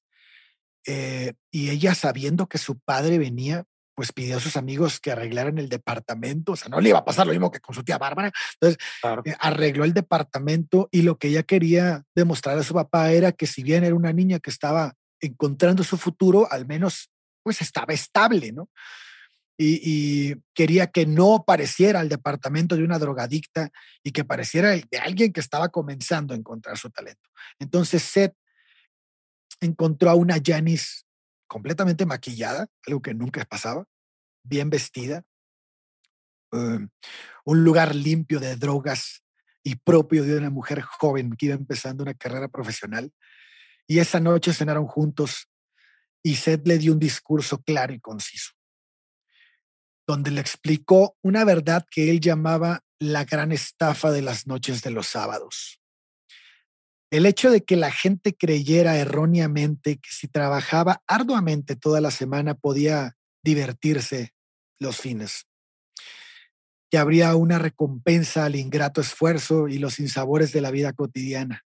Eh, 0.86 1.34
y 1.50 1.70
ella, 1.70 1.94
sabiendo 1.94 2.48
que 2.48 2.58
su 2.58 2.78
padre 2.78 3.18
venía, 3.18 3.64
pues 3.96 4.12
pidió 4.12 4.36
a 4.36 4.40
sus 4.40 4.56
amigos 4.56 5.00
que 5.00 5.10
arreglaran 5.10 5.58
el 5.58 5.68
departamento. 5.68 6.52
O 6.52 6.56
sea, 6.56 6.68
no 6.68 6.80
le 6.80 6.90
iba 6.90 6.98
a 6.98 7.04
pasar 7.04 7.26
lo 7.26 7.32
mismo 7.32 7.50
que 7.50 7.60
con 7.60 7.74
su 7.74 7.82
tía 7.82 7.98
Bárbara. 7.98 8.30
Entonces, 8.60 8.78
eh, 9.24 9.34
arregló 9.40 9.84
el 9.84 9.94
departamento 9.94 10.88
y 10.92 11.02
lo 11.02 11.18
que 11.18 11.28
ella 11.28 11.42
quería 11.42 12.04
demostrar 12.14 12.58
a 12.58 12.62
su 12.62 12.74
papá 12.74 13.10
era 13.10 13.32
que 13.32 13.46
si 13.46 13.62
bien 13.62 13.84
era 13.84 13.94
una 13.94 14.12
niña 14.12 14.38
que 14.38 14.50
estaba 14.50 14.94
encontrando 15.20 15.82
su 15.82 15.96
futuro, 15.96 16.46
al 16.50 16.66
menos 16.66 17.10
pues 17.42 17.62
estaba 17.62 17.94
estable, 17.94 18.52
¿no? 18.52 18.68
Y, 19.58 20.34
quería 20.54 20.88
que 20.88 21.06
no 21.06 21.44
pareciera 21.46 22.00
el 22.00 22.08
departamento 22.08 22.76
de 22.76 22.84
una 22.84 22.98
drogadicta 22.98 23.70
y 24.02 24.12
que 24.12 24.24
pareciera 24.24 24.70
de 24.70 24.98
alguien 24.98 25.32
que 25.32 25.40
estaba 25.40 25.70
comenzando 25.70 26.34
a 26.34 26.36
encontrar 26.36 26.76
su 26.76 26.90
talento. 26.90 27.28
Entonces 27.58 28.02
Seth 28.02 28.34
encontró 29.60 30.10
a 30.10 30.14
una 30.14 30.36
Janice 30.44 31.04
completamente 31.46 32.04
maquillada, 32.04 32.66
algo 32.86 33.00
que 33.00 33.14
nunca 33.14 33.44
pasaba, 33.44 33.86
bien 34.42 34.70
vestida, 34.70 35.22
em, 36.52 36.88
un 37.44 37.64
lugar 37.64 37.94
limpio 37.94 38.40
de 38.40 38.56
drogas 38.56 39.22
y 39.62 39.76
propio 39.76 40.22
de 40.24 40.36
una 40.38 40.50
mujer 40.50 40.80
joven 40.82 41.34
que 41.36 41.46
iba 41.46 41.54
empezando 41.54 42.02
una 42.02 42.14
carrera 42.14 42.48
profesional. 42.48 43.12
Y 43.86 43.98
esa 43.98 44.20
noche 44.20 44.52
cenaron 44.52 44.86
juntos 44.86 45.48
y 46.22 46.36
Seth 46.36 46.66
le 46.66 46.78
dio 46.78 46.92
un 46.92 46.98
discurso 46.98 47.62
claro 47.62 47.92
y 47.92 48.00
conciso, 48.00 48.52
donde 50.06 50.30
le 50.30 50.40
explicó 50.40 51.16
una 51.22 51.44
verdad 51.44 51.84
que 51.90 52.10
él 52.10 52.20
llamaba 52.20 52.84
la 52.98 53.24
gran 53.24 53.52
estafa 53.52 54.10
de 54.10 54.22
las 54.22 54.46
noches 54.46 54.82
de 54.82 54.90
los 54.90 55.06
sábados. 55.08 55.80
El 57.10 57.26
hecho 57.26 57.50
de 57.50 57.64
que 57.64 57.76
la 57.76 57.90
gente 57.90 58.34
creyera 58.34 58.96
erróneamente 58.96 59.96
que 59.96 60.10
si 60.10 60.28
trabajaba 60.28 61.02
arduamente 61.06 61.76
toda 61.76 62.00
la 62.00 62.10
semana 62.10 62.54
podía 62.54 63.16
divertirse 63.44 64.34
los 64.78 64.96
fines, 64.98 65.46
que 66.90 66.98
habría 66.98 67.34
una 67.36 67.58
recompensa 67.58 68.44
al 68.44 68.56
ingrato 68.56 69.00
esfuerzo 69.00 69.68
y 69.68 69.78
los 69.78 69.94
sinsabores 69.94 70.52
de 70.52 70.60
la 70.60 70.70
vida 70.70 70.92
cotidiana. 70.92 71.64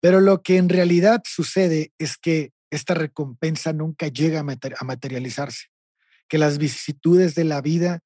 Pero 0.00 0.20
lo 0.20 0.42
que 0.42 0.58
en 0.58 0.68
realidad 0.68 1.22
sucede 1.24 1.92
es 1.98 2.16
que 2.16 2.52
esta 2.70 2.94
recompensa 2.94 3.72
nunca 3.72 4.08
llega 4.08 4.40
a, 4.40 4.84
materializarse, 4.84 5.66
que 6.34 6.38
las 6.38 6.58
vicisitudes 6.58 7.36
de 7.36 7.44
la 7.44 7.60
vida 7.60 8.00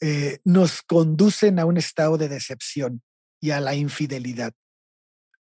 eh, 0.00 0.38
nos 0.42 0.82
conducen 0.82 1.60
a 1.60 1.64
un 1.64 1.76
estado 1.76 2.18
de 2.18 2.28
decepción 2.28 3.00
y 3.40 3.52
a 3.52 3.60
la 3.60 3.76
infidelidad 3.76 4.52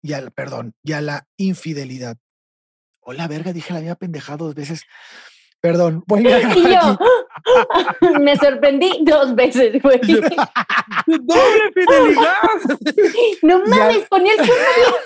y 0.04 0.14
al, 0.14 0.30
perdón, 0.34 0.76
y 0.84 0.92
a 0.92 1.02
la 1.02 1.26
infidelidad. 1.36 2.16
Hola, 3.00 3.28
verga, 3.28 3.54
dije 3.54 3.74
la 3.74 3.80
misma 3.80 3.96
pendejada 3.96 4.38
dos 4.38 4.54
veces. 4.54 4.84
Perdón, 5.60 6.04
voy 6.06 6.28
a 6.28 6.42
Y 6.42 6.62
yo 6.62 7.00
me 8.22 8.36
sorprendí 8.36 8.92
dos 9.04 9.34
veces, 9.34 9.82
güey. 9.82 10.00
¡Doble 11.08 11.72
fidelidad! 11.74 12.38
No 13.42 13.66
mames, 13.66 14.06
ponía 14.08 14.34
el 14.34 14.44
bien 14.44 14.56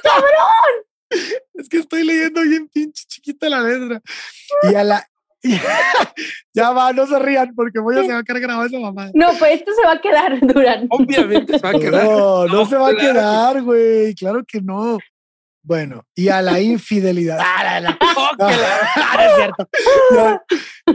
cabrón. 0.04 1.32
Es 1.54 1.70
que 1.70 1.78
estoy 1.78 2.04
leyendo 2.04 2.42
bien 2.42 2.68
pinche 2.68 3.06
chiquita 3.08 3.48
la 3.48 3.62
letra. 3.62 4.02
Y 4.70 4.76
a 4.76 4.84
la. 4.84 5.11
ya 6.54 6.72
va, 6.72 6.94
no 6.94 7.08
se 7.08 7.18
rían 7.20 7.54
porque 7.56 7.80
voy 7.80 7.98
a 7.98 8.04
se 8.04 8.14
va 8.14 8.20
a 8.20 8.24
quedar 8.24 8.42
grabado 8.42 8.68
esa 8.68 8.80
mamá. 8.80 9.10
No, 9.14 9.30
pues 9.40 9.54
esto 9.54 9.72
se 9.74 9.88
va 9.88 9.94
a 9.94 10.02
quedar 10.02 10.40
durante. 10.42 10.88
Obviamente 10.90 11.58
se 11.58 11.64
va 11.64 11.70
a 11.70 11.80
quedar. 11.80 12.06
No, 12.06 12.46
no, 12.48 12.66
se 12.66 12.76
va 12.76 12.90
a 12.90 12.96
quedar, 12.96 13.62
güey. 13.64 14.14
Claro 14.16 14.44
que 14.48 14.62
no. 14.62 15.00
Bueno, 15.64 16.04
y 16.16 16.30
a 16.30 16.42
la 16.42 16.60
infidelidad. 16.60 17.40
Ah, 17.64 17.98
ah, 18.40 19.26
es 19.26 19.36
cierto. 19.36 19.70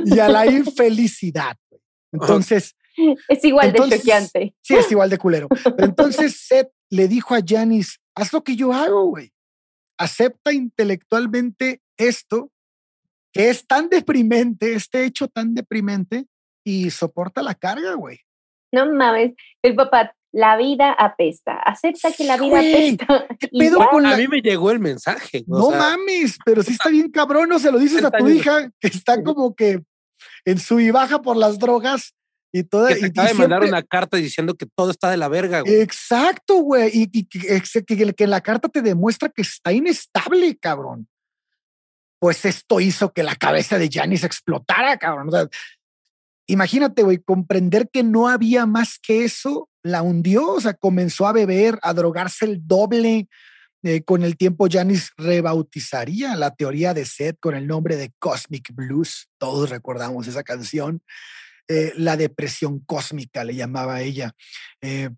Y 0.05 0.19
a 0.19 0.29
la 0.29 0.47
infelicidad. 0.47 1.57
Entonces. 2.13 2.75
Es 3.29 3.45
igual 3.45 3.73
de 3.73 3.79
choqueante. 3.79 4.55
Sí, 4.63 4.75
es 4.75 4.91
igual 4.91 5.11
de 5.11 5.19
culero. 5.19 5.49
entonces 5.79 6.41
Seth 6.47 6.71
le 6.91 7.09
dijo 7.09 7.35
a 7.35 7.41
Janice: 7.47 7.99
haz 8.15 8.33
lo 8.33 8.43
que 8.43 8.57
yo 8.57 8.73
hago, 8.73 9.07
güey. 9.07 9.33
Acepta 9.99 10.53
intelectualmente 10.53 11.81
esto, 11.97 12.51
que 13.37 13.51
es 13.51 13.67
tan 13.67 13.89
deprimente, 13.89 14.75
este 14.75 15.05
hecho 15.05 15.29
tan 15.29 15.55
deprimente, 15.55 16.27
y 16.65 16.91
soporta 16.91 17.43
la 17.43 17.55
carga, 17.55 17.95
güey. 17.95 18.21
No 18.73 18.93
mames, 18.93 19.35
el 19.63 19.75
papá 19.75 20.13
la 20.37 20.57
vida 20.59 20.93
apesta. 20.93 21.55
Acepta 21.55 22.13
que 22.13 22.25
la 22.25 22.37
vida 22.37 22.59
apesta. 22.59 23.07
A 24.13 24.17
mí 24.17 24.29
me 24.29 24.43
llegó 24.43 24.71
el 24.71 24.79
mensaje. 24.79 25.45
No 25.47 25.71
mames, 25.71 26.39
pero 26.45 26.63
sí 26.63 26.73
está 26.73 26.91
bien 26.91 27.11
cabrón, 27.11 27.49
no 27.49 27.59
se 27.59 27.73
lo 27.73 27.79
dices 27.79 28.05
a 28.05 28.11
tu 28.11 28.29
hija 28.29 28.71
que 28.79 28.89
está 28.89 29.23
como 29.23 29.55
que 29.55 29.81
en 30.45 30.59
su 30.59 30.79
y 30.79 30.91
baja 30.91 31.23
por 31.23 31.39
las 31.39 31.59
drogas 31.59 32.15
y 32.53 32.65
toda. 32.65 32.89
Que 32.89 32.97
te 32.97 33.07
acaba 33.07 33.29
de 33.29 33.35
mandar 33.35 33.65
una 33.65 33.83
carta 33.83 34.19
diciendo 34.19 34.55
que 34.55 34.67
todo 34.67 34.91
está 34.91 35.11
de 35.11 35.17
la 35.17 35.29
verga, 35.29 35.61
güey. 35.61 35.81
Exacto, 35.81 36.57
güey. 36.57 36.91
Y, 36.93 37.25
que, 37.25 38.15
que, 38.15 38.27
la 38.27 38.41
carta 38.43 38.69
te 38.69 38.83
demuestra 38.83 39.31
que 39.31 39.41
está 39.41 39.73
inestable, 39.73 40.55
cabrón. 40.59 41.09
Pues 42.19 42.45
esto 42.45 42.81
hizo 42.81 43.13
que 43.13 43.23
la 43.23 43.37
cabeza 43.37 43.79
de 43.79 43.91
Janice 43.93 44.27
explotara, 44.27 44.97
cabrón. 44.97 45.31
Imagínate, 46.47 47.03
güey, 47.03 47.19
comprender 47.19 47.91
que 47.93 48.03
no 48.03 48.29
había 48.29 48.67
más 48.67 48.99
que 48.99 49.25
eso 49.25 49.69
la 49.83 50.03
hundió, 50.03 50.53
o 50.53 50.61
sea, 50.61 50.75
comenzó 50.75 51.27
a 51.27 51.33
beber, 51.33 51.79
a 51.83 51.93
drogarse 51.93 52.45
el 52.45 52.67
doble. 52.67 53.29
Eh, 53.83 54.03
con 54.03 54.25
el 54.25 54.37
tiempo, 54.37 54.67
Janis 54.69 55.13
rebautizaría 55.17 56.35
la 56.35 56.55
teoría 56.55 56.93
de 56.93 57.05
Seth 57.05 57.39
con 57.41 57.55
el 57.55 57.67
nombre 57.67 57.97
de 57.97 58.13
Cosmic 58.19 58.75
Blues. 58.75 59.29
Todos 59.39 59.71
recordamos 59.71 60.27
esa 60.27 60.43
canción. 60.43 61.03
Eh, 61.69 61.93
la 61.97 62.17
depresión 62.17 62.81
cósmica 62.81 63.45
le 63.45 63.55
llamaba 63.55 64.01
ella. 64.03 64.33
Eh, 64.81 65.11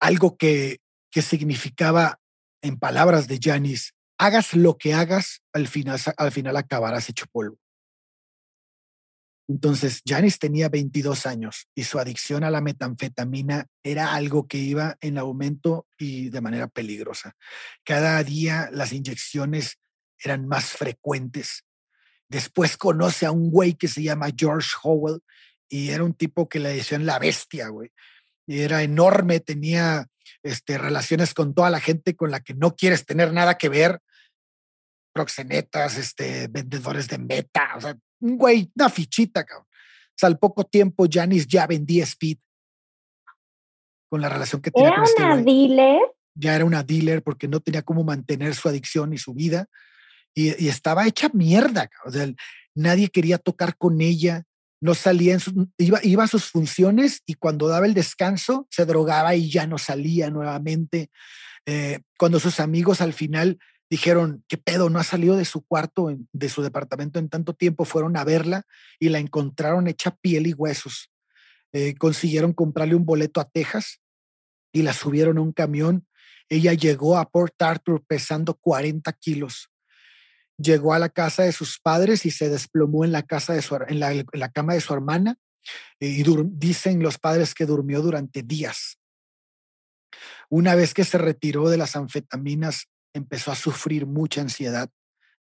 algo 0.00 0.36
que, 0.36 0.80
que 1.10 1.22
significaba, 1.22 2.18
en 2.60 2.78
palabras 2.78 3.28
de 3.28 3.38
Janis, 3.40 3.94
hagas 4.18 4.54
lo 4.54 4.76
que 4.76 4.94
hagas, 4.94 5.42
al 5.52 5.68
final, 5.68 5.98
al 6.16 6.32
final 6.32 6.56
acabarás 6.56 7.08
hecho 7.08 7.26
polvo. 7.30 7.58
Entonces, 9.48 10.02
Janis 10.06 10.38
tenía 10.38 10.68
22 10.68 11.24
años 11.24 11.68
y 11.74 11.84
su 11.84 11.98
adicción 11.98 12.44
a 12.44 12.50
la 12.50 12.60
metanfetamina 12.60 13.66
era 13.82 14.14
algo 14.14 14.46
que 14.46 14.58
iba 14.58 14.98
en 15.00 15.16
aumento 15.16 15.86
y 15.96 16.28
de 16.28 16.42
manera 16.42 16.68
peligrosa. 16.68 17.34
Cada 17.82 18.22
día 18.22 18.68
las 18.72 18.92
inyecciones 18.92 19.78
eran 20.22 20.46
más 20.46 20.66
frecuentes. 20.66 21.64
Después 22.28 22.76
conoce 22.76 23.24
a 23.24 23.30
un 23.30 23.50
güey 23.50 23.72
que 23.72 23.88
se 23.88 24.02
llama 24.02 24.28
George 24.36 24.68
Howell 24.82 25.20
y 25.66 25.90
era 25.90 26.04
un 26.04 26.12
tipo 26.12 26.46
que 26.46 26.58
le 26.58 26.74
decían 26.74 27.06
la 27.06 27.18
bestia, 27.18 27.68
güey. 27.68 27.90
Era 28.46 28.82
enorme, 28.82 29.40
tenía 29.40 30.08
este, 30.42 30.76
relaciones 30.76 31.32
con 31.32 31.54
toda 31.54 31.70
la 31.70 31.80
gente 31.80 32.16
con 32.16 32.30
la 32.30 32.40
que 32.40 32.52
no 32.52 32.76
quieres 32.76 33.06
tener 33.06 33.32
nada 33.32 33.56
que 33.56 33.70
ver, 33.70 34.00
proxenetas, 35.18 35.98
este, 35.98 36.46
vendedores 36.46 37.08
de 37.08 37.18
meta, 37.18 37.74
o 37.76 37.80
sea, 37.80 37.98
un 38.20 38.38
güey, 38.38 38.70
una 38.76 38.88
fichita, 38.88 39.44
cabrón. 39.44 39.66
O 39.66 40.14
sea, 40.14 40.28
al 40.28 40.38
poco 40.38 40.62
tiempo 40.62 41.06
Janis 41.10 41.48
ya 41.48 41.66
vendía 41.66 42.04
Speed 42.04 42.38
con 44.08 44.20
la 44.20 44.28
relación 44.28 44.62
que 44.62 44.70
tenía 44.70 44.90
¿Era 44.90 45.02
este 45.02 45.24
una 45.24 45.36
dealer? 45.38 46.00
Ya 46.34 46.54
era 46.54 46.64
una 46.64 46.84
dealer 46.84 47.24
porque 47.24 47.48
no 47.48 47.58
tenía 47.58 47.82
cómo 47.82 48.04
mantener 48.04 48.54
su 48.54 48.68
adicción 48.68 49.12
y 49.12 49.18
su 49.18 49.34
vida. 49.34 49.66
Y, 50.34 50.68
estaba 50.68 51.06
hecha 51.08 51.30
mierda. 51.32 51.90
O 52.04 52.12
sea, 52.12 52.32
nadie 52.76 53.08
quería 53.08 53.38
tocar 53.38 53.76
con 53.76 54.00
ella. 54.00 54.44
No 54.80 54.94
salía, 54.94 55.34
en 55.34 55.72
iba, 55.78 55.98
iba 56.04 56.22
a 56.22 56.28
sus 56.28 56.44
funciones 56.44 57.22
y 57.26 57.34
cuando 57.34 57.66
daba 57.66 57.86
el 57.86 57.94
descanso 57.94 58.68
se 58.70 58.86
drogaba 58.86 59.34
y 59.34 59.50
ya 59.50 59.66
no 59.66 59.78
salía 59.78 60.30
nuevamente. 60.30 61.10
Eh, 61.66 62.02
cuando 62.16 62.38
sus 62.38 62.60
amigos 62.60 63.00
al 63.00 63.12
final 63.12 63.58
dijeron, 63.90 64.44
¿qué 64.48 64.58
pedo? 64.58 64.90
No 64.90 64.98
ha 64.98 65.04
salido 65.04 65.36
de 65.36 65.44
su 65.44 65.64
cuarto, 65.64 66.14
de 66.32 66.48
su 66.48 66.62
departamento 66.62 67.18
en 67.18 67.28
tanto 67.28 67.54
tiempo. 67.54 67.84
Fueron 67.84 68.16
a 68.16 68.24
verla 68.24 68.64
y 68.98 69.08
la 69.08 69.18
encontraron 69.18 69.88
hecha 69.88 70.16
piel 70.20 70.46
y 70.46 70.52
huesos. 70.52 71.10
Eh, 71.72 71.94
consiguieron 71.96 72.52
comprarle 72.52 72.94
un 72.94 73.04
boleto 73.04 73.40
a 73.40 73.48
Texas 73.48 74.00
y 74.72 74.82
la 74.82 74.92
subieron 74.92 75.38
a 75.38 75.42
un 75.42 75.52
camión. 75.52 76.06
Ella 76.48 76.72
llegó 76.72 77.18
a 77.18 77.28
Port 77.28 77.60
Arthur 77.60 78.02
pesando 78.06 78.54
40 78.54 79.12
kilos. 79.14 79.70
Llegó 80.56 80.94
a 80.94 80.98
la 80.98 81.08
casa 81.08 81.44
de 81.44 81.52
sus 81.52 81.78
padres 81.78 82.26
y 82.26 82.30
se 82.30 82.48
desplomó 82.48 83.04
en 83.04 83.12
la, 83.12 83.22
casa 83.22 83.52
de 83.52 83.62
su, 83.62 83.76
en 83.76 84.00
la, 84.00 84.48
cama 84.50 84.74
de 84.74 84.80
su 84.80 84.92
hermana. 84.92 85.36
Y 86.00 86.24
dicen 86.46 87.02
los 87.02 87.18
padres 87.18 87.54
que 87.54 87.66
durmió 87.66 88.00
durante 88.00 88.42
días. 88.42 88.98
Una 90.48 90.74
vez 90.74 90.94
que 90.94 91.04
se 91.04 91.18
retiró 91.18 91.68
de 91.68 91.76
las 91.76 91.94
anfetaminas, 91.94 92.88
empezó 93.18 93.52
a 93.52 93.54
sufrir 93.54 94.06
mucha 94.06 94.40
ansiedad, 94.40 94.88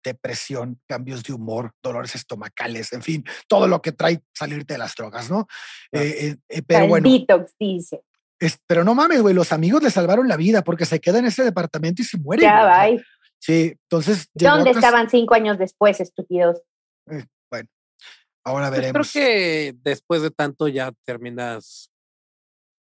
depresión, 0.04 0.80
cambios 0.88 1.24
de 1.24 1.34
humor, 1.34 1.72
dolores 1.84 2.16
estomacales, 2.16 2.94
en 2.94 3.02
fin, 3.02 3.26
todo 3.48 3.68
lo 3.68 3.82
que 3.82 3.92
trae 3.92 4.22
salirte 4.34 4.76
de 4.76 4.78
las 4.78 4.96
drogas, 4.96 5.30
¿no? 5.30 5.48
Eh, 5.92 6.28
eh, 6.28 6.36
eh, 6.50 6.62
pero 6.66 6.88
bueno. 6.88 7.10
Detox, 7.10 7.54
dice. 7.60 8.04
pero 8.68 8.84
no 8.84 8.96
mames, 8.96 9.22
güey, 9.22 9.34
los 9.34 9.52
amigos 9.52 9.84
le 9.84 9.92
salvaron 9.92 10.28
la 10.28 10.38
vida 10.38 10.64
porque 10.64 10.86
se 10.86 11.00
queda 11.00 11.20
en 11.20 11.26
ese 11.26 11.44
departamento 11.44 12.02
y 12.02 12.06
se 12.06 12.18
muere. 12.18 12.44
Ya, 12.44 12.64
va. 12.64 12.88
Sí, 13.40 13.76
entonces. 13.84 14.30
¿Dónde 14.34 14.72
estaban 14.72 15.10
cinco 15.10 15.36
años 15.36 15.58
después, 15.58 16.00
estúpidos? 16.00 16.62
bueno, 17.52 17.70
ahora 18.44 18.70
veremos. 18.70 19.12
creo 19.12 19.24
que 19.24 19.76
después 19.84 20.22
de 20.22 20.32
tanto 20.32 20.68
ya 20.68 20.92
terminas 21.04 21.92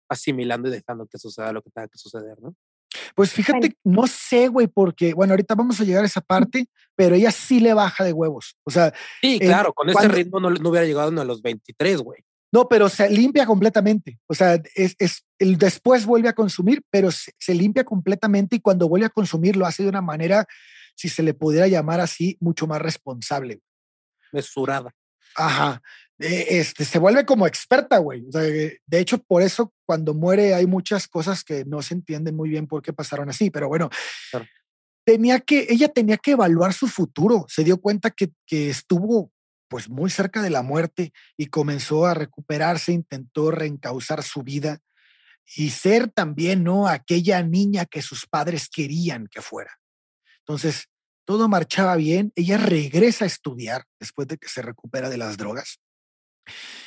asimilando 0.10 0.70
y 0.70 0.72
dejando 0.72 1.06
que 1.06 1.18
suceda 1.18 1.52
lo 1.52 1.62
que 1.62 1.70
tenga 1.70 1.88
que 1.88 1.98
suceder, 1.98 2.40
¿no? 2.42 2.56
Pues 3.16 3.32
fíjate, 3.32 3.76
no 3.84 4.08
sé, 4.08 4.48
güey, 4.48 4.68
porque, 4.68 5.14
bueno, 5.14 5.34
ahorita 5.34 5.56
vamos 5.56 5.80
a 5.80 5.84
llegar 5.84 6.04
a 6.04 6.08
esa 6.08 6.22
parte, 6.22 6.68
pero 6.96 7.16
ella 7.16 7.32
sí 7.32 7.60
le 7.60 7.74
baja 7.74 8.04
de 8.04 8.14
huevos. 8.14 8.58
O 8.64 8.72
sea. 8.72 8.94
Sí, 9.22 9.40
claro, 9.40 9.74
con 9.74 9.90
ese 9.90 10.08
ritmo 10.08 10.40
no, 10.40 10.50
no, 10.50 10.70
hubiera 10.70 10.86
llegado 10.86 11.10
a 11.20 11.26
los 11.26 11.42
23, 11.42 12.02
güey. 12.02 12.24
No, 12.52 12.68
pero 12.68 12.88
se 12.88 13.10
limpia 13.10 13.46
completamente. 13.46 14.20
O 14.28 14.34
sea, 14.34 14.62
es, 14.76 14.96
es 15.00 15.26
el 15.38 15.58
después 15.58 16.06
vuelve 16.06 16.30
a 16.30 16.34
consumir, 16.34 16.82
pero 16.90 17.12
se, 17.12 17.34
se, 17.38 17.54
limpia 17.54 17.84
completamente 17.84 18.56
y 18.56 18.60
cuando 18.60 18.88
vuelve 18.88 19.06
a 19.06 19.10
consumir 19.10 19.58
lo 19.58 19.66
hace 19.66 19.84
de 19.84 19.90
una 19.90 20.02
manera, 20.02 20.46
si 20.96 21.10
se 21.10 21.24
le 21.24 21.34
pudiera 21.34 21.68
llamar 21.68 22.00
así, 22.00 22.38
mucho 22.40 22.66
más 22.66 22.82
responsable. 22.82 23.60
Mesurada. 24.32 24.94
Ajá. 25.36 25.82
Este, 26.20 26.86
se 26.86 27.00
vuelve 27.00 27.26
como 27.26 27.46
experta, 27.46 27.98
güey. 28.00 28.26
O 28.28 28.32
sea, 28.32 28.42
de 28.42 28.80
hecho, 28.92 29.20
por 29.20 29.42
eso 29.42 29.74
cuando 29.86 30.14
muere 30.14 30.54
hay 30.54 30.66
muchas 30.66 31.08
cosas 31.08 31.44
que 31.44 31.66
no 31.66 31.82
se 31.82 31.94
entienden 31.94 32.36
muy 32.36 32.50
bien 32.50 32.68
por 32.68 32.82
qué 32.82 32.94
pasaron 32.94 33.30
así, 33.30 33.50
pero 33.50 33.68
bueno, 33.68 33.90
tenía 35.06 35.40
que, 35.40 35.68
ella 35.70 35.90
tenía 35.90 36.18
que 36.18 36.32
evaluar 36.32 36.74
su 36.74 36.88
futuro. 36.88 37.46
Se 37.48 37.64
dio 37.64 37.80
cuenta 37.80 38.12
que, 38.12 38.32
que 38.46 38.70
estuvo 38.70 39.32
pues 39.70 39.90
muy 39.90 40.10
cerca 40.10 40.42
de 40.42 40.50
la 40.50 40.64
muerte 40.64 41.12
y 41.36 41.48
comenzó 41.48 42.06
a 42.06 42.14
recuperarse, 42.14 42.94
intentó 42.94 43.52
reencauzar 43.52 44.24
su 44.24 44.44
vida 44.44 44.80
y 45.56 45.70
ser 45.70 46.10
también, 46.10 46.64
¿no? 46.64 46.88
Aquella 46.88 47.42
niña 47.44 47.86
que 47.86 48.02
sus 48.02 48.26
padres 48.26 48.70
querían 48.70 49.28
que 49.28 49.42
fuera. 49.42 49.80
Entonces, 50.40 50.88
todo 51.26 51.50
marchaba 51.50 51.96
bien, 51.96 52.32
ella 52.36 52.58
regresa 52.58 53.26
a 53.26 53.28
estudiar 53.28 53.84
después 54.00 54.28
de 54.28 54.38
que 54.38 54.48
se 54.48 54.62
recupera 54.62 55.10
de 55.10 55.18
las 55.18 55.38
drogas. 55.38 55.80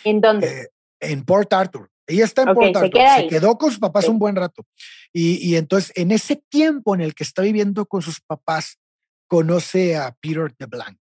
¿En 0.05 0.21
dónde? 0.21 0.63
Eh, 0.63 0.69
en 1.01 1.25
Port 1.25 1.53
Arthur. 1.53 1.91
Ella 2.07 2.25
está 2.25 2.43
en 2.43 2.55
Port 2.55 2.77
Arthur. 2.77 3.01
Se, 3.17 3.29
quedó 3.29 3.57
con 3.57 3.71
sus 3.71 3.79
papás 3.79 4.09
un 4.09 4.19
buen 4.19 4.37
rato. 4.37 4.67
Y, 5.13 5.37
y, 5.47 5.57
entonces, 5.57 5.93
en 5.95 6.11
ese 6.11 6.37
tiempo 6.37 6.95
en 6.95 7.01
el 7.01 7.15
que 7.15 7.25
está 7.25 7.43
viviendo 7.43 7.87
con 7.87 8.03
sus 8.03 8.21
papás, 8.21 8.79
conoce 9.27 9.97
a 9.97 10.13
Peter 10.21 10.55
de 10.59 10.67
Blanc. 10.67 10.99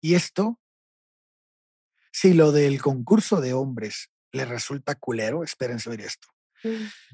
Y 0.00 0.14
esto, 0.14 0.58
si 2.12 2.32
lo 2.32 2.52
del 2.52 2.80
concurso 2.80 3.40
de 3.40 3.52
hombres 3.52 4.10
le 4.32 4.44
resulta 4.44 4.94
culero, 4.94 5.42
espérense 5.42 5.90
oír 5.90 6.02
esto. 6.02 6.28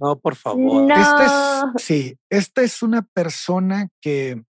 No, 0.01 0.19
por 0.19 0.37
favor. 0.37 0.91
Esta 0.91 1.73
es, 1.77 1.83
sí, 1.83 2.19
esta 2.29 2.63
es 2.63 2.83
una 2.83 3.03
persona 3.03 3.89
que 4.01 4.43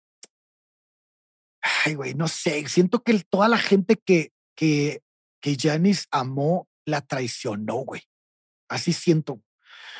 ay, 1.84 1.94
güey, 1.94 2.14
no 2.14 2.28
sé, 2.28 2.66
siento 2.68 3.02
que 3.02 3.18
toda 3.28 3.48
la 3.48 3.58
gente 3.58 3.96
que, 3.96 4.32
que, 4.56 5.02
que 5.44 5.58
Janis 5.60 6.08
amó 6.10 6.70
la 6.86 7.02
traicionó, 7.02 7.74
güey. 7.74 8.00
Así 8.66 8.94
siento. 8.94 9.34
O 9.34 9.42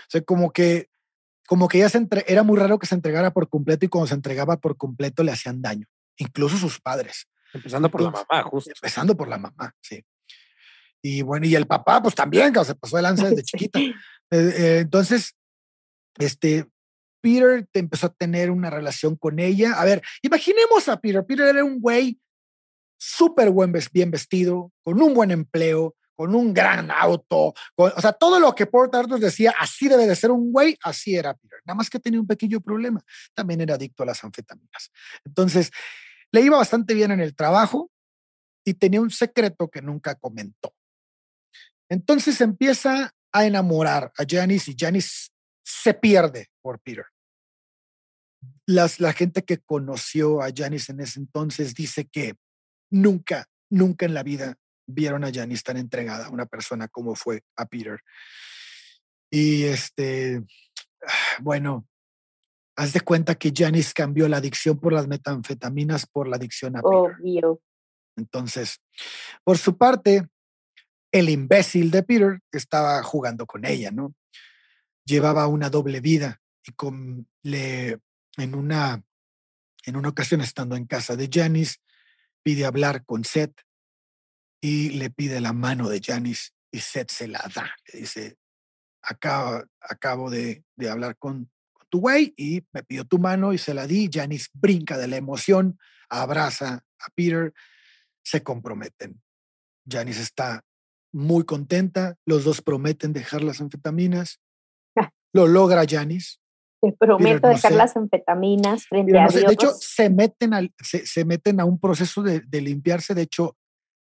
sea, 0.09 0.23
como 0.23 0.55
que, 0.55 0.89
como 1.47 1.69
que 1.69 1.77
ella 1.77 1.91
se 1.91 1.99
entre, 1.99 2.25
era 2.27 2.43
muy 2.43 2.59
raro 2.59 2.79
que 2.79 2.87
se 2.87 2.95
entregara 2.95 3.31
por 3.31 3.51
completo 3.51 3.85
y 3.85 3.91
cuando 3.91 4.07
se 4.07 4.15
entregaba 4.15 4.57
por 4.57 4.79
completo 4.79 5.23
le 5.23 5.33
hacían 5.33 5.61
daño, 5.61 5.87
incluso 6.17 6.57
sus 6.57 6.81
padres. 6.81 7.29
Empezando 7.53 7.91
por 7.91 8.01
la 8.01 8.11
mamá, 8.11 8.43
justo. 8.45 8.71
Empezando 8.75 9.15
por 9.15 9.29
la 9.29 9.37
mamá, 9.37 9.75
sí. 9.83 10.03
Y 11.03 11.21
bueno, 11.21 11.45
y 11.47 11.55
el 11.55 11.67
papá, 11.67 12.01
pues 12.01 12.15
también, 12.15 12.51
que 12.51 12.65
se 12.65 12.75
pasó 12.75 12.97
de 12.97 13.03
lanza 13.03 13.29
desde 13.29 13.43
chiquita. 13.43 13.79
Eh, 14.31 14.55
eh, 14.57 14.79
entonces, 14.81 15.37
este, 16.19 16.67
Peter 17.21 17.69
te 17.71 17.81
empezó 17.81 18.07
a 18.07 18.15
tener 18.15 18.51
una 18.51 18.71
relación 18.71 19.15
con 19.17 19.39
ella. 19.39 19.75
A 19.75 19.85
ver, 19.85 20.03
imaginemos 20.23 20.89
a 20.89 20.99
Peter. 20.99 21.25
Peter 21.27 21.47
era 21.47 21.63
un 21.63 21.79
güey 21.79 22.19
súper 23.05 23.53
bien 23.93 24.11
vestido, 24.11 24.73
con 24.83 25.01
un 25.03 25.13
buen 25.13 25.31
empleo, 25.31 25.95
con 26.17 26.35
un 26.35 26.55
gran 26.55 26.91
auto, 26.91 27.53
o 27.77 28.01
sea, 28.01 28.13
todo 28.13 28.39
lo 28.39 28.55
que 28.55 28.67
Port 28.67 28.95
Arthur 28.95 29.19
decía, 29.19 29.53
así 29.59 29.89
debe 29.89 30.07
de 30.07 30.15
ser 30.15 30.31
un 30.31 30.53
güey, 30.53 30.79
así 30.83 31.17
era 31.17 31.35
Peter. 31.35 31.59
Nada 31.67 31.77
más 31.77 31.91
que 31.91 31.99
tenía 31.99 32.21
un 32.21 32.27
pequeño 32.27 32.61
problema. 32.61 33.03
También 33.35 33.61
era 33.61 33.75
adicto 33.75 34.05
a 34.05 34.07
las 34.07 34.23
anfetaminas. 34.23 34.91
Entonces, 35.25 35.71
le 36.31 36.41
iba 36.41 36.57
bastante 36.57 36.95
bien 36.95 37.11
en 37.11 37.21
el 37.21 37.35
trabajo 37.35 37.91
y 38.65 38.75
tenía 38.75 39.01
un 39.01 39.11
secreto 39.11 39.69
que 39.69 39.83
nunca 39.83 40.15
comentó. 40.15 40.73
Entonces 41.89 42.41
empieza 42.41 43.13
a 43.33 43.45
enamorar 43.45 44.13
a 44.17 44.25
Janice 44.27 44.71
y 44.71 44.77
Janice 44.79 45.29
se 45.63 45.95
pierde 45.95 46.49
por 46.63 46.79
Peter 46.81 47.07
las, 48.67 49.01
la 49.01 49.13
gente 49.13 49.45
que 49.45 49.59
conoció 49.59 50.43
a 50.43 50.51
Janice 50.55 50.93
en 50.93 51.01
ese 51.01 51.21
entonces 51.21 51.75
dice 51.75 52.07
que 52.07 52.35
nunca, 52.95 53.49
nunca 53.71 54.07
en 54.07 54.15
la 54.15 54.23
vida 54.23 54.57
vieron 54.87 55.25
a 55.25 55.33
Janice 55.33 55.63
tan 55.65 55.77
entregada 55.77 56.27
a 56.27 56.31
una 56.31 56.47
persona 56.47 56.89
como 56.89 57.15
fue 57.15 57.43
a 57.57 57.67
Peter. 57.67 58.01
Y 59.31 59.65
este, 59.65 60.43
bueno, 61.41 61.89
haz 62.77 62.93
de 62.93 63.01
cuenta 63.01 63.35
que 63.35 63.53
Janice 63.55 63.93
cambió 63.95 64.29
la 64.29 64.37
adicción 64.37 64.79
por 64.79 64.93
las 64.93 65.09
metanfetaminas 65.09 66.07
por 66.07 66.29
la 66.29 66.37
adicción 66.37 66.77
a 66.77 66.83
Peter. 66.83 67.17
Entonces, 68.17 68.81
por 69.43 69.59
su 69.59 69.77
parte, 69.77 70.29
el 71.11 71.29
imbécil 71.31 71.91
de 71.91 72.05
Peter 72.05 72.41
estaba 72.53 73.03
jugando 73.03 73.45
con 73.45 73.65
ella, 73.65 73.91
¿no? 73.91 74.15
Llevaba 75.05 75.49
una 75.49 75.69
doble 75.69 76.01
vida 76.01 76.41
y 76.65 76.73
con, 76.73 77.29
le 77.43 77.99
en 78.37 78.55
una, 78.55 79.03
en 79.85 79.97
una 79.97 80.09
ocasión 80.09 80.41
estando 80.41 80.77
en 80.77 80.87
casa 80.87 81.17
de 81.17 81.29
Janice, 81.31 81.79
pide 82.45 82.65
hablar 82.65 83.05
con 83.05 83.25
Seth 83.25 83.61
y 84.61 84.91
le 84.91 85.11
pide 85.11 85.41
la 85.41 85.53
mano 85.53 85.89
de 85.89 86.01
Janice 86.01 86.51
y 86.71 86.79
Seth 86.79 87.11
se 87.11 87.27
la 87.27 87.45
da. 87.55 87.75
Le 87.93 88.01
dice, 88.01 88.37
acabo, 89.03 89.65
acabo 89.81 90.31
de, 90.31 90.65
de 90.77 90.91
hablar 90.91 91.17
con, 91.19 91.51
tu 91.95 92.01
güey 92.01 92.35
y 92.37 92.67
me 92.73 92.83
pidió 92.83 93.05
tu 93.05 93.21
mano 93.21 93.53
y 93.53 93.59
se 93.59 93.73
la 93.73 93.87
di. 93.87 94.11
Janice 94.13 94.49
brinca 94.53 94.99
de 94.99 95.07
la 95.07 95.17
emoción, 95.17 95.79
abraza 96.09 96.85
a 96.99 97.11
Peter, 97.15 97.55
se 98.25 98.43
comprometen. 98.43 99.23
Janice 99.89 100.23
está 100.23 100.65
muy 101.13 101.45
contenta, 101.45 102.17
los 102.27 102.43
dos 102.43 102.63
prometen 102.63 103.13
dejar 103.13 103.45
las 103.45 103.61
anfetaminas. 103.61 104.41
Lo 105.33 105.47
logra 105.47 105.85
Janice, 105.89 106.39
te 106.85 106.93
prometo 106.93 107.49
dejar 107.49 107.73
las 107.73 107.97
anfetaminas 107.97 108.87
frente 108.87 109.19
a 109.19 109.29
Dios. 109.29 109.47
De 109.47 109.53
hecho, 109.53 109.71
se 109.73 110.11
meten, 110.11 110.55
al, 110.55 110.73
se, 110.81 111.25
meten 111.25 111.61
a 111.61 111.65
un 111.65 111.79
proceso 111.79 112.23
de, 112.23 112.43
limpiarse. 112.61 113.15
De 113.15 113.23
hecho, 113.23 113.57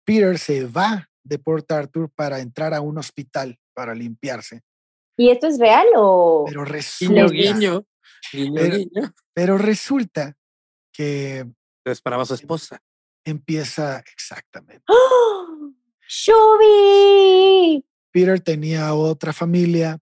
Peter 0.05 0.39
se 0.39 0.67
va 0.67 1.09
de 1.23 1.39
Port 1.39 1.71
Arthur 1.71 2.11
para 2.15 2.41
entrar 2.41 2.75
a 2.75 2.81
un 2.81 2.99
hospital 2.99 3.59
para 3.75 3.95
limpiarse. 3.95 4.63
¿Y 5.17 5.31
esto 5.31 5.47
es 5.47 5.59
real 5.59 5.87
o...? 5.97 6.45
Pero 6.47 6.65
resulta... 6.65 7.27
Guiño, 7.27 7.85
pero, 9.33 9.59
resulta 9.59 10.35
que... 10.93 11.47
Lo 11.85 11.93
esperaba 11.93 12.25
su 12.25 12.35
esposa. 12.35 12.81
Empieza 13.25 14.03
exactamente. 14.13 14.85
¡Oh! 14.89 15.73
¡Shubi! 16.09 17.85
Peter 18.13 18.41
tenía 18.41 18.95
otra 18.95 19.33
familia 19.33 19.99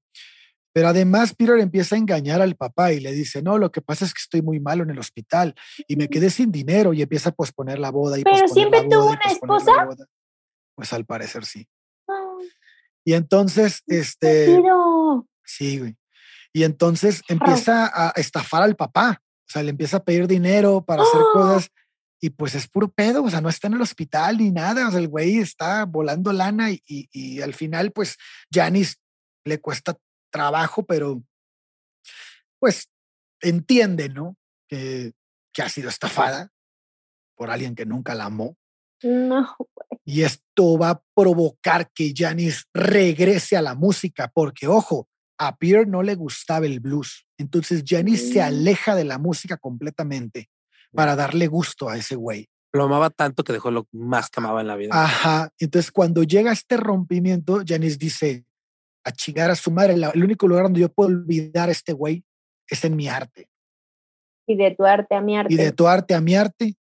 pero 0.74 0.88
además 0.88 1.36
Peter 1.36 1.56
empieza 1.60 1.94
a 1.94 1.98
engañar 1.98 2.42
al 2.42 2.56
papá 2.56 2.92
y 2.92 2.98
le 2.98 3.12
dice, 3.12 3.42
no, 3.42 3.58
lo 3.58 3.70
que 3.70 3.80
pasa 3.80 4.04
es 4.04 4.12
que 4.12 4.18
estoy 4.20 4.42
muy 4.42 4.58
malo 4.58 4.82
en 4.82 4.90
el 4.90 4.98
hospital 4.98 5.54
y 5.86 5.94
me 5.94 6.08
quedé 6.08 6.30
sin 6.30 6.50
dinero 6.50 6.92
y 6.92 7.00
empieza 7.00 7.30
a 7.30 7.32
posponer 7.32 7.78
la 7.78 7.92
boda. 7.92 8.18
Y 8.18 8.24
Pero 8.24 8.48
siempre 8.48 8.82
tuvo 8.90 9.06
una 9.06 9.20
esposa. 9.30 9.72
Pues 10.74 10.92
al 10.92 11.04
parecer 11.04 11.44
sí. 11.46 11.68
Y 13.04 13.12
entonces, 13.12 13.84
este... 13.86 14.60
Sí, 15.44 15.78
güey. 15.78 15.96
Y 16.52 16.64
entonces 16.64 17.22
empieza 17.28 17.88
a 17.94 18.10
estafar 18.16 18.64
al 18.64 18.74
papá. 18.74 19.22
O 19.46 19.52
sea, 19.52 19.62
le 19.62 19.70
empieza 19.70 19.98
a 19.98 20.04
pedir 20.04 20.26
dinero 20.26 20.84
para 20.84 21.04
hacer 21.04 21.20
¡Oh! 21.20 21.32
cosas 21.34 21.70
y 22.20 22.30
pues 22.30 22.56
es 22.56 22.66
puro 22.66 22.88
pedo, 22.88 23.22
o 23.22 23.30
sea, 23.30 23.40
no 23.40 23.48
está 23.50 23.68
en 23.68 23.74
el 23.74 23.82
hospital 23.82 24.38
ni 24.38 24.50
nada, 24.50 24.88
o 24.88 24.90
sea, 24.90 24.98
el 24.98 25.08
güey 25.08 25.38
está 25.38 25.84
volando 25.84 26.32
lana 26.32 26.70
y, 26.70 26.80
y, 26.86 27.08
y 27.12 27.42
al 27.42 27.52
final 27.52 27.92
pues 27.92 28.16
Janice 28.50 28.94
le 29.44 29.60
cuesta 29.60 29.94
trabajo, 30.34 30.84
pero 30.84 31.22
pues 32.58 32.90
entiende, 33.40 34.08
¿no? 34.08 34.36
Que, 34.68 35.12
que 35.52 35.62
ha 35.62 35.68
sido 35.68 35.88
estafada 35.88 36.50
por 37.36 37.50
alguien 37.50 37.76
que 37.76 37.86
nunca 37.86 38.14
la 38.14 38.24
amó. 38.24 38.56
No. 39.04 39.56
Y 40.04 40.22
esto 40.22 40.76
va 40.76 40.90
a 40.90 41.02
provocar 41.14 41.88
que 41.92 42.12
Janice 42.16 42.64
regrese 42.74 43.56
a 43.56 43.62
la 43.62 43.76
música, 43.76 44.28
porque 44.34 44.66
ojo, 44.66 45.08
a 45.38 45.56
Pierre 45.56 45.86
no 45.86 46.02
le 46.02 46.16
gustaba 46.16 46.66
el 46.66 46.80
blues. 46.80 47.26
Entonces 47.38 47.84
Janice 47.86 48.32
se 48.32 48.40
mm. 48.40 48.44
aleja 48.44 48.96
de 48.96 49.04
la 49.04 49.18
música 49.18 49.56
completamente 49.56 50.50
para 50.92 51.14
darle 51.14 51.46
gusto 51.46 51.88
a 51.88 51.96
ese 51.96 52.16
güey. 52.16 52.48
Lo 52.72 52.84
amaba 52.84 53.10
tanto 53.10 53.44
que 53.44 53.52
dejó 53.52 53.70
lo 53.70 53.86
más 53.92 54.30
que 54.30 54.40
amaba 54.40 54.60
en 54.60 54.66
la 54.66 54.74
vida. 54.74 54.90
Ajá. 54.92 55.52
Entonces 55.58 55.92
cuando 55.92 56.24
llega 56.24 56.50
este 56.50 56.76
rompimiento, 56.76 57.62
Janice 57.64 57.98
dice, 57.98 58.44
a 59.04 59.12
chingar 59.12 59.50
a 59.50 59.54
su 59.54 59.70
madre. 59.70 59.94
el 59.94 60.24
único 60.24 60.48
lugar 60.48 60.64
donde 60.64 60.80
yo 60.80 60.88
puedo 60.88 61.10
olvidar 61.10 61.68
a 61.68 61.72
este 61.72 61.92
güey 61.92 62.24
es 62.68 62.84
en 62.84 62.96
mi 62.96 63.08
arte. 63.08 63.48
Y 64.46 64.56
de 64.56 64.74
tu 64.74 64.84
arte 64.84 65.14
a 65.14 65.20
mi 65.20 65.36
arte. 65.36 65.54
Y 65.54 65.56
de 65.56 65.72
tu 65.72 65.86
arte 65.86 66.14
a 66.14 66.20
mi 66.20 66.34
arte. 66.34 66.74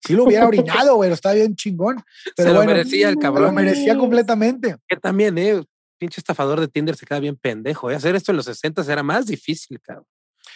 Si 0.00 0.14
lo 0.14 0.24
hubiera 0.24 0.46
orinado, 0.46 0.96
güey, 0.96 1.10
está 1.10 1.32
bien 1.32 1.54
chingón. 1.54 1.96
Pero 2.36 2.50
se 2.50 2.54
lo 2.54 2.64
merecía 2.64 3.08
el 3.08 3.16
cabrón. 3.16 3.46
Lo 3.46 3.52
merecía 3.52 3.96
completamente. 3.96 4.76
Que 4.86 4.96
también, 4.96 5.36
eh, 5.38 5.62
pinche 5.98 6.20
estafador 6.20 6.60
de 6.60 6.68
Tinder 6.68 6.96
se 6.96 7.06
queda 7.06 7.20
bien 7.20 7.36
pendejo. 7.36 7.90
¿eh? 7.90 7.94
Hacer 7.94 8.14
esto 8.14 8.32
en 8.32 8.36
los 8.36 8.46
60 8.46 8.82
era 8.90 9.02
más 9.02 9.26
difícil, 9.26 9.80
cabrón. 9.80 10.06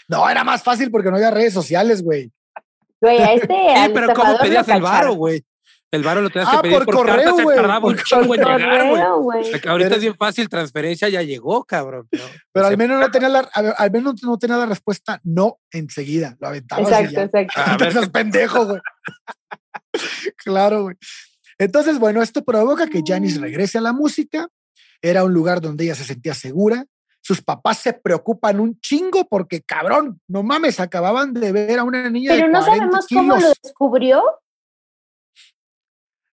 No, 0.08 0.28
era 0.28 0.44
más 0.44 0.62
fácil 0.62 0.90
porque 0.90 1.10
no 1.10 1.16
había 1.16 1.30
redes 1.30 1.52
sociales, 1.52 2.02
güey. 2.02 2.30
Güey, 3.00 3.18
a 3.18 3.32
este. 3.34 3.54
Sí, 3.54 3.90
pero 3.94 4.12
¿cómo 4.14 4.38
pedías 4.38 4.68
el 4.68 4.82
varo, 4.82 5.14
güey? 5.14 5.44
El 5.91 6.03
varo 6.03 6.20
lo 6.20 6.28
tenías 6.28 6.51
Ah, 6.53 6.57
que 6.57 6.62
pedir 6.68 6.76
por 6.76 6.84
por, 6.84 6.95
correo, 6.97 7.14
carta, 7.16 7.34
se 7.36 7.43
güey, 7.45 7.57
tardaba 7.57 7.80
por 7.80 7.93
un 7.93 7.99
chingo 7.99 8.34
en 8.34 8.41
llegar, 8.41 8.61
güey. 8.61 8.89
Correo, 8.91 9.20
güey. 9.22 9.53
Ahorita 9.66 9.95
es 9.95 10.01
bien 10.03 10.14
fácil, 10.16 10.49
transferencia 10.51 11.09
ya 11.09 11.22
llegó, 11.22 11.64
cabrón. 11.64 12.09
Pero, 12.53 12.66
al 12.66 12.76
menos 12.76 13.01
no 13.01 13.11
tenía 13.11 13.30
la, 13.30 13.41
al 13.41 13.91
menos 13.91 14.22
no 14.22 14.36
tenía 14.39 14.59
la 14.59 14.66
respuesta 14.66 15.18
no 15.24 15.59
enseguida. 15.70 16.36
Lo 16.41 16.49
aventabas 16.49 16.91
y 16.91 16.93
Exacto, 16.93 17.12
ya. 17.14 17.22
exacto. 17.22 17.61
A 17.61 17.72
No 17.72 17.78
ver, 17.78 17.93
seas 17.93 18.09
pendejo, 18.11 18.66
güey. 18.66 18.80
claro, 20.36 20.82
güey. 20.82 20.97
Entonces, 21.59 21.99
bueno, 21.99 22.22
esto 22.22 22.45
provoca 22.45 22.86
que 22.86 23.03
Janice 23.05 23.41
regrese 23.41 23.78
a 23.78 23.80
la 23.80 23.93
música. 23.93 24.49
Era 25.01 25.24
un 25.24 25.32
lugar 25.32 25.61
donde 25.61 25.84
ella 25.84 25.95
se 25.95 26.05
sentía 26.05 26.34
segura. 26.34 26.84
Sus 27.20 27.43
papás 27.43 27.78
se 27.78 27.93
preocupan 27.93 28.61
un 28.61 28.78
chingo 28.80 29.26
porque, 29.28 29.62
cabrón, 29.62 30.20
no 30.28 30.43
mames, 30.43 30.80
acababan 30.80 31.32
de 31.34 31.51
ver 31.53 31.78
a 31.78 31.84
una 31.84 32.09
niña 32.11 32.32
Pero 32.32 32.47
de 32.47 32.53
no 32.53 32.61
40 32.61 32.70
sabemos 32.86 33.07
cómo 33.12 33.36
lo 33.36 33.53
descubrió. 33.62 34.22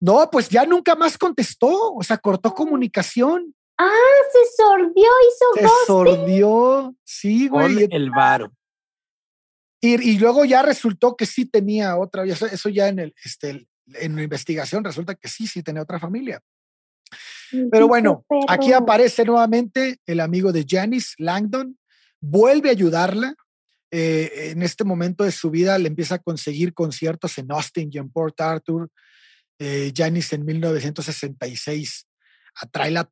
No, 0.01 0.29
pues 0.31 0.49
ya 0.49 0.65
nunca 0.65 0.95
más 0.95 1.19
contestó. 1.19 1.95
O 1.95 2.03
sea, 2.03 2.17
cortó 2.19 2.55
comunicación. 2.55 3.55
Ah, 3.79 3.91
se 4.33 4.63
sordió, 4.63 5.05
hizo 5.05 5.47
Se 5.55 5.63
ghosting. 5.63 5.87
sordió. 5.87 6.95
Sí, 7.05 7.49
con 7.49 7.73
güey. 7.73 7.89
el 7.91 8.11
varo. 8.11 8.53
Y, 9.83 10.11
y 10.11 10.19
luego 10.19 10.45
ya 10.45 10.63
resultó 10.63 11.17
que 11.17 11.25
sí 11.25 11.47
tenía 11.47 11.97
otra, 11.97 12.25
eso, 12.25 12.45
eso 12.47 12.69
ya 12.69 12.89
en 12.89 12.99
el, 12.99 13.15
este, 13.25 13.67
en 13.95 14.17
la 14.17 14.23
investigación 14.23 14.85
resulta 14.85 15.15
que 15.15 15.29
sí, 15.29 15.47
sí 15.47 15.63
tenía 15.63 15.81
otra 15.83 15.99
familia. 15.99 16.43
Pero 17.73 17.89
bueno, 17.89 18.25
aquí 18.49 18.73
aparece 18.75 19.25
nuevamente 19.25 19.99
el 20.07 20.21
amigo 20.21 20.53
de 20.53 20.65
Janice, 20.69 21.15
Langdon, 21.19 21.79
vuelve 22.21 22.69
a 22.69 22.73
ayudarla. 22.73 23.35
eh, 23.91 24.51
en 24.53 24.63
este 24.63 24.85
momento 24.85 25.25
de 25.25 25.33
su 25.33 25.51
vida 25.51 25.77
le 25.79 25.89
empieza 25.89 26.17
a 26.17 26.19
conseguir 26.21 26.73
conciertos 26.75 27.39
en 27.39 27.51
Austin 27.51 27.91
y 27.93 27.99
en 27.99 28.09
Port 28.11 28.41
Arthur. 28.41 28.89
Eh, 29.63 29.93
Janice 29.95 30.37
en 30.37 30.45
1966 30.47 32.07
atrae 32.55 32.91
la, 32.91 33.09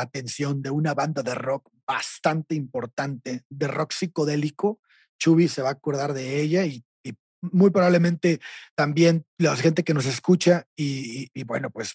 atención 0.00 0.60
de 0.62 0.70
una 0.70 0.92
banda 0.94 1.22
de 1.22 1.34
rock 1.34 1.68
bastante 1.86 2.54
importante, 2.54 3.42
de 3.48 3.66
rock 3.66 3.92
psicodélico. 3.92 4.80
Chubby 5.18 5.48
se 5.48 5.62
va 5.62 5.70
a 5.70 5.72
acordar 5.72 6.12
de 6.12 6.40
ella 6.40 6.66
y, 6.66 6.84
y 7.02 7.14
muy 7.40 7.70
probablemente 7.70 8.38
también 8.74 9.24
la 9.38 9.56
gente 9.56 9.82
que 9.82 9.94
nos 9.94 10.04
escucha 10.04 10.66
y, 10.76 11.22
y- 11.22 11.30
y 11.32 11.44
bueno, 11.44 11.70
pues 11.70 11.94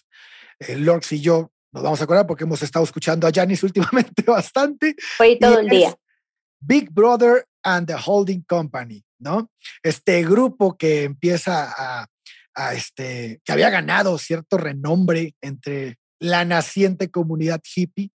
eh, 0.58 0.76
Lorx 0.76 1.12
y 1.12 1.20
yo 1.20 1.52
nos 1.72 1.84
vamos 1.84 2.00
a 2.00 2.04
acordar 2.04 2.26
porque 2.26 2.44
hemos 2.44 2.62
estado 2.62 2.84
escuchando 2.84 3.26
a 3.26 3.32
Janice 3.32 3.64
últimamente 3.66 4.22
bastante. 4.24 4.96
Fue 5.16 5.36
todo 5.36 5.60
el 5.60 5.68
día. 5.68 5.94
Big 6.60 6.90
Brother 6.90 7.46
and 7.62 7.86
the 7.86 7.96
Holding 8.04 8.42
Company, 8.42 9.04
¿no? 9.20 9.50
Este 9.84 10.22
grupo 10.24 10.76
que 10.76 11.04
empieza 11.04 11.72
a, 11.76 12.06
a 12.54 12.74
este, 12.74 13.40
que 13.44 13.52
había 13.52 13.70
ganado 13.70 14.18
cierto 14.18 14.58
renombre 14.58 15.34
entre 15.40 15.98
la 16.18 16.44
naciente 16.44 17.10
comunidad 17.10 17.60
hippie. 17.74 18.10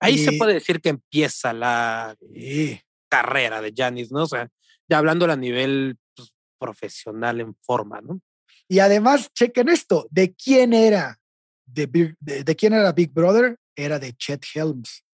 Ahí 0.00 0.18
se 0.18 0.32
puede 0.32 0.54
decir 0.54 0.80
que 0.80 0.90
empieza 0.90 1.52
la 1.52 2.16
Y 2.32 2.80
carrera 3.08 3.60
de 3.60 3.72
Janis, 3.74 4.12
¿no? 4.12 4.24
O 4.24 4.26
sea, 4.26 4.48
ya 4.88 4.98
hablando 4.98 5.30
a 5.30 5.36
nivel 5.36 5.96
pues, 6.14 6.32
profesional 6.58 7.40
en 7.40 7.56
forma, 7.62 8.00
¿no? 8.00 8.20
Y 8.68 8.80
además, 8.80 9.30
chequen 9.32 9.70
esto, 9.70 10.06
¿de 10.10 10.34
quién 10.34 10.72
era? 10.72 11.18
De, 11.66 11.86
de, 12.20 12.44
de 12.44 12.56
quién 12.56 12.74
era 12.74 12.92
Big 12.92 13.12
Brother? 13.12 13.56
Era 13.74 13.98
de 13.98 14.12
Chet 14.12 14.44
Helms. 14.54 15.04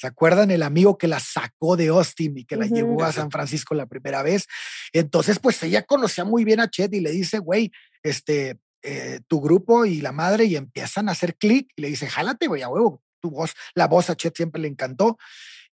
¿Se 0.00 0.06
acuerdan? 0.06 0.50
El 0.50 0.62
amigo 0.62 0.96
que 0.96 1.06
la 1.06 1.20
sacó 1.20 1.76
de 1.76 1.88
Austin 1.88 2.38
y 2.38 2.46
que 2.46 2.56
la 2.56 2.64
llevó 2.64 3.04
a 3.04 3.12
San 3.12 3.30
Francisco 3.30 3.74
la 3.74 3.84
primera 3.84 4.22
vez. 4.22 4.46
Entonces, 4.94 5.38
pues 5.38 5.62
ella 5.62 5.82
conocía 5.82 6.24
muy 6.24 6.42
bien 6.42 6.58
a 6.58 6.70
Chet 6.70 6.94
y 6.94 7.00
le 7.00 7.10
dice, 7.10 7.38
güey, 7.38 7.70
este, 8.02 8.58
eh, 8.82 9.20
tu 9.28 9.42
grupo 9.42 9.84
y 9.84 10.00
la 10.00 10.12
madre 10.12 10.46
y 10.46 10.56
empiezan 10.56 11.10
a 11.10 11.12
hacer 11.12 11.36
clic 11.36 11.70
y 11.76 11.82
le 11.82 11.88
dice, 11.88 12.08
jálate, 12.08 12.46
güey, 12.46 12.62
a 12.62 12.70
huevo, 12.70 13.02
tu 13.20 13.30
voz, 13.30 13.52
la 13.74 13.88
voz 13.88 14.08
a 14.08 14.16
Chet 14.16 14.34
siempre 14.34 14.62
le 14.62 14.68
encantó. 14.68 15.18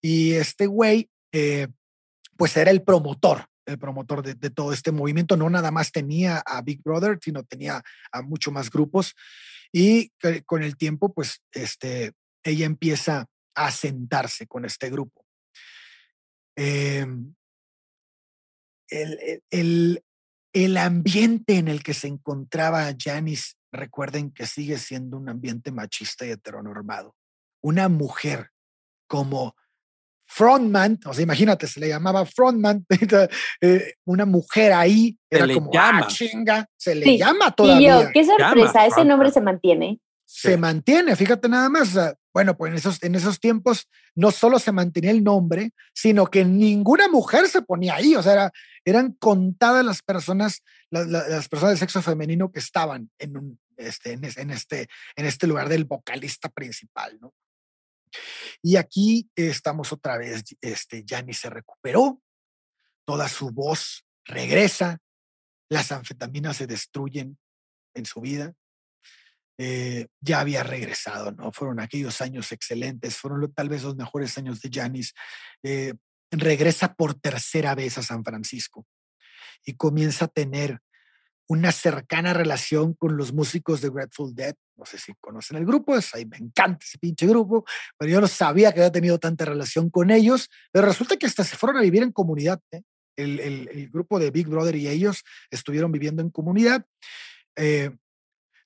Y 0.01 0.33
este 0.33 0.67
güey, 0.67 1.09
eh, 1.31 1.69
pues 2.35 2.57
era 2.57 2.69
el 2.69 2.83
promotor, 2.83 3.45
el 3.65 3.79
promotor 3.79 4.23
de, 4.23 4.33
de 4.33 4.49
todo 4.49 4.73
este 4.73 4.91
movimiento. 4.91 5.37
No 5.37 5.49
nada 5.49 5.71
más 5.71 5.93
tenía 5.93 6.43
a 6.45 6.61
Big 6.63 6.83
Brother, 6.83 7.17
sino 7.21 7.45
tenía 7.45 7.81
a 8.11 8.21
mucho 8.23 8.51
más 8.51 8.69
grupos. 8.69 9.15
Y 9.71 10.11
con 10.45 10.63
el 10.63 10.75
tiempo, 10.75 11.13
pues, 11.13 11.41
este, 11.53 12.11
ella 12.43 12.65
empieza 12.65 13.29
a 13.57 13.71
sentarse 13.71 14.45
con 14.47 14.65
este 14.65 14.89
grupo. 14.89 15.25
Em, 16.55 17.33
el, 18.89 19.41
el- 19.51 20.03
el- 20.53 20.77
ambiente 20.77 21.57
en 21.57 21.67
el 21.67 21.83
que 21.83 21.93
se 21.93 22.07
encontraba 22.07 22.89
Janice, 22.97 23.53
recuerden 23.71 24.31
que 24.31 24.45
sigue 24.47 24.77
siendo 24.77 25.17
un 25.17 25.29
ambiente 25.29 25.71
machista 25.71 26.25
y 26.25 26.31
heteronormado. 26.31 27.15
Una 27.61 27.89
mujer 27.89 28.49
como 29.07 29.55
frontman, 30.29 30.99
o 31.05 31.13
sea, 31.13 31.23
imagínate, 31.23 31.67
se 31.67 31.79
le 31.79 31.87
llamaba 31.89 32.25
frontman, 32.25 32.85
eh, 33.61 33.93
una 34.05 34.25
mujer 34.25 34.73
ahí, 34.73 35.17
Se 35.29 35.37
era 35.37 35.45
le 35.45 35.53
como, 35.55 35.71
llama. 35.71 36.01
ah, 36.03 36.07
chinga, 36.07 36.65
se 36.75 36.95
le 36.95 37.05
Sí. 37.05 37.17
llama 37.17 37.47
Y 37.49 37.53
todavía 37.55 38.03
yo, 38.03 38.09
qué 38.13 38.25
sorpresa, 38.25 38.73
Llama, 38.73 38.85
ese 38.87 39.05
nombre 39.05 39.31
Frontman. 39.31 39.33
se 39.33 39.41
mantiene. 39.41 39.99
se 40.25 40.51
Sí. 40.53 40.57
mantiene, 40.59 41.15
fíjate 41.15 41.47
nada 41.49 41.69
más. 41.69 41.95
Bueno, 42.37 42.55
pues 42.55 42.69
en 42.69 42.77
esos, 42.77 43.01
en 43.01 43.15
esos 43.15 43.39
tiempos 43.39 43.89
no 44.13 44.29
solo 44.29 44.59
se 44.59 44.71
mantenía 44.71 45.09
el 45.09 45.23
nombre, 45.23 45.71
sino 45.91 46.27
que 46.27 46.45
ninguna 46.45 47.07
mujer 47.07 47.47
se 47.47 47.63
ponía 47.63 47.95
ahí. 47.95 48.13
O 48.15 48.21
sea, 48.21 48.33
era- 48.33 48.51
eran 48.85 49.13
contadas 49.13 49.83
las 49.83 50.03
personas, 50.03 50.61
la- 50.91 51.03
la- 51.03 51.27
las 51.27 51.49
personas 51.49 51.73
de 51.73 51.79
sexo 51.79 51.99
femenino 52.03 52.51
que 52.51 52.59
estaban 52.59 53.09
en, 53.17 53.37
un, 53.37 53.59
este, 53.75 54.11
en, 54.11 54.23
es- 54.23 54.37
en 54.37 54.51
este, 54.51 54.87
en 55.15 55.25
este 55.25 55.47
lugar 55.47 55.67
del 55.67 55.85
vocalista 55.85 56.47
principal, 56.49 57.17
¿no? 57.19 57.33
Y 58.61 58.75
aquí 58.75 59.27
estamos 59.35 59.91
otra 59.91 60.19
vez, 60.19 60.43
este, 60.61 61.03
Yanni 61.05 61.33
se 61.33 61.49
recuperó, 61.49 62.21
toda 63.07 63.29
su 63.29 63.49
voz 63.49 64.05
regresa, 64.25 64.99
las 65.69 65.91
anfetaminas 65.91 66.57
se 66.57 66.67
destruyen 66.67 67.39
en 67.95 68.05
su 68.05 68.21
vida 68.21 68.53
eh, 69.57 70.07
ya 70.21 70.39
había 70.39 70.63
regresado, 70.63 71.31
¿no? 71.31 71.51
Fueron 71.51 71.79
aquellos 71.79 72.21
años 72.21 72.51
excelentes, 72.51 73.15
fueron 73.17 73.51
tal 73.53 73.69
vez 73.69 73.83
los 73.83 73.95
mejores 73.95 74.37
años 74.37 74.61
de 74.61 74.69
Janis. 74.71 75.13
Eh, 75.63 75.93
regresa 76.31 76.93
por 76.93 77.13
tercera 77.15 77.73
vez 77.75 77.97
a 77.97 78.03
San 78.03 78.23
Francisco 78.23 78.85
y 79.65 79.73
comienza 79.73 80.25
a 80.25 80.27
tener 80.27 80.79
una 81.49 81.71
cercana 81.71 82.33
relación 82.33 82.93
con 82.93 83.15
los 83.15 83.31
músicos 83.33 83.79
de 83.79 83.89
Grateful 83.89 84.35
Dead. 84.35 84.53
No 84.75 84.85
sé 84.85 84.97
si 84.97 85.13
conocen 85.21 85.57
el 85.57 85.65
grupo, 85.65 85.95
es, 85.95 86.13
ahí 86.13 86.25
me 86.25 86.37
encanta 86.37 86.85
ese 86.85 86.97
pinche 86.97 87.25
grupo, 87.25 87.65
pero 87.97 88.11
yo 88.11 88.19
no 88.21 88.27
sabía 88.27 88.73
que 88.73 88.81
había 88.81 88.91
tenido 88.91 89.17
tanta 89.17 89.45
relación 89.45 89.89
con 89.89 90.11
ellos, 90.11 90.49
pero 90.71 90.85
resulta 90.87 91.15
que 91.15 91.25
hasta 91.25 91.45
se 91.45 91.55
fueron 91.55 91.77
a 91.77 91.81
vivir 91.81 92.03
en 92.03 92.11
comunidad. 92.11 92.59
¿eh? 92.71 92.81
El, 93.15 93.39
el- 93.39 93.89
grupo 93.89 94.19
de 94.19 94.29
Big 94.29 94.47
Brother 94.47 94.75
y 94.75 94.89
ellos 94.89 95.23
estuvieron 95.49 95.91
viviendo 95.91 96.21
en 96.21 96.29
comunidad. 96.29 96.85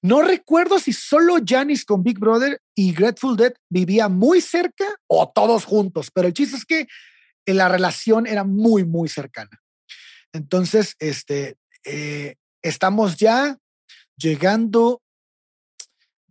No 0.01 0.23
recuerdo 0.23 0.79
si 0.79 0.93
solo 0.93 1.37
Janis 1.45 1.85
con 1.85 2.03
Big 2.03 2.17
Brother 2.17 2.59
y 2.75 2.93
Grateful 2.93 3.37
Dead 3.37 3.53
vivía 3.69 4.09
muy 4.09 4.41
cerca 4.41 4.85
o 5.07 5.29
todos 5.29 5.65
juntos, 5.65 6.09
pero 6.11 6.27
el 6.27 6.33
chiste 6.33 6.57
es 6.57 6.65
que 6.65 6.87
eh, 7.45 7.53
la 7.53 7.69
relación 7.69 8.25
era 8.25 8.43
muy, 8.43 8.83
muy 8.83 9.09
cercana. 9.09 9.61
Entonces, 10.33 10.95
este, 10.99 11.57
eh, 11.85 12.35
estamos 12.63 13.17
ya 13.17 13.57
llegando 14.17 15.01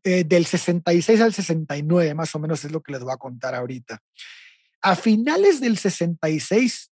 eh, 0.02 0.24
del 0.24 0.46
66 0.46 1.20
al 1.20 1.34
69, 1.34 2.14
más 2.14 2.34
o 2.34 2.38
menos 2.38 2.64
es 2.64 2.72
lo 2.72 2.82
que 2.82 2.92
les 2.92 3.02
voy 3.02 3.12
a 3.12 3.18
contar 3.18 3.54
ahorita. 3.54 4.02
A 4.82 4.96
finales 4.96 5.60
del 5.60 5.76
66, 5.76 6.90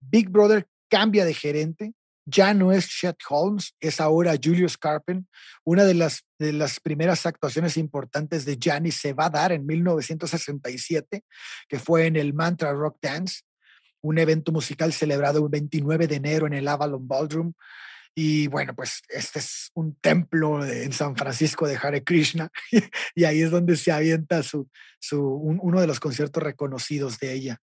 Big 0.00 0.28
Brother 0.28 0.68
cambia 0.88 1.24
de 1.24 1.34
gerente 1.34 1.94
ya 2.30 2.54
no 2.54 2.72
es 2.72 2.88
Chet 2.88 3.16
Holmes, 3.28 3.74
es 3.80 4.00
ahora 4.00 4.34
Julius 4.42 4.78
Carpen. 4.78 5.26
Una 5.64 5.84
de 5.84 5.94
las, 5.94 6.24
de 6.38 6.52
las 6.52 6.80
primeras 6.80 7.26
actuaciones 7.26 7.76
importantes 7.76 8.44
de 8.44 8.58
Janis 8.60 8.96
se 8.96 9.12
va 9.12 9.26
a 9.26 9.30
dar 9.30 9.52
en 9.52 9.66
1967, 9.66 11.22
que 11.68 11.78
fue 11.78 12.06
en 12.06 12.16
el 12.16 12.32
Mantra 12.34 12.72
Rock 12.72 12.98
Dance, 13.02 13.40
un 14.02 14.18
evento 14.18 14.52
musical 14.52 14.92
celebrado 14.92 15.42
el 15.44 15.48
29 15.50 16.06
de 16.06 16.14
enero 16.16 16.46
en 16.46 16.54
el 16.54 16.68
Avalon 16.68 17.06
Ballroom. 17.06 17.52
Y 18.12 18.48
bueno, 18.48 18.74
pues 18.74 19.02
este 19.08 19.38
es 19.38 19.70
un 19.74 19.94
templo 19.94 20.64
en 20.66 20.92
San 20.92 21.14
Francisco 21.16 21.68
de 21.68 21.76
Hare 21.80 22.02
Krishna 22.02 22.50
y 23.14 23.24
ahí 23.24 23.40
es 23.40 23.52
donde 23.52 23.76
se 23.76 23.92
avienta 23.92 24.42
su, 24.42 24.68
su, 24.98 25.22
un- 25.22 25.60
uno 25.62 25.80
de 25.80 25.86
los 25.86 26.00
conciertos 26.00 26.42
reconocidos 26.42 27.18
de 27.20 27.32
ella. 27.32 27.60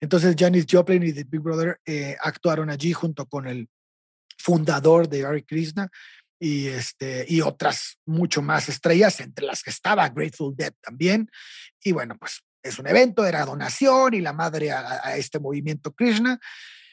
Entonces 0.00 0.34
Janis 0.36 0.66
Joplin 0.68 1.04
y 1.04 1.12
The 1.12 1.24
Big 1.24 1.40
Brother 1.40 1.78
eh, 1.86 2.16
actuaron 2.20 2.68
allí 2.68 2.92
junto 2.92 3.26
con 3.26 3.46
el 3.46 3.68
fundador 4.46 5.08
de 5.08 5.26
Hare 5.26 5.44
Krishna 5.44 5.90
y, 6.38 6.68
este, 6.68 7.26
y 7.28 7.40
otras 7.40 7.98
mucho 8.06 8.42
más 8.42 8.68
estrellas, 8.68 9.18
entre 9.18 9.44
las 9.44 9.60
que 9.60 9.70
estaba 9.70 10.08
Grateful 10.08 10.54
Dead 10.54 10.72
también. 10.80 11.28
Y 11.82 11.90
bueno, 11.90 12.16
pues 12.16 12.44
es 12.62 12.78
un 12.78 12.86
evento, 12.86 13.26
era 13.26 13.44
donación 13.44 14.14
y 14.14 14.20
la 14.20 14.32
madre 14.32 14.70
a, 14.70 15.16
este 15.16 15.40
movimiento 15.40 15.92
Krishna. 15.92 16.38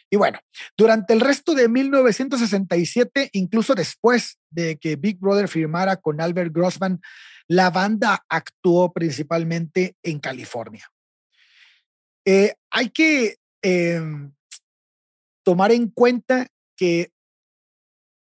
Y 0.10 0.16
bueno, 0.16 0.40
durante 0.76 1.14
el 1.14 1.22
resto 1.22 1.54
de 1.54 1.70
1967, 1.70 3.30
incluso 3.34 3.76
después 3.76 4.40
de 4.50 4.78
que 4.78 4.96
Big 4.96 5.20
Brother 5.20 5.48
firmara 5.48 5.98
con 5.98 6.22
Albert 6.22 6.52
Grossman, 6.52 7.02
la 7.48 7.70
banda 7.70 8.26
actuó 8.30 8.92
principalmente 8.92 9.96
en 10.02 10.20
California. 10.20 10.90
Eh, 12.26 12.56
hay 12.72 12.90
que 12.90 13.36
em, 13.62 14.34
tomar 15.44 15.72
en 15.72 15.90
cuenta 15.90 16.48
que 16.76 17.14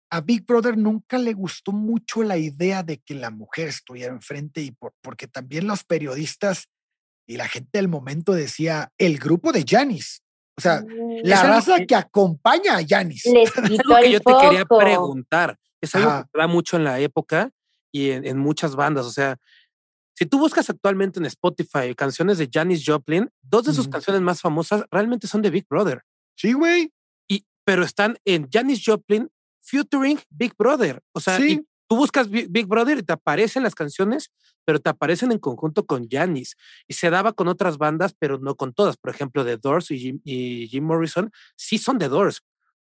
a 0.09 0.21
Big 0.21 0.45
Brother 0.45 0.77
nunca 0.77 1.17
le 1.17 1.33
gustó 1.33 1.71
mucho 1.71 2.23
la 2.23 2.37
idea 2.37 2.83
de 2.83 2.99
que 2.99 3.15
la 3.15 3.31
mujer 3.31 3.69
estuviera 3.69 4.13
enfrente 4.13 4.61
y 4.61 4.75
porque 5.01 5.27
también 5.27 5.67
los 5.67 5.83
periodistas 5.83 6.69
y 7.27 7.37
la 7.37 7.47
gente 7.47 7.69
del 7.73 7.87
momento 7.87 8.33
decía 8.33 8.91
el 8.97 9.17
grupo 9.17 9.51
de 9.51 9.65
Janis. 9.67 10.21
O 10.57 10.61
sea, 10.61 10.81
mm, 10.81 11.21
la 11.23 11.43
raza 11.43 11.85
que, 11.85 11.95
acompaña 11.95 12.77
a 12.77 12.83
Janis. 12.87 13.23
Es 13.25 13.55
lo 13.85 13.95
que 13.97 14.11
yo 14.11 14.19
te 14.19 14.33
quería 14.41 14.65
preguntar. 14.65 15.57
Es 15.81 15.93
algo 15.95 16.09
que 16.09 16.29
se 16.31 16.37
da 16.37 16.47
mucho 16.47 16.77
en 16.77 16.83
la 16.83 16.99
época 16.99 17.51
y 17.91 18.11
en, 18.11 18.37
muchas 18.37 18.75
bandas. 18.75 19.05
O 19.05 19.11
sea, 19.11 19.37
si 20.13 20.25
tú 20.25 20.39
buscas 20.39 20.69
actualmente 20.69 21.19
en 21.19 21.25
Spotify 21.25 21.93
canciones 21.95 22.37
de 22.37 22.49
Janis 22.51 22.83
Joplin, 22.85 23.29
dos 23.41 23.65
de 23.65 23.73
sus 23.73 23.87
canciones 23.87 24.21
más 24.21 24.41
famosas 24.41 24.85
realmente 24.91 25.27
son 25.27 25.41
de 25.41 25.49
Big 25.49 25.67
Brother. 25.67 26.01
Sí, 26.35 26.53
güey. 26.53 26.91
Y, 27.27 27.45
pero 27.65 27.83
están 27.83 28.17
en 28.23 28.49
Janis 28.49 28.81
Joplin 28.85 29.29
featuring 29.65 30.19
Big 30.29 30.53
Brother. 30.57 31.01
O 31.13 31.19
sea, 31.19 31.37
tú 31.87 31.95
buscas 31.95 32.29
Big 32.29 32.67
Brother 32.67 32.99
y 32.99 33.03
te 33.03 33.13
aparecen 33.13 33.63
las 33.63 33.75
canciones, 33.75 34.31
pero 34.63 34.79
te 34.79 34.89
aparecen 34.89 35.31
en 35.31 35.39
conjunto 35.39 35.85
con 35.85 36.07
Janis. 36.09 36.55
Y 36.87 36.93
se 36.93 37.09
daba 37.09 37.33
con 37.33 37.47
otras 37.47 37.77
bandas, 37.77 38.15
pero 38.17 38.39
no 38.39 38.55
con 38.55 38.73
todas. 38.73 38.97
Por 38.97 39.11
ejemplo, 39.11 39.45
The 39.45 39.57
Doors 39.57 39.91
y 39.91 39.99
Jim, 39.99 40.21
y 40.23 40.67
Jim 40.67 40.83
Morrison 40.83 41.31
sí 41.55 41.77
son 41.77 41.99
The 41.99 42.09
Doors. 42.09 42.41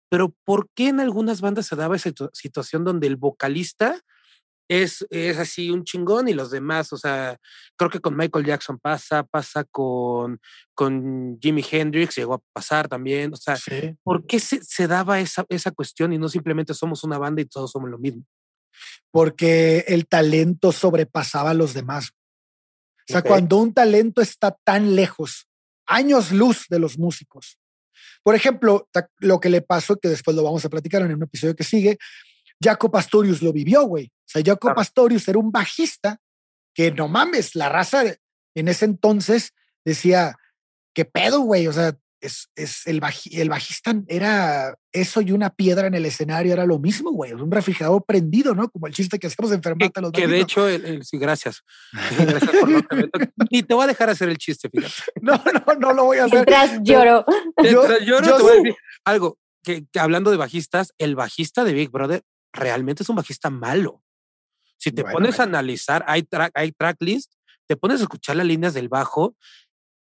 Pero 0.09 0.35
¿por 0.45 0.69
qué 0.75 0.89
en 0.89 1.01
algunas 1.01 1.41
bandas 1.41 1.67
se 1.67 1.77
daba 1.77 1.97
esa 1.97 2.11
situación 2.33 2.85
donde 2.85 3.07
el 3.07 3.17
vocalista 3.17 4.01
es, 4.71 5.05
es 5.11 5.37
así 5.37 5.69
un 5.69 5.83
chingón 5.83 6.29
y 6.29 6.33
los 6.33 6.53
demás, 6.53 6.93
o 6.93 6.97
sea, 6.97 7.37
creo 7.77 7.91
que 7.91 7.99
con 7.99 8.17
Michael 8.17 8.47
Jackson 8.47 8.79
pasa, 8.79 9.25
pasa 9.25 9.65
con, 9.65 10.39
con 10.75 11.41
Jimi 11.43 11.65
Hendrix, 11.69 12.15
llegó 12.15 12.35
a 12.35 12.43
pasar 12.53 12.87
también, 12.87 13.33
o 13.33 13.37
sea, 13.37 13.57
¿por 14.05 14.25
qué 14.27 14.39
se, 14.39 14.63
se, 14.63 14.87
daba 14.87 15.19
esa, 15.19 15.45
esa 15.49 15.73
cuestión 15.73 16.13
y 16.13 16.19
no 16.19 16.29
simplemente 16.29 16.73
somos 16.73 17.03
una 17.03 17.19
banda 17.19 17.43
y 17.43 17.47
todos 17.47 17.73
somos 17.73 17.91
lo 17.91 17.99
mismo? 17.99 18.25
Porque 19.11 19.85
el 19.89 20.07
talento 20.07 20.71
sobrepasaba 20.71 21.51
a 21.51 21.55
los 21.55 21.75
demás. 21.75 22.13
O 23.09 23.13
sea, 23.13 23.23
cuando 23.23 23.57
un 23.57 23.75
talento 23.75 24.23
está 24.23 24.57
tan 24.63 24.95
lejos, 24.95 25.49
años 25.85 26.31
luz 26.31 26.67
de 26.69 26.79
los 26.79 26.97
músicos. 26.97 27.59
Por 28.23 28.37
ejemplo, 28.37 28.89
lo 29.19 29.41
que 29.41 29.49
le 29.49 29.63
pasó, 29.63 29.97
que 29.97 30.09
después 30.09 30.37
lo 30.37 30.45
vamos 30.45 30.65
a 30.65 30.69
platicar 30.69 31.03
en 31.03 31.13
un 31.13 31.25
episodio 31.25 31.57
que 31.57 31.65
sigue, 31.65 31.99
Jaco 32.63 32.89
Pastorius 32.89 33.43
lo 33.43 33.53
vivió, 33.53 33.83
güey. 33.83 34.13
O 34.31 34.33
sea, 34.33 34.43
Jaco 34.45 34.73
Pastorius 34.75 35.27
era 35.27 35.41
un 35.41 35.51
bajista 35.51 36.21
que 36.73 36.93
no 36.93 37.09
mames, 37.09 37.57
la 37.57 37.69
raza 37.69 38.05
en 38.55 38.69
ese 38.69 38.85
entonces 38.85 39.55
decía, 39.85 40.37
¿qué 40.95 41.05
pedo, 41.05 41.41
güey? 41.41 41.67
O 41.67 41.73
sea, 41.73 41.97
es, 42.21 42.49
es 42.55 42.87
el, 42.87 43.01
el 43.33 43.49
bajista 43.49 43.93
era 44.07 44.77
eso 44.93 45.21
y 45.21 45.33
una 45.33 45.51
piedra 45.51 45.89
en 45.89 45.95
el 45.95 46.07
escenario, 46.07 46.53
era 46.53 46.65
lo 46.65 46.79
mismo, 46.79 47.11
güey. 47.11 47.33
Un 47.33 47.51
refrigerador 47.51 48.05
prendido, 48.05 48.55
¿no? 48.55 48.71
Como 48.71 48.87
el 48.87 48.95
chiste 48.95 49.19
que 49.19 49.27
hacemos 49.27 49.51
Fermata 49.61 50.01
los 50.01 50.13
Que 50.13 50.29
de 50.29 50.39
hecho, 50.39 50.69
sí, 51.03 51.19
gracias. 51.19 51.65
gracias 52.19 52.53
y 53.51 53.65
te 53.65 53.75
voy 53.75 53.85
a 53.85 53.89
dejar 53.89 54.11
hacer 54.11 54.29
el 54.29 54.39
chiste, 54.39 54.69
fíjate. 54.69 54.95
No, 55.23 55.43
no, 55.67 55.75
no 55.75 55.93
lo 55.93 56.05
voy 56.05 56.19
a 56.19 56.27
hacer. 56.27 56.47
Mientras 56.47 56.81
lloro. 56.83 57.25
Mientras 57.57 58.01
lloro, 58.03 58.37
te 58.37 58.43
voy 58.43 58.53
a 58.53 58.57
decir 58.57 58.77
algo. 59.05 59.39
que, 59.65 59.87
hablando 59.99 60.31
de 60.31 60.37
bajistas, 60.37 60.95
el 60.99 61.17
bajista 61.17 61.65
de 61.65 61.73
Big 61.73 61.91
Brother 61.91 62.23
realmente 62.53 63.03
es 63.03 63.09
un 63.09 63.17
bajista 63.17 63.51
malo. 63.51 64.03
Si 64.81 64.93
te 64.93 65.05
pones 65.05 65.39
a 65.39 65.43
analizar, 65.43 66.05
hay, 66.09 66.23
track, 66.23 66.53
hay 66.55 66.73
tracklist, 66.73 67.33
te 67.69 67.77
pones 67.77 68.01
a 68.01 68.05
escuchar 68.05 68.37
las 68.37 68.47
líneas 68.47 68.73
del 68.73 68.89
bajo, 68.89 69.37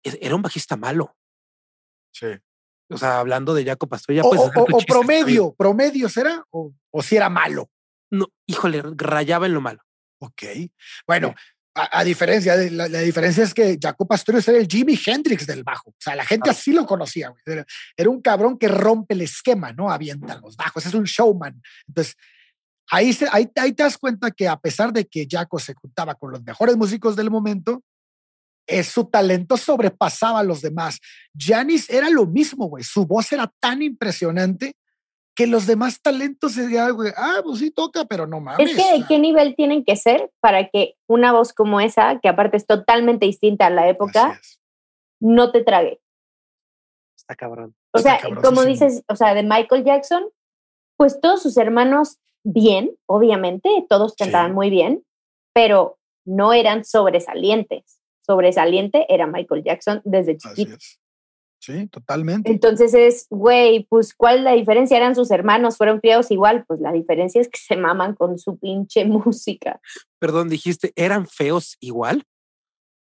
era 0.03 0.35
un 0.35 0.43
bajista 0.43 0.77
malo. 0.77 1.17
Sí. 2.13 2.27
O 2.91 2.99
sea, 2.99 3.21
hablando 3.21 3.55
de 3.55 3.65
Jaco 3.65 3.87
Pastor, 3.87 4.17
ya 4.17 4.23
o, 4.23 4.29
o, 4.29 4.79
promedio, 4.87 5.55
promedio 5.55 6.09
será, 6.09 6.45
o, 6.51 6.73
si 7.03 7.17
era 7.17 7.29
malo. 7.29 7.71
No, 8.11 8.27
híjole, 8.47 8.83
rayaba 8.97 9.47
en 9.47 9.55
lo 9.55 9.61
malo. 9.61 9.81
Ok. 10.19 10.43
Bueno, 11.07 11.35
a, 11.75 12.03
diferencia, 12.03 12.57
de, 12.57 12.71
la, 12.73 12.89
diferencia 12.89 13.45
es 13.45 13.55
que 13.55 13.79
Jaco 13.81 14.07
Pastorius 14.07 14.49
era 14.49 14.59
el 14.59 14.67
Jimi 14.67 14.99
Hendrix 15.07 15.47
del 15.47 15.63
bajo. 15.63 15.91
O 15.91 15.97
sea, 15.99 16.17
la 16.17 16.25
gente 16.25 16.51
así 16.51 16.73
lo 16.73 16.85
conocía. 16.85 17.33
Era, 17.47 17.65
era, 17.97 18.11
un 18.11 18.21
cabrón 18.21 18.59
que 18.59 18.69
rompe 18.69 19.15
el 19.15 19.23
esquema, 19.23 19.73
¿no? 19.73 19.91
Avienta 19.91 20.39
los 20.41 20.57
bajos, 20.57 20.85
es 20.85 20.95
un 20.95 21.05
showman. 21.05 21.63
Entonces, 21.87 22.17
ahí, 22.91 23.13
se, 23.13 23.27
ahí, 23.31 23.51
ahí 23.57 23.73
te 23.73 23.83
das 23.83 23.99
cuenta 23.99 24.31
que 24.31 24.49
a 24.49 24.57
pesar 24.57 24.93
de 24.93 25.07
que 25.07 25.27
Jaco 25.29 25.59
se 25.59 25.75
juntaba 25.75 26.15
con 26.15 26.33
los 26.33 26.43
mejores 26.43 26.77
músicos 26.77 27.17
del 27.17 27.31
momento, 27.31 27.83
es, 28.67 28.89
su 28.89 29.05
talento 29.05 29.57
sobrepasaba 29.57 30.41
a 30.41 30.45
los 30.45 30.63
demás. 30.63 30.99
Janis 31.37 31.89
era 31.91 32.09
lo 32.11 32.27
mismo, 32.27 32.67
güey. 32.67 32.85
Su 32.85 33.07
voz 33.07 33.33
era 33.33 33.53
tan 33.61 33.83
impresionante 33.83 34.77
que 35.35 35.47
los 35.47 35.67
demás 35.67 36.01
talentos 36.01 36.53
se 36.53 36.67
digan, 36.69 36.97
ah, 37.17 37.41
pues 37.43 37.59
sí 37.59 37.71
toca, 37.71 38.05
pero 38.05 38.27
no 38.27 38.41
mames. 38.41 38.71
Es 38.71 38.77
que 38.77 38.99
de 38.99 39.07
qué 39.07 39.19
nivel 39.19 39.57
tienen 39.57 39.85
que 39.85 39.97
ser 39.97 40.31
para 40.41 40.69
que 40.69 40.95
una 41.09 41.33
voz 41.33 41.53
como 41.53 41.81
esa, 41.81 42.21
que 42.21 42.29
aparte 42.29 42.57
es 42.57 42.67
totalmente 42.67 43.27
distinta 43.27 43.67
a 43.67 43.71
la 43.71 43.89
época, 43.89 44.41
no 45.21 45.51
te 45.51 45.65
trague. 45.65 46.01
Está 47.17 47.35
cabrón. 47.35 47.75
O 47.93 47.99
sea, 47.99 48.21
como 48.43 48.65
dices, 48.65 49.03
o 49.09 49.17
sea, 49.17 49.35
de 49.35 49.43
Michael 49.43 49.85
Jackson, 49.85 50.25
pues 50.97 51.21
todos 51.21 51.43
sus 51.43 51.57
hermanos 51.57 52.19
bien, 52.45 52.93
obviamente, 53.07 53.69
todos 53.89 54.15
cantaban 54.15 54.55
muy 54.55 54.71
bien, 54.71 55.03
pero 55.53 55.99
no 56.25 56.53
eran 56.53 56.85
sobresalientes. 56.85 58.01
Sobresaliente 58.25 59.07
era 59.09 59.27
Michael 59.27 59.65
Jackson 59.65 60.01
desde 60.05 60.37
chiquito. 60.37 60.77
Sí, 61.61 61.87
totalmente. 61.89 62.51
Entonces 62.51 62.93
es, 62.93 63.27
güey, 63.31 63.87
pues 63.89 64.15
¿cuál 64.15 64.39
es 64.39 64.43
la 64.43 64.53
diferencia? 64.53 64.99
Eran 64.99 65.15
sus 65.15 65.31
hermanos, 65.31 65.79
fueron 65.79 65.99
criados 66.01 66.31
igual. 66.31 66.65
Pues 66.67 66.81
la 66.81 66.93
diferencia 66.93 67.41
es 67.41 67.49
que 67.49 67.59
se 67.59 67.77
maman 67.77 68.15
con 68.15 68.39
su 68.39 68.59
pinche 68.59 69.05
música. 69.07 69.81
Perdón, 70.19 70.51
dijiste, 70.51 70.93
¿eran 70.95 71.27
feos 71.27 71.77
igual? 71.81 72.25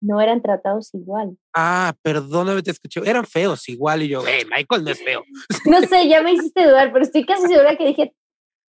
No 0.02 0.20
eran 0.20 0.42
tratados 0.42 0.92
igual. 0.94 1.38
Ah, 1.54 1.94
perdóname, 2.02 2.62
te 2.62 2.72
escuché. 2.72 3.00
Eran 3.08 3.24
feos 3.24 3.68
igual. 3.68 4.02
Y 4.02 4.08
yo, 4.08 4.22
hey, 4.26 4.44
Michael 4.50 4.84
no 4.84 4.90
es 4.90 5.02
feo. 5.02 5.24
No 5.64 5.80
sé, 5.82 6.08
ya 6.08 6.22
me 6.22 6.32
hiciste 6.32 6.64
dudar, 6.66 6.92
pero 6.92 7.04
estoy 7.04 7.24
casi 7.24 7.46
segura 7.46 7.76
que 7.76 7.86
dije 7.86 8.12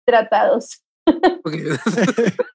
tratados. 0.07 0.83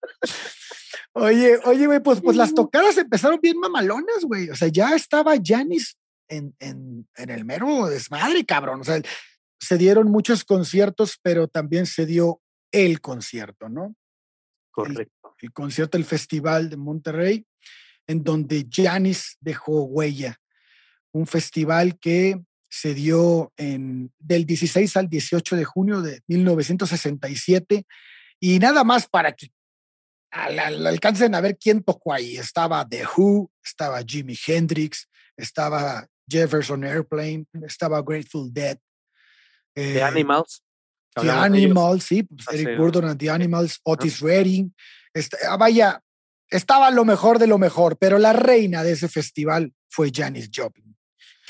oye, 1.13 1.59
oye, 1.65 1.85
güey, 1.85 1.99
pues, 1.99 2.21
pues 2.21 2.37
las 2.37 2.53
tocadas 2.53 2.97
empezaron 2.97 3.39
bien 3.41 3.59
mamalonas, 3.59 4.23
güey. 4.23 4.49
O 4.49 4.55
sea, 4.55 4.69
ya 4.69 4.95
estaba 4.95 5.33
Janis 5.43 5.97
en, 6.27 6.55
en, 6.59 7.07
en 7.15 7.29
el 7.29 7.45
mero 7.45 7.87
desmadre, 7.87 8.45
cabrón. 8.45 8.81
O 8.81 8.83
sea, 8.83 9.01
se 9.59 9.77
dieron 9.77 10.09
muchos 10.09 10.43
conciertos, 10.43 11.19
pero 11.21 11.47
también 11.47 11.85
se 11.85 12.05
dio 12.05 12.41
el 12.71 13.01
concierto, 13.01 13.69
¿no? 13.69 13.95
Correcto. 14.71 15.35
El, 15.39 15.51
concierto, 15.51 15.97
el 15.97 16.05
Festival 16.05 16.69
de 16.69 16.77
Monterrey, 16.77 17.45
en 18.07 18.23
donde 18.23 18.67
Janis 18.69 19.37
dejó 19.39 19.83
huella. 19.83 20.37
Un 21.13 21.27
festival 21.27 21.99
que 21.99 22.41
se 22.71 22.93
dio 22.93 23.51
en, 23.57 24.13
del 24.17 24.45
16 24.45 24.95
al 24.95 25.09
18 25.09 25.57
de 25.57 25.65
junio 25.65 26.01
de 26.01 26.21
1967. 26.27 27.85
Y 28.39 28.59
nada 28.59 28.85
más 28.85 29.07
para 29.07 29.33
que 29.33 29.51
alcancen 30.31 31.35
a 31.35 31.41
ver 31.41 31.57
quién 31.57 31.83
tocó 31.83 32.13
ahí. 32.13 32.37
Estaba 32.37 32.87
The 32.87 33.03
Who, 33.05 33.51
estaba 33.61 34.01
Jimi 34.03 34.37
Hendrix, 34.47 35.09
estaba 35.35 36.07
Jefferson 36.29 36.85
Airplane, 36.85 37.45
estaba 37.67 38.01
Grateful 38.01 38.51
Dead. 38.53 38.77
The 39.75 39.97
eh, 39.97 40.03
Animals. 40.03 40.63
The 41.13 41.29
Animals, 41.29 42.05
sí, 42.05 42.23
pues, 42.23 42.47
Eric 42.53 42.77
Burdon 42.77 43.03
and 43.03 43.19
The 43.19 43.29
Animals, 43.29 43.81
Otis 43.83 44.21
Redding. 44.21 44.73
Este, 45.13 45.37
ah, 45.45 45.57
vaya, 45.57 46.01
estaba 46.49 46.89
lo 46.89 47.03
mejor 47.03 47.37
de 47.37 47.47
lo 47.47 47.57
mejor, 47.57 47.97
pero 47.97 48.17
la 48.17 48.31
reina 48.31 48.81
de 48.81 48.93
ese 48.93 49.09
festival 49.09 49.73
fue 49.89 50.09
Janis 50.13 50.49
Joplin. 50.55 50.95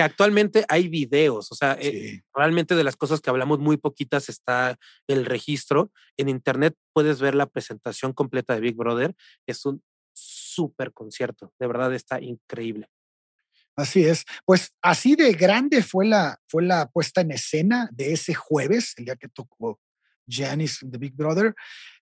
Que 0.01 0.05
actualmente 0.05 0.65
hay 0.67 0.87
videos, 0.87 1.51
o 1.51 1.55
sea, 1.55 1.77
eh, 1.79 2.23
realmente 2.33 2.73
de 2.73 2.83
las 2.83 2.95
cosas 2.95 3.21
que 3.21 3.29
hablamos 3.29 3.59
muy 3.59 3.77
poquitas 3.77 4.29
está 4.29 4.79
el 5.05 5.27
registro. 5.27 5.91
En 6.17 6.27
internet 6.27 6.73
puedes 6.91 7.21
ver 7.21 7.35
la 7.35 7.45
presentación 7.45 8.11
completa 8.11 8.55
de 8.55 8.61
Big 8.61 8.75
Brother. 8.75 9.13
Es 9.45 9.63
un 9.63 9.83
súper 10.11 10.91
concierto, 10.91 11.53
de 11.59 11.67
verdad 11.67 11.93
está 11.93 12.19
increíble. 12.19 12.87
Así 13.75 14.03
es. 14.03 14.25
Pues 14.43 14.73
así 14.81 15.15
de 15.15 15.33
grande 15.33 15.83
fue 15.83 16.07
la, 16.07 16.39
fue 16.47 16.63
la 16.63 16.87
puesta 16.87 17.21
en 17.21 17.29
escena 17.29 17.87
de 17.91 18.13
ese 18.13 18.33
jueves, 18.33 18.95
el 18.97 19.05
día 19.05 19.17
que 19.17 19.27
tocó 19.27 19.79
Janice 20.27 20.83
The 20.89 20.97
Big 20.97 21.13
Brother, 21.13 21.53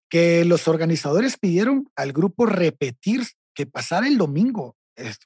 que 0.08 0.46
los 0.46 0.70
organizadores 0.70 1.38
pidieron 1.38 1.92
al 1.98 2.14
grupo 2.14 2.46
repetir 2.46 3.24
que 3.54 3.66
pasara 3.66 4.08
el 4.08 4.18
domingo 4.18 4.78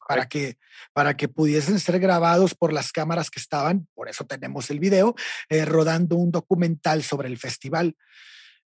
para 0.08 0.28
que, 0.28 0.58
para 0.94 1.16
que 1.16 1.28
pudiesen 1.28 1.80
ser 1.80 2.00
grabados 2.00 2.56
por 2.56 2.74
las 2.74 2.92
cámaras 2.92 3.30
que 3.30 3.40
estaban, 3.40 3.88
por 3.94 4.10
eso 4.10 4.26
tenemos 4.26 4.70
el 4.70 4.80
video, 4.80 5.16
eh, 5.50 5.66
rodando 5.66 6.16
un 6.16 6.32
documental 6.32 7.04
sobre 7.04 7.28
el 7.28 7.38
festival. 7.38 7.96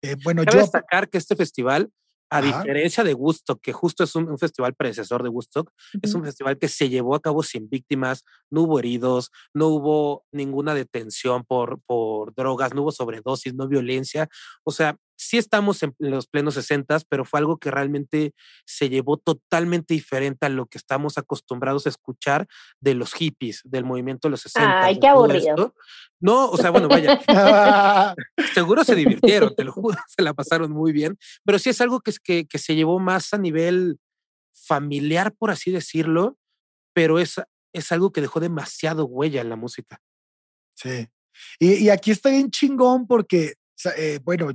Eh, 0.01 0.15
bueno, 0.23 0.43
Cabe 0.43 0.57
yo... 0.57 0.61
destacar 0.61 1.09
que 1.09 1.17
este 1.17 1.35
festival 1.35 1.89
a 2.29 2.41
diferencia 2.41 3.03
de 3.03 3.13
Woodstock, 3.13 3.61
que 3.61 3.71
justo 3.71 4.03
es 4.03 4.15
un, 4.15 4.37
festival 4.37 4.73
predecesor 4.73 5.23
de 5.23 5.29
Woodstock, 5.29 5.71
es 6.01 6.13
un 6.15 6.23
festival 6.23 6.57
que 6.57 6.67
se 6.67 6.89
llevó 6.89 7.15
a 7.15 7.21
cabo 7.21 7.43
sin 7.43 7.69
víctimas, 7.69 8.23
no 8.49 8.61
hubo 8.63 8.79
heridos, 8.79 9.31
no 9.53 9.67
hubo 9.67 10.25
ninguna 10.31 10.73
detención 10.73 11.43
por, 11.43 11.79
por 11.85 12.33
drogas, 12.33 12.73
no 12.73 12.81
hubo 12.81 12.91
sobredosis, 12.91 13.53
no 13.53 13.67
violencia. 13.67 14.27
O 14.63 14.71
sea, 14.71 14.97
sí 15.18 15.38
estamos 15.38 15.82
en 15.84 15.93
los 15.99 16.28
plenos 16.28 16.55
60, 16.55 16.99
pero 17.09 17.26
fue 17.26 17.39
algo 17.39 17.57
que 17.57 17.72
realmente 17.72 18.34
se 18.66 18.89
llevó 18.89 19.18
totalmente 19.18 19.93
diferente 19.93 20.45
a 20.45 20.49
lo 20.49 20.66
que 20.66 20.78
estamos 20.78 21.18
acostumbrados 21.18 21.86
a 21.86 21.89
escuchar 21.89 22.47
de 22.80 22.93
los 22.93 23.13
hippies, 23.13 23.61
del 23.63 23.86
movimiento 23.86 24.28
de 24.28 24.32
los 24.32 24.41
60. 24.41 24.84
Ay, 24.84 24.99
qué 24.99 25.07
aburrido. 25.07 25.74
No, 26.20 26.49
o 26.49 26.57
sea, 26.57 26.70
bueno, 26.70 26.88
vaya. 26.88 27.20
Seguro 28.53 28.84
se 28.84 28.95
divirtieron, 28.95 29.55
te 29.55 29.63
lo 29.63 29.72
juro, 29.72 29.97
se 30.07 30.22
la 30.22 30.34
pasaron 30.34 30.72
muy 30.72 30.91
bien, 30.91 31.18
pero 31.43 31.59
sí 31.59 31.70
es 31.70 31.82
algo 31.82 32.01
que, 32.01 32.13
que, 32.24 32.45
que 32.45 32.57
se 32.57 32.76
llevó 32.76 32.99
más 32.99 33.34
a 33.34 33.38
nivel 33.38 33.99
familiar, 34.53 35.34
por 35.34 35.51
así 35.51 35.72
decirlo, 35.72 36.38
pero 36.93 37.20
es, 37.20 37.36
es 37.74 37.91
algo 37.91 38.11
que 38.11 38.22
dejó 38.22 38.39
demasiado 38.39 39.05
huella 39.05 39.41
en 39.41 39.49
la 39.49 39.55
música. 39.55 39.99
Sí. 40.76 41.07
Y, 41.59 41.74
y 41.76 41.89
aquí 41.89 42.11
está 42.11 42.30
bien 42.30 42.49
chingón 42.49 43.07
porque, 43.07 43.55
eh, 43.97 44.20
bueno, 44.24 44.51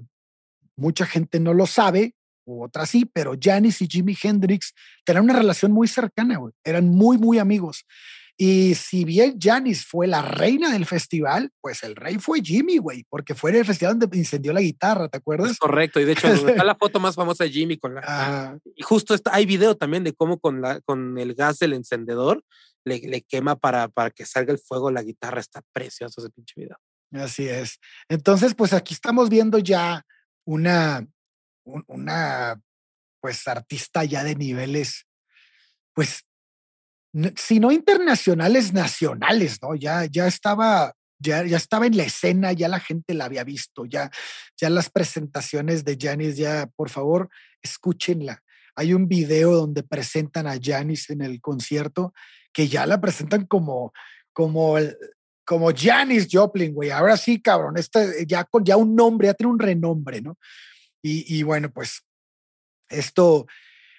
mucha 0.81 1.07
gente 1.07 1.39
no 1.39 1.55
lo 1.55 1.67
sabe, 1.67 2.15
u 2.45 2.65
otra 2.65 2.87
sí, 2.87 3.05
pero 3.05 3.35
Janis 3.41 3.83
y 3.83 3.87
Jimi 3.87 4.17
Hendrix 4.21 4.75
tenían 5.05 5.25
una 5.25 5.35
relación 5.35 5.73
muy 5.73 5.87
cercana, 5.87 6.39
güey. 6.39 6.53
Eran 6.65 6.89
muy, 6.89 7.19
muy 7.19 7.39
amigos. 7.39 7.85
Y 8.37 8.75
si 8.75 9.05
bien 9.05 9.37
Janis 9.39 9.85
fue 9.85 10.07
la 10.07 10.23
reina 10.23 10.73
del 10.73 10.87
festival, 10.87 11.51
pues 11.61 11.83
el 11.83 11.95
rey 11.95 12.17
fue 12.17 12.41
Jimmy, 12.41 12.79
güey, 12.79 13.05
porque 13.11 13.35
fue 13.35 13.51
el 13.51 13.67
festival 13.67 13.99
donde 13.99 14.17
incendió 14.17 14.55
la 14.55 14.63
guitarra, 14.63 15.09
¿te 15.09 15.19
acuerdas? 15.19 15.59
correcto, 15.59 16.01
y 16.01 16.07
de 16.07 16.13
hecho 16.13 16.29
está 16.29 16.65
la 16.65 16.75
foto 16.75 16.99
más 16.99 17.15
famosa 17.15 17.45
de 17.45 17.51
Jimmy 17.51 17.77
con 17.77 17.97
la... 17.97 18.59
Y 18.75 18.83
justo 18.83 19.13
está, 19.13 19.35
hay 19.35 19.45
video 19.45 19.77
también 19.77 20.05
de 20.05 20.15
cómo 20.15 20.39
con, 20.41 20.63
la, 20.63 20.81
con 20.81 21.19
el 21.19 21.35
gas 21.35 21.59
del 21.59 21.75
encendedor 21.75 22.43
le, 22.87 23.01
le 23.01 23.21
quema 23.21 23.57
para, 23.57 23.89
para 23.89 24.11
que 24.11 24.25
salga 24.25 24.55
el 24.55 24.59
fuego 24.59 24.91
la 24.91 25.03
guitarra, 25.03 25.41
está 25.41 25.61
precioso 25.75 26.23
ese 26.23 26.31
pinche 26.31 26.55
video. 26.57 26.79
Así 27.13 27.47
es. 27.47 27.79
Entonces, 28.09 28.55
pues 28.55 28.73
aquí 28.73 28.95
estamos 28.95 29.29
viendo 29.29 29.59
ya 29.59 30.07
una, 30.51 31.07
una, 31.65 32.61
pues, 33.21 33.47
artista 33.47 34.05
ya 34.05 34.25
de 34.25 34.35
niveles, 34.35 35.07
pues, 35.95 36.25
si 37.37 37.61
no 37.61 37.71
internacionales, 37.71 38.73
nacionales, 38.73 39.63
¿no? 39.63 39.77
Ya, 39.77 40.07
ya 40.07 40.27
estaba, 40.27 40.93
ya, 41.21 41.45
ya 41.45 41.57
estaba 41.57 41.87
en 41.87 41.97
la 41.97 42.03
escena, 42.03 42.53
ya 42.53 42.69
la 42.69 42.81
gente 42.81 43.15
la 43.15 43.27
había 43.27 43.45
visto, 43.45 43.85
ya, 43.85 44.11
ya 44.61 44.71
las 44.71 44.91
presentaciones 44.91 45.85
de 45.85 45.97
Janis, 46.01 46.37
ya, 46.37 46.67
por 46.75 46.91
favor, 46.91 47.29
escúchenla. 47.63 48.43
Hay 48.75 48.93
un 48.93 49.07
video 49.07 49.53
donde 49.53 49.85
presentan 49.85 50.49
a 50.49 50.59
Janis 50.61 51.11
en 51.11 51.23
el 51.23 51.41
concierto 51.41 52.13
que 52.53 52.67
ya 52.67 52.87
la 52.87 53.01
presentan 53.01 53.47
como, 53.47 53.93
como 54.33 54.79
como 55.51 55.73
Janis 55.75 56.29
Joplin, 56.31 56.73
güey. 56.73 56.91
Ahora 56.91 57.17
sí, 57.17 57.43
cabrón, 57.43 57.77
este, 57.77 58.25
ya 58.25 58.45
con 58.45 58.65
ya 58.65 58.77
un 58.77 58.95
nombre, 58.95 59.27
ya 59.27 59.35
tiene 59.35 59.51
un 59.51 59.59
renombre, 59.59 60.21
¿no? 60.21 60.39
Y, 61.03 61.43
bueno, 61.43 61.73
pues 61.73 62.05
esto 62.89 63.49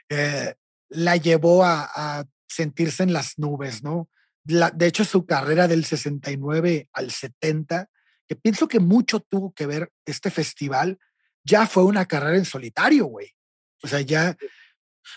eh, 0.07 0.55
la 0.87 1.17
llevó 1.17 1.65
a, 1.65 2.25
sentirse 2.47 3.03
en 3.03 3.11
las 3.11 3.37
nubes, 3.37 3.83
¿no? 3.83 4.09
de 4.43 4.87
hecho, 4.87 5.03
su 5.03 5.25
carrera 5.25 5.67
del 5.67 5.83
69 5.85 6.87
al 6.93 7.11
70, 7.11 7.89
que 8.27 8.35
pienso 8.37 8.67
que 8.67 8.79
mucho 8.79 9.19
tuvo 9.19 9.53
que 9.53 9.65
ver 9.65 9.91
este 10.05 10.31
festival, 10.31 10.99
ya 11.43 11.67
fue 11.67 11.83
una 11.83 12.05
carrera 12.05 12.37
en 12.37 12.45
solitario, 12.45 13.05
güey. 13.07 13.29
O 13.83 13.87
sea, 13.87 14.01
ya 14.01 14.37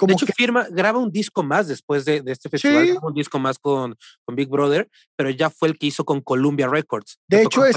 de 0.00 0.12
hecho, 0.12 0.26
firma, 0.26 0.66
graba 0.70 0.98
un 0.98 1.10
disco 1.10 1.42
más 1.42 1.68
después 1.68 2.04
de, 2.04 2.22
este 2.26 2.48
festival, 2.48 2.98
un 3.02 3.14
disco 3.14 3.38
más 3.38 3.58
con, 3.58 3.96
con, 4.24 4.36
Big 4.36 4.48
Brother, 4.48 4.88
pero 5.16 5.30
ya 5.30 5.50
fue 5.50 5.68
el 5.68 5.78
que 5.78 5.86
hizo 5.86 6.04
con 6.04 6.20
Columbia 6.20 6.68
Records. 6.68 7.18
De 7.28 7.42
hecho, 7.42 7.64
es, 7.64 7.76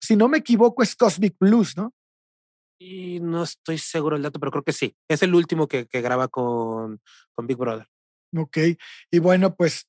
si 0.00 0.16
no, 0.16 0.28
me 0.28 0.38
equivoco, 0.38 0.82
es 0.82 0.94
Cosmic 0.94 1.36
Blues, 1.38 1.76
¿no? 1.76 1.92
Y 2.78 3.20
no 3.20 3.44
estoy 3.44 3.78
seguro 3.78 4.16
del 4.16 4.24
dato, 4.24 4.38
pero 4.38 4.52
creo 4.52 4.64
que 4.64 4.72
sí. 4.72 4.94
Es 5.08 5.22
el 5.22 5.34
último 5.34 5.68
que, 5.68 5.86
que 5.86 6.00
graba 6.00 6.28
con, 6.28 7.00
con 7.34 7.46
Big 7.46 7.56
Brother. 7.56 7.86
Ok, 8.36 8.58
y 9.10 9.18
bueno, 9.20 9.54
pues 9.54 9.86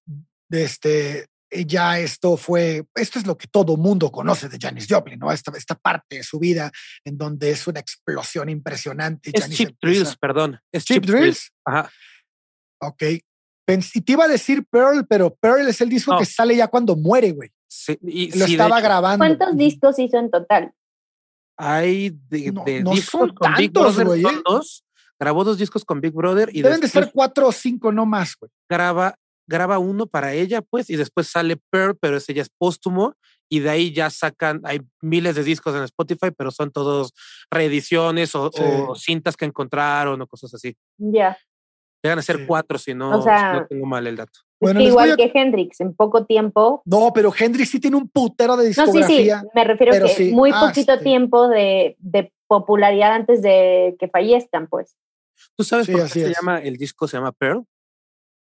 este, 0.50 1.28
ya 1.52 2.00
esto 2.00 2.38
fue, 2.38 2.86
esto 2.96 3.20
es 3.20 3.28
lo 3.28 3.38
que 3.38 3.48
todo 3.48 3.78
mundo 3.78 4.12
conoce 4.12 4.50
de 4.50 4.58
Janis 4.60 4.88
Joplin, 4.90 5.20
¿no? 5.20 5.32
Esta, 5.32 5.52
esta 5.58 5.76
parte 5.76 6.18
de 6.18 6.24
su 6.24 6.40
vida 6.40 6.72
en 7.04 7.18
donde 7.18 7.52
es 7.52 7.68
una 7.68 7.80
explosión 7.80 8.50
impresionante. 8.50 9.32
Es 9.34 9.50
Chip 9.50 9.78
Drills, 9.82 10.18
perdón. 10.18 10.60
Es 10.72 10.86
Chip, 10.86 11.06
Drills. 11.06 11.52
Ajá. 11.66 11.90
Ok. 12.82 13.04
y 13.04 14.02
te 14.02 14.12
iba 14.12 14.26
a 14.26 14.28
decir 14.28 14.66
Pearl, 14.70 15.06
pero 15.08 15.34
Pearl 15.34 15.68
es 15.68 15.82
el 15.82 15.90
disco 15.90 16.18
que 16.18 16.26
sale 16.26 16.56
ya 16.56 16.68
cuando 16.68 16.96
muere, 16.96 17.32
güey. 17.32 17.50
Sí, 17.68 17.98
y, 18.02 18.38
lo 18.38 18.46
estaba 18.46 18.80
grabando. 18.82 19.26
¿Cuántos 19.26 19.58
discos 19.58 20.00
hizo 20.00 20.18
en 20.18 20.30
total? 20.30 20.72
Hay 21.58 22.10
de, 22.30 22.52
discos 22.84 23.32
con 23.34 23.54
Big 23.56 23.72
Brother, 23.72 24.06
güey, 24.06 24.26
¿eh? 24.26 24.42
dos. 24.44 24.84
Grabó 25.18 25.44
dos 25.46 25.58
discos 25.58 25.86
con 25.86 26.02
Big 26.02 26.12
Brother 26.12 26.50
y 26.52 26.62
Deben 26.62 26.82
de 26.82 26.90
ser 26.90 27.12
cuatro 27.14 27.48
o 27.48 27.52
cinco, 27.52 27.92
no 27.92 28.06
más, 28.06 28.36
güey. 28.38 28.52
Graba 28.70 29.16
graba 29.48 29.80
uno 29.80 30.08
para 30.08 30.34
ella, 30.34 30.62
pues, 30.62 30.90
y 30.90 30.96
después 30.96 31.28
sale 31.28 31.58
Pearl, 31.70 31.98
pero 32.00 32.18
ese 32.18 32.34
ya 32.34 32.42
es 32.42 32.50
póstumo, 32.50 33.16
y 33.50 33.60
de 33.60 33.70
ahí 33.70 33.94
ya 33.94 34.10
sacan, 34.10 34.62
hay 34.64 34.82
miles 35.02 35.36
de 35.36 35.44
discos 35.44 35.76
en 35.76 35.84
Spotify, 35.84 36.32
pero 36.36 36.52
son 36.52 36.72
todos 36.72 37.14
reediciones 37.52 38.34
o, 38.36 38.52
cintas 38.96 39.38
que 39.38 39.46
encontraron 39.46 40.22
o 40.22 40.28
cosas 40.28 40.54
así. 40.54 40.76
Ya. 40.98 41.38
Llegan 42.04 42.20
a 42.20 42.24
ser 42.24 42.46
cuatro 42.46 42.78
si 42.78 42.94
no, 42.94 43.24
no 43.24 43.68
tengo 43.68 43.86
mal 43.86 44.06
el 44.06 44.16
dato. 44.16 44.40
Bueno, 44.60 44.80
igual 44.80 45.16
que 45.18 45.32
Hendrix, 45.34 45.82
en 45.82 45.94
poco 45.96 46.26
tiempo. 46.26 46.82
No, 46.86 47.12
pero 47.14 47.32
Hendrix 47.38 47.70
sí 47.70 47.80
tiene 47.80 47.98
un 47.98 48.08
putero 48.10 48.56
de 48.56 48.68
discografía. 48.68 49.38
No, 49.38 49.42
sí, 49.42 49.48
sí, 49.48 49.52
me 49.54 49.64
refiero 49.64 49.94
a 49.94 50.08
que 50.08 50.32
muy 50.32 50.52
ah, 50.54 50.68
poquito 50.68 51.00
tiempo 51.00 51.48
de, 51.48 51.96
de, 52.00 52.32
popularidad 52.48 53.14
antes 53.14 53.42
de 53.42 53.96
que 54.00 54.08
fallezcan, 54.08 54.68
pues. 54.68 54.96
¿Tú 55.56 55.64
sabes 55.64 55.90
por 55.90 56.04
qué 56.04 56.08
se 56.08 56.34
llama 56.34 56.60
el 56.60 56.78
disco? 56.78 57.08
Se 57.08 57.18
llama 57.18 57.32
Pearl. 57.32 57.66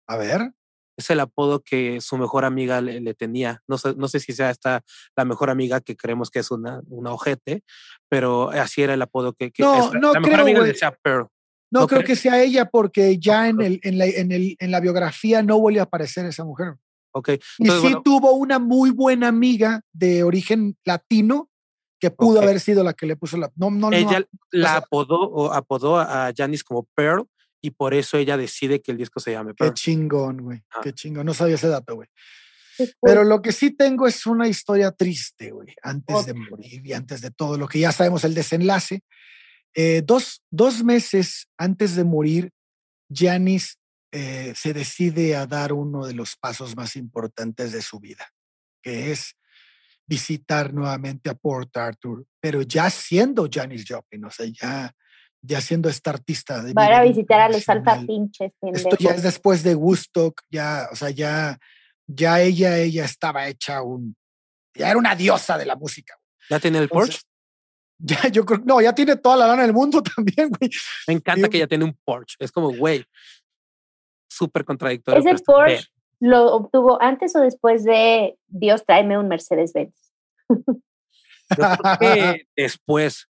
A 0.09 0.17
ver 0.17 0.53
es 0.97 1.11
el 1.11 1.21
apodo 1.21 1.63
que 1.63 2.01
su 2.01 2.17
mejor 2.17 2.45
amiga 2.45 2.81
le, 2.81 3.15
tenía. 3.15 3.63
No 3.69 3.79
sé, 3.79 3.95
no 3.97 4.09
sé 4.09 4.21
si 4.21 4.33
sea 4.33 4.51
esta 4.51 4.83
la 5.17 5.25
mejor 5.25 5.51
amiga 5.51 5.81
que 5.81 5.97
creemos 5.97 6.31
que 6.31 6.39
es 6.39 6.51
una, 6.51 6.81
una 6.89 7.13
ojete, 7.13 7.63
pero 8.09 8.51
así 8.51 8.83
era 8.83 8.95
el 8.95 9.03
apodo 9.03 9.35
que, 9.35 9.53
no, 9.59 9.93
no 9.93 10.15
la 10.15 10.21
mejor 10.21 10.41
amiga 10.41 10.63
decía 10.63 10.97
Pearl. 11.03 11.29
No, 11.71 11.87
creo 11.87 12.05
que 12.05 12.17
sea 12.17 12.43
ella 12.43 12.71
porque 12.71 13.19
ya 13.19 13.49
en, 13.49 13.61
el, 13.61 13.81
en, 13.83 13.99
la, 13.99 14.07
en, 14.07 14.33
el, 14.33 14.57
en 14.59 14.71
la 14.71 14.81
biografía 14.81 15.43
no 15.43 15.59
volvió 15.59 15.81
a 15.81 15.85
aparecer 15.85 16.25
esa 16.25 16.45
mujer. 16.45 16.75
Ok. 17.13 17.31
y 17.59 17.71
sí 17.71 17.95
tuvo 18.05 18.33
una 18.33 18.59
muy 18.59 18.91
buena 18.91 19.29
amiga 19.29 19.81
de 19.93 20.23
origen 20.23 20.77
latino 20.85 21.49
que 21.99 22.11
pudo 22.11 22.43
haber 22.43 22.61
sido 22.61 22.85
la 22.85 22.93
que 22.93 23.07
le 23.07 23.17
puso 23.17 23.39
la... 23.39 23.51
No, 23.57 23.71
no, 23.71 23.91
ella 23.91 24.23
la 24.51 24.77
apodó 24.77 25.19
o 25.19 25.51
apodó 25.51 25.99
a 25.99 26.31
Janis 26.37 26.63
como 26.63 26.87
Pearl 26.95 27.27
y 27.67 27.73
por 27.73 27.95
eso 27.95 28.17
ella 28.17 28.37
decide 28.37 28.81
que 28.81 28.93
el 28.93 28.99
disco 28.99 29.19
se 29.19 29.33
llame 29.33 29.53
Qué 29.57 29.73
chingón, 29.73 30.37
güey. 30.39 30.63
Qué 30.85 30.93
chingón. 30.93 31.27
No 31.27 31.35
sabía 31.35 31.57
ese 31.57 31.67
dato, 31.67 31.97
güey. 31.97 32.09
Pero 33.03 33.25
lo 33.25 33.43
que 33.43 33.51
sí 33.51 33.73
tengo 33.73 34.07
es 34.07 34.25
una 34.25 34.47
historia 34.47 34.93
triste, 34.93 35.51
güey, 35.51 35.75
antes 35.83 36.27
de 36.27 36.35
morir 36.35 36.87
y 36.87 36.93
antes 36.93 37.23
de 37.23 37.33
todo, 37.33 37.59
lo 37.59 37.67
que 37.67 37.81
ya 37.81 37.91
sabemos, 37.91 38.23
el 38.23 38.35
desenlace. 38.35 39.01
Eh, 39.75 40.03
dos, 40.05 40.45
dos, 40.49 40.85
meses 40.85 41.49
antes 41.59 41.97
de 41.97 42.05
morir, 42.05 42.53
Janis 43.13 43.79
eh, 44.13 44.53
se 44.55 44.73
decide 44.73 45.35
a 45.35 45.47
dar 45.47 45.73
uno 45.73 46.07
de 46.07 46.15
los 46.15 46.37
pasos 46.37 46.77
más 46.77 46.95
importantes 46.95 47.73
de 47.73 47.83
su 47.83 47.99
vida, 47.99 48.31
que 48.81 49.11
es 49.11 49.35
visitar 50.07 50.73
nuevamente 50.73 51.31
a 51.31 51.35
Port 51.35 51.77
Arthur, 51.77 52.25
pero 52.41 52.63
ya 52.63 52.89
siendo 52.91 53.49
Janis 53.51 53.85
Joplin, 53.89 54.25
o 54.25 54.31
sea, 54.31 54.47
ya 54.47 54.95
ya 55.47 55.61
siendo 55.61 55.89
esta 55.89 56.11
artista. 56.11 56.63
De 56.63 56.75
Para 56.75 57.03
visitar 57.03 57.41
a 57.41 57.49
los 57.49 57.69
alfa 57.69 58.01
pinches. 58.07 58.55
Esto 58.61 58.97
ya 58.99 59.11
es 59.11 59.23
después 59.23 59.63
de 59.63 59.75
Woodstock, 59.75 60.43
ya, 60.51 60.89
o 60.91 60.97
sea, 60.97 61.11
ya, 61.11 61.59
ya 62.07 62.41
ella, 62.41 62.79
ella 62.79 63.05
estaba 63.05 63.47
hecha 63.49 63.83
un, 63.83 64.17
ya 64.75 64.91
era 64.91 64.99
una 64.99 65.15
diosa 65.15 65.57
de 65.57 65.67
la 65.67 65.77
música. 65.77 66.19
¿Ya 66.51 66.61
tiene 66.61 66.79
el 66.79 66.89
Porsche? 66.89 67.21
Ya, 67.99 68.29
yo 68.29 68.45
creo, 68.45 68.61
no, 68.63 68.79
ya 68.83 68.95
tiene 68.95 69.17
toda 69.17 69.39
la 69.39 69.47
lana 69.47 69.63
del 69.63 69.73
mundo 69.73 70.03
también, 70.17 70.51
güey. 70.51 70.71
Me 71.09 71.15
encanta 71.15 71.49
que 71.49 71.61
ya 71.61 71.67
tiene 71.67 71.87
un 71.87 71.97
Porsche. 72.05 72.37
Es 72.41 72.53
como, 72.53 72.71
güey, 72.71 73.03
súper 74.29 74.67
contradictorio. 74.67 75.19
¿Ese 75.19 75.43
Porsche 75.43 75.87
lo 76.21 76.53
obtuvo 76.53 77.01
antes 77.01 77.35
o 77.37 77.41
después 77.41 77.85
de 77.85 78.37
Dios 78.49 78.85
tráeme 78.85 79.17
un 79.17 79.29
Mercedes-Benz? 79.29 79.95
después. 82.57 83.29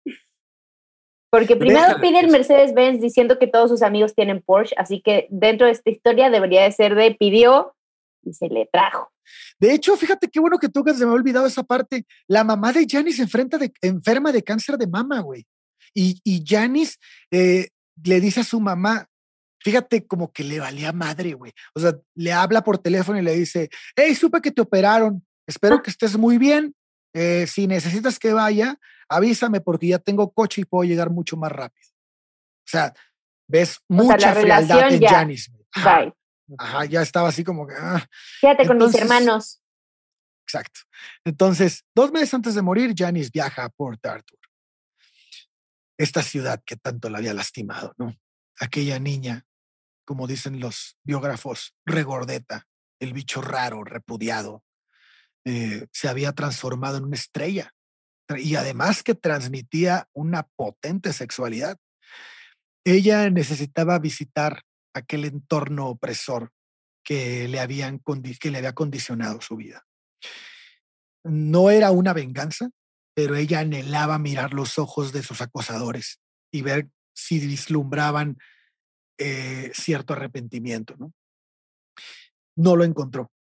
Porque 1.30 1.55
primero 1.55 1.99
pide 2.01 2.19
el 2.19 2.32
Mercedes-Benz 2.32 3.01
diciendo 3.01 3.38
que 3.38 3.47
todos 3.47 3.69
sus 3.69 3.84
amigos 3.84 4.15
tienen 4.15 4.41
Porsche, 4.41 4.75
así 4.77 5.01
que 5.01 5.27
dentro 5.30 5.67
de 5.67 5.73
esta 5.73 5.89
historia 5.89 6.30
debería 6.30 6.63
de 6.63 6.71
ser 6.71 6.95
de 6.95 7.11
pidió 7.11 7.75
y 8.23 8.34
se 8.34 8.47
le 8.47 8.67
trajo. 8.71 9.11
De 9.59 9.73
hecho, 9.73 9.95
fíjate 9.95 10.27
qué 10.27 10.39
bueno 10.39 10.57
que 10.57 10.69
tú 10.69 10.84
se 10.86 11.05
me 11.05 11.11
ha 11.11 11.15
olvidado 11.15 11.45
esa 11.45 11.63
parte. 11.63 12.05
La 12.27 12.43
mamá 12.43 12.73
de 12.73 12.86
Janis 12.89 13.19
enfrenta 13.19 13.57
de, 13.57 13.71
enferma 13.82 14.32
de 14.32 14.43
cáncer 14.43 14.77
de 14.77 14.88
mama, 14.88 15.19
güey. 15.19 15.45
Y, 15.93 16.19
y 16.23 16.43
Janis 16.45 16.97
eh, 17.32 17.69
le 18.03 18.19
dice 18.19 18.39
a 18.39 18.43
su 18.43 18.59
mamá, 18.59 19.07
fíjate 19.59 20.07
como 20.07 20.32
que 20.32 20.43
le 20.43 20.59
valía 20.59 20.91
madre, 20.93 21.34
güey. 21.34 21.51
O 21.75 21.80
sea, 21.80 21.93
le 22.15 22.32
habla 22.32 22.63
por 22.63 22.77
teléfono 22.77 23.19
y 23.19 23.23
le 23.23 23.36
dice, 23.36 23.69
hey, 23.95 24.15
supe 24.15 24.41
que 24.41 24.51
te 24.51 24.61
operaron, 24.61 25.25
espero 25.47 25.75
ah. 25.75 25.82
que 25.84 25.91
estés 25.91 26.17
muy 26.17 26.38
bien. 26.38 26.73
Eh, 27.13 27.47
si 27.47 27.67
necesitas 27.67 28.19
que 28.19 28.34
vaya, 28.34 28.77
avísame 29.10 29.62
porque 29.62 29.88
ya 29.88 29.99
tengo 29.99 30.32
coche 30.32 30.62
y 30.62 30.66
puedo 30.66 30.88
llegar 30.88 31.10
mucho 31.10 31.36
más 31.36 31.51
rápido. 31.51 31.89
O 31.89 32.70
sea, 32.70 32.93
ves 33.47 33.80
mucha 33.88 34.34
frialdad 34.36 34.93
en 34.93 35.01
Janis. 35.01 35.51
Ajá, 36.57 36.86
ya 36.86 37.01
estaba 37.01 37.30
así 37.30 37.43
como 37.43 37.68
que. 37.68 37.76
Ah. 37.78 38.05
Fíjate 38.39 38.66
con 38.66 38.78
mis 38.78 38.95
hermanos. 38.95 39.62
Exacto. 40.47 40.82
Entonces, 41.26 41.86
dos 41.93 42.12
meses 42.12 42.34
antes 42.34 42.55
de 42.55 42.62
morir, 42.62 42.93
Janice 42.97 43.30
viaja 43.32 43.66
a 43.66 43.70
Port 43.70 44.03
Arthur. 44.05 44.39
Esta 45.97 46.24
ciudad 46.24 46.62
que 46.66 46.76
tanto 46.76 47.10
la 47.10 47.20
había 47.20 47.34
lastimado, 47.34 47.93
¿no? 47.97 48.16
Aquella 48.60 48.99
niña, 48.99 49.45
como 50.05 50.26
dicen 50.26 50.60
los 50.60 50.97
biógrafos, 51.03 51.76
regordeta, 51.86 52.68
el 52.99 53.14
bicho 53.14 53.41
raro, 53.41 53.84
repudiado, 53.84 54.64
eh, 55.45 55.86
se 55.91 56.10
había 56.10 56.34
transformado 56.34 56.97
en 56.97 57.05
una 57.05 57.16
estrella 57.16 57.74
y 58.38 58.55
además 58.55 59.03
que 59.03 59.15
transmitía 59.15 60.07
una 60.13 60.43
potente 60.55 61.13
sexualidad. 61.13 61.77
Ella 62.86 63.30
necesitaba 63.30 63.99
visitar 63.99 64.63
aquel 64.93 65.25
entorno 65.25 65.88
opresor 65.88 66.51
que 67.03 67.47
le, 67.47 67.59
que 68.39 68.51
le 68.51 68.57
había 68.57 68.73
condicionado 68.73 69.41
su 69.41 69.55
vida. 69.55 69.86
No 71.23 71.69
era 71.69 71.91
una 71.91 72.13
venganza, 72.13 72.69
pero 73.15 73.36
ella 73.36 73.59
anhelaba 73.59 74.19
mirar 74.19 74.53
los 74.53 74.80
ojos 74.80 75.11
de 75.11 75.23
sus 75.23 75.41
acosadores 75.41 76.19
y 76.51 76.61
ver 76.61 76.89
si 77.13 77.39
vislumbraban 77.39 78.38
eh, 79.17 79.71
cierto 79.73 80.13
arrepentimiento. 80.13 80.95
¿no? 80.97 81.13
no 82.59 82.75
lo 82.75 82.84
encontró. 82.84 83.32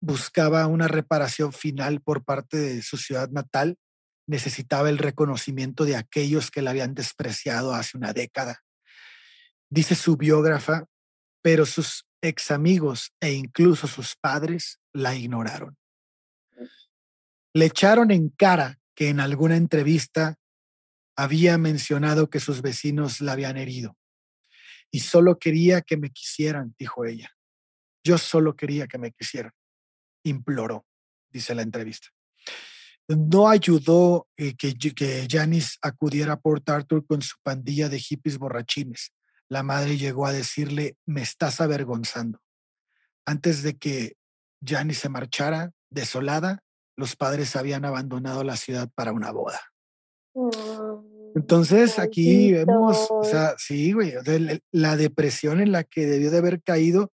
Buscaba 0.00 0.66
una 0.66 0.88
reparación 0.88 1.52
final 1.52 2.00
por 2.00 2.24
parte 2.24 2.56
de 2.56 2.82
su 2.82 2.96
ciudad 2.96 3.28
natal. 3.30 3.76
Necesitaba 4.28 4.88
el 4.88 4.98
reconocimiento 4.98 5.84
de 5.84 5.96
aquellos 5.96 6.52
que 6.52 6.62
la 6.62 6.70
habían 6.70 6.94
despreciado 6.94 7.74
hace 7.74 7.96
una 7.96 8.12
década 8.12 8.62
dice 9.70 9.94
su 9.94 10.16
biógrafa, 10.16 10.86
pero 11.42 11.66
sus 11.66 12.06
ex 12.22 12.50
amigos 12.50 13.12
e 13.20 13.32
incluso 13.32 13.86
sus 13.86 14.16
padres 14.16 14.80
la 14.92 15.14
ignoraron. 15.14 15.76
Le 17.54 17.66
echaron 17.66 18.10
en 18.10 18.28
cara 18.30 18.78
que 18.94 19.08
en 19.08 19.20
alguna 19.20 19.56
entrevista 19.56 20.36
había 21.16 21.58
mencionado 21.58 22.30
que 22.30 22.40
sus 22.40 22.62
vecinos 22.62 23.20
la 23.20 23.32
habían 23.32 23.56
herido. 23.56 23.96
Y 24.90 25.00
solo 25.00 25.38
quería 25.38 25.82
que 25.82 25.96
me 25.96 26.10
quisieran, 26.10 26.74
dijo 26.78 27.04
ella. 27.04 27.30
Yo 28.04 28.16
solo 28.18 28.56
quería 28.56 28.86
que 28.86 28.98
me 28.98 29.12
quisieran. 29.12 29.52
Imploró, 30.24 30.86
dice 31.30 31.54
la 31.54 31.62
entrevista. 31.62 32.08
No 33.08 33.48
ayudó 33.48 34.28
eh, 34.36 34.54
que, 34.54 34.76
que 34.76 35.26
Janice 35.28 35.76
acudiera 35.82 36.34
a 36.34 36.40
Port 36.40 36.68
Arthur 36.68 37.06
con 37.06 37.22
su 37.22 37.36
pandilla 37.42 37.88
de 37.88 37.98
hippies 37.98 38.38
borrachines 38.38 39.12
la 39.48 39.62
madre 39.62 39.96
llegó 39.96 40.26
a 40.26 40.32
decirle, 40.32 40.96
me 41.06 41.22
estás 41.22 41.60
avergonzando. 41.60 42.40
Antes 43.26 43.62
de 43.62 43.76
que 43.76 44.16
Jani 44.64 44.94
se 44.94 45.08
marchara, 45.08 45.72
desolada, 45.90 46.62
los 46.96 47.16
padres 47.16 47.56
habían 47.56 47.84
abandonado 47.84 48.44
la 48.44 48.56
ciudad 48.56 48.90
para 48.94 49.12
una 49.12 49.30
boda. 49.30 49.60
Entonces 51.34 51.98
aquí 51.98 52.52
vemos, 52.52 53.06
o 53.10 53.24
sea, 53.24 53.54
sí, 53.58 53.92
güey, 53.92 54.14
la 54.72 54.96
depresión 54.96 55.60
en 55.60 55.72
la 55.72 55.84
que 55.84 56.06
debió 56.06 56.30
de 56.30 56.38
haber 56.38 56.62
caído. 56.62 57.12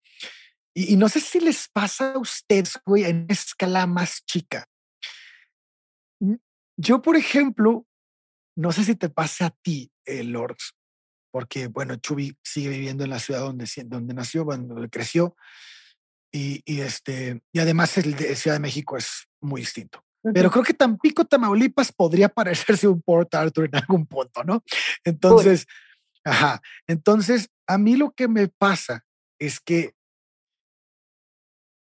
Y, 0.75 0.95
no 0.95 1.07
sé 1.09 1.19
si 1.19 1.39
les 1.39 1.67
pasa 1.71 2.13
a 2.13 2.19
ustedes, 2.19 2.79
güey, 2.85 3.03
en 3.03 3.27
escala 3.29 3.85
más 3.85 4.23
chica. 4.25 4.65
Yo, 6.77 7.01
por 7.01 7.15
ejemplo, 7.15 7.85
no 8.55 8.71
sé 8.71 8.83
si 8.83 8.95
te 8.95 9.09
pasa 9.09 9.47
a 9.47 9.55
ti, 9.61 9.91
eh, 10.05 10.23
Lords, 10.23 10.75
porque, 11.31 11.67
bueno, 11.67 11.95
Chubi 11.95 12.37
sigue 12.43 12.69
viviendo 12.69 13.03
en 13.03 13.09
la 13.09 13.19
ciudad 13.19 13.41
donde, 13.41 13.67
donde 13.85 14.13
nació, 14.13 14.43
donde 14.43 14.89
creció, 14.89 15.35
y, 16.31 16.61
y, 16.65 16.81
este, 16.81 17.41
y 17.51 17.59
además 17.59 17.97
el 17.97 18.15
de 18.15 18.35
Ciudad 18.35 18.55
de 18.55 18.61
México 18.61 18.97
es 18.97 19.27
muy 19.39 19.61
distinto. 19.61 20.03
Pero 20.33 20.49
creo 20.49 20.63
que 20.63 20.73
Tampico, 20.73 21.25
Tamaulipas 21.25 21.91
podría 21.91 22.29
parecerse 22.29 22.87
un 22.87 23.01
Port 23.01 23.33
Arthur 23.35 23.65
en 23.65 23.75
algún 23.75 24.05
punto, 24.05 24.43
¿no? 24.43 24.63
Entonces, 25.03 25.67
ajá, 26.23 26.61
entonces 26.87 27.49
a 27.67 27.77
mí 27.77 27.97
lo 27.97 28.11
que 28.11 28.27
me 28.29 28.47
pasa 28.47 29.05
es 29.37 29.59
que, 29.59 29.93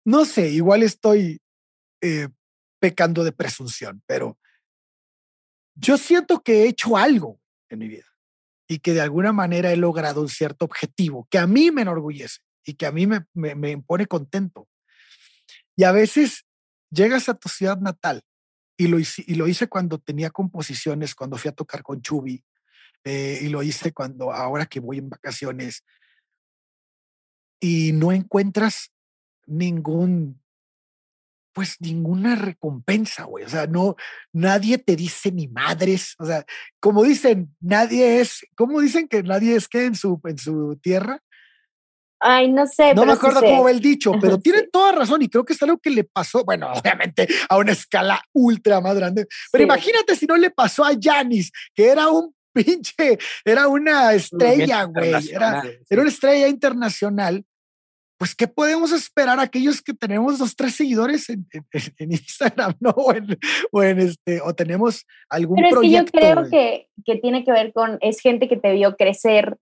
no 0.05 0.25
sé, 0.25 0.49
igual 0.49 0.83
estoy 0.83 1.39
eh, 2.01 2.27
pecando 2.79 3.23
de 3.23 3.31
presunción, 3.31 4.03
pero 4.05 4.37
yo 5.75 5.97
siento 5.97 6.41
que 6.41 6.63
he 6.63 6.67
hecho 6.67 6.97
algo 6.97 7.39
en 7.69 7.79
mi 7.79 7.87
vida 7.87 8.05
y 8.67 8.79
que 8.79 8.93
de 8.93 9.01
alguna 9.01 9.31
manera 9.31 9.71
he 9.71 9.77
logrado 9.77 10.21
un 10.21 10.29
cierto 10.29 10.65
objetivo 10.65 11.27
que 11.29 11.37
a 11.37 11.47
mí 11.47 11.71
me 11.71 11.83
enorgullece 11.83 12.39
y 12.65 12.73
que 12.73 12.85
a 12.85 12.91
mí 12.91 13.07
me, 13.07 13.25
me, 13.33 13.77
pone 13.77 14.07
contento. 14.07 14.67
Y 15.75 15.83
a 15.83 15.91
veces 15.91 16.45
llegas 16.89 17.29
a 17.29 17.33
tu 17.33 17.47
ciudad 17.47 17.77
natal 17.79 18.21
y 18.75 18.87
lo, 18.87 18.99
hice, 18.99 19.23
y 19.25 19.35
lo 19.35 19.47
hice 19.47 19.67
cuando 19.67 19.99
tenía 19.99 20.29
composiciones, 20.29 21.15
cuando 21.15 21.37
fui 21.37 21.49
a 21.49 21.55
tocar 21.55 21.81
con 21.81 22.01
Chubi, 22.01 22.43
eh, 23.03 23.39
y 23.41 23.49
lo 23.49 23.63
hice 23.63 23.93
cuando 23.93 24.33
ahora 24.33 24.65
que 24.65 24.81
voy 24.81 24.97
en 24.97 25.09
vacaciones 25.09 25.85
y 27.59 27.93
no 27.93 28.11
encuentras 28.11 28.91
ningún 29.45 30.41
pues 31.57 31.77
ninguna 31.79 32.35
recompensa, 32.35 33.23
güey. 33.23 33.43
O 33.43 33.49
sea, 33.49 33.65
no, 33.65 33.95
nadie 34.31 34.77
te 34.77 34.95
dice 34.95 35.31
ni 35.31 35.47
madres. 35.47 36.13
O 36.19 36.25
sea, 36.27 36.45
como 36.79 37.01
dicen, 37.01 37.55
nadie 37.59 38.21
es, 38.21 38.45
¿cómo 38.55 38.79
dicen 38.79 39.07
que 39.07 39.23
nadie 39.23 39.55
es 39.55 39.67
que 39.67 39.85
en 39.85 39.95
su, 39.95 40.21
en 40.25 40.37
su 40.37 40.77
tierra? 40.83 41.19
Ay, 42.19 42.51
no 42.51 42.67
sé. 42.67 42.93
No 42.93 43.07
me 43.07 43.13
acuerdo 43.13 43.41
cómo 43.41 43.63
va 43.63 43.71
el 43.71 43.79
dicho, 43.79 44.11
pero 44.21 44.37
tienen 44.37 44.69
toda 44.71 44.91
razón 44.91 45.23
y 45.23 45.29
creo 45.29 45.45
que 45.45 45.53
es 45.53 45.63
algo 45.63 45.79
que 45.79 45.89
le 45.89 46.03
pasó, 46.03 46.43
bueno, 46.43 46.71
obviamente 46.73 47.27
a 47.49 47.57
una 47.57 47.71
escala 47.71 48.21
ultra 48.33 48.79
más 48.79 48.95
grande, 48.95 49.25
pero 49.51 49.63
imagínate 49.63 50.15
si 50.15 50.27
no 50.27 50.37
le 50.37 50.51
pasó 50.51 50.85
a 50.85 50.91
Janis, 51.01 51.51
que 51.73 51.87
era 51.87 52.09
un 52.09 52.35
pinche, 52.53 53.17
era 53.43 53.67
una 53.67 54.13
estrella, 54.13 54.83
güey, 54.83 55.27
era, 55.31 55.63
era 55.89 56.01
una 56.01 56.11
estrella 56.11 56.47
internacional 56.47 57.43
pues, 58.17 58.35
¿qué 58.35 58.47
podemos 58.47 58.91
esperar 58.91 59.39
aquellos 59.39 59.81
que 59.81 59.93
tenemos 59.93 60.39
dos, 60.39 60.55
tres 60.55 60.75
seguidores 60.75 61.29
en, 61.29 61.45
Instagram, 61.99 62.73
¿no? 62.79 62.89
O 63.71 63.83
en, 63.83 63.99
este, 63.99 64.41
o 64.41 64.53
tenemos 64.53 65.05
algún 65.29 65.57
Pero 65.57 65.67
es 65.67 65.79
que 65.79 65.89
yo 65.91 66.05
creo 66.05 66.49
que, 66.49 66.89
que, 67.05 67.15
tiene 67.17 67.43
que 67.45 67.51
ver 67.51 67.73
con, 67.73 67.97
es 68.01 68.19
gente 68.19 68.47
que 68.47 68.57
te 68.57 68.73
vio 68.73 68.95
crecer 68.95 69.57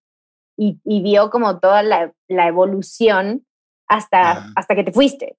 y, 0.57 0.79
y 0.85 1.01
vio 1.01 1.29
como 1.29 1.59
toda 1.59 1.83
la, 1.83 2.13
la 2.29 2.47
evolución 2.47 3.45
hasta, 3.87 4.51
hasta 4.55 4.75
que 4.75 4.83
te 4.83 4.91
fuiste. 4.91 5.35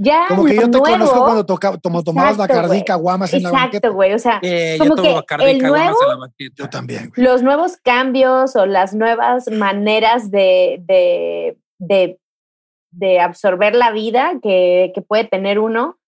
Ya 0.00 0.26
como 0.28 0.44
que 0.44 0.54
yo 0.54 0.70
te 0.70 0.78
conozco 0.78 1.24
cuando 1.24 1.44
toca, 1.44 1.76
tomo, 1.78 2.04
tomabas 2.04 2.36
Bacardi 2.36 2.84
Caguamas 2.84 3.34
en 3.34 3.42
la 3.42 3.50
banqueta. 3.50 3.88
Exacto, 3.88 3.94
güey. 3.94 4.14
O 4.14 4.18
sea, 4.20 4.40
como 4.78 4.94
que 4.94 5.16
el 5.40 5.58
nuevo, 5.58 5.96
yo 6.54 6.70
también. 6.70 7.10
Los 7.16 7.42
nuevos 7.42 7.78
cambios 7.78 8.54
o 8.54 8.64
las 8.64 8.94
nuevas 8.94 9.50
maneras 9.50 10.30
de, 10.30 10.80
de 10.86 11.58
de, 11.78 12.18
de 12.92 13.20
absorber 13.20 13.74
la 13.74 13.92
vida 13.92 14.34
que, 14.42 14.92
que, 14.94 15.02
puede 15.02 15.24
tener 15.24 15.58
uno, 15.58 15.98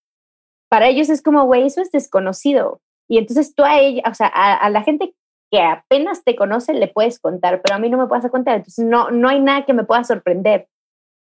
para 0.70 0.88
ellos 0.88 1.08
es 1.08 1.22
como, 1.22 1.44
güey, 1.44 1.66
eso 1.66 1.80
es 1.80 1.90
desconocido. 1.90 2.80
Y 3.08 3.18
entonces 3.18 3.54
tú 3.54 3.64
a 3.64 3.78
ella, 3.80 4.02
o 4.08 4.14
sea, 4.14 4.28
a, 4.28 4.70
la 4.70 4.82
gente 4.82 5.14
que 5.50 5.60
apenas 5.60 6.22
te 6.22 6.36
conoce 6.36 6.72
le 6.74 6.86
puedes 6.86 7.18
contar, 7.18 7.60
pero 7.60 7.74
a 7.74 7.78
mí 7.80 7.90
no 7.90 7.98
me 7.98 8.06
puedes 8.06 8.30
contar, 8.30 8.56
entonces 8.56 8.84
no, 8.84 9.10
no 9.10 9.28
hay 9.28 9.40
nada 9.40 9.64
que 9.64 9.74
me 9.74 9.82
pueda 9.82 10.04
sorprender, 10.04 10.68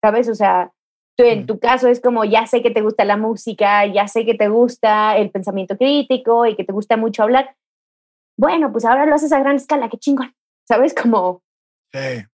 ¿sabes? 0.03 0.29
O 0.29 0.35
sea, 0.35 0.71
tú, 1.17 1.23
en 1.23 1.47
tu 1.47 1.57
caso 1.57 1.87
es 1.87 1.99
como, 1.99 2.25
ya 2.25 2.45
sé 2.45 2.61
que 2.61 2.69
te 2.69 2.81
gusta 2.81 3.05
la 3.05 3.17
música, 3.17 3.87
ya 3.87 4.07
sé 4.07 4.23
que 4.23 4.35
te 4.35 4.49
gusta 4.49 5.17
el 5.17 5.31
pensamiento 5.31 5.75
crítico 5.77 6.45
y 6.45 6.55
que 6.55 6.63
te 6.63 6.73
gusta 6.73 6.95
mucho 6.95 7.23
hablar. 7.23 7.55
Bueno, 8.37 8.71
pues 8.71 8.85
ahora 8.85 9.07
lo 9.07 9.15
haces 9.15 9.31
a 9.31 9.39
gran 9.39 9.55
escala, 9.55 9.89
qué 9.89 9.97
chingón, 9.97 10.35
¿sabes? 10.67 10.93
Como, 11.01 11.41
sí 11.91 12.27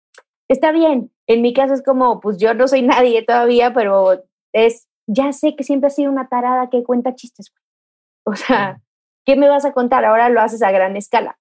está 0.49 0.73
bien. 0.73 1.11
En 1.29 1.41
mi 1.41 1.53
caso 1.53 1.73
es 1.73 1.83
como, 1.83 2.19
pues 2.19 2.37
yo 2.37 2.53
no 2.53 2.67
soy 2.67 2.81
nadie 3.05 3.23
todavía, 3.23 3.73
pero 3.73 4.23
es, 4.51 4.87
ya 5.07 5.31
sé 5.31 5.55
que 5.55 5.63
siempre 5.63 5.87
has 5.87 5.95
sido 5.95 6.11
una 6.11 6.27
tarada 6.27 6.69
que 6.69 6.83
cuenta 6.83 7.15
chistes. 7.15 7.53
O 8.25 8.35
sea, 8.35 8.81
¿qué 9.25 9.35
me 9.35 9.47
vas 9.47 9.63
a 9.63 9.71
contar? 9.71 10.03
Ahora 10.05 10.29
lo 10.29 10.41
haces 10.41 10.61
a 10.61 10.71
gran 10.71 10.97
escala. 10.97 11.39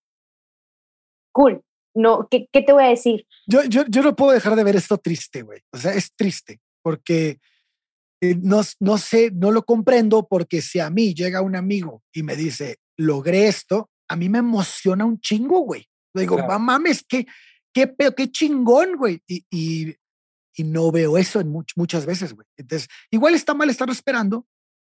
cool. 1.32 1.62
No, 1.94 2.28
¿qué, 2.30 2.46
¿qué, 2.52 2.62
te 2.62 2.72
voy 2.72 2.84
a 2.84 2.88
decir? 2.88 3.26
Yo, 3.46 3.64
yo, 3.64 3.82
yo 3.88 4.02
no 4.02 4.14
puedo 4.14 4.30
dejar 4.30 4.54
de 4.54 4.62
ver 4.62 4.76
esto 4.76 4.98
triste, 4.98 5.42
güey. 5.42 5.60
O 5.72 5.78
sea, 5.78 5.92
es 5.94 6.14
triste 6.14 6.60
porque 6.82 7.40
eh, 8.20 8.36
no, 8.40 8.60
no 8.80 8.98
sé, 8.98 9.30
no 9.32 9.50
lo 9.50 9.64
comprendo 9.64 10.28
porque 10.28 10.62
si 10.62 10.78
a 10.80 10.90
mí 10.90 11.14
llega 11.14 11.40
un 11.40 11.56
amigo 11.56 12.02
y 12.12 12.22
me 12.22 12.36
dice, 12.36 12.76
logré 12.96 13.48
esto, 13.48 13.90
a 14.08 14.16
mí 14.16 14.28
me 14.28 14.38
emociona 14.38 15.04
un 15.04 15.18
chingo, 15.20 15.60
güey. 15.60 15.86
Digo, 16.14 16.36
claro. 16.36 16.58
mames, 16.58 17.04
qué, 17.72 17.94
qué, 17.98 18.12
qué 18.14 18.30
chingón, 18.30 18.96
güey. 18.96 19.22
Y, 19.26 19.44
y, 19.50 19.96
y, 20.56 20.64
no 20.64 20.90
veo 20.90 21.18
eso 21.18 21.40
en 21.40 21.48
much, 21.48 21.72
muchas 21.76 22.06
veces, 22.06 22.34
güey. 22.34 22.46
Entonces, 22.56 22.88
igual 23.10 23.34
está 23.34 23.54
mal 23.54 23.70
estarlo 23.70 23.92
esperando, 23.92 24.46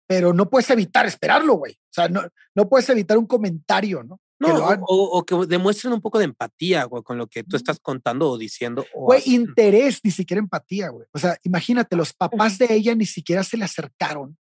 pero 0.07 0.33
no 0.33 0.49
puedes 0.49 0.69
evitar 0.69 1.05
esperarlo, 1.05 1.55
güey. 1.55 1.73
O 1.73 1.93
sea, 1.93 2.07
no, 2.07 2.23
no 2.55 2.69
puedes 2.69 2.89
evitar 2.89 3.17
un 3.17 3.27
comentario, 3.27 4.03
¿no? 4.03 4.19
No, 4.39 4.57
o, 4.57 5.19
o, 5.19 5.25
que 5.25 5.35
demuestren 5.47 5.93
un 5.93 6.01
poco 6.01 6.19
de 6.19 6.25
empatía, 6.25 6.83
güey, 6.83 7.01
con 7.01 7.17
lo 7.17 7.27
que 7.27 7.43
tú 7.43 7.55
estás 7.55 7.79
contando 7.79 8.29
o 8.29 8.37
diciendo. 8.37 8.85
Güey, 8.93 9.21
interés, 9.25 10.01
ni 10.03 10.11
siquiera 10.11 10.39
empatía, 10.39 10.89
güey. 10.89 11.07
O 11.13 11.19
sea, 11.19 11.37
imagínate, 11.43 11.95
los 11.95 12.13
papás 12.13 12.57
de 12.57 12.67
ella 12.73 12.93
ni 12.93 13.05
siquiera 13.05 13.43
se 13.43 13.55
le 13.55 13.63
acercaron 13.63 14.37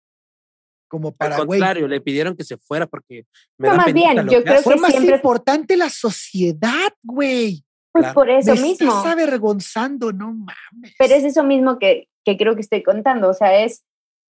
como 0.90 1.16
para, 1.16 1.38
Al 1.38 1.46
contrario, 1.46 1.88
le 1.88 2.02
pidieron 2.02 2.36
que 2.36 2.44
se 2.44 2.58
fuera 2.58 2.88
porque 2.88 3.26
me 3.58 3.70
no, 3.70 3.76
más 3.76 3.94
bien, 3.94 4.28
yo 4.28 4.44
creo 4.44 4.62
Fue 4.62 4.74
que 4.74 4.82
más 4.82 4.92
siempre... 4.92 5.16
importante 5.16 5.78
la 5.78 5.90
sociedad, 5.90 6.92
güey. 7.04 7.64
Pues 7.92 8.04
claro. 8.04 8.14
por 8.14 8.30
eso 8.30 8.54
me 8.56 8.62
mismo. 8.62 8.90
Estás 8.90 9.14
avergonzando, 9.14 10.12
no 10.12 10.34
mames. 10.34 10.96
Pero 10.98 11.16
es 11.16 11.24
eso 11.24 11.44
mismo 11.44 11.80
que, 11.80 12.08
que 12.24 12.38
creo 12.38 12.56
que 12.56 12.62
estoy 12.62 12.84
contando. 12.84 13.30
O 13.30 13.34
sea, 13.34 13.64
es, 13.64 13.84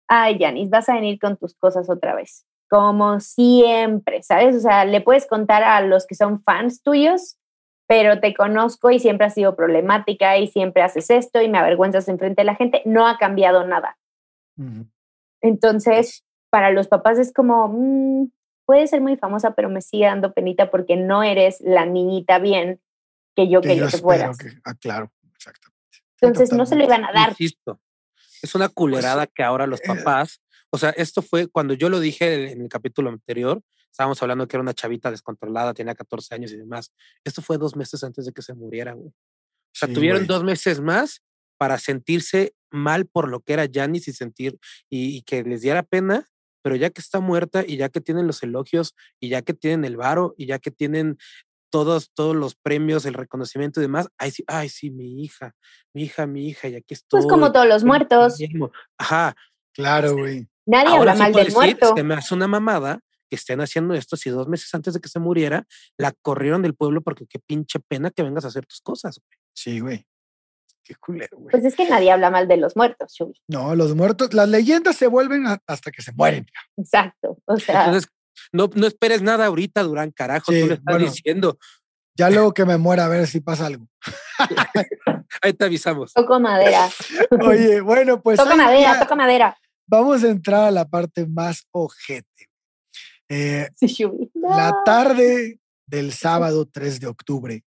ay, 0.08 0.38
Janis, 0.38 0.70
vas 0.70 0.88
a 0.88 0.94
venir 0.94 1.18
con 1.18 1.36
tus 1.36 1.54
cosas 1.54 1.88
otra 1.88 2.14
vez 2.14 2.44
como 2.74 3.20
siempre, 3.20 4.22
¿sabes? 4.24 4.56
O 4.56 4.60
sea, 4.60 4.84
le 4.84 5.00
puedes 5.00 5.26
contar 5.26 5.62
a 5.62 5.80
los 5.80 6.06
que 6.06 6.16
son 6.16 6.42
fans 6.42 6.82
tuyos, 6.82 7.36
pero 7.86 8.20
te 8.20 8.34
conozco 8.34 8.90
y 8.90 8.98
siempre 8.98 9.26
has 9.26 9.34
sido 9.34 9.54
problemática 9.54 10.38
y 10.38 10.48
siempre 10.48 10.82
haces 10.82 11.08
esto 11.10 11.40
y 11.40 11.48
me 11.48 11.58
avergüenzas 11.58 12.08
enfrente 12.08 12.42
de 12.42 12.46
la 12.46 12.56
gente. 12.56 12.82
No 12.84 13.06
ha 13.06 13.18
cambiado 13.18 13.64
nada. 13.64 13.96
Uh 14.58 14.62
-huh. 14.62 14.90
Entonces, 15.40 16.24
para 16.50 16.70
los 16.70 16.88
papás 16.88 17.18
es 17.18 17.32
como, 17.32 17.68
mmm, 17.68 18.30
puede 18.66 18.86
ser 18.86 19.00
muy 19.00 19.16
famosa, 19.16 19.52
pero 19.52 19.68
me 19.68 19.82
sigue 19.82 20.06
dando 20.06 20.32
penita 20.32 20.70
porque 20.70 20.96
no 20.96 21.22
eres 21.22 21.60
la 21.60 21.84
niñita 21.84 22.38
bien 22.38 22.80
que 23.34 23.50
yo 23.50 23.60
que 23.60 23.68
quería 23.68 23.84
yo 23.84 23.90
que 23.90 23.98
fueras. 23.98 24.36
Que, 24.38 24.52
ah, 24.64 24.74
claro, 24.74 25.12
exactamente. 25.34 25.74
Entonces, 26.20 26.52
no 26.52 26.66
se 26.66 26.76
lo 26.76 26.84
iban 26.84 27.04
a 27.04 27.12
dar. 27.12 27.30
Insisto, 27.30 27.80
es 28.42 28.54
una 28.54 28.68
culerada 28.68 29.26
pues, 29.26 29.34
que 29.34 29.42
ahora 29.42 29.66
los 29.66 29.80
papás 29.80 30.40
o 30.74 30.76
sea, 30.76 30.90
esto 30.90 31.22
fue 31.22 31.46
cuando 31.46 31.74
yo 31.74 31.88
lo 31.88 32.00
dije 32.00 32.50
en 32.50 32.60
el 32.62 32.68
capítulo 32.68 33.08
anterior, 33.08 33.62
estábamos 33.92 34.20
hablando 34.20 34.48
que 34.48 34.56
era 34.56 34.62
una 34.62 34.74
chavita 34.74 35.08
descontrolada, 35.08 35.72
tenía 35.72 35.94
14 35.94 36.34
años 36.34 36.50
y 36.50 36.56
demás. 36.56 36.92
Esto 37.22 37.42
fue 37.42 37.58
dos 37.58 37.76
meses 37.76 38.02
antes 38.02 38.24
de 38.24 38.32
que 38.32 38.42
se 38.42 38.54
muriera, 38.54 38.92
güey. 38.92 39.06
O 39.06 39.72
sea, 39.72 39.86
sí, 39.86 39.94
tuvieron 39.94 40.22
güey. 40.22 40.26
dos 40.26 40.42
meses 40.42 40.80
más 40.80 41.22
para 41.58 41.78
sentirse 41.78 42.56
mal 42.72 43.06
por 43.06 43.28
lo 43.28 43.38
que 43.38 43.52
era 43.52 43.68
Janis 43.72 44.08
y 44.08 44.12
sentir 44.14 44.58
y, 44.90 45.16
y, 45.16 45.22
que 45.22 45.44
les 45.44 45.60
diera 45.60 45.84
pena, 45.84 46.26
pero 46.60 46.74
ya 46.74 46.90
que 46.90 47.00
está 47.00 47.20
muerta 47.20 47.62
y 47.64 47.76
ya 47.76 47.88
que 47.88 48.00
tienen 48.00 48.26
los 48.26 48.42
elogios 48.42 48.96
y 49.20 49.28
ya 49.28 49.42
que 49.42 49.54
tienen 49.54 49.84
el 49.84 49.96
varo 49.96 50.34
y 50.36 50.46
ya 50.46 50.58
que 50.58 50.72
tienen 50.72 51.18
todos, 51.74 52.12
todos 52.14 52.36
los 52.36 52.54
premios, 52.54 53.04
el 53.04 53.14
reconocimiento 53.14 53.80
y 53.80 53.82
demás, 53.82 54.06
ay 54.16 54.30
sí, 54.30 54.44
ay, 54.46 54.68
sí, 54.68 54.92
mi 54.92 55.24
hija, 55.24 55.56
mi 55.92 56.04
hija, 56.04 56.24
mi 56.24 56.46
hija, 56.46 56.68
y 56.68 56.76
aquí 56.76 56.94
estoy. 56.94 57.22
Pues 57.22 57.26
como 57.28 57.50
todos 57.50 57.66
los 57.66 57.82
muertos. 57.82 58.38
Ajá. 58.96 59.34
Claro, 59.72 60.16
güey. 60.16 60.46
Nadie 60.66 60.90
Ahora 60.90 61.00
habla 61.00 61.14
sí 61.14 61.18
mal 61.18 61.32
del 61.32 61.44
decir, 61.46 61.56
muerto. 61.56 61.92
Se 61.96 62.02
me 62.04 62.14
hace 62.14 62.32
una 62.32 62.46
mamada 62.46 63.00
que 63.28 63.34
estén 63.34 63.60
haciendo 63.60 63.94
esto 63.94 64.16
si 64.16 64.30
dos 64.30 64.46
meses 64.46 64.72
antes 64.72 64.94
de 64.94 65.00
que 65.00 65.08
se 65.08 65.18
muriera 65.18 65.66
la 65.98 66.12
corrieron 66.22 66.62
del 66.62 66.76
pueblo 66.76 67.02
porque 67.02 67.26
qué 67.26 67.40
pinche 67.40 67.80
pena 67.80 68.12
que 68.12 68.22
vengas 68.22 68.44
a 68.44 68.48
hacer 68.48 68.66
tus 68.66 68.80
cosas. 68.80 69.18
Güey. 69.18 69.38
Sí, 69.52 69.80
güey. 69.80 70.06
Qué 70.84 70.94
culero, 70.94 71.38
güey. 71.38 71.50
Pues 71.50 71.64
es 71.64 71.74
que 71.74 71.88
nadie 71.88 72.12
habla 72.12 72.30
mal 72.30 72.46
de 72.46 72.56
los 72.56 72.76
muertos, 72.76 73.14
Shubi. 73.14 73.34
No, 73.48 73.74
los 73.74 73.96
muertos, 73.96 74.32
las 74.32 74.48
leyendas 74.48 74.94
se 74.94 75.08
vuelven 75.08 75.48
a, 75.48 75.58
hasta 75.66 75.90
que 75.90 76.02
se 76.02 76.12
mueren. 76.12 76.46
Exacto. 76.76 77.36
O 77.46 77.56
sea. 77.56 77.86
Entonces, 77.86 78.12
no, 78.52 78.70
no 78.74 78.86
esperes 78.86 79.22
nada 79.22 79.46
ahorita, 79.46 79.82
Durán, 79.82 80.10
carajo, 80.10 80.52
Sí, 80.52 80.60
tú 80.60 80.66
le 80.68 80.74
estás 80.74 80.94
bueno. 80.94 81.06
diciendo. 81.10 81.58
Ya 82.16 82.30
luego 82.30 82.54
que 82.54 82.64
me 82.64 82.76
muera 82.78 83.06
a 83.06 83.08
ver 83.08 83.26
si 83.26 83.40
pasa 83.40 83.66
algo. 83.66 83.88
Ahí 85.42 85.52
te 85.52 85.64
avisamos. 85.64 86.12
Toco 86.12 86.38
madera. 86.38 86.88
Oye, 87.44 87.80
bueno, 87.80 88.22
pues 88.22 88.38
toca 88.38 88.54
madera, 88.54 89.00
toca 89.00 89.16
madera. 89.16 89.56
vamos 89.86 90.22
a 90.22 90.28
entrar 90.28 90.64
a 90.64 90.70
la 90.70 90.88
parte 90.88 91.26
más 91.26 91.66
ojete. 91.72 92.48
Eh, 93.28 93.68
Sí, 93.74 93.86
Shubi. 93.88 94.30
No. 94.34 94.48
La 94.56 94.82
tarde 94.84 95.58
del 95.86 96.12
sábado 96.12 96.66
3 96.66 97.00
de 97.00 97.06
octubre, 97.08 97.64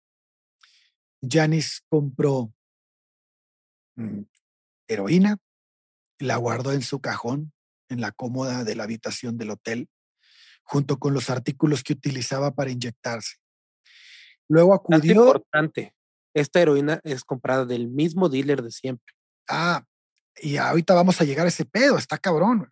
Janis 1.29 1.83
compró 1.89 2.53
mm, 3.97 4.21
heroína, 4.89 5.39
la 6.21 6.37
guardó 6.37 6.73
en 6.73 6.83
su 6.83 7.01
cajón, 7.01 7.53
en 7.89 8.01
la 8.01 8.13
cómoda 8.13 8.63
de 8.65 8.77
la 8.77 8.85
habitación 8.85 9.37
del 9.39 9.51
hotel, 9.51 9.89
junto 10.67 10.99
con 10.99 11.15
los 11.15 11.31
artículos 11.31 11.83
que 11.83 11.93
utilizaba 11.93 12.51
para 12.51 12.71
inyectarse. 12.71 13.37
Luego 14.49 14.75
acudió. 14.75 15.13
importante. 15.13 15.95
Esta 16.35 16.61
heroína 16.61 17.01
es 17.05 17.25
comprada 17.25 17.65
del 17.65 17.89
mismo 17.89 18.29
dealer 18.29 18.63
de 18.63 18.71
siempre. 18.71 19.15
Ah, 19.49 19.85
y 20.37 20.59
ahorita 20.59 20.93
vamos 20.93 21.21
a 21.21 21.25
llegar 21.25 21.47
a 21.47 21.49
ese 21.49 21.65
pedo, 21.65 21.97
está 21.97 22.19
cabrón. 22.19 22.71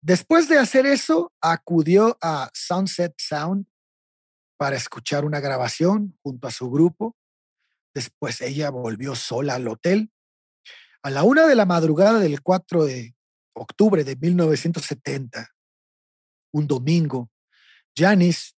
Después 0.00 0.48
de 0.48 0.58
hacer 0.58 0.86
eso, 0.86 1.32
acudió 1.40 2.16
a 2.22 2.50
Sunset 2.54 3.14
Sound 3.18 3.66
para 4.56 4.76
escuchar 4.76 5.24
una 5.24 5.40
grabación 5.40 6.16
junto 6.22 6.46
a 6.46 6.52
su 6.52 6.70
grupo. 6.70 7.16
Después 7.94 8.40
ella 8.40 8.70
volvió 8.70 9.16
sola 9.16 9.54
al 9.54 9.66
hotel. 9.66 10.12
A 11.02 11.10
la 11.10 11.24
una 11.24 11.46
de 11.46 11.54
la 11.54 11.64
madrugada 11.64 12.20
del 12.20 12.42
4 12.42 12.84
de 12.84 13.16
octubre 13.54 14.04
de 14.04 14.14
1970, 14.14 15.50
un 16.52 16.66
domingo, 16.66 17.30
Janis, 17.96 18.54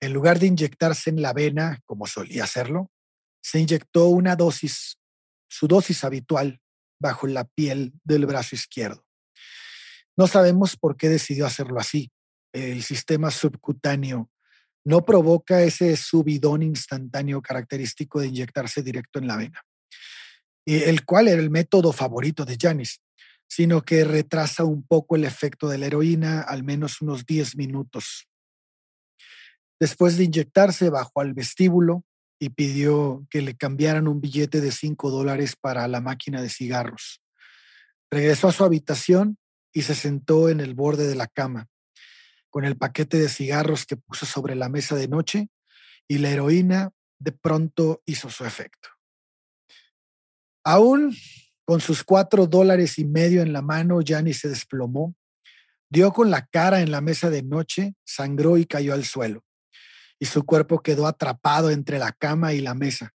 en 0.00 0.12
lugar 0.12 0.38
de 0.38 0.46
inyectarse 0.46 1.10
en 1.10 1.22
la 1.22 1.32
vena, 1.32 1.80
como 1.84 2.06
solía 2.06 2.44
hacerlo, 2.44 2.90
se 3.42 3.60
inyectó 3.60 4.08
una 4.08 4.36
dosis, 4.36 4.98
su 5.48 5.68
dosis 5.68 6.04
habitual, 6.04 6.60
bajo 7.00 7.26
la 7.26 7.44
piel 7.44 7.92
del 8.04 8.26
brazo 8.26 8.54
izquierdo. 8.54 9.04
No 10.16 10.26
sabemos 10.26 10.76
por 10.76 10.96
qué 10.96 11.08
decidió 11.08 11.46
hacerlo 11.46 11.80
así. 11.80 12.10
El 12.52 12.82
sistema 12.82 13.30
subcutáneo 13.30 14.30
no 14.84 15.04
provoca 15.04 15.62
ese 15.62 15.96
subidón 15.96 16.62
instantáneo 16.62 17.40
característico 17.40 18.20
de 18.20 18.28
inyectarse 18.28 18.82
directo 18.82 19.18
en 19.18 19.26
la 19.26 19.36
vena, 19.36 19.62
el 20.66 21.04
cual 21.04 21.28
era 21.28 21.40
el 21.40 21.50
método 21.50 21.92
favorito 21.92 22.44
de 22.44 22.56
Janis, 22.60 23.00
sino 23.54 23.82
que 23.82 24.02
retrasa 24.04 24.64
un 24.64 24.82
poco 24.82 25.14
el 25.14 25.24
efecto 25.24 25.68
de 25.68 25.76
la 25.76 25.84
heroína, 25.84 26.40
al 26.40 26.64
menos 26.64 27.02
unos 27.02 27.26
10 27.26 27.56
minutos. 27.56 28.26
Después 29.78 30.16
de 30.16 30.24
inyectarse, 30.24 30.88
bajó 30.88 31.20
al 31.20 31.34
vestíbulo 31.34 32.02
y 32.38 32.48
pidió 32.48 33.26
que 33.28 33.42
le 33.42 33.54
cambiaran 33.54 34.08
un 34.08 34.22
billete 34.22 34.62
de 34.62 34.72
5 34.72 35.10
dólares 35.10 35.54
para 35.54 35.86
la 35.86 36.00
máquina 36.00 36.40
de 36.40 36.48
cigarros. 36.48 37.20
Regresó 38.10 38.48
a 38.48 38.52
su 38.52 38.64
habitación 38.64 39.36
y 39.70 39.82
se 39.82 39.96
sentó 39.96 40.48
en 40.48 40.60
el 40.60 40.72
borde 40.72 41.06
de 41.06 41.14
la 41.14 41.26
cama, 41.26 41.68
con 42.48 42.64
el 42.64 42.78
paquete 42.78 43.18
de 43.18 43.28
cigarros 43.28 43.84
que 43.84 43.98
puso 43.98 44.24
sobre 44.24 44.54
la 44.54 44.70
mesa 44.70 44.96
de 44.96 45.08
noche 45.08 45.48
y 46.08 46.16
la 46.16 46.30
heroína 46.30 46.90
de 47.18 47.32
pronto 47.32 48.02
hizo 48.06 48.30
su 48.30 48.46
efecto. 48.46 48.88
Aún 50.64 51.14
con 51.64 51.80
sus 51.80 52.04
cuatro 52.04 52.46
dólares 52.46 52.98
y 52.98 53.04
medio 53.04 53.42
en 53.42 53.52
la 53.52 53.62
mano, 53.62 54.00
Yanni 54.00 54.34
se 54.34 54.48
desplomó, 54.48 55.14
dio 55.88 56.12
con 56.12 56.30
la 56.30 56.46
cara 56.46 56.80
en 56.80 56.90
la 56.90 57.00
mesa 57.00 57.30
de 57.30 57.42
noche, 57.42 57.94
sangró 58.04 58.56
y 58.56 58.66
cayó 58.66 58.94
al 58.94 59.04
suelo, 59.04 59.44
y 60.18 60.26
su 60.26 60.44
cuerpo 60.44 60.82
quedó 60.82 61.06
atrapado 61.06 61.70
entre 61.70 61.98
la 61.98 62.12
cama 62.12 62.52
y 62.52 62.60
la 62.60 62.74
mesa. 62.74 63.12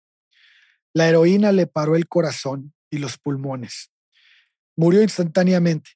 La 0.94 1.08
heroína 1.08 1.52
le 1.52 1.68
paró 1.68 1.96
el 1.96 2.08
corazón 2.08 2.74
y 2.90 2.98
los 2.98 3.18
pulmones. 3.18 3.92
Murió 4.76 5.02
instantáneamente. 5.02 5.92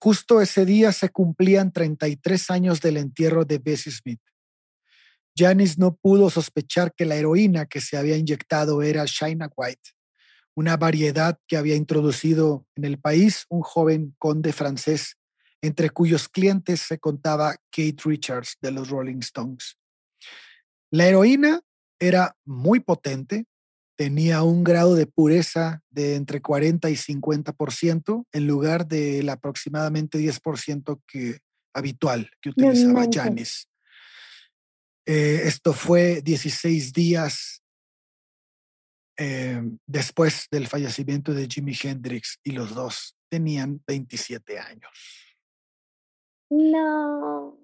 Justo 0.00 0.40
ese 0.40 0.64
día 0.64 0.92
se 0.92 1.08
cumplían 1.08 1.72
33 1.72 2.50
años 2.50 2.80
del 2.80 2.98
entierro 2.98 3.44
de 3.44 3.58
Bessie 3.58 3.90
Smith. 3.92 4.20
Janis 5.36 5.78
no 5.78 5.96
pudo 5.96 6.30
sospechar 6.30 6.92
que 6.94 7.06
la 7.06 7.16
heroína 7.16 7.66
que 7.66 7.80
se 7.80 7.96
había 7.96 8.16
inyectado 8.16 8.82
era 8.82 9.04
China 9.06 9.50
White, 9.56 9.90
una 10.54 10.76
variedad 10.76 11.38
que 11.46 11.56
había 11.56 11.76
introducido 11.76 12.66
en 12.76 12.84
el 12.84 12.98
país 12.98 13.44
un 13.48 13.62
joven 13.62 14.14
conde 14.18 14.52
francés, 14.52 15.16
entre 15.62 15.90
cuyos 15.90 16.28
clientes 16.28 16.80
se 16.80 16.98
contaba 16.98 17.56
Kate 17.70 17.96
Richards 18.04 18.56
de 18.60 18.70
los 18.70 18.88
Rolling 18.90 19.18
Stones. 19.20 19.76
La 20.90 21.06
heroína 21.06 21.60
era 21.98 22.36
muy 22.44 22.80
potente, 22.80 23.46
tenía 23.96 24.42
un 24.42 24.62
grado 24.62 24.94
de 24.94 25.06
pureza 25.06 25.82
de 25.90 26.16
entre 26.16 26.40
40 26.40 26.90
y 26.90 26.94
50% 26.94 28.26
en 28.32 28.46
lugar 28.46 28.86
del 28.86 29.28
aproximadamente 29.28 30.18
10% 30.18 31.00
que, 31.06 31.38
habitual 31.72 32.30
que 32.40 32.50
utilizaba. 32.50 33.06
Janis. 33.10 33.68
Eh, 35.06 35.42
esto 35.44 35.72
fue 35.72 36.22
16 36.22 36.92
días 36.92 37.63
eh, 39.16 39.62
después 39.86 40.48
del 40.50 40.66
fallecimiento 40.66 41.32
de 41.32 41.46
Jimi 41.46 41.74
Hendrix 41.80 42.38
y 42.42 42.52
los 42.52 42.74
dos 42.74 43.16
tenían 43.28 43.82
27 43.86 44.58
años. 44.58 44.90
No. 46.50 47.58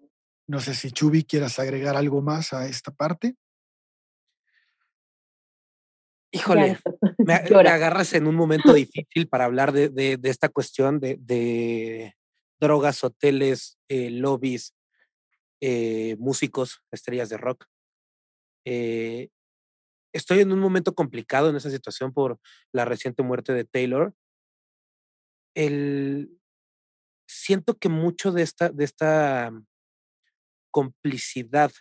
No 0.46 0.60
sé 0.60 0.74
si 0.74 0.90
Chubi 0.90 1.24
quieras 1.24 1.58
agregar 1.58 1.96
algo 1.96 2.22
más 2.22 2.52
a 2.52 2.66
esta 2.66 2.90
parte. 2.90 3.36
Híjole, 6.32 6.78
me, 7.18 7.34
agarras 7.34 8.12
en 8.14 8.26
un 8.26 8.36
momento 8.36 8.72
difícil 8.72 9.28
para 9.28 9.44
hablar 9.44 9.72
de, 9.72 10.18
esta 10.22 10.48
cuestión 10.48 11.00
de, 11.00 12.14
drogas, 12.60 13.02
hoteles, 13.02 13.78
eh, 13.88 14.10
lobbies, 14.10 14.74
eh, 15.60 16.16
músicos, 16.18 16.82
estrellas 16.90 17.28
de 17.28 17.36
rock. 17.36 17.66
Eh, 18.64 19.28
estoy 20.12 20.40
en 20.40 20.52
un 20.52 20.60
momento 20.60 20.94
complicado 20.94 21.50
en 21.50 21.56
esa 21.56 21.70
situación 21.70 22.12
por 22.12 22.38
la 22.72 22.84
reciente 22.84 23.22
muerte 23.22 23.52
de 23.52 23.64
Taylor. 23.64 24.14
El, 25.54 26.38
siento 27.26 27.78
que 27.78 27.88
mucho 27.88 28.32
de 28.32 28.42
esta, 28.42 28.70
de 28.70 28.84
esta 28.84 29.52
complicidad 30.72 31.72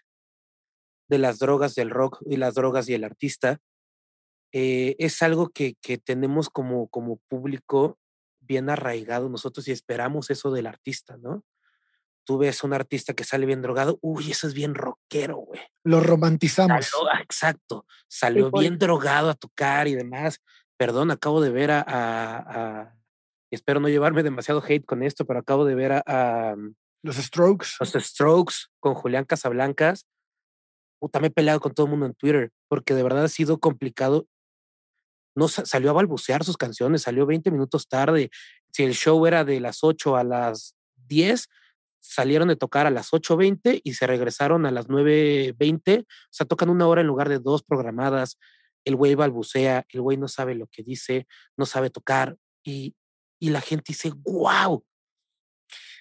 de 1.09 1.17
las 1.17 1.39
drogas 1.39 1.75
del 1.75 1.89
rock 1.89 2.21
y 2.25 2.37
las 2.37 2.55
drogas 2.55 2.87
y 2.87 2.93
el 2.93 3.03
artista 3.03 3.59
eh, 4.51 4.95
es 4.99 5.21
algo 5.21 5.49
que, 5.49 5.75
que, 5.81 5.97
tenemos 5.97 6.49
como, 6.49 6.87
como 6.87 7.17
público 7.27 7.99
bien 8.39 8.69
arraigado 8.69 9.29
nosotros 9.29 9.67
y 9.67 9.71
esperamos 9.71 10.29
eso 10.29 10.51
del 10.51 10.67
artista, 10.67 11.17
¿no? 11.17 11.43
Tú 12.29 12.37
ves 12.37 12.63
a 12.63 12.67
un 12.67 12.73
artista 12.73 13.15
que 13.15 13.23
sale 13.23 13.47
bien 13.47 13.63
drogado, 13.63 13.97
uy, 14.03 14.29
eso 14.29 14.45
es 14.45 14.53
bien 14.53 14.75
rockero, 14.75 15.37
güey. 15.37 15.61
Lo 15.83 15.99
romantizamos. 15.99 16.91
Ah, 17.11 17.21
exacto, 17.23 17.87
salió 18.07 18.51
bien 18.51 18.77
drogado 18.77 19.31
a 19.31 19.33
tocar 19.33 19.87
y 19.87 19.95
demás. 19.95 20.37
Perdón, 20.77 21.09
acabo 21.09 21.41
de 21.41 21.49
ver 21.49 21.71
a, 21.71 21.83
a, 21.87 22.95
espero 23.49 23.79
no 23.79 23.89
llevarme 23.89 24.21
demasiado 24.21 24.61
hate 24.63 24.85
con 24.85 25.01
esto, 25.01 25.25
pero 25.25 25.39
acabo 25.39 25.65
de 25.65 25.73
ver 25.73 26.03
a, 26.05 26.53
mm, 26.55 26.75
los 27.01 27.15
Strokes. 27.15 27.69
Los 27.79 27.93
Strokes 27.93 28.53
con 28.79 28.93
Julián 28.93 29.25
Casablancas. 29.25 30.05
Puta, 30.99 31.19
me 31.19 31.29
he 31.29 31.31
peleado 31.31 31.59
con 31.59 31.73
todo 31.73 31.87
el 31.87 31.89
mundo 31.89 32.05
en 32.05 32.13
Twitter 32.13 32.51
porque 32.67 32.93
de 32.93 33.01
verdad 33.01 33.23
ha 33.23 33.29
sido 33.29 33.59
complicado. 33.59 34.27
No 35.35 35.47
salió 35.47 35.89
a 35.89 35.93
balbucear 35.93 36.43
sus 36.43 36.57
canciones, 36.57 37.01
salió 37.01 37.25
20 37.25 37.49
minutos 37.49 37.87
tarde. 37.87 38.29
Si 38.71 38.83
el 38.83 38.93
show 38.93 39.25
era 39.25 39.43
de 39.43 39.59
las 39.59 39.83
8 39.83 40.15
a 40.15 40.23
las 40.23 40.75
10, 41.07 41.49
salieron 41.99 42.47
de 42.47 42.55
tocar 42.55 42.87
a 42.87 42.91
las 42.91 43.11
8.20 43.11 43.81
y 43.83 43.93
se 43.93 44.07
regresaron 44.07 44.65
a 44.65 44.71
las 44.71 44.87
9.20. 44.87 46.01
O 46.01 46.05
sea, 46.29 46.47
tocan 46.47 46.69
una 46.69 46.87
hora 46.87 47.01
en 47.01 47.07
lugar 47.07 47.29
de 47.29 47.39
dos 47.39 47.63
programadas. 47.63 48.37
El 48.85 48.95
güey 48.95 49.15
balbucea, 49.15 49.85
el 49.89 50.01
güey 50.01 50.17
no 50.17 50.27
sabe 50.27 50.55
lo 50.55 50.67
que 50.67 50.83
dice, 50.83 51.27
no 51.57 51.65
sabe 51.65 51.89
tocar. 51.89 52.37
Y, 52.63 52.95
y 53.39 53.49
la 53.49 53.61
gente 53.61 53.85
dice, 53.89 54.11
wow, 54.23 54.83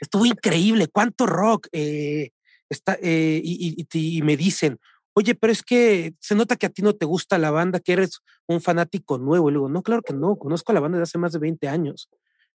estuvo 0.01 0.27
increíble, 0.27 0.89
cuánto 0.89 1.27
rock. 1.27 1.69
Eh, 1.73 2.31
está, 2.69 2.99
eh, 3.03 3.41
y, 3.43 4.23
me 4.23 4.37
dicen, 4.37 4.79
oye, 5.15 5.35
pero 5.35 5.53
es 5.53 5.63
que 5.63 6.15
se 6.21 6.35
nota 6.35 6.57
que 6.57 6.67
a 6.67 6.71
ti 6.71 6.83
no 6.83 6.95
te 6.95 7.07
gusta 7.07 7.39
la 7.39 7.51
banda, 7.51 7.81
que 7.81 7.93
eres 7.93 8.21
un 8.47 8.61
fanático 8.61 9.19
nuevo. 9.19 9.49
Y 9.49 9.53
luego, 9.53 9.69
no, 9.69 9.83
claro 9.83 10.03
que 10.03 10.15
no, 10.15 10.37
conozco 10.37 10.73
a 10.73 10.75
la 10.75 10.81
banda 10.81 10.99
de 10.99 11.05
hace 11.05 11.19
más 11.19 11.33
de 11.33 11.39
20 11.39 11.69
años, 11.69 12.09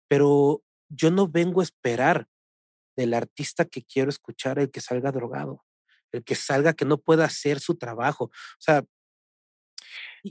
pero 0.07 0.61
yo 0.89 1.11
no 1.11 1.27
vengo 1.27 1.61
a 1.61 1.63
esperar 1.63 2.27
del 2.95 3.13
artista 3.13 3.65
que 3.65 3.83
quiero 3.83 4.09
escuchar 4.09 4.59
el 4.59 4.71
que 4.71 4.81
salga 4.81 5.11
drogado, 5.11 5.63
el 6.11 6.23
que 6.23 6.35
salga 6.35 6.73
que 6.73 6.85
no 6.85 6.97
pueda 6.97 7.25
hacer 7.25 7.59
su 7.59 7.75
trabajo. 7.75 8.25
O 8.25 8.59
sea, 8.59 8.83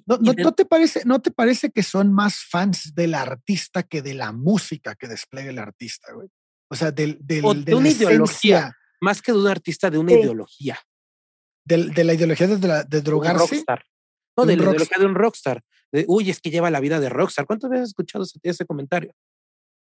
no, 0.07 0.19
no, 0.19 0.53
te 0.53 0.65
parece, 0.65 1.03
¿No 1.05 1.21
te 1.21 1.31
parece 1.31 1.71
que 1.71 1.83
son 1.83 2.13
más 2.13 2.37
fans 2.49 2.95
del 2.95 3.15
artista 3.15 3.83
que 3.83 4.01
de 4.01 4.15
la 4.15 4.33
música 4.33 4.95
que 4.95 5.09
despliegue 5.09 5.51
el 5.51 5.59
artista, 5.59 6.13
güey? 6.13 6.29
O 6.69 6.75
sea, 6.75 6.91
del, 6.91 7.19
del, 7.21 7.65
de, 7.65 7.75
una 7.75 7.89
ideología. 7.89 8.75
Más 9.01 9.21
que 9.21 9.33
de 9.33 9.39
un 9.39 9.49
artista, 9.49 9.91
de 9.91 9.99
una 9.99 10.13
ideología. 10.13 10.79
de 11.65 12.05
la 12.05 12.15
ideología 12.15 12.47
de, 12.47 12.57
de, 12.57 12.85
de 12.89 13.03
drogarse. 13.03 13.39
Rockstar. 13.39 13.85
No, 14.37 14.47
de 14.47 14.57
la 14.57 14.63
ideología 14.63 14.97
de 14.99 15.07
un 15.07 15.15
rockstar. 15.15 15.63
De, 15.93 16.07
uy, 16.09 16.31
es 16.31 16.41
que 16.41 16.51
lleva 16.51 16.71
la 16.71 16.81
vida 16.81 16.99
de 16.99 17.11
rockstar. 17.11 17.47
¿Cuántas 17.47 17.69
veces 17.69 17.83
has 17.83 17.89
escuchado 17.91 18.25
ese, 18.43 18.65
comentario? 18.65 19.15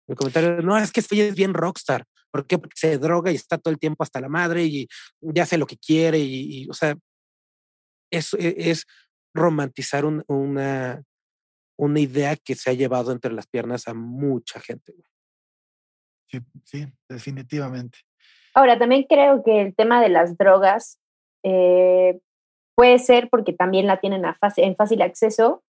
El 0.07 0.17
comentario, 0.17 0.61
no, 0.61 0.77
es 0.77 0.93
que 0.93 1.01
este 1.01 1.29
es 1.29 1.35
bien 1.35 1.55
rockstar. 1.55 2.05
¿Por 2.37 2.47
qué? 2.47 2.59
Porque 2.59 2.77
se 2.77 2.99
droga 2.99 3.33
y 3.33 3.35
está 3.35 3.57
todo 3.57 3.73
el 3.73 3.79
tiempo 3.79 4.03
hasta 4.03 4.21
la 4.21 4.29
madre 4.29 4.65
y 4.65 4.87
ya 5.23 5.45
hace 5.45 5.57
lo 5.57 5.67
que 5.67 5.79
quiere. 5.79 6.19
Y, 6.19 6.69
o 6.69 6.75
sea, 6.75 6.95
es, 8.11 8.35
e, 8.35 8.55
es 8.59 8.85
romantizar 9.33 10.05
una, 10.05 11.03
una 11.79 11.99
idea 11.99 12.37
que 12.37 12.55
se 12.55 12.69
ha 12.69 12.75
llevado 12.75 13.11
entre 13.11 13.33
las 13.33 13.47
piernas 13.47 13.89
a 13.89 13.95
mucha 13.95 14.61
gente. 14.61 14.93
Sí, 16.31 16.41
sí, 16.65 16.87
definitivamente. 17.09 18.01
Ahora, 18.53 18.79
también 18.79 19.05
creo 19.09 19.43
que 19.43 19.63
el 19.63 19.75
tema 19.75 20.03
de 20.03 20.11
las 20.11 20.37
drogas 20.37 21.01
eh, 21.43 22.21
puede 22.75 22.99
ser 22.99 23.31
porque 23.31 23.55
también 23.55 23.87
la 23.87 23.99
tienen 23.99 24.27
a 24.27 24.39
en 24.59 24.77
fácil 24.77 25.01
acceso, 25.01 25.65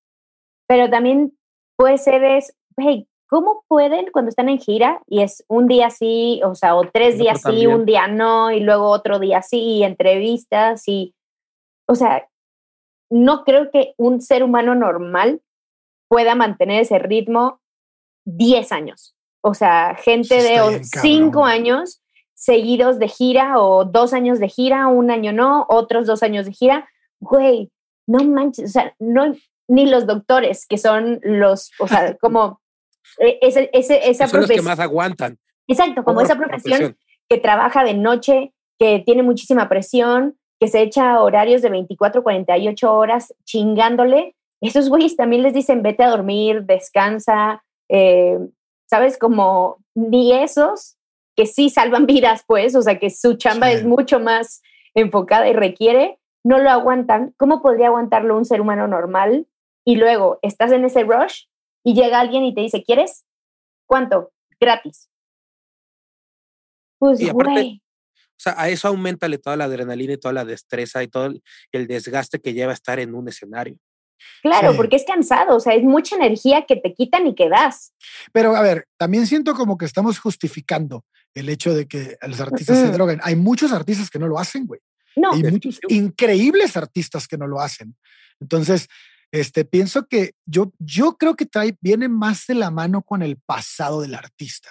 pero 0.68 0.90
también 0.90 1.32
puede 1.78 1.98
ser 1.98 2.22
es, 2.26 2.58
hey, 2.76 3.08
¿cómo 3.28 3.64
pueden 3.68 4.12
cuando 4.12 4.30
están 4.30 4.50
en 4.50 4.60
gira 4.60 5.02
y 5.08 5.22
es 5.22 5.44
un 5.48 5.68
día 5.68 5.90
sí, 5.90 6.42
o 6.44 6.56
sea, 6.56 6.76
o 6.76 6.90
tres 6.90 7.18
días 7.18 7.42
sí, 7.42 7.68
un 7.68 7.86
día 7.86 8.08
no, 8.08 8.52
y 8.52 8.60
luego 8.62 8.90
otro 8.90 9.20
día 9.20 9.42
sí, 9.42 9.60
y 9.60 9.84
entrevistas 9.84 10.88
y, 10.88 11.14
o 11.88 11.96
sea, 11.96 12.28
no 13.10 13.44
creo 13.44 13.70
que 13.72 13.94
un 13.98 14.22
ser 14.22 14.44
humano 14.44 14.76
normal 14.76 15.42
pueda 16.10 16.36
mantener 16.36 16.82
ese 16.82 17.00
ritmo 17.00 17.62
10 18.26 18.72
años. 18.72 19.16
O 19.42 19.54
sea, 19.54 19.96
gente 19.96 20.36
de 20.42 20.84
5 20.84 21.46
años 21.46 22.02
seguidos 22.34 23.00
de 23.00 23.08
gira 23.08 23.60
o 23.60 23.84
dos 23.84 24.14
años 24.14 24.40
de 24.40 24.48
gira, 24.48 24.88
un 24.88 25.10
año 25.10 25.34
no, 25.34 25.66
otros 25.70 26.06
dos 26.06 26.22
años 26.22 26.46
de 26.46 26.54
gira. 26.54 26.88
Güey, 27.20 27.72
no 28.08 28.24
manches, 28.24 28.70
o 28.70 28.74
sea, 28.74 28.96
no, 29.00 29.34
ni 29.68 29.88
los 29.88 30.06
doctores, 30.06 30.68
que 30.68 30.78
son 30.78 31.20
los, 31.24 31.72
o 31.80 31.88
sea, 31.88 32.16
como 32.22 32.62
ese, 33.18 33.70
ese, 33.74 34.10
esa 34.10 34.28
son 34.28 34.42
los 34.42 34.50
que 34.50 34.62
más 34.62 34.80
aguantan. 34.80 35.38
Exacto, 35.68 36.04
como 36.04 36.22
esa 36.22 36.38
profesión 36.38 36.98
que 37.30 37.38
trabaja 37.38 37.84
de 37.84 37.94
noche, 37.94 38.54
que 38.80 39.00
tiene 39.00 39.24
muchísima 39.24 39.68
presión, 39.68 40.38
que 40.60 40.68
se 40.68 40.82
echa 40.82 41.22
horarios 41.22 41.62
de 41.62 41.70
24, 41.70 42.24
48 42.24 42.94
horas 42.94 43.34
chingándole, 43.44 44.36
esos 44.62 44.90
güeyes 44.90 45.16
también 45.16 45.44
les 45.44 45.54
dicen 45.54 45.84
vete 45.84 46.04
a 46.04 46.10
dormir, 46.10 46.64
descansa, 46.64 47.64
eh, 47.90 48.40
¿sabes? 48.90 49.18
Como 49.18 49.78
ni 49.94 50.34
esos 50.34 50.98
que 51.36 51.46
sí 51.46 51.70
salvan 51.70 52.06
vidas, 52.08 52.44
pues, 52.48 52.76
o 52.76 52.82
sea, 52.82 53.00
que 53.00 53.10
su 53.10 53.36
chamba 53.36 53.72
es 53.72 53.86
mucho 53.86 54.20
más 54.20 54.62
enfocada 54.96 55.48
y 55.48 55.54
requiere, 55.54 56.18
no 56.44 56.58
lo 56.58 56.70
aguantan. 56.70 57.34
¿Cómo 57.38 57.62
podría 57.62 57.88
aguantarlo 57.88 58.36
un 58.36 58.46
ser 58.46 58.62
humano 58.62 58.88
normal? 58.88 59.48
Y 59.86 59.96
luego 59.96 60.40
estás 60.42 60.72
en 60.72 60.86
ese 60.86 61.04
rush 61.04 61.44
y 61.88 61.94
llega 61.94 62.20
alguien 62.20 62.44
y 62.44 62.54
te 62.54 62.60
dice, 62.60 62.84
¿quieres? 62.84 63.26
¿Cuánto? 63.86 64.34
Gratis. 64.60 65.10
Pues, 67.00 67.20
güey 67.32 67.82
o 68.38 68.40
sea, 68.40 68.56
a 68.58 68.68
eso 68.68 68.90
aumentale 68.90 69.38
toda 69.38 69.56
la 69.56 69.64
adrenalina 69.64 70.14
y 70.14 70.18
toda 70.18 70.34
la 70.34 70.44
destreza 70.44 71.02
y 71.02 71.08
todo 71.08 71.32
el, 71.72 71.88
desgaste 71.88 72.40
que 72.40 72.54
lleva 72.54 72.74
estar 72.74 73.00
en 73.00 73.16
un 73.16 73.30
escenario. 73.30 73.78
Claro, 74.42 74.76
porque 74.76 74.98
es 74.98 75.06
cansado, 75.06 75.56
o 75.56 75.60
sea, 75.62 75.76
es 75.76 75.84
mucha 75.84 76.18
energía 76.18 76.66
que 76.68 76.76
te 76.76 76.94
quitan 76.94 77.26
y 77.26 77.36
que 77.36 77.48
das. 77.48 77.94
Pero 78.34 78.54
a 78.56 78.62
ver, 78.62 78.86
también 78.98 79.26
siento 79.26 79.54
como 79.56 79.78
que 79.78 79.86
estamos 79.86 80.20
justificando 80.20 81.06
el 81.34 81.48
hecho 81.48 81.74
de 81.74 81.88
que 81.88 82.18
los 82.28 82.42
artistas 82.42 82.80
se 82.80 82.92
droguen. 82.92 83.22
Hay 83.24 83.38
muchos 83.38 83.72
artistas 83.72 84.10
que 84.10 84.20
no 84.20 84.28
lo 84.28 84.38
hacen, 84.38 84.68
güey. 84.68 84.82
No. 85.16 85.32
Hay 85.32 85.44
muchos 85.44 85.80
increíbles 85.88 86.76
artistas 86.76 87.28
que 87.28 87.38
no 87.38 87.48
lo 87.48 87.62
hacen. 87.62 87.96
Entonces, 88.42 88.88
este, 89.32 89.66
pienso 89.66 90.08
que 90.08 90.34
yo, 90.46 90.72
yo 90.80 91.18
creo 91.18 91.36
que 91.36 91.46
trae, 91.46 91.78
viene 91.82 92.08
más 92.08 92.46
de 92.48 92.56
la 92.56 92.72
mano 92.72 93.02
con 93.02 93.22
el 93.22 93.38
pasado 93.38 94.02
del 94.02 94.16
artista. 94.16 94.70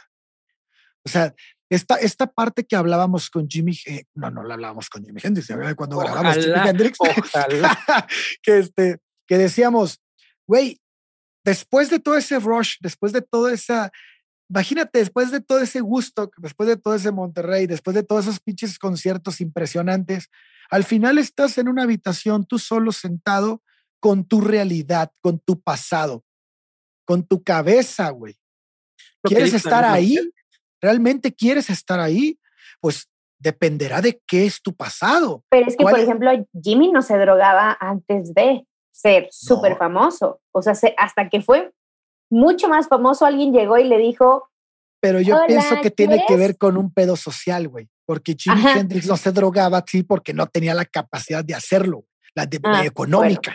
O 1.04 1.08
sea, 1.08 1.34
esta, 1.68 1.96
esta 1.96 2.26
parte 2.26 2.64
que 2.64 2.76
hablábamos 2.76 3.28
con 3.28 3.48
Jimmy, 3.48 3.78
no, 4.14 4.30
no 4.30 4.42
la 4.44 4.54
hablábamos 4.54 4.88
con 4.88 5.04
Jimmy 5.04 5.20
Hendrix, 5.22 5.48
cuando 5.76 5.98
grabamos 5.98 6.36
Jimmy 6.36 6.68
Hendrix, 6.68 6.98
que, 8.42 8.58
este, 8.58 8.98
que 9.26 9.38
decíamos, 9.38 10.00
güey, 10.46 10.80
después 11.44 11.90
de 11.90 11.98
todo 11.98 12.16
ese 12.16 12.38
rush, 12.38 12.76
después 12.80 13.12
de 13.12 13.22
toda 13.22 13.52
esa, 13.52 13.90
imagínate, 14.48 15.00
después 15.00 15.30
de 15.30 15.40
todo 15.40 15.60
ese 15.60 15.80
gusto, 15.80 16.30
después 16.38 16.68
de 16.68 16.76
todo 16.76 16.94
ese 16.94 17.10
Monterrey, 17.10 17.66
después 17.66 17.94
de 17.94 18.02
todos 18.02 18.26
esos 18.26 18.40
pinches 18.40 18.78
conciertos 18.78 19.40
impresionantes, 19.40 20.28
al 20.70 20.84
final 20.84 21.18
estás 21.18 21.58
en 21.58 21.68
una 21.68 21.82
habitación 21.82 22.44
tú 22.46 22.58
solo 22.58 22.92
sentado 22.92 23.62
con 24.06 24.22
tu 24.22 24.40
realidad, 24.40 25.10
con 25.20 25.40
tu 25.40 25.60
pasado, 25.60 26.22
con 27.04 27.26
tu 27.26 27.42
cabeza, 27.42 28.08
güey. 28.10 28.36
¿Quieres 29.20 29.52
estar 29.52 29.84
ahí? 29.84 30.16
¿Realmente 30.80 31.34
quieres 31.34 31.70
estar 31.70 31.98
ahí? 31.98 32.38
Pues 32.80 33.08
dependerá 33.36 34.00
de 34.00 34.22
qué 34.24 34.46
es 34.46 34.62
tu 34.62 34.72
pasado. 34.76 35.42
Pero 35.48 35.66
es 35.66 35.76
que, 35.76 35.82
por 35.82 35.98
ejemplo, 35.98 36.30
Jimmy 36.62 36.92
no 36.92 37.02
se 37.02 37.18
drogaba 37.18 37.76
antes 37.80 38.32
de 38.32 38.64
ser 38.92 39.26
súper 39.32 39.76
famoso. 39.76 40.40
O 40.52 40.62
sea, 40.62 40.74
hasta 40.98 41.28
que 41.28 41.42
fue 41.42 41.72
mucho 42.30 42.68
más 42.68 42.86
famoso, 42.86 43.26
alguien 43.26 43.52
llegó 43.52 43.76
y 43.76 43.88
le 43.88 43.98
dijo. 43.98 44.48
Pero 45.00 45.20
yo 45.20 45.36
pienso 45.48 45.80
que 45.82 45.90
tiene 45.90 46.24
que 46.28 46.36
ver 46.36 46.56
con 46.56 46.76
un 46.76 46.92
pedo 46.92 47.16
social, 47.16 47.66
güey. 47.66 47.88
Porque 48.06 48.36
Jimi 48.38 48.64
Hendrix 48.68 49.08
no 49.08 49.16
se 49.16 49.32
drogaba 49.32 49.78
así 49.78 50.04
porque 50.04 50.32
no 50.32 50.46
tenía 50.46 50.74
la 50.74 50.84
capacidad 50.84 51.44
de 51.44 51.56
hacerlo 51.56 52.04
la 52.36 52.44
de, 52.44 52.60
ah, 52.64 52.84
económica. 52.84 53.52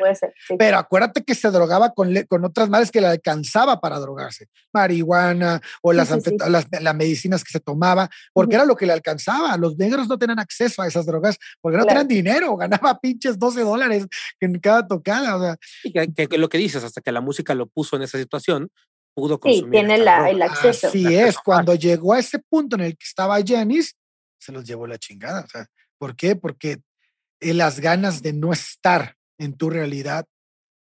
Pero 0.58 0.78
acuérdate 0.78 1.24
que 1.24 1.36
se 1.36 1.52
drogaba 1.52 1.94
con, 1.94 2.12
con 2.28 2.44
otras 2.44 2.68
madres 2.68 2.90
que 2.90 3.00
le 3.00 3.08
alcanzaba 3.08 3.80
para 3.80 4.00
drogarse, 4.00 4.48
marihuana 4.74 5.62
o 5.84 5.94
las, 5.94 6.10
las, 6.50 6.96
medicinas 6.96 7.44
que 7.44 7.52
se 7.52 7.60
tomaba, 7.60 8.10
porque 8.34 8.56
era 8.56 8.66
lo 8.66 8.76
que 8.76 8.88
le 8.88 8.94
alcanzaba. 8.94 9.56
Los 9.58 9.78
negros 9.78 10.08
no 10.08 10.18
tenían 10.18 10.40
acceso 10.40 10.82
a 10.82 10.88
esas 10.88 11.06
drogas 11.06 11.38
porque 11.62 11.78
no 11.78 11.86
tenían 11.86 12.08
dinero, 12.08 12.58
ganaba 12.58 13.00
pinches 13.00 13.38
12 13.38 13.62
dólares 13.62 14.08
en 14.40 14.60
cada 14.60 14.88
tocada. 14.88 15.36
O 15.36 15.42
sea. 15.42 15.58
Y 15.84 15.92
que, 15.94 16.38
lo 16.40 16.50
que 16.50 16.58
dices, 16.58 16.84
hasta 16.84 17.02
que 17.02 17.12
la 17.12 17.22
música 17.22 17.54
lo 17.54 17.68
puso 17.68 17.96
en 17.98 18.02
esa 18.02 18.18
situación, 18.18 18.68
pudo 19.14 19.40
consumir. 19.40 19.66
Sí, 19.66 19.70
tiene 19.70 19.96
el 19.96 20.42
acceso. 20.42 20.88
Así 20.88 21.16
es, 21.16 21.38
cuando 21.38 21.76
llegó 21.76 22.14
a 22.14 22.20
ese 22.20 22.40
punto 22.40 22.78
en 22.78 22.82
el 22.82 22.98
que 22.98 23.06
estaba 23.06 23.38
Janis, 23.46 23.96
se 24.40 24.52
los 24.52 24.66
llevó 24.66 24.88
la 24.88 24.98
chingada. 24.98 25.42
O 25.42 25.48
sea, 25.48 25.68
¿Por 26.02 26.16
qué? 26.16 26.36
Porque 26.36 26.82
las 27.42 27.80
ganas 27.80 28.22
de 28.22 28.34
no 28.34 28.54
estar 28.54 29.18
en 29.38 29.58
tu 29.58 29.70
realidad 29.70 30.28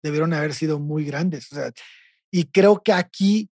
debieron 0.04 0.34
haber 0.34 0.54
sido 0.54 0.80
muy 0.80 1.06
grandes. 1.06 1.50
y 2.32 2.46
creo 2.46 2.82
que 2.82 2.94
aquí, 2.94 3.50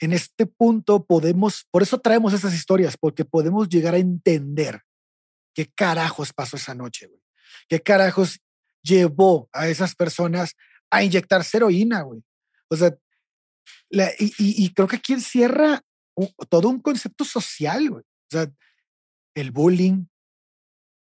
en 0.00 0.12
este 0.12 0.46
punto, 0.46 1.04
podemos, 1.04 1.66
por 1.70 1.82
eso 1.82 1.98
traemos 1.98 2.32
esas 2.32 2.54
historias, 2.54 2.96
porque 2.96 3.24
podemos 3.24 3.68
llegar 3.68 3.94
a 3.94 3.98
entender 3.98 4.82
qué 5.54 5.66
carajos 5.66 6.32
pasó 6.32 6.56
esa 6.56 6.74
noche. 6.74 7.10
¿Qué 7.68 7.80
carajos 7.80 8.40
llevó 8.82 9.48
a 9.52 9.68
esas 9.68 9.94
personas 9.94 10.54
a 10.90 11.02
inyectar 11.02 11.44
heroína, 11.52 12.02
güey? 12.02 12.22
O 12.68 12.76
sea, 12.76 12.96
y, 13.90 14.72
creo 14.72 14.86
que 14.86 14.96
aquí 14.96 15.14
encierra 15.14 15.82
todo 16.48 16.68
un 16.68 16.80
concepto 16.80 17.24
social, 17.24 18.04
el 19.34 19.50
bullying, 19.50 20.06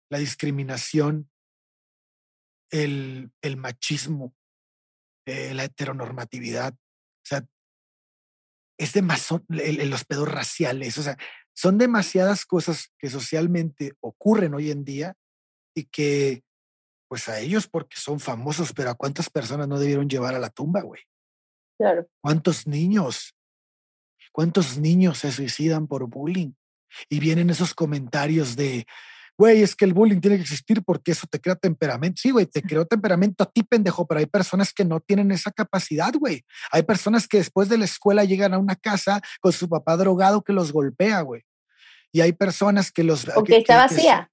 la 0.09 0.17
discriminación, 0.17 1.28
el, 2.71 3.31
el 3.41 3.57
machismo, 3.57 4.33
eh, 5.25 5.53
la 5.53 5.65
heteronormatividad, 5.65 6.73
o 6.73 7.25
sea, 7.25 7.45
es 8.77 8.93
demasiado, 8.93 9.43
los 9.49 10.05
pedos 10.05 10.27
raciales, 10.27 10.97
o 10.97 11.03
sea, 11.03 11.17
son 11.53 11.77
demasiadas 11.77 12.45
cosas 12.45 12.91
que 12.97 13.09
socialmente 13.09 13.93
ocurren 13.99 14.53
hoy 14.53 14.71
en 14.71 14.85
día 14.85 15.15
y 15.75 15.85
que, 15.85 16.43
pues 17.09 17.27
a 17.27 17.39
ellos 17.39 17.67
porque 17.67 17.97
son 17.97 18.19
famosos, 18.19 18.71
pero 18.73 18.91
a 18.91 18.95
cuántas 18.95 19.29
personas 19.29 19.67
no 19.67 19.79
debieron 19.79 20.07
llevar 20.07 20.35
a 20.35 20.39
la 20.39 20.49
tumba, 20.49 20.81
güey. 20.81 21.01
Claro. 21.77 22.07
¿Cuántos 22.21 22.67
niños? 22.67 23.35
¿Cuántos 24.31 24.77
niños 24.77 25.19
se 25.19 25.31
suicidan 25.31 25.87
por 25.87 26.07
bullying? 26.07 26.53
Y 27.09 27.19
vienen 27.19 27.49
esos 27.49 27.73
comentarios 27.73 28.55
de, 28.55 28.85
güey, 29.39 29.61
es 29.63 29.73
que 29.73 29.85
el 29.85 29.93
bullying 29.93 30.19
tiene 30.19 30.35
que 30.35 30.41
existir 30.41 30.83
porque 30.83 31.13
eso 31.13 31.25
te 31.25 31.39
crea 31.39 31.55
temperamento. 31.55 32.19
Sí, 32.21 32.31
güey, 32.31 32.45
te 32.45 32.61
creó 32.61 32.85
temperamento 32.85 33.45
a 33.45 33.49
ti, 33.49 33.63
pendejo, 33.63 34.05
pero 34.05 34.19
hay 34.19 34.25
personas 34.25 34.73
que 34.73 34.83
no 34.83 34.99
tienen 34.99 35.31
esa 35.31 35.49
capacidad, 35.49 36.11
güey. 36.13 36.43
Hay 36.73 36.83
personas 36.83 37.25
que 37.25 37.37
después 37.37 37.69
de 37.69 37.77
la 37.77 37.85
escuela 37.85 38.25
llegan 38.25 38.53
a 38.53 38.57
una 38.57 38.75
casa 38.75 39.21
con 39.39 39.53
su 39.53 39.69
papá 39.69 39.95
drogado 39.95 40.41
que 40.41 40.51
los 40.51 40.73
golpea, 40.73 41.21
güey. 41.21 41.43
Y 42.11 42.19
hay 42.19 42.33
personas 42.33 42.91
que 42.91 43.05
los... 43.05 43.29
O 43.33 43.45
que, 43.45 43.55
está 43.55 43.77
vacía. 43.77 44.29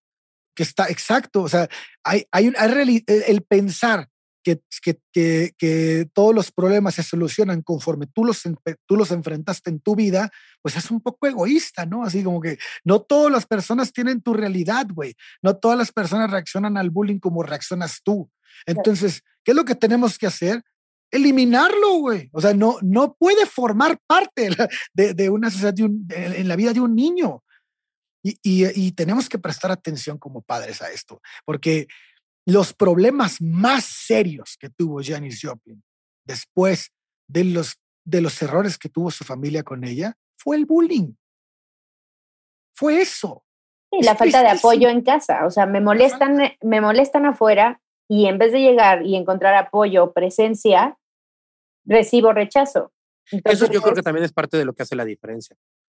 Que, 0.57 0.65
está, 0.65 0.89
exacto, 0.89 1.43
o 1.43 1.49
sea, 1.49 1.69
hay, 2.03 2.27
hay, 2.33 2.53
hay 2.59 3.05
el 3.07 3.43
pensar 3.43 4.09
que, 4.47 5.01
que, 5.13 5.53
que, 5.59 6.09
todos 6.15 6.33
los 6.33 6.53
problemas 6.53 6.95
se 6.95 7.03
solucionan 7.03 7.63
conforme 7.63 8.07
tú 8.07 8.25
los, 8.25 8.43
tú 8.87 8.97
los 8.97 9.11
enfrentaste 9.11 9.71
en 9.71 9.81
tu 9.81 9.97
vida, 9.97 10.31
pues 10.63 10.77
es 10.77 10.89
un 10.93 11.01
poco 11.01 11.27
egoísta, 11.27 11.85
¿no? 11.85 12.05
Así 12.05 12.23
como 12.23 12.41
que 12.41 12.57
no 12.85 13.03
todas 13.03 13.33
las 13.33 13.45
personas 13.45 13.93
tienen 13.93 14.23
tu 14.23 14.35
realidad, 14.35 14.87
güey. 14.93 15.17
No 15.43 15.57
todas 15.57 15.77
las 15.77 15.91
personas 15.91 16.31
reaccionan 16.31 16.77
al 16.77 16.91
bullying 16.91 17.19
como 17.19 17.43
reaccionas 17.43 18.03
tú. 18.05 18.31
Entonces, 18.67 19.23
¿qué 19.43 19.51
es 19.51 19.57
lo 19.57 19.65
que 19.65 19.75
tenemos 19.75 20.17
que 20.17 20.29
hacer? 20.29 20.63
Eliminarlo, 21.11 21.97
güey. 21.99 22.31
O 22.33 22.41
sea, 22.41 22.55
no, 22.55 22.79
no 22.83 23.17
puede 23.19 23.47
formar 23.47 23.99
parte 24.07 24.49
de, 24.95 25.15
de 25.15 25.29
una 25.29 25.51
sociedad, 25.51 25.75
en 25.77 26.47
la 26.47 26.55
vida 26.55 26.73
de 26.73 26.81
un 26.81 26.95
niño. 26.95 27.43
Y, 28.23 28.39
y, 28.43 28.87
y, 28.87 28.93
tenemos 28.93 29.29
que 29.29 29.39
prestar 29.39 29.71
atención 29.71 30.19
como 30.19 30.43
padres 30.43 30.83
a 30.83 30.91
esto, 30.91 31.21
porque 31.45 31.87
los 32.47 32.73
problemas 32.73 33.41
más 33.41 33.85
serios 33.85 34.57
que 34.59 34.71
tuvo 34.71 35.01
Janis 35.03 35.41
Joplin 35.43 35.83
después 36.25 36.93
de 37.29 37.45
los, 37.45 37.81
de 38.05 38.21
los 38.21 38.41
errores 38.41 38.79
que 38.79 38.89
tuvo 38.89 39.11
su 39.11 39.25
familia 39.25 39.65
con 39.65 39.85
ella 39.85 40.17
fue 40.39 40.57
el 40.57 40.65
bullying. 40.65 41.15
Fue 42.75 43.01
eso. 43.01 43.45
Y 43.91 44.05
la 44.05 44.15
falta 44.15 44.43
de 44.43 44.51
apoyo 44.51 44.89
en 44.89 45.03
casa. 45.03 45.45
O 45.47 45.51
sea, 45.51 45.67
me 45.67 45.81
molestan, 45.81 46.39
me 46.63 46.81
molestan 46.81 47.27
afuera 47.27 47.81
y 48.09 48.27
en 48.27 48.39
vez 48.39 48.53
de 48.53 48.61
llegar 48.61 49.05
y 49.05 49.17
encontrar 49.17 49.55
apoyo 49.55 50.05
o 50.05 50.13
presencia, 50.13 50.99
recibo 51.85 52.33
rechazo. 52.33 52.93
Eso 53.45 53.67
yo 53.71 53.83
creo 53.83 53.95
que 53.95 54.03
también 54.03 54.25
es 54.25 54.33
parte 54.33 54.57
de 54.57 54.65
lo 54.65 54.73
que 54.73 54.85
hace 54.85 54.95
la 54.95 55.05
diferencia 55.05 55.57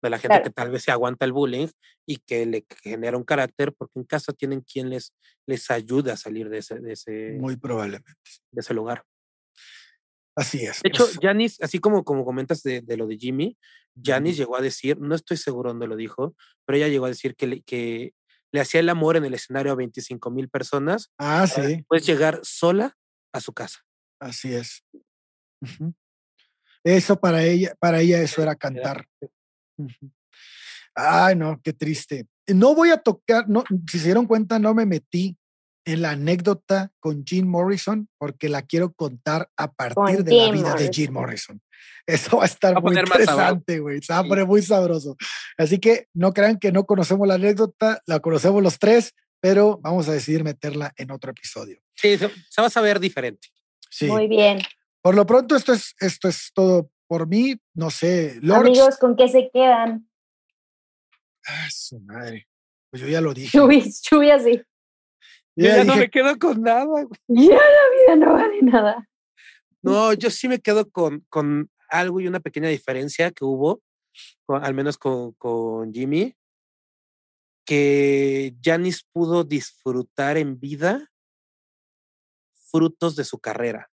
de 0.07 0.11
la 0.11 0.19
gente 0.19 0.41
que 0.43 0.49
tal 0.49 0.71
vez 0.71 0.83
se 0.83 0.91
aguanta 0.91 1.25
el 1.25 1.33
bullying 1.33 1.67
y 2.05 2.17
que 2.17 2.45
le 2.45 2.65
genera 2.81 3.17
un 3.17 3.23
carácter 3.23 3.73
porque 3.73 3.99
en 3.99 4.05
casa 4.05 4.33
tienen 4.33 4.61
quien 4.61 4.89
les, 4.89 5.13
les 5.45 5.69
ayuda 5.69 6.13
a 6.13 6.17
salir 6.17 6.49
de 6.49 6.59
ese, 6.59 6.79
de 6.79 6.93
ese, 6.93 7.37
muy 7.39 7.57
probablemente 7.57 8.13
de 8.51 8.61
ese 8.61 8.73
lugar. 8.73 9.03
Así 10.35 10.65
es. 10.65 10.81
De 10.83 10.89
hecho, 10.89 11.07
Janis, 11.19 11.59
así 11.61 11.79
como, 11.79 12.03
como 12.03 12.23
comentas 12.23 12.61
de, 12.61 12.81
de 12.81 12.97
lo 12.97 13.07
de 13.07 13.17
Jimmy, 13.17 13.57
Janis 14.01 14.37
llegó 14.37 14.55
a 14.55 14.61
decir, 14.61 14.99
no 14.99 15.15
estoy 15.15 15.37
seguro 15.37 15.71
dónde 15.71 15.87
lo 15.87 15.95
dijo, 15.95 16.35
pero 16.65 16.77
ella 16.77 16.87
llegó 16.87 17.05
a 17.05 17.09
decir 17.09 17.35
que 17.35 17.47
le, 17.47 17.61
que 17.63 18.13
le 18.51 18.61
hacía 18.61 18.79
el 18.79 18.89
amor 18.89 19.17
en 19.17 19.25
el 19.25 19.33
escenario 19.33 19.71
a 19.71 19.75
25 19.75 20.29
mil 20.31 20.49
personas. 20.49 21.11
Ah, 21.17 21.47
sí. 21.47 21.83
Puedes 21.87 22.05
llegar 22.05 22.39
sola 22.43 22.95
a 23.33 23.41
su 23.41 23.53
casa. 23.53 23.79
Así 24.19 24.53
es. 24.53 24.83
Eso 26.83 27.19
para 27.19 27.43
ella, 27.43 27.75
para 27.79 27.99
ella 27.99 28.21
eso 28.21 28.41
era 28.41 28.55
cantar. 28.55 29.05
Ay, 30.95 31.35
no, 31.35 31.61
qué 31.63 31.73
triste. 31.73 32.27
No 32.47 32.73
voy 32.73 32.89
a 32.89 32.97
tocar, 32.97 33.47
no, 33.47 33.63
si 33.89 33.99
se 33.99 34.05
dieron 34.05 34.25
cuenta, 34.25 34.57
no 34.57 34.73
me 34.73 34.85
metí 34.85 35.37
en 35.85 36.01
la 36.01 36.11
anécdota 36.11 36.91
con 36.99 37.23
Jim 37.25 37.47
Morrison 37.47 38.09
porque 38.17 38.49
la 38.49 38.61
quiero 38.61 38.93
contar 38.93 39.49
a 39.55 39.71
partir 39.71 40.23
de 40.23 40.35
la 40.35 40.51
vida 40.51 40.73
de 40.75 40.89
Jim 40.91 41.13
Morrison. 41.13 41.61
Eso 42.05 42.37
va 42.37 42.43
a 42.43 42.47
estar 42.47 42.81
muy 42.81 42.97
interesante, 42.97 43.79
güey. 43.79 44.01
Se 44.01 44.13
va 44.13 44.19
a 44.19 44.23
poner 44.23 44.45
muy 44.45 44.61
sabroso. 44.61 45.15
Así 45.57 45.77
que 45.79 46.07
no 46.13 46.33
crean 46.33 46.57
que 46.57 46.71
no 46.71 46.85
conocemos 46.85 47.27
la 47.27 47.35
anécdota, 47.35 48.01
la 48.05 48.19
conocemos 48.19 48.63
los 48.63 48.79
tres, 48.79 49.13
pero 49.39 49.79
vamos 49.81 50.09
a 50.09 50.13
decidir 50.13 50.43
meterla 50.43 50.93
en 50.97 51.11
otro 51.11 51.31
episodio. 51.31 51.79
Sí, 51.95 52.17
se, 52.17 52.27
va 52.27 52.67
a 52.67 52.69
saber 52.69 52.99
diferente. 52.99 53.49
Sí. 53.89 54.07
Muy 54.07 54.27
bien. 54.27 54.59
Por 55.01 55.15
lo 55.15 55.25
pronto, 55.25 55.55
esto 55.55 55.73
es, 55.73 55.95
esto 55.99 56.27
es 56.27 56.51
todo 56.53 56.89
por 57.07 57.27
mí, 57.27 57.59
no 57.73 57.89
sé. 57.89 58.39
Amigos, 58.51 58.97
¿con 58.97 59.15
qué 59.15 59.27
se 59.27 59.49
quedan? 59.51 60.07
Ah, 61.45 61.67
su 61.69 61.99
madre. 62.01 62.47
Pues 62.89 63.01
yo 63.01 63.07
ya 63.07 63.21
lo 63.21 63.33
dije. 63.33 63.57
Lluvia, 63.57 63.83
sí. 64.39 64.61
Yo 65.55 65.65
ya, 65.65 65.83
no 65.83 65.95
me 65.95 66.09
quedo 66.09 66.37
con 66.37 66.61
nada. 66.61 66.85
Ya 67.27 67.55
la 67.55 68.15
vida 68.15 68.15
no 68.25 68.33
vale 68.33 68.61
nada. 68.61 69.09
No, 69.81 70.13
yo 70.13 70.29
sí 70.29 70.47
me 70.47 70.59
quedo 70.59 70.89
con, 70.89 71.25
con 71.29 71.71
algo 71.89 72.19
y 72.19 72.27
una 72.27 72.39
pequeña 72.39 72.67
diferencia 72.67 73.31
que 73.31 73.45
hubo, 73.45 73.81
al 74.47 74.73
menos 74.73 74.97
con, 74.97 75.31
con 75.33 75.93
Jimmy, 75.93 76.35
que 77.65 78.55
Janis 78.61 79.05
pudo 79.11 79.43
disfrutar 79.43 80.37
en 80.37 80.59
vida 80.59 81.09
frutos 82.69 83.15
de 83.15 83.23
su 83.23 83.39
carrera 83.39 83.89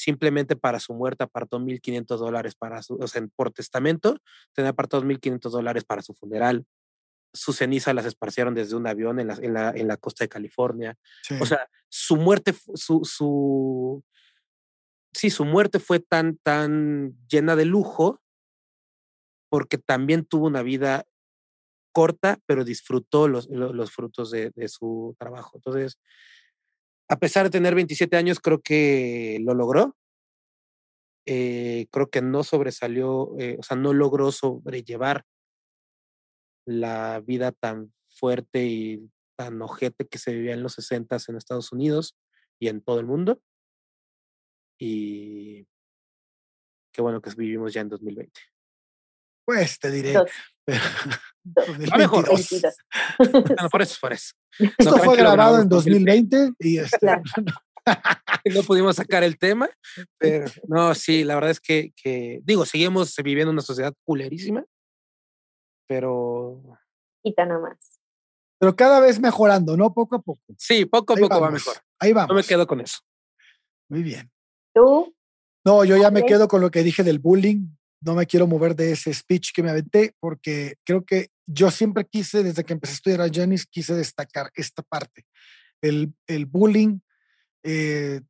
simplemente 0.00 0.56
para 0.56 0.80
su 0.80 0.94
muerte 0.94 1.24
apartó 1.24 1.58
1.500 1.58 2.16
dólares 2.16 2.54
para 2.54 2.82
su, 2.82 2.94
o 2.94 3.06
sea, 3.06 3.22
por 3.36 3.52
testamento, 3.52 4.16
tenía 4.54 4.70
apartados 4.70 5.04
1.500 5.04 5.50
dólares 5.50 5.84
para 5.84 6.00
su 6.00 6.14
funeral. 6.14 6.64
Sus 7.34 7.58
cenizas 7.58 7.94
las 7.94 8.06
esparcieron 8.06 8.54
desde 8.54 8.76
un 8.76 8.86
avión 8.86 9.20
en 9.20 9.28
la, 9.28 9.34
en 9.34 9.52
la, 9.52 9.70
en 9.70 9.86
la 9.88 9.98
costa 9.98 10.24
de 10.24 10.30
California. 10.30 10.96
O 11.38 11.46
sea, 11.46 11.68
su 11.88 12.16
muerte, 12.16 12.54
su, 12.74 13.04
su, 13.04 14.02
sí, 15.12 15.28
su 15.28 15.44
muerte 15.44 15.78
fue 15.78 16.00
tan, 16.00 16.38
tan 16.38 17.14
llena 17.28 17.54
de 17.54 17.66
lujo 17.66 18.20
porque 19.50 19.76
también 19.78 20.24
tuvo 20.24 20.46
una 20.46 20.62
vida 20.62 21.04
corta, 21.92 22.38
pero 22.46 22.64
disfrutó 22.64 23.28
los, 23.28 23.48
los, 23.48 23.90
frutos 23.92 24.30
de, 24.30 24.50
de 24.54 24.68
su 24.68 25.14
trabajo. 25.18 25.52
Entonces, 25.56 25.98
a 27.10 27.18
pesar 27.18 27.44
de 27.44 27.50
tener 27.50 27.74
27 27.74 28.16
años, 28.16 28.38
creo 28.38 28.60
que 28.62 29.38
lo 29.42 29.52
logró. 29.52 29.96
Eh, 31.26 31.88
creo 31.90 32.08
que 32.08 32.22
no 32.22 32.44
sobresalió, 32.44 33.36
eh, 33.40 33.56
o 33.58 33.64
sea, 33.64 33.76
no 33.76 33.92
logró 33.92 34.30
sobrellevar 34.30 35.24
la 36.66 37.20
vida 37.20 37.50
tan 37.50 37.92
fuerte 38.08 38.64
y 38.64 39.10
tan 39.36 39.60
ojete 39.60 40.06
que 40.06 40.18
se 40.18 40.32
vivía 40.32 40.54
en 40.54 40.62
los 40.62 40.74
60 40.74 41.16
en 41.26 41.36
Estados 41.36 41.72
Unidos 41.72 42.16
y 42.60 42.68
en 42.68 42.80
todo 42.80 43.00
el 43.00 43.06
mundo. 43.06 43.42
Y 44.78 45.66
qué 46.92 47.02
bueno 47.02 47.20
que 47.20 47.30
vivimos 47.36 47.72
ya 47.72 47.80
en 47.80 47.88
2020. 47.88 48.40
Pues 49.50 49.80
te 49.80 49.90
diré. 49.90 50.16
A 50.16 50.24
mejor. 51.98 52.24
por 53.72 53.82
eso, 53.82 53.98
por 54.00 54.12
eso. 54.12 54.32
Esto 54.78 54.96
fue 54.98 55.16
grabado 55.16 55.60
en 55.60 55.68
2020 55.68 56.52
y 56.60 56.78
este, 56.78 57.08
no 58.54 58.62
pudimos 58.62 58.94
sacar 58.94 59.24
el 59.24 59.38
tema, 59.38 59.68
pero 60.18 60.44
no, 60.68 60.94
sí, 60.94 61.24
la 61.24 61.34
verdad 61.34 61.50
es 61.50 61.58
que, 61.58 61.92
que, 62.00 62.40
digo, 62.44 62.64
seguimos 62.64 63.16
viviendo 63.16 63.50
una 63.50 63.62
sociedad 63.62 63.92
culerísima, 64.04 64.64
pero... 65.88 66.62
Y 67.24 67.34
tan 67.34 67.48
más. 67.60 67.98
Pero 68.60 68.76
cada 68.76 69.00
vez 69.00 69.18
mejorando, 69.18 69.76
¿no? 69.76 69.92
Poco 69.92 70.14
a 70.14 70.22
poco. 70.22 70.42
Sí, 70.58 70.84
poco 70.84 71.14
a 71.14 71.16
poco 71.16 71.40
va 71.40 71.50
mejor. 71.50 71.74
Ahí 71.98 72.12
vamos. 72.12 72.28
No 72.28 72.34
me 72.36 72.44
quedo 72.44 72.68
con 72.68 72.80
eso. 72.80 73.00
Muy 73.88 74.04
bien. 74.04 74.30
¿Tú? 74.72 75.12
No, 75.64 75.84
yo 75.84 75.96
ya 75.96 76.12
me 76.12 76.24
quedo 76.24 76.46
con 76.46 76.60
lo 76.60 76.70
que 76.70 76.84
dije 76.84 77.02
del 77.02 77.18
bullying. 77.18 77.66
No 78.00 78.14
me 78.14 78.26
quiero 78.26 78.46
mover 78.46 78.74
de 78.74 78.92
ese 78.92 79.12
speech 79.12 79.52
que 79.52 79.62
me 79.62 79.70
aventé 79.70 80.14
porque 80.20 80.76
creo 80.84 81.04
que 81.04 81.28
yo 81.46 81.70
siempre 81.70 82.06
quise, 82.06 82.42
desde 82.42 82.64
que 82.64 82.72
empecé 82.72 82.92
a 82.92 82.94
estudiar 82.94 83.20
a 83.20 83.28
Janis, 83.32 83.66
quise 83.66 83.94
destacar 83.94 84.50
esta 84.54 84.82
parte. 84.82 85.24
El, 85.82 86.12
el 86.26 86.46
bullying 86.46 87.00
eh, 87.62 88.20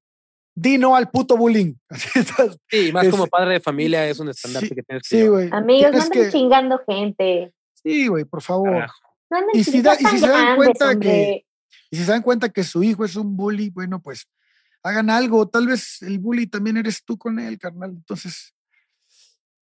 di 0.55 0.79
no 0.79 0.97
al 0.97 1.11
puto 1.11 1.37
bullying. 1.37 1.75
sí, 2.71 2.93
más 2.93 3.09
como 3.09 3.27
padre 3.27 3.55
de 3.55 3.61
familia 3.61 4.07
es 4.09 4.19
un 4.19 4.29
estandarte 4.29 4.75
que 4.75 4.83
tienes 4.83 5.09
que 5.09 5.17
Sí, 5.17 5.27
güey. 5.27 5.49
Amigos, 5.53 5.93
no 5.93 6.03
anden 6.03 6.31
chingando 6.31 6.81
gente. 6.87 7.53
Sí, 7.75 8.09
güey, 8.09 8.25
por 8.25 8.43
favor. 8.43 8.87
y, 9.55 9.65
si, 9.65 9.73
se 9.73 9.83
dan 9.83 10.57
cuenta 10.57 10.99
que 10.99 11.45
y 11.91 11.97
si 11.97 12.05
se 12.05 12.11
dan 12.11 12.23
cuenta 12.23 12.49
que 12.49 12.65
su 12.65 12.83
hijo 12.83 13.05
es 13.05 13.17
un 13.17 13.37
bully, 13.37 13.71
bueno, 13.71 14.01
pues 14.01 14.29
hagan 14.83 15.11
algo. 15.11 15.49
Tal 15.49 15.67
vez 15.67 16.03
el 16.03 16.19
bully 16.19 16.47
también 16.47 16.77
eres 16.77 17.03
tú 17.05 17.17
con 17.17 17.39
él, 17.39 17.59
carnal. 17.59 17.91
Entonces, 17.91 18.55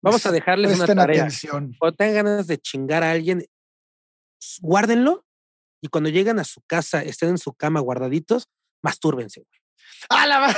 vamos 0.04 0.24
a 0.26 0.28
pues, 0.28 0.40
dejarles 0.40 0.78
una 0.78 0.86
tarea. 0.86 1.22
Atención. 1.22 1.74
Cuando 1.78 1.96
tengan 1.96 2.24
ganas 2.24 2.46
de 2.46 2.58
chingar 2.58 3.02
a 3.02 3.10
alguien, 3.10 3.44
guárdenlo 4.60 5.24
y 5.80 5.88
cuando 5.88 6.10
llegan 6.10 6.38
a 6.38 6.44
su 6.44 6.60
casa, 6.62 7.02
estén 7.02 7.30
en 7.30 7.38
su 7.38 7.52
cama 7.54 7.80
guardaditos, 7.80 8.48
mastúrbense. 8.82 9.44
¡A 10.08 10.26
la 10.26 10.54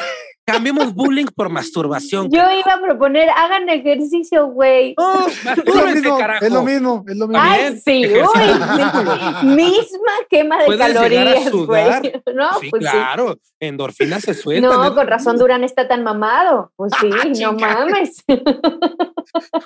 Cambiemos 0.46 0.94
bullying 0.94 1.26
por 1.34 1.48
masturbación. 1.48 2.30
Yo 2.30 2.38
iba 2.38 2.74
a 2.74 2.80
proponer, 2.80 3.28
hagan 3.30 3.68
ejercicio, 3.68 4.46
güey. 4.46 4.94
Oh, 4.96 5.26
mastúrbense, 5.44 6.08
carajo. 6.08 6.44
Es 6.44 6.52
lo 6.52 6.62
mismo, 6.62 7.04
es 7.08 7.16
lo 7.16 7.26
mismo. 7.26 7.42
Ay, 7.42 7.76
sí, 7.84 8.06
uy, 8.06 9.54
misma 9.56 10.12
quema 10.30 10.62
de 10.62 10.78
calorías, 10.78 11.50
güey. 11.50 12.22
No, 12.32 12.60
sí, 12.60 12.70
pues 12.70 12.80
claro, 12.80 13.36
endorfinas 13.58 14.22
se 14.22 14.34
sueltan. 14.34 14.70
No, 14.70 14.94
con 14.94 15.08
razón 15.08 15.36
Durán 15.36 15.64
está 15.64 15.88
tan 15.88 16.04
mamado. 16.04 16.72
Pues 16.76 16.92
sí, 17.00 17.10
ah, 17.12 17.24
no 17.40 17.52
mames. 17.54 18.22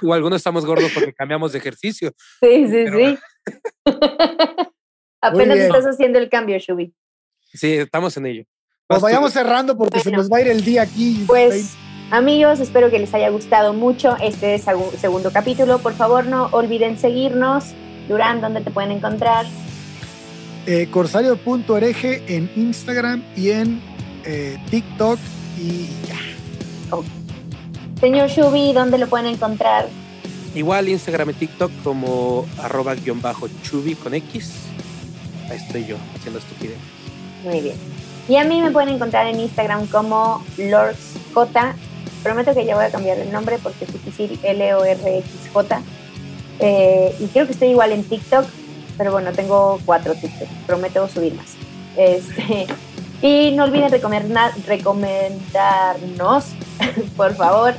O 0.02 0.14
algunos 0.14 0.38
estamos 0.38 0.64
gordos 0.64 0.90
porque 0.94 1.12
cambiamos 1.12 1.52
de 1.52 1.58
ejercicio. 1.58 2.12
Sí, 2.40 2.68
sí, 2.68 2.86
sí. 2.88 3.18
Apenas 5.20 5.58
estás 5.58 5.84
haciendo 5.84 6.18
el 6.18 6.30
cambio, 6.30 6.56
Shubi. 6.58 6.94
Sí, 7.52 7.74
estamos 7.74 8.16
en 8.16 8.26
ello. 8.26 8.44
Pues 8.90 9.02
vayamos 9.02 9.32
cerrando 9.32 9.76
porque 9.76 10.00
se 10.00 10.10
nos 10.10 10.28
va 10.28 10.38
a 10.38 10.40
ir 10.40 10.48
el 10.48 10.64
día 10.64 10.82
aquí. 10.82 11.22
Pues, 11.28 11.74
amigos, 12.10 12.58
espero 12.58 12.90
que 12.90 12.98
les 12.98 13.14
haya 13.14 13.28
gustado 13.28 13.72
mucho 13.72 14.16
este 14.20 14.60
segundo 14.98 15.30
capítulo. 15.30 15.78
Por 15.78 15.94
favor, 15.94 16.26
no 16.26 16.46
olviden 16.46 16.98
seguirnos. 16.98 17.66
Durán, 18.08 18.40
¿dónde 18.40 18.62
te 18.62 18.72
pueden 18.72 18.90
encontrar? 18.90 19.46
Eh, 20.66 20.88
corsario.ereje 20.90 22.24
en 22.34 22.50
Instagram 22.56 23.22
y 23.36 23.50
en 23.50 23.80
eh, 24.24 24.58
TikTok 24.70 25.20
y 25.56 25.86
ya. 26.08 26.18
Señor 28.00 28.28
Shubi, 28.28 28.72
¿dónde 28.72 28.98
lo 28.98 29.06
pueden 29.06 29.28
encontrar? 29.28 29.86
Igual 30.52 30.88
Instagram 30.88 31.30
y 31.30 31.34
TikTok 31.34 31.70
como 31.84 32.44
arroba 32.58 32.96
guion 32.96 33.22
bajo 33.22 33.46
Chubi 33.62 33.94
con 33.94 34.14
X. 34.14 34.50
Ahí 35.48 35.58
estoy 35.58 35.86
yo 35.86 35.96
haciendo 36.16 36.40
estupidez. 36.40 36.78
Muy 37.44 37.60
bien. 37.60 37.99
Y 38.30 38.36
a 38.36 38.44
mí 38.44 38.62
me 38.62 38.70
pueden 38.70 38.90
encontrar 38.90 39.26
en 39.26 39.40
Instagram 39.40 39.88
como 39.88 40.44
LordsJ. 40.56 41.40
Prometo 42.22 42.54
que 42.54 42.64
ya 42.64 42.76
voy 42.76 42.84
a 42.84 42.90
cambiar 42.90 43.18
el 43.18 43.32
nombre 43.32 43.58
porque 43.60 43.86
es 43.86 43.92
difícil, 43.92 44.38
L-O-R-X-J. 44.44 45.82
Eh, 46.60 47.16
y 47.18 47.26
creo 47.26 47.46
que 47.46 47.52
estoy 47.52 47.70
igual 47.70 47.90
en 47.90 48.04
TikTok, 48.04 48.46
pero 48.96 49.10
bueno, 49.10 49.32
tengo 49.32 49.80
cuatro 49.84 50.14
TikTok. 50.14 50.46
Prometo 50.64 51.08
subir 51.08 51.34
más. 51.34 51.56
Este, 51.96 52.68
y 53.26 53.50
no 53.56 53.64
olviden 53.64 53.90
recomendar, 53.90 54.52
recomendarnos, 54.64 56.44
por 57.16 57.34
favor, 57.34 57.74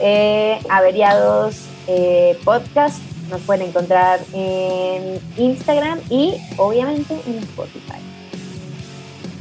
eh, 0.00 0.58
Averiados 0.68 1.66
eh, 1.86 2.36
Podcast. 2.44 3.00
Nos 3.30 3.40
pueden 3.42 3.68
encontrar 3.68 4.18
en 4.32 5.20
Instagram 5.36 6.00
y 6.10 6.34
obviamente 6.56 7.14
en 7.24 7.38
Spotify. 7.38 7.91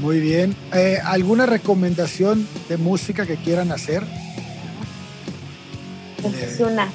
Muy 0.01 0.19
bien. 0.19 0.55
Eh, 0.73 0.97
¿Alguna 1.03 1.45
recomendación 1.45 2.47
de 2.67 2.77
música 2.77 3.27
que 3.27 3.37
quieran 3.37 3.71
hacer? 3.71 4.03
Es 6.23 6.59
una. 6.59 6.91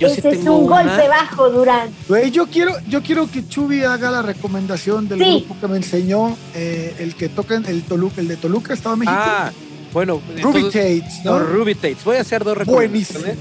Ese 0.00 0.28
es 0.28 0.44
un 0.44 0.66
golpe 0.66 1.08
bajo, 1.08 1.50
Durán. 1.50 1.90
yo 2.32 2.46
quiero, 2.46 2.74
yo 2.88 3.02
quiero 3.02 3.30
que 3.30 3.46
Chubi 3.46 3.84
haga 3.84 4.10
la 4.10 4.22
recomendación 4.22 5.08
del 5.08 5.18
grupo 5.18 5.56
que 5.60 5.68
me 5.68 5.76
enseñó, 5.76 6.36
eh, 6.54 6.94
el 6.98 7.14
que 7.14 7.28
toca 7.28 7.56
el 7.56 7.82
Toluca, 7.82 8.20
el 8.20 8.28
de 8.28 8.36
Toluca, 8.36 8.74
estaba 8.74 8.94
en 8.94 9.00
México. 9.00 9.16
Ah, 9.16 9.52
bueno. 9.92 10.20
Ruby 10.40 10.64
Tates, 10.64 11.24
¿no? 11.24 11.38
Ruby 11.38 11.74
Tates. 11.74 12.04
Voy 12.04 12.16
a 12.16 12.20
hacer 12.22 12.44
dos 12.44 12.56
recomendaciones. 12.56 13.36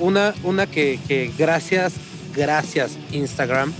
Una, 0.00 0.34
una 0.42 0.66
que, 0.66 0.98
que 1.06 1.30
gracias, 1.38 1.92
gracias 2.34 2.92
Instagram, 3.12 3.72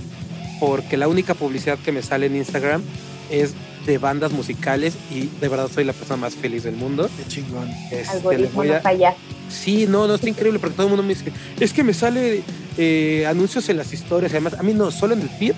porque 0.59 0.95
la 0.95 1.07
única 1.07 1.33
publicidad 1.33 1.77
que 1.79 1.91
me 1.91 2.01
sale 2.01 2.27
en 2.27 2.35
Instagram 2.35 2.81
es 3.29 3.53
de 3.85 3.97
bandas 3.97 4.31
musicales 4.31 4.95
y 5.11 5.29
de 5.41 5.49
verdad 5.49 5.69
soy 5.73 5.83
la 5.83 5.93
persona 5.93 6.17
más 6.17 6.35
feliz 6.35 6.63
del 6.63 6.75
mundo. 6.75 7.09
Qué 7.17 7.27
chingón. 7.27 7.69
Este, 7.91 8.09
Algoritmo 8.09 8.63
no 8.63 8.81
falla. 8.81 9.15
Sí, 9.49 9.85
no, 9.87 10.07
no, 10.07 10.15
está 10.15 10.29
increíble 10.29 10.59
porque 10.59 10.75
todo 10.75 10.87
el 10.87 10.89
mundo 10.89 11.03
me 11.03 11.13
dice, 11.13 11.31
es 11.59 11.73
que 11.73 11.83
me 11.83 11.93
sale 11.93 12.43
eh, 12.77 13.25
anuncios 13.27 13.69
en 13.69 13.77
las 13.77 13.93
historias, 13.93 14.31
además, 14.31 14.55
a 14.57 14.63
mí 14.63 14.73
no, 14.73 14.89
solo 14.91 15.13
en 15.13 15.21
el 15.21 15.29
feed. 15.29 15.53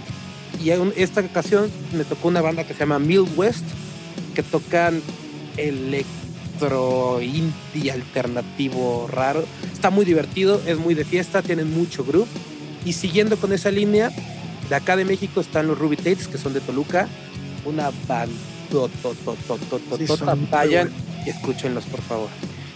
Y 0.64 0.72
en 0.72 0.94
esta 0.96 1.22
ocasión 1.22 1.70
me 1.94 2.04
tocó 2.06 2.30
una 2.30 2.42
banda 2.42 2.64
que 2.64 2.74
se 2.74 2.80
llama 2.80 2.98
Mill 2.98 3.26
West, 3.36 3.66
que 4.34 4.42
tocan 4.42 5.02
electro 5.58 7.22
indie 7.22 7.92
alternativo 7.92 9.08
raro. 9.12 9.46
Está 9.72 9.90
muy 9.90 10.06
divertido, 10.06 10.62
es 10.66 10.78
muy 10.78 10.94
de 10.94 11.06
fiesta, 11.06 11.42
tienen 11.42 11.74
mucho 11.74 12.04
groove. 12.04 12.28
Y 12.86 12.94
siguiendo 12.94 13.38
con 13.38 13.52
esa 13.52 13.70
línea, 13.72 14.12
de 14.70 14.76
acá 14.76 14.96
de 14.96 15.06
México 15.06 15.42
están 15.42 15.68
los 15.68 15.78
Ruby 15.78 15.98
Tates, 15.98 16.28
que 16.28 16.38
son 16.38 16.54
de 16.54 16.62
Toluca, 16.62 17.08
una 17.66 17.92
banda. 18.08 18.32
Vayan 20.52 20.92
y 21.26 21.30
escúchenlos, 21.30 21.86
por 21.86 22.02
favor. 22.02 22.30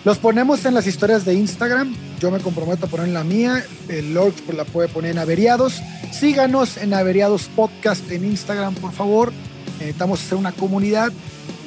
Los 0.05 0.17
ponemos 0.17 0.65
en 0.65 0.73
las 0.73 0.87
historias 0.87 1.25
de 1.25 1.33
Instagram. 1.33 1.93
Yo 2.19 2.31
me 2.31 2.39
comprometo 2.39 2.85
a 2.85 2.89
poner 2.89 3.09
la 3.09 3.23
mía. 3.23 3.65
El 3.89 4.13
Lord 4.13 4.33
pues, 4.45 4.57
la 4.57 4.63
puede 4.63 4.87
poner 4.87 5.11
en 5.11 5.19
Averiados. 5.19 5.81
Síganos 6.11 6.77
en 6.77 6.93
Averiados 6.93 7.49
Podcast 7.55 8.09
en 8.09 8.25
Instagram, 8.25 8.75
por 8.75 8.93
favor. 8.93 9.33
Necesitamos 9.79 10.21
hacer 10.21 10.37
una 10.37 10.53
comunidad. 10.53 11.11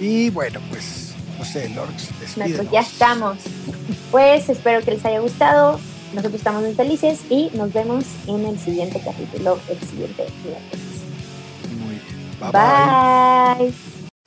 Y 0.01 0.31
bueno, 0.31 0.61
pues, 0.71 1.13
no 1.39 1.45
sé, 1.45 1.69
Lords, 1.69 2.09
ya 2.73 2.81
estamos. 2.81 3.39
Pues 4.11 4.49
espero 4.49 4.83
que 4.83 4.93
les 4.93 5.05
haya 5.05 5.21
gustado. 5.21 5.79
Nosotros 6.15 6.35
estamos 6.35 6.63
muy 6.63 6.75
felices 6.75 7.21
y 7.31 7.51
nos 7.55 7.73
vemos 7.73 8.05
en 8.27 8.45
el 8.47 8.59
siguiente 8.59 9.01
capítulo, 9.05 9.59
el 9.69 9.79
siguiente 9.89 10.27
miércoles. 10.45 10.92
Bye-bye. 12.43 12.97
Bye. 13.59 13.75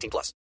18 0.00 0.10
plus. 0.10 0.40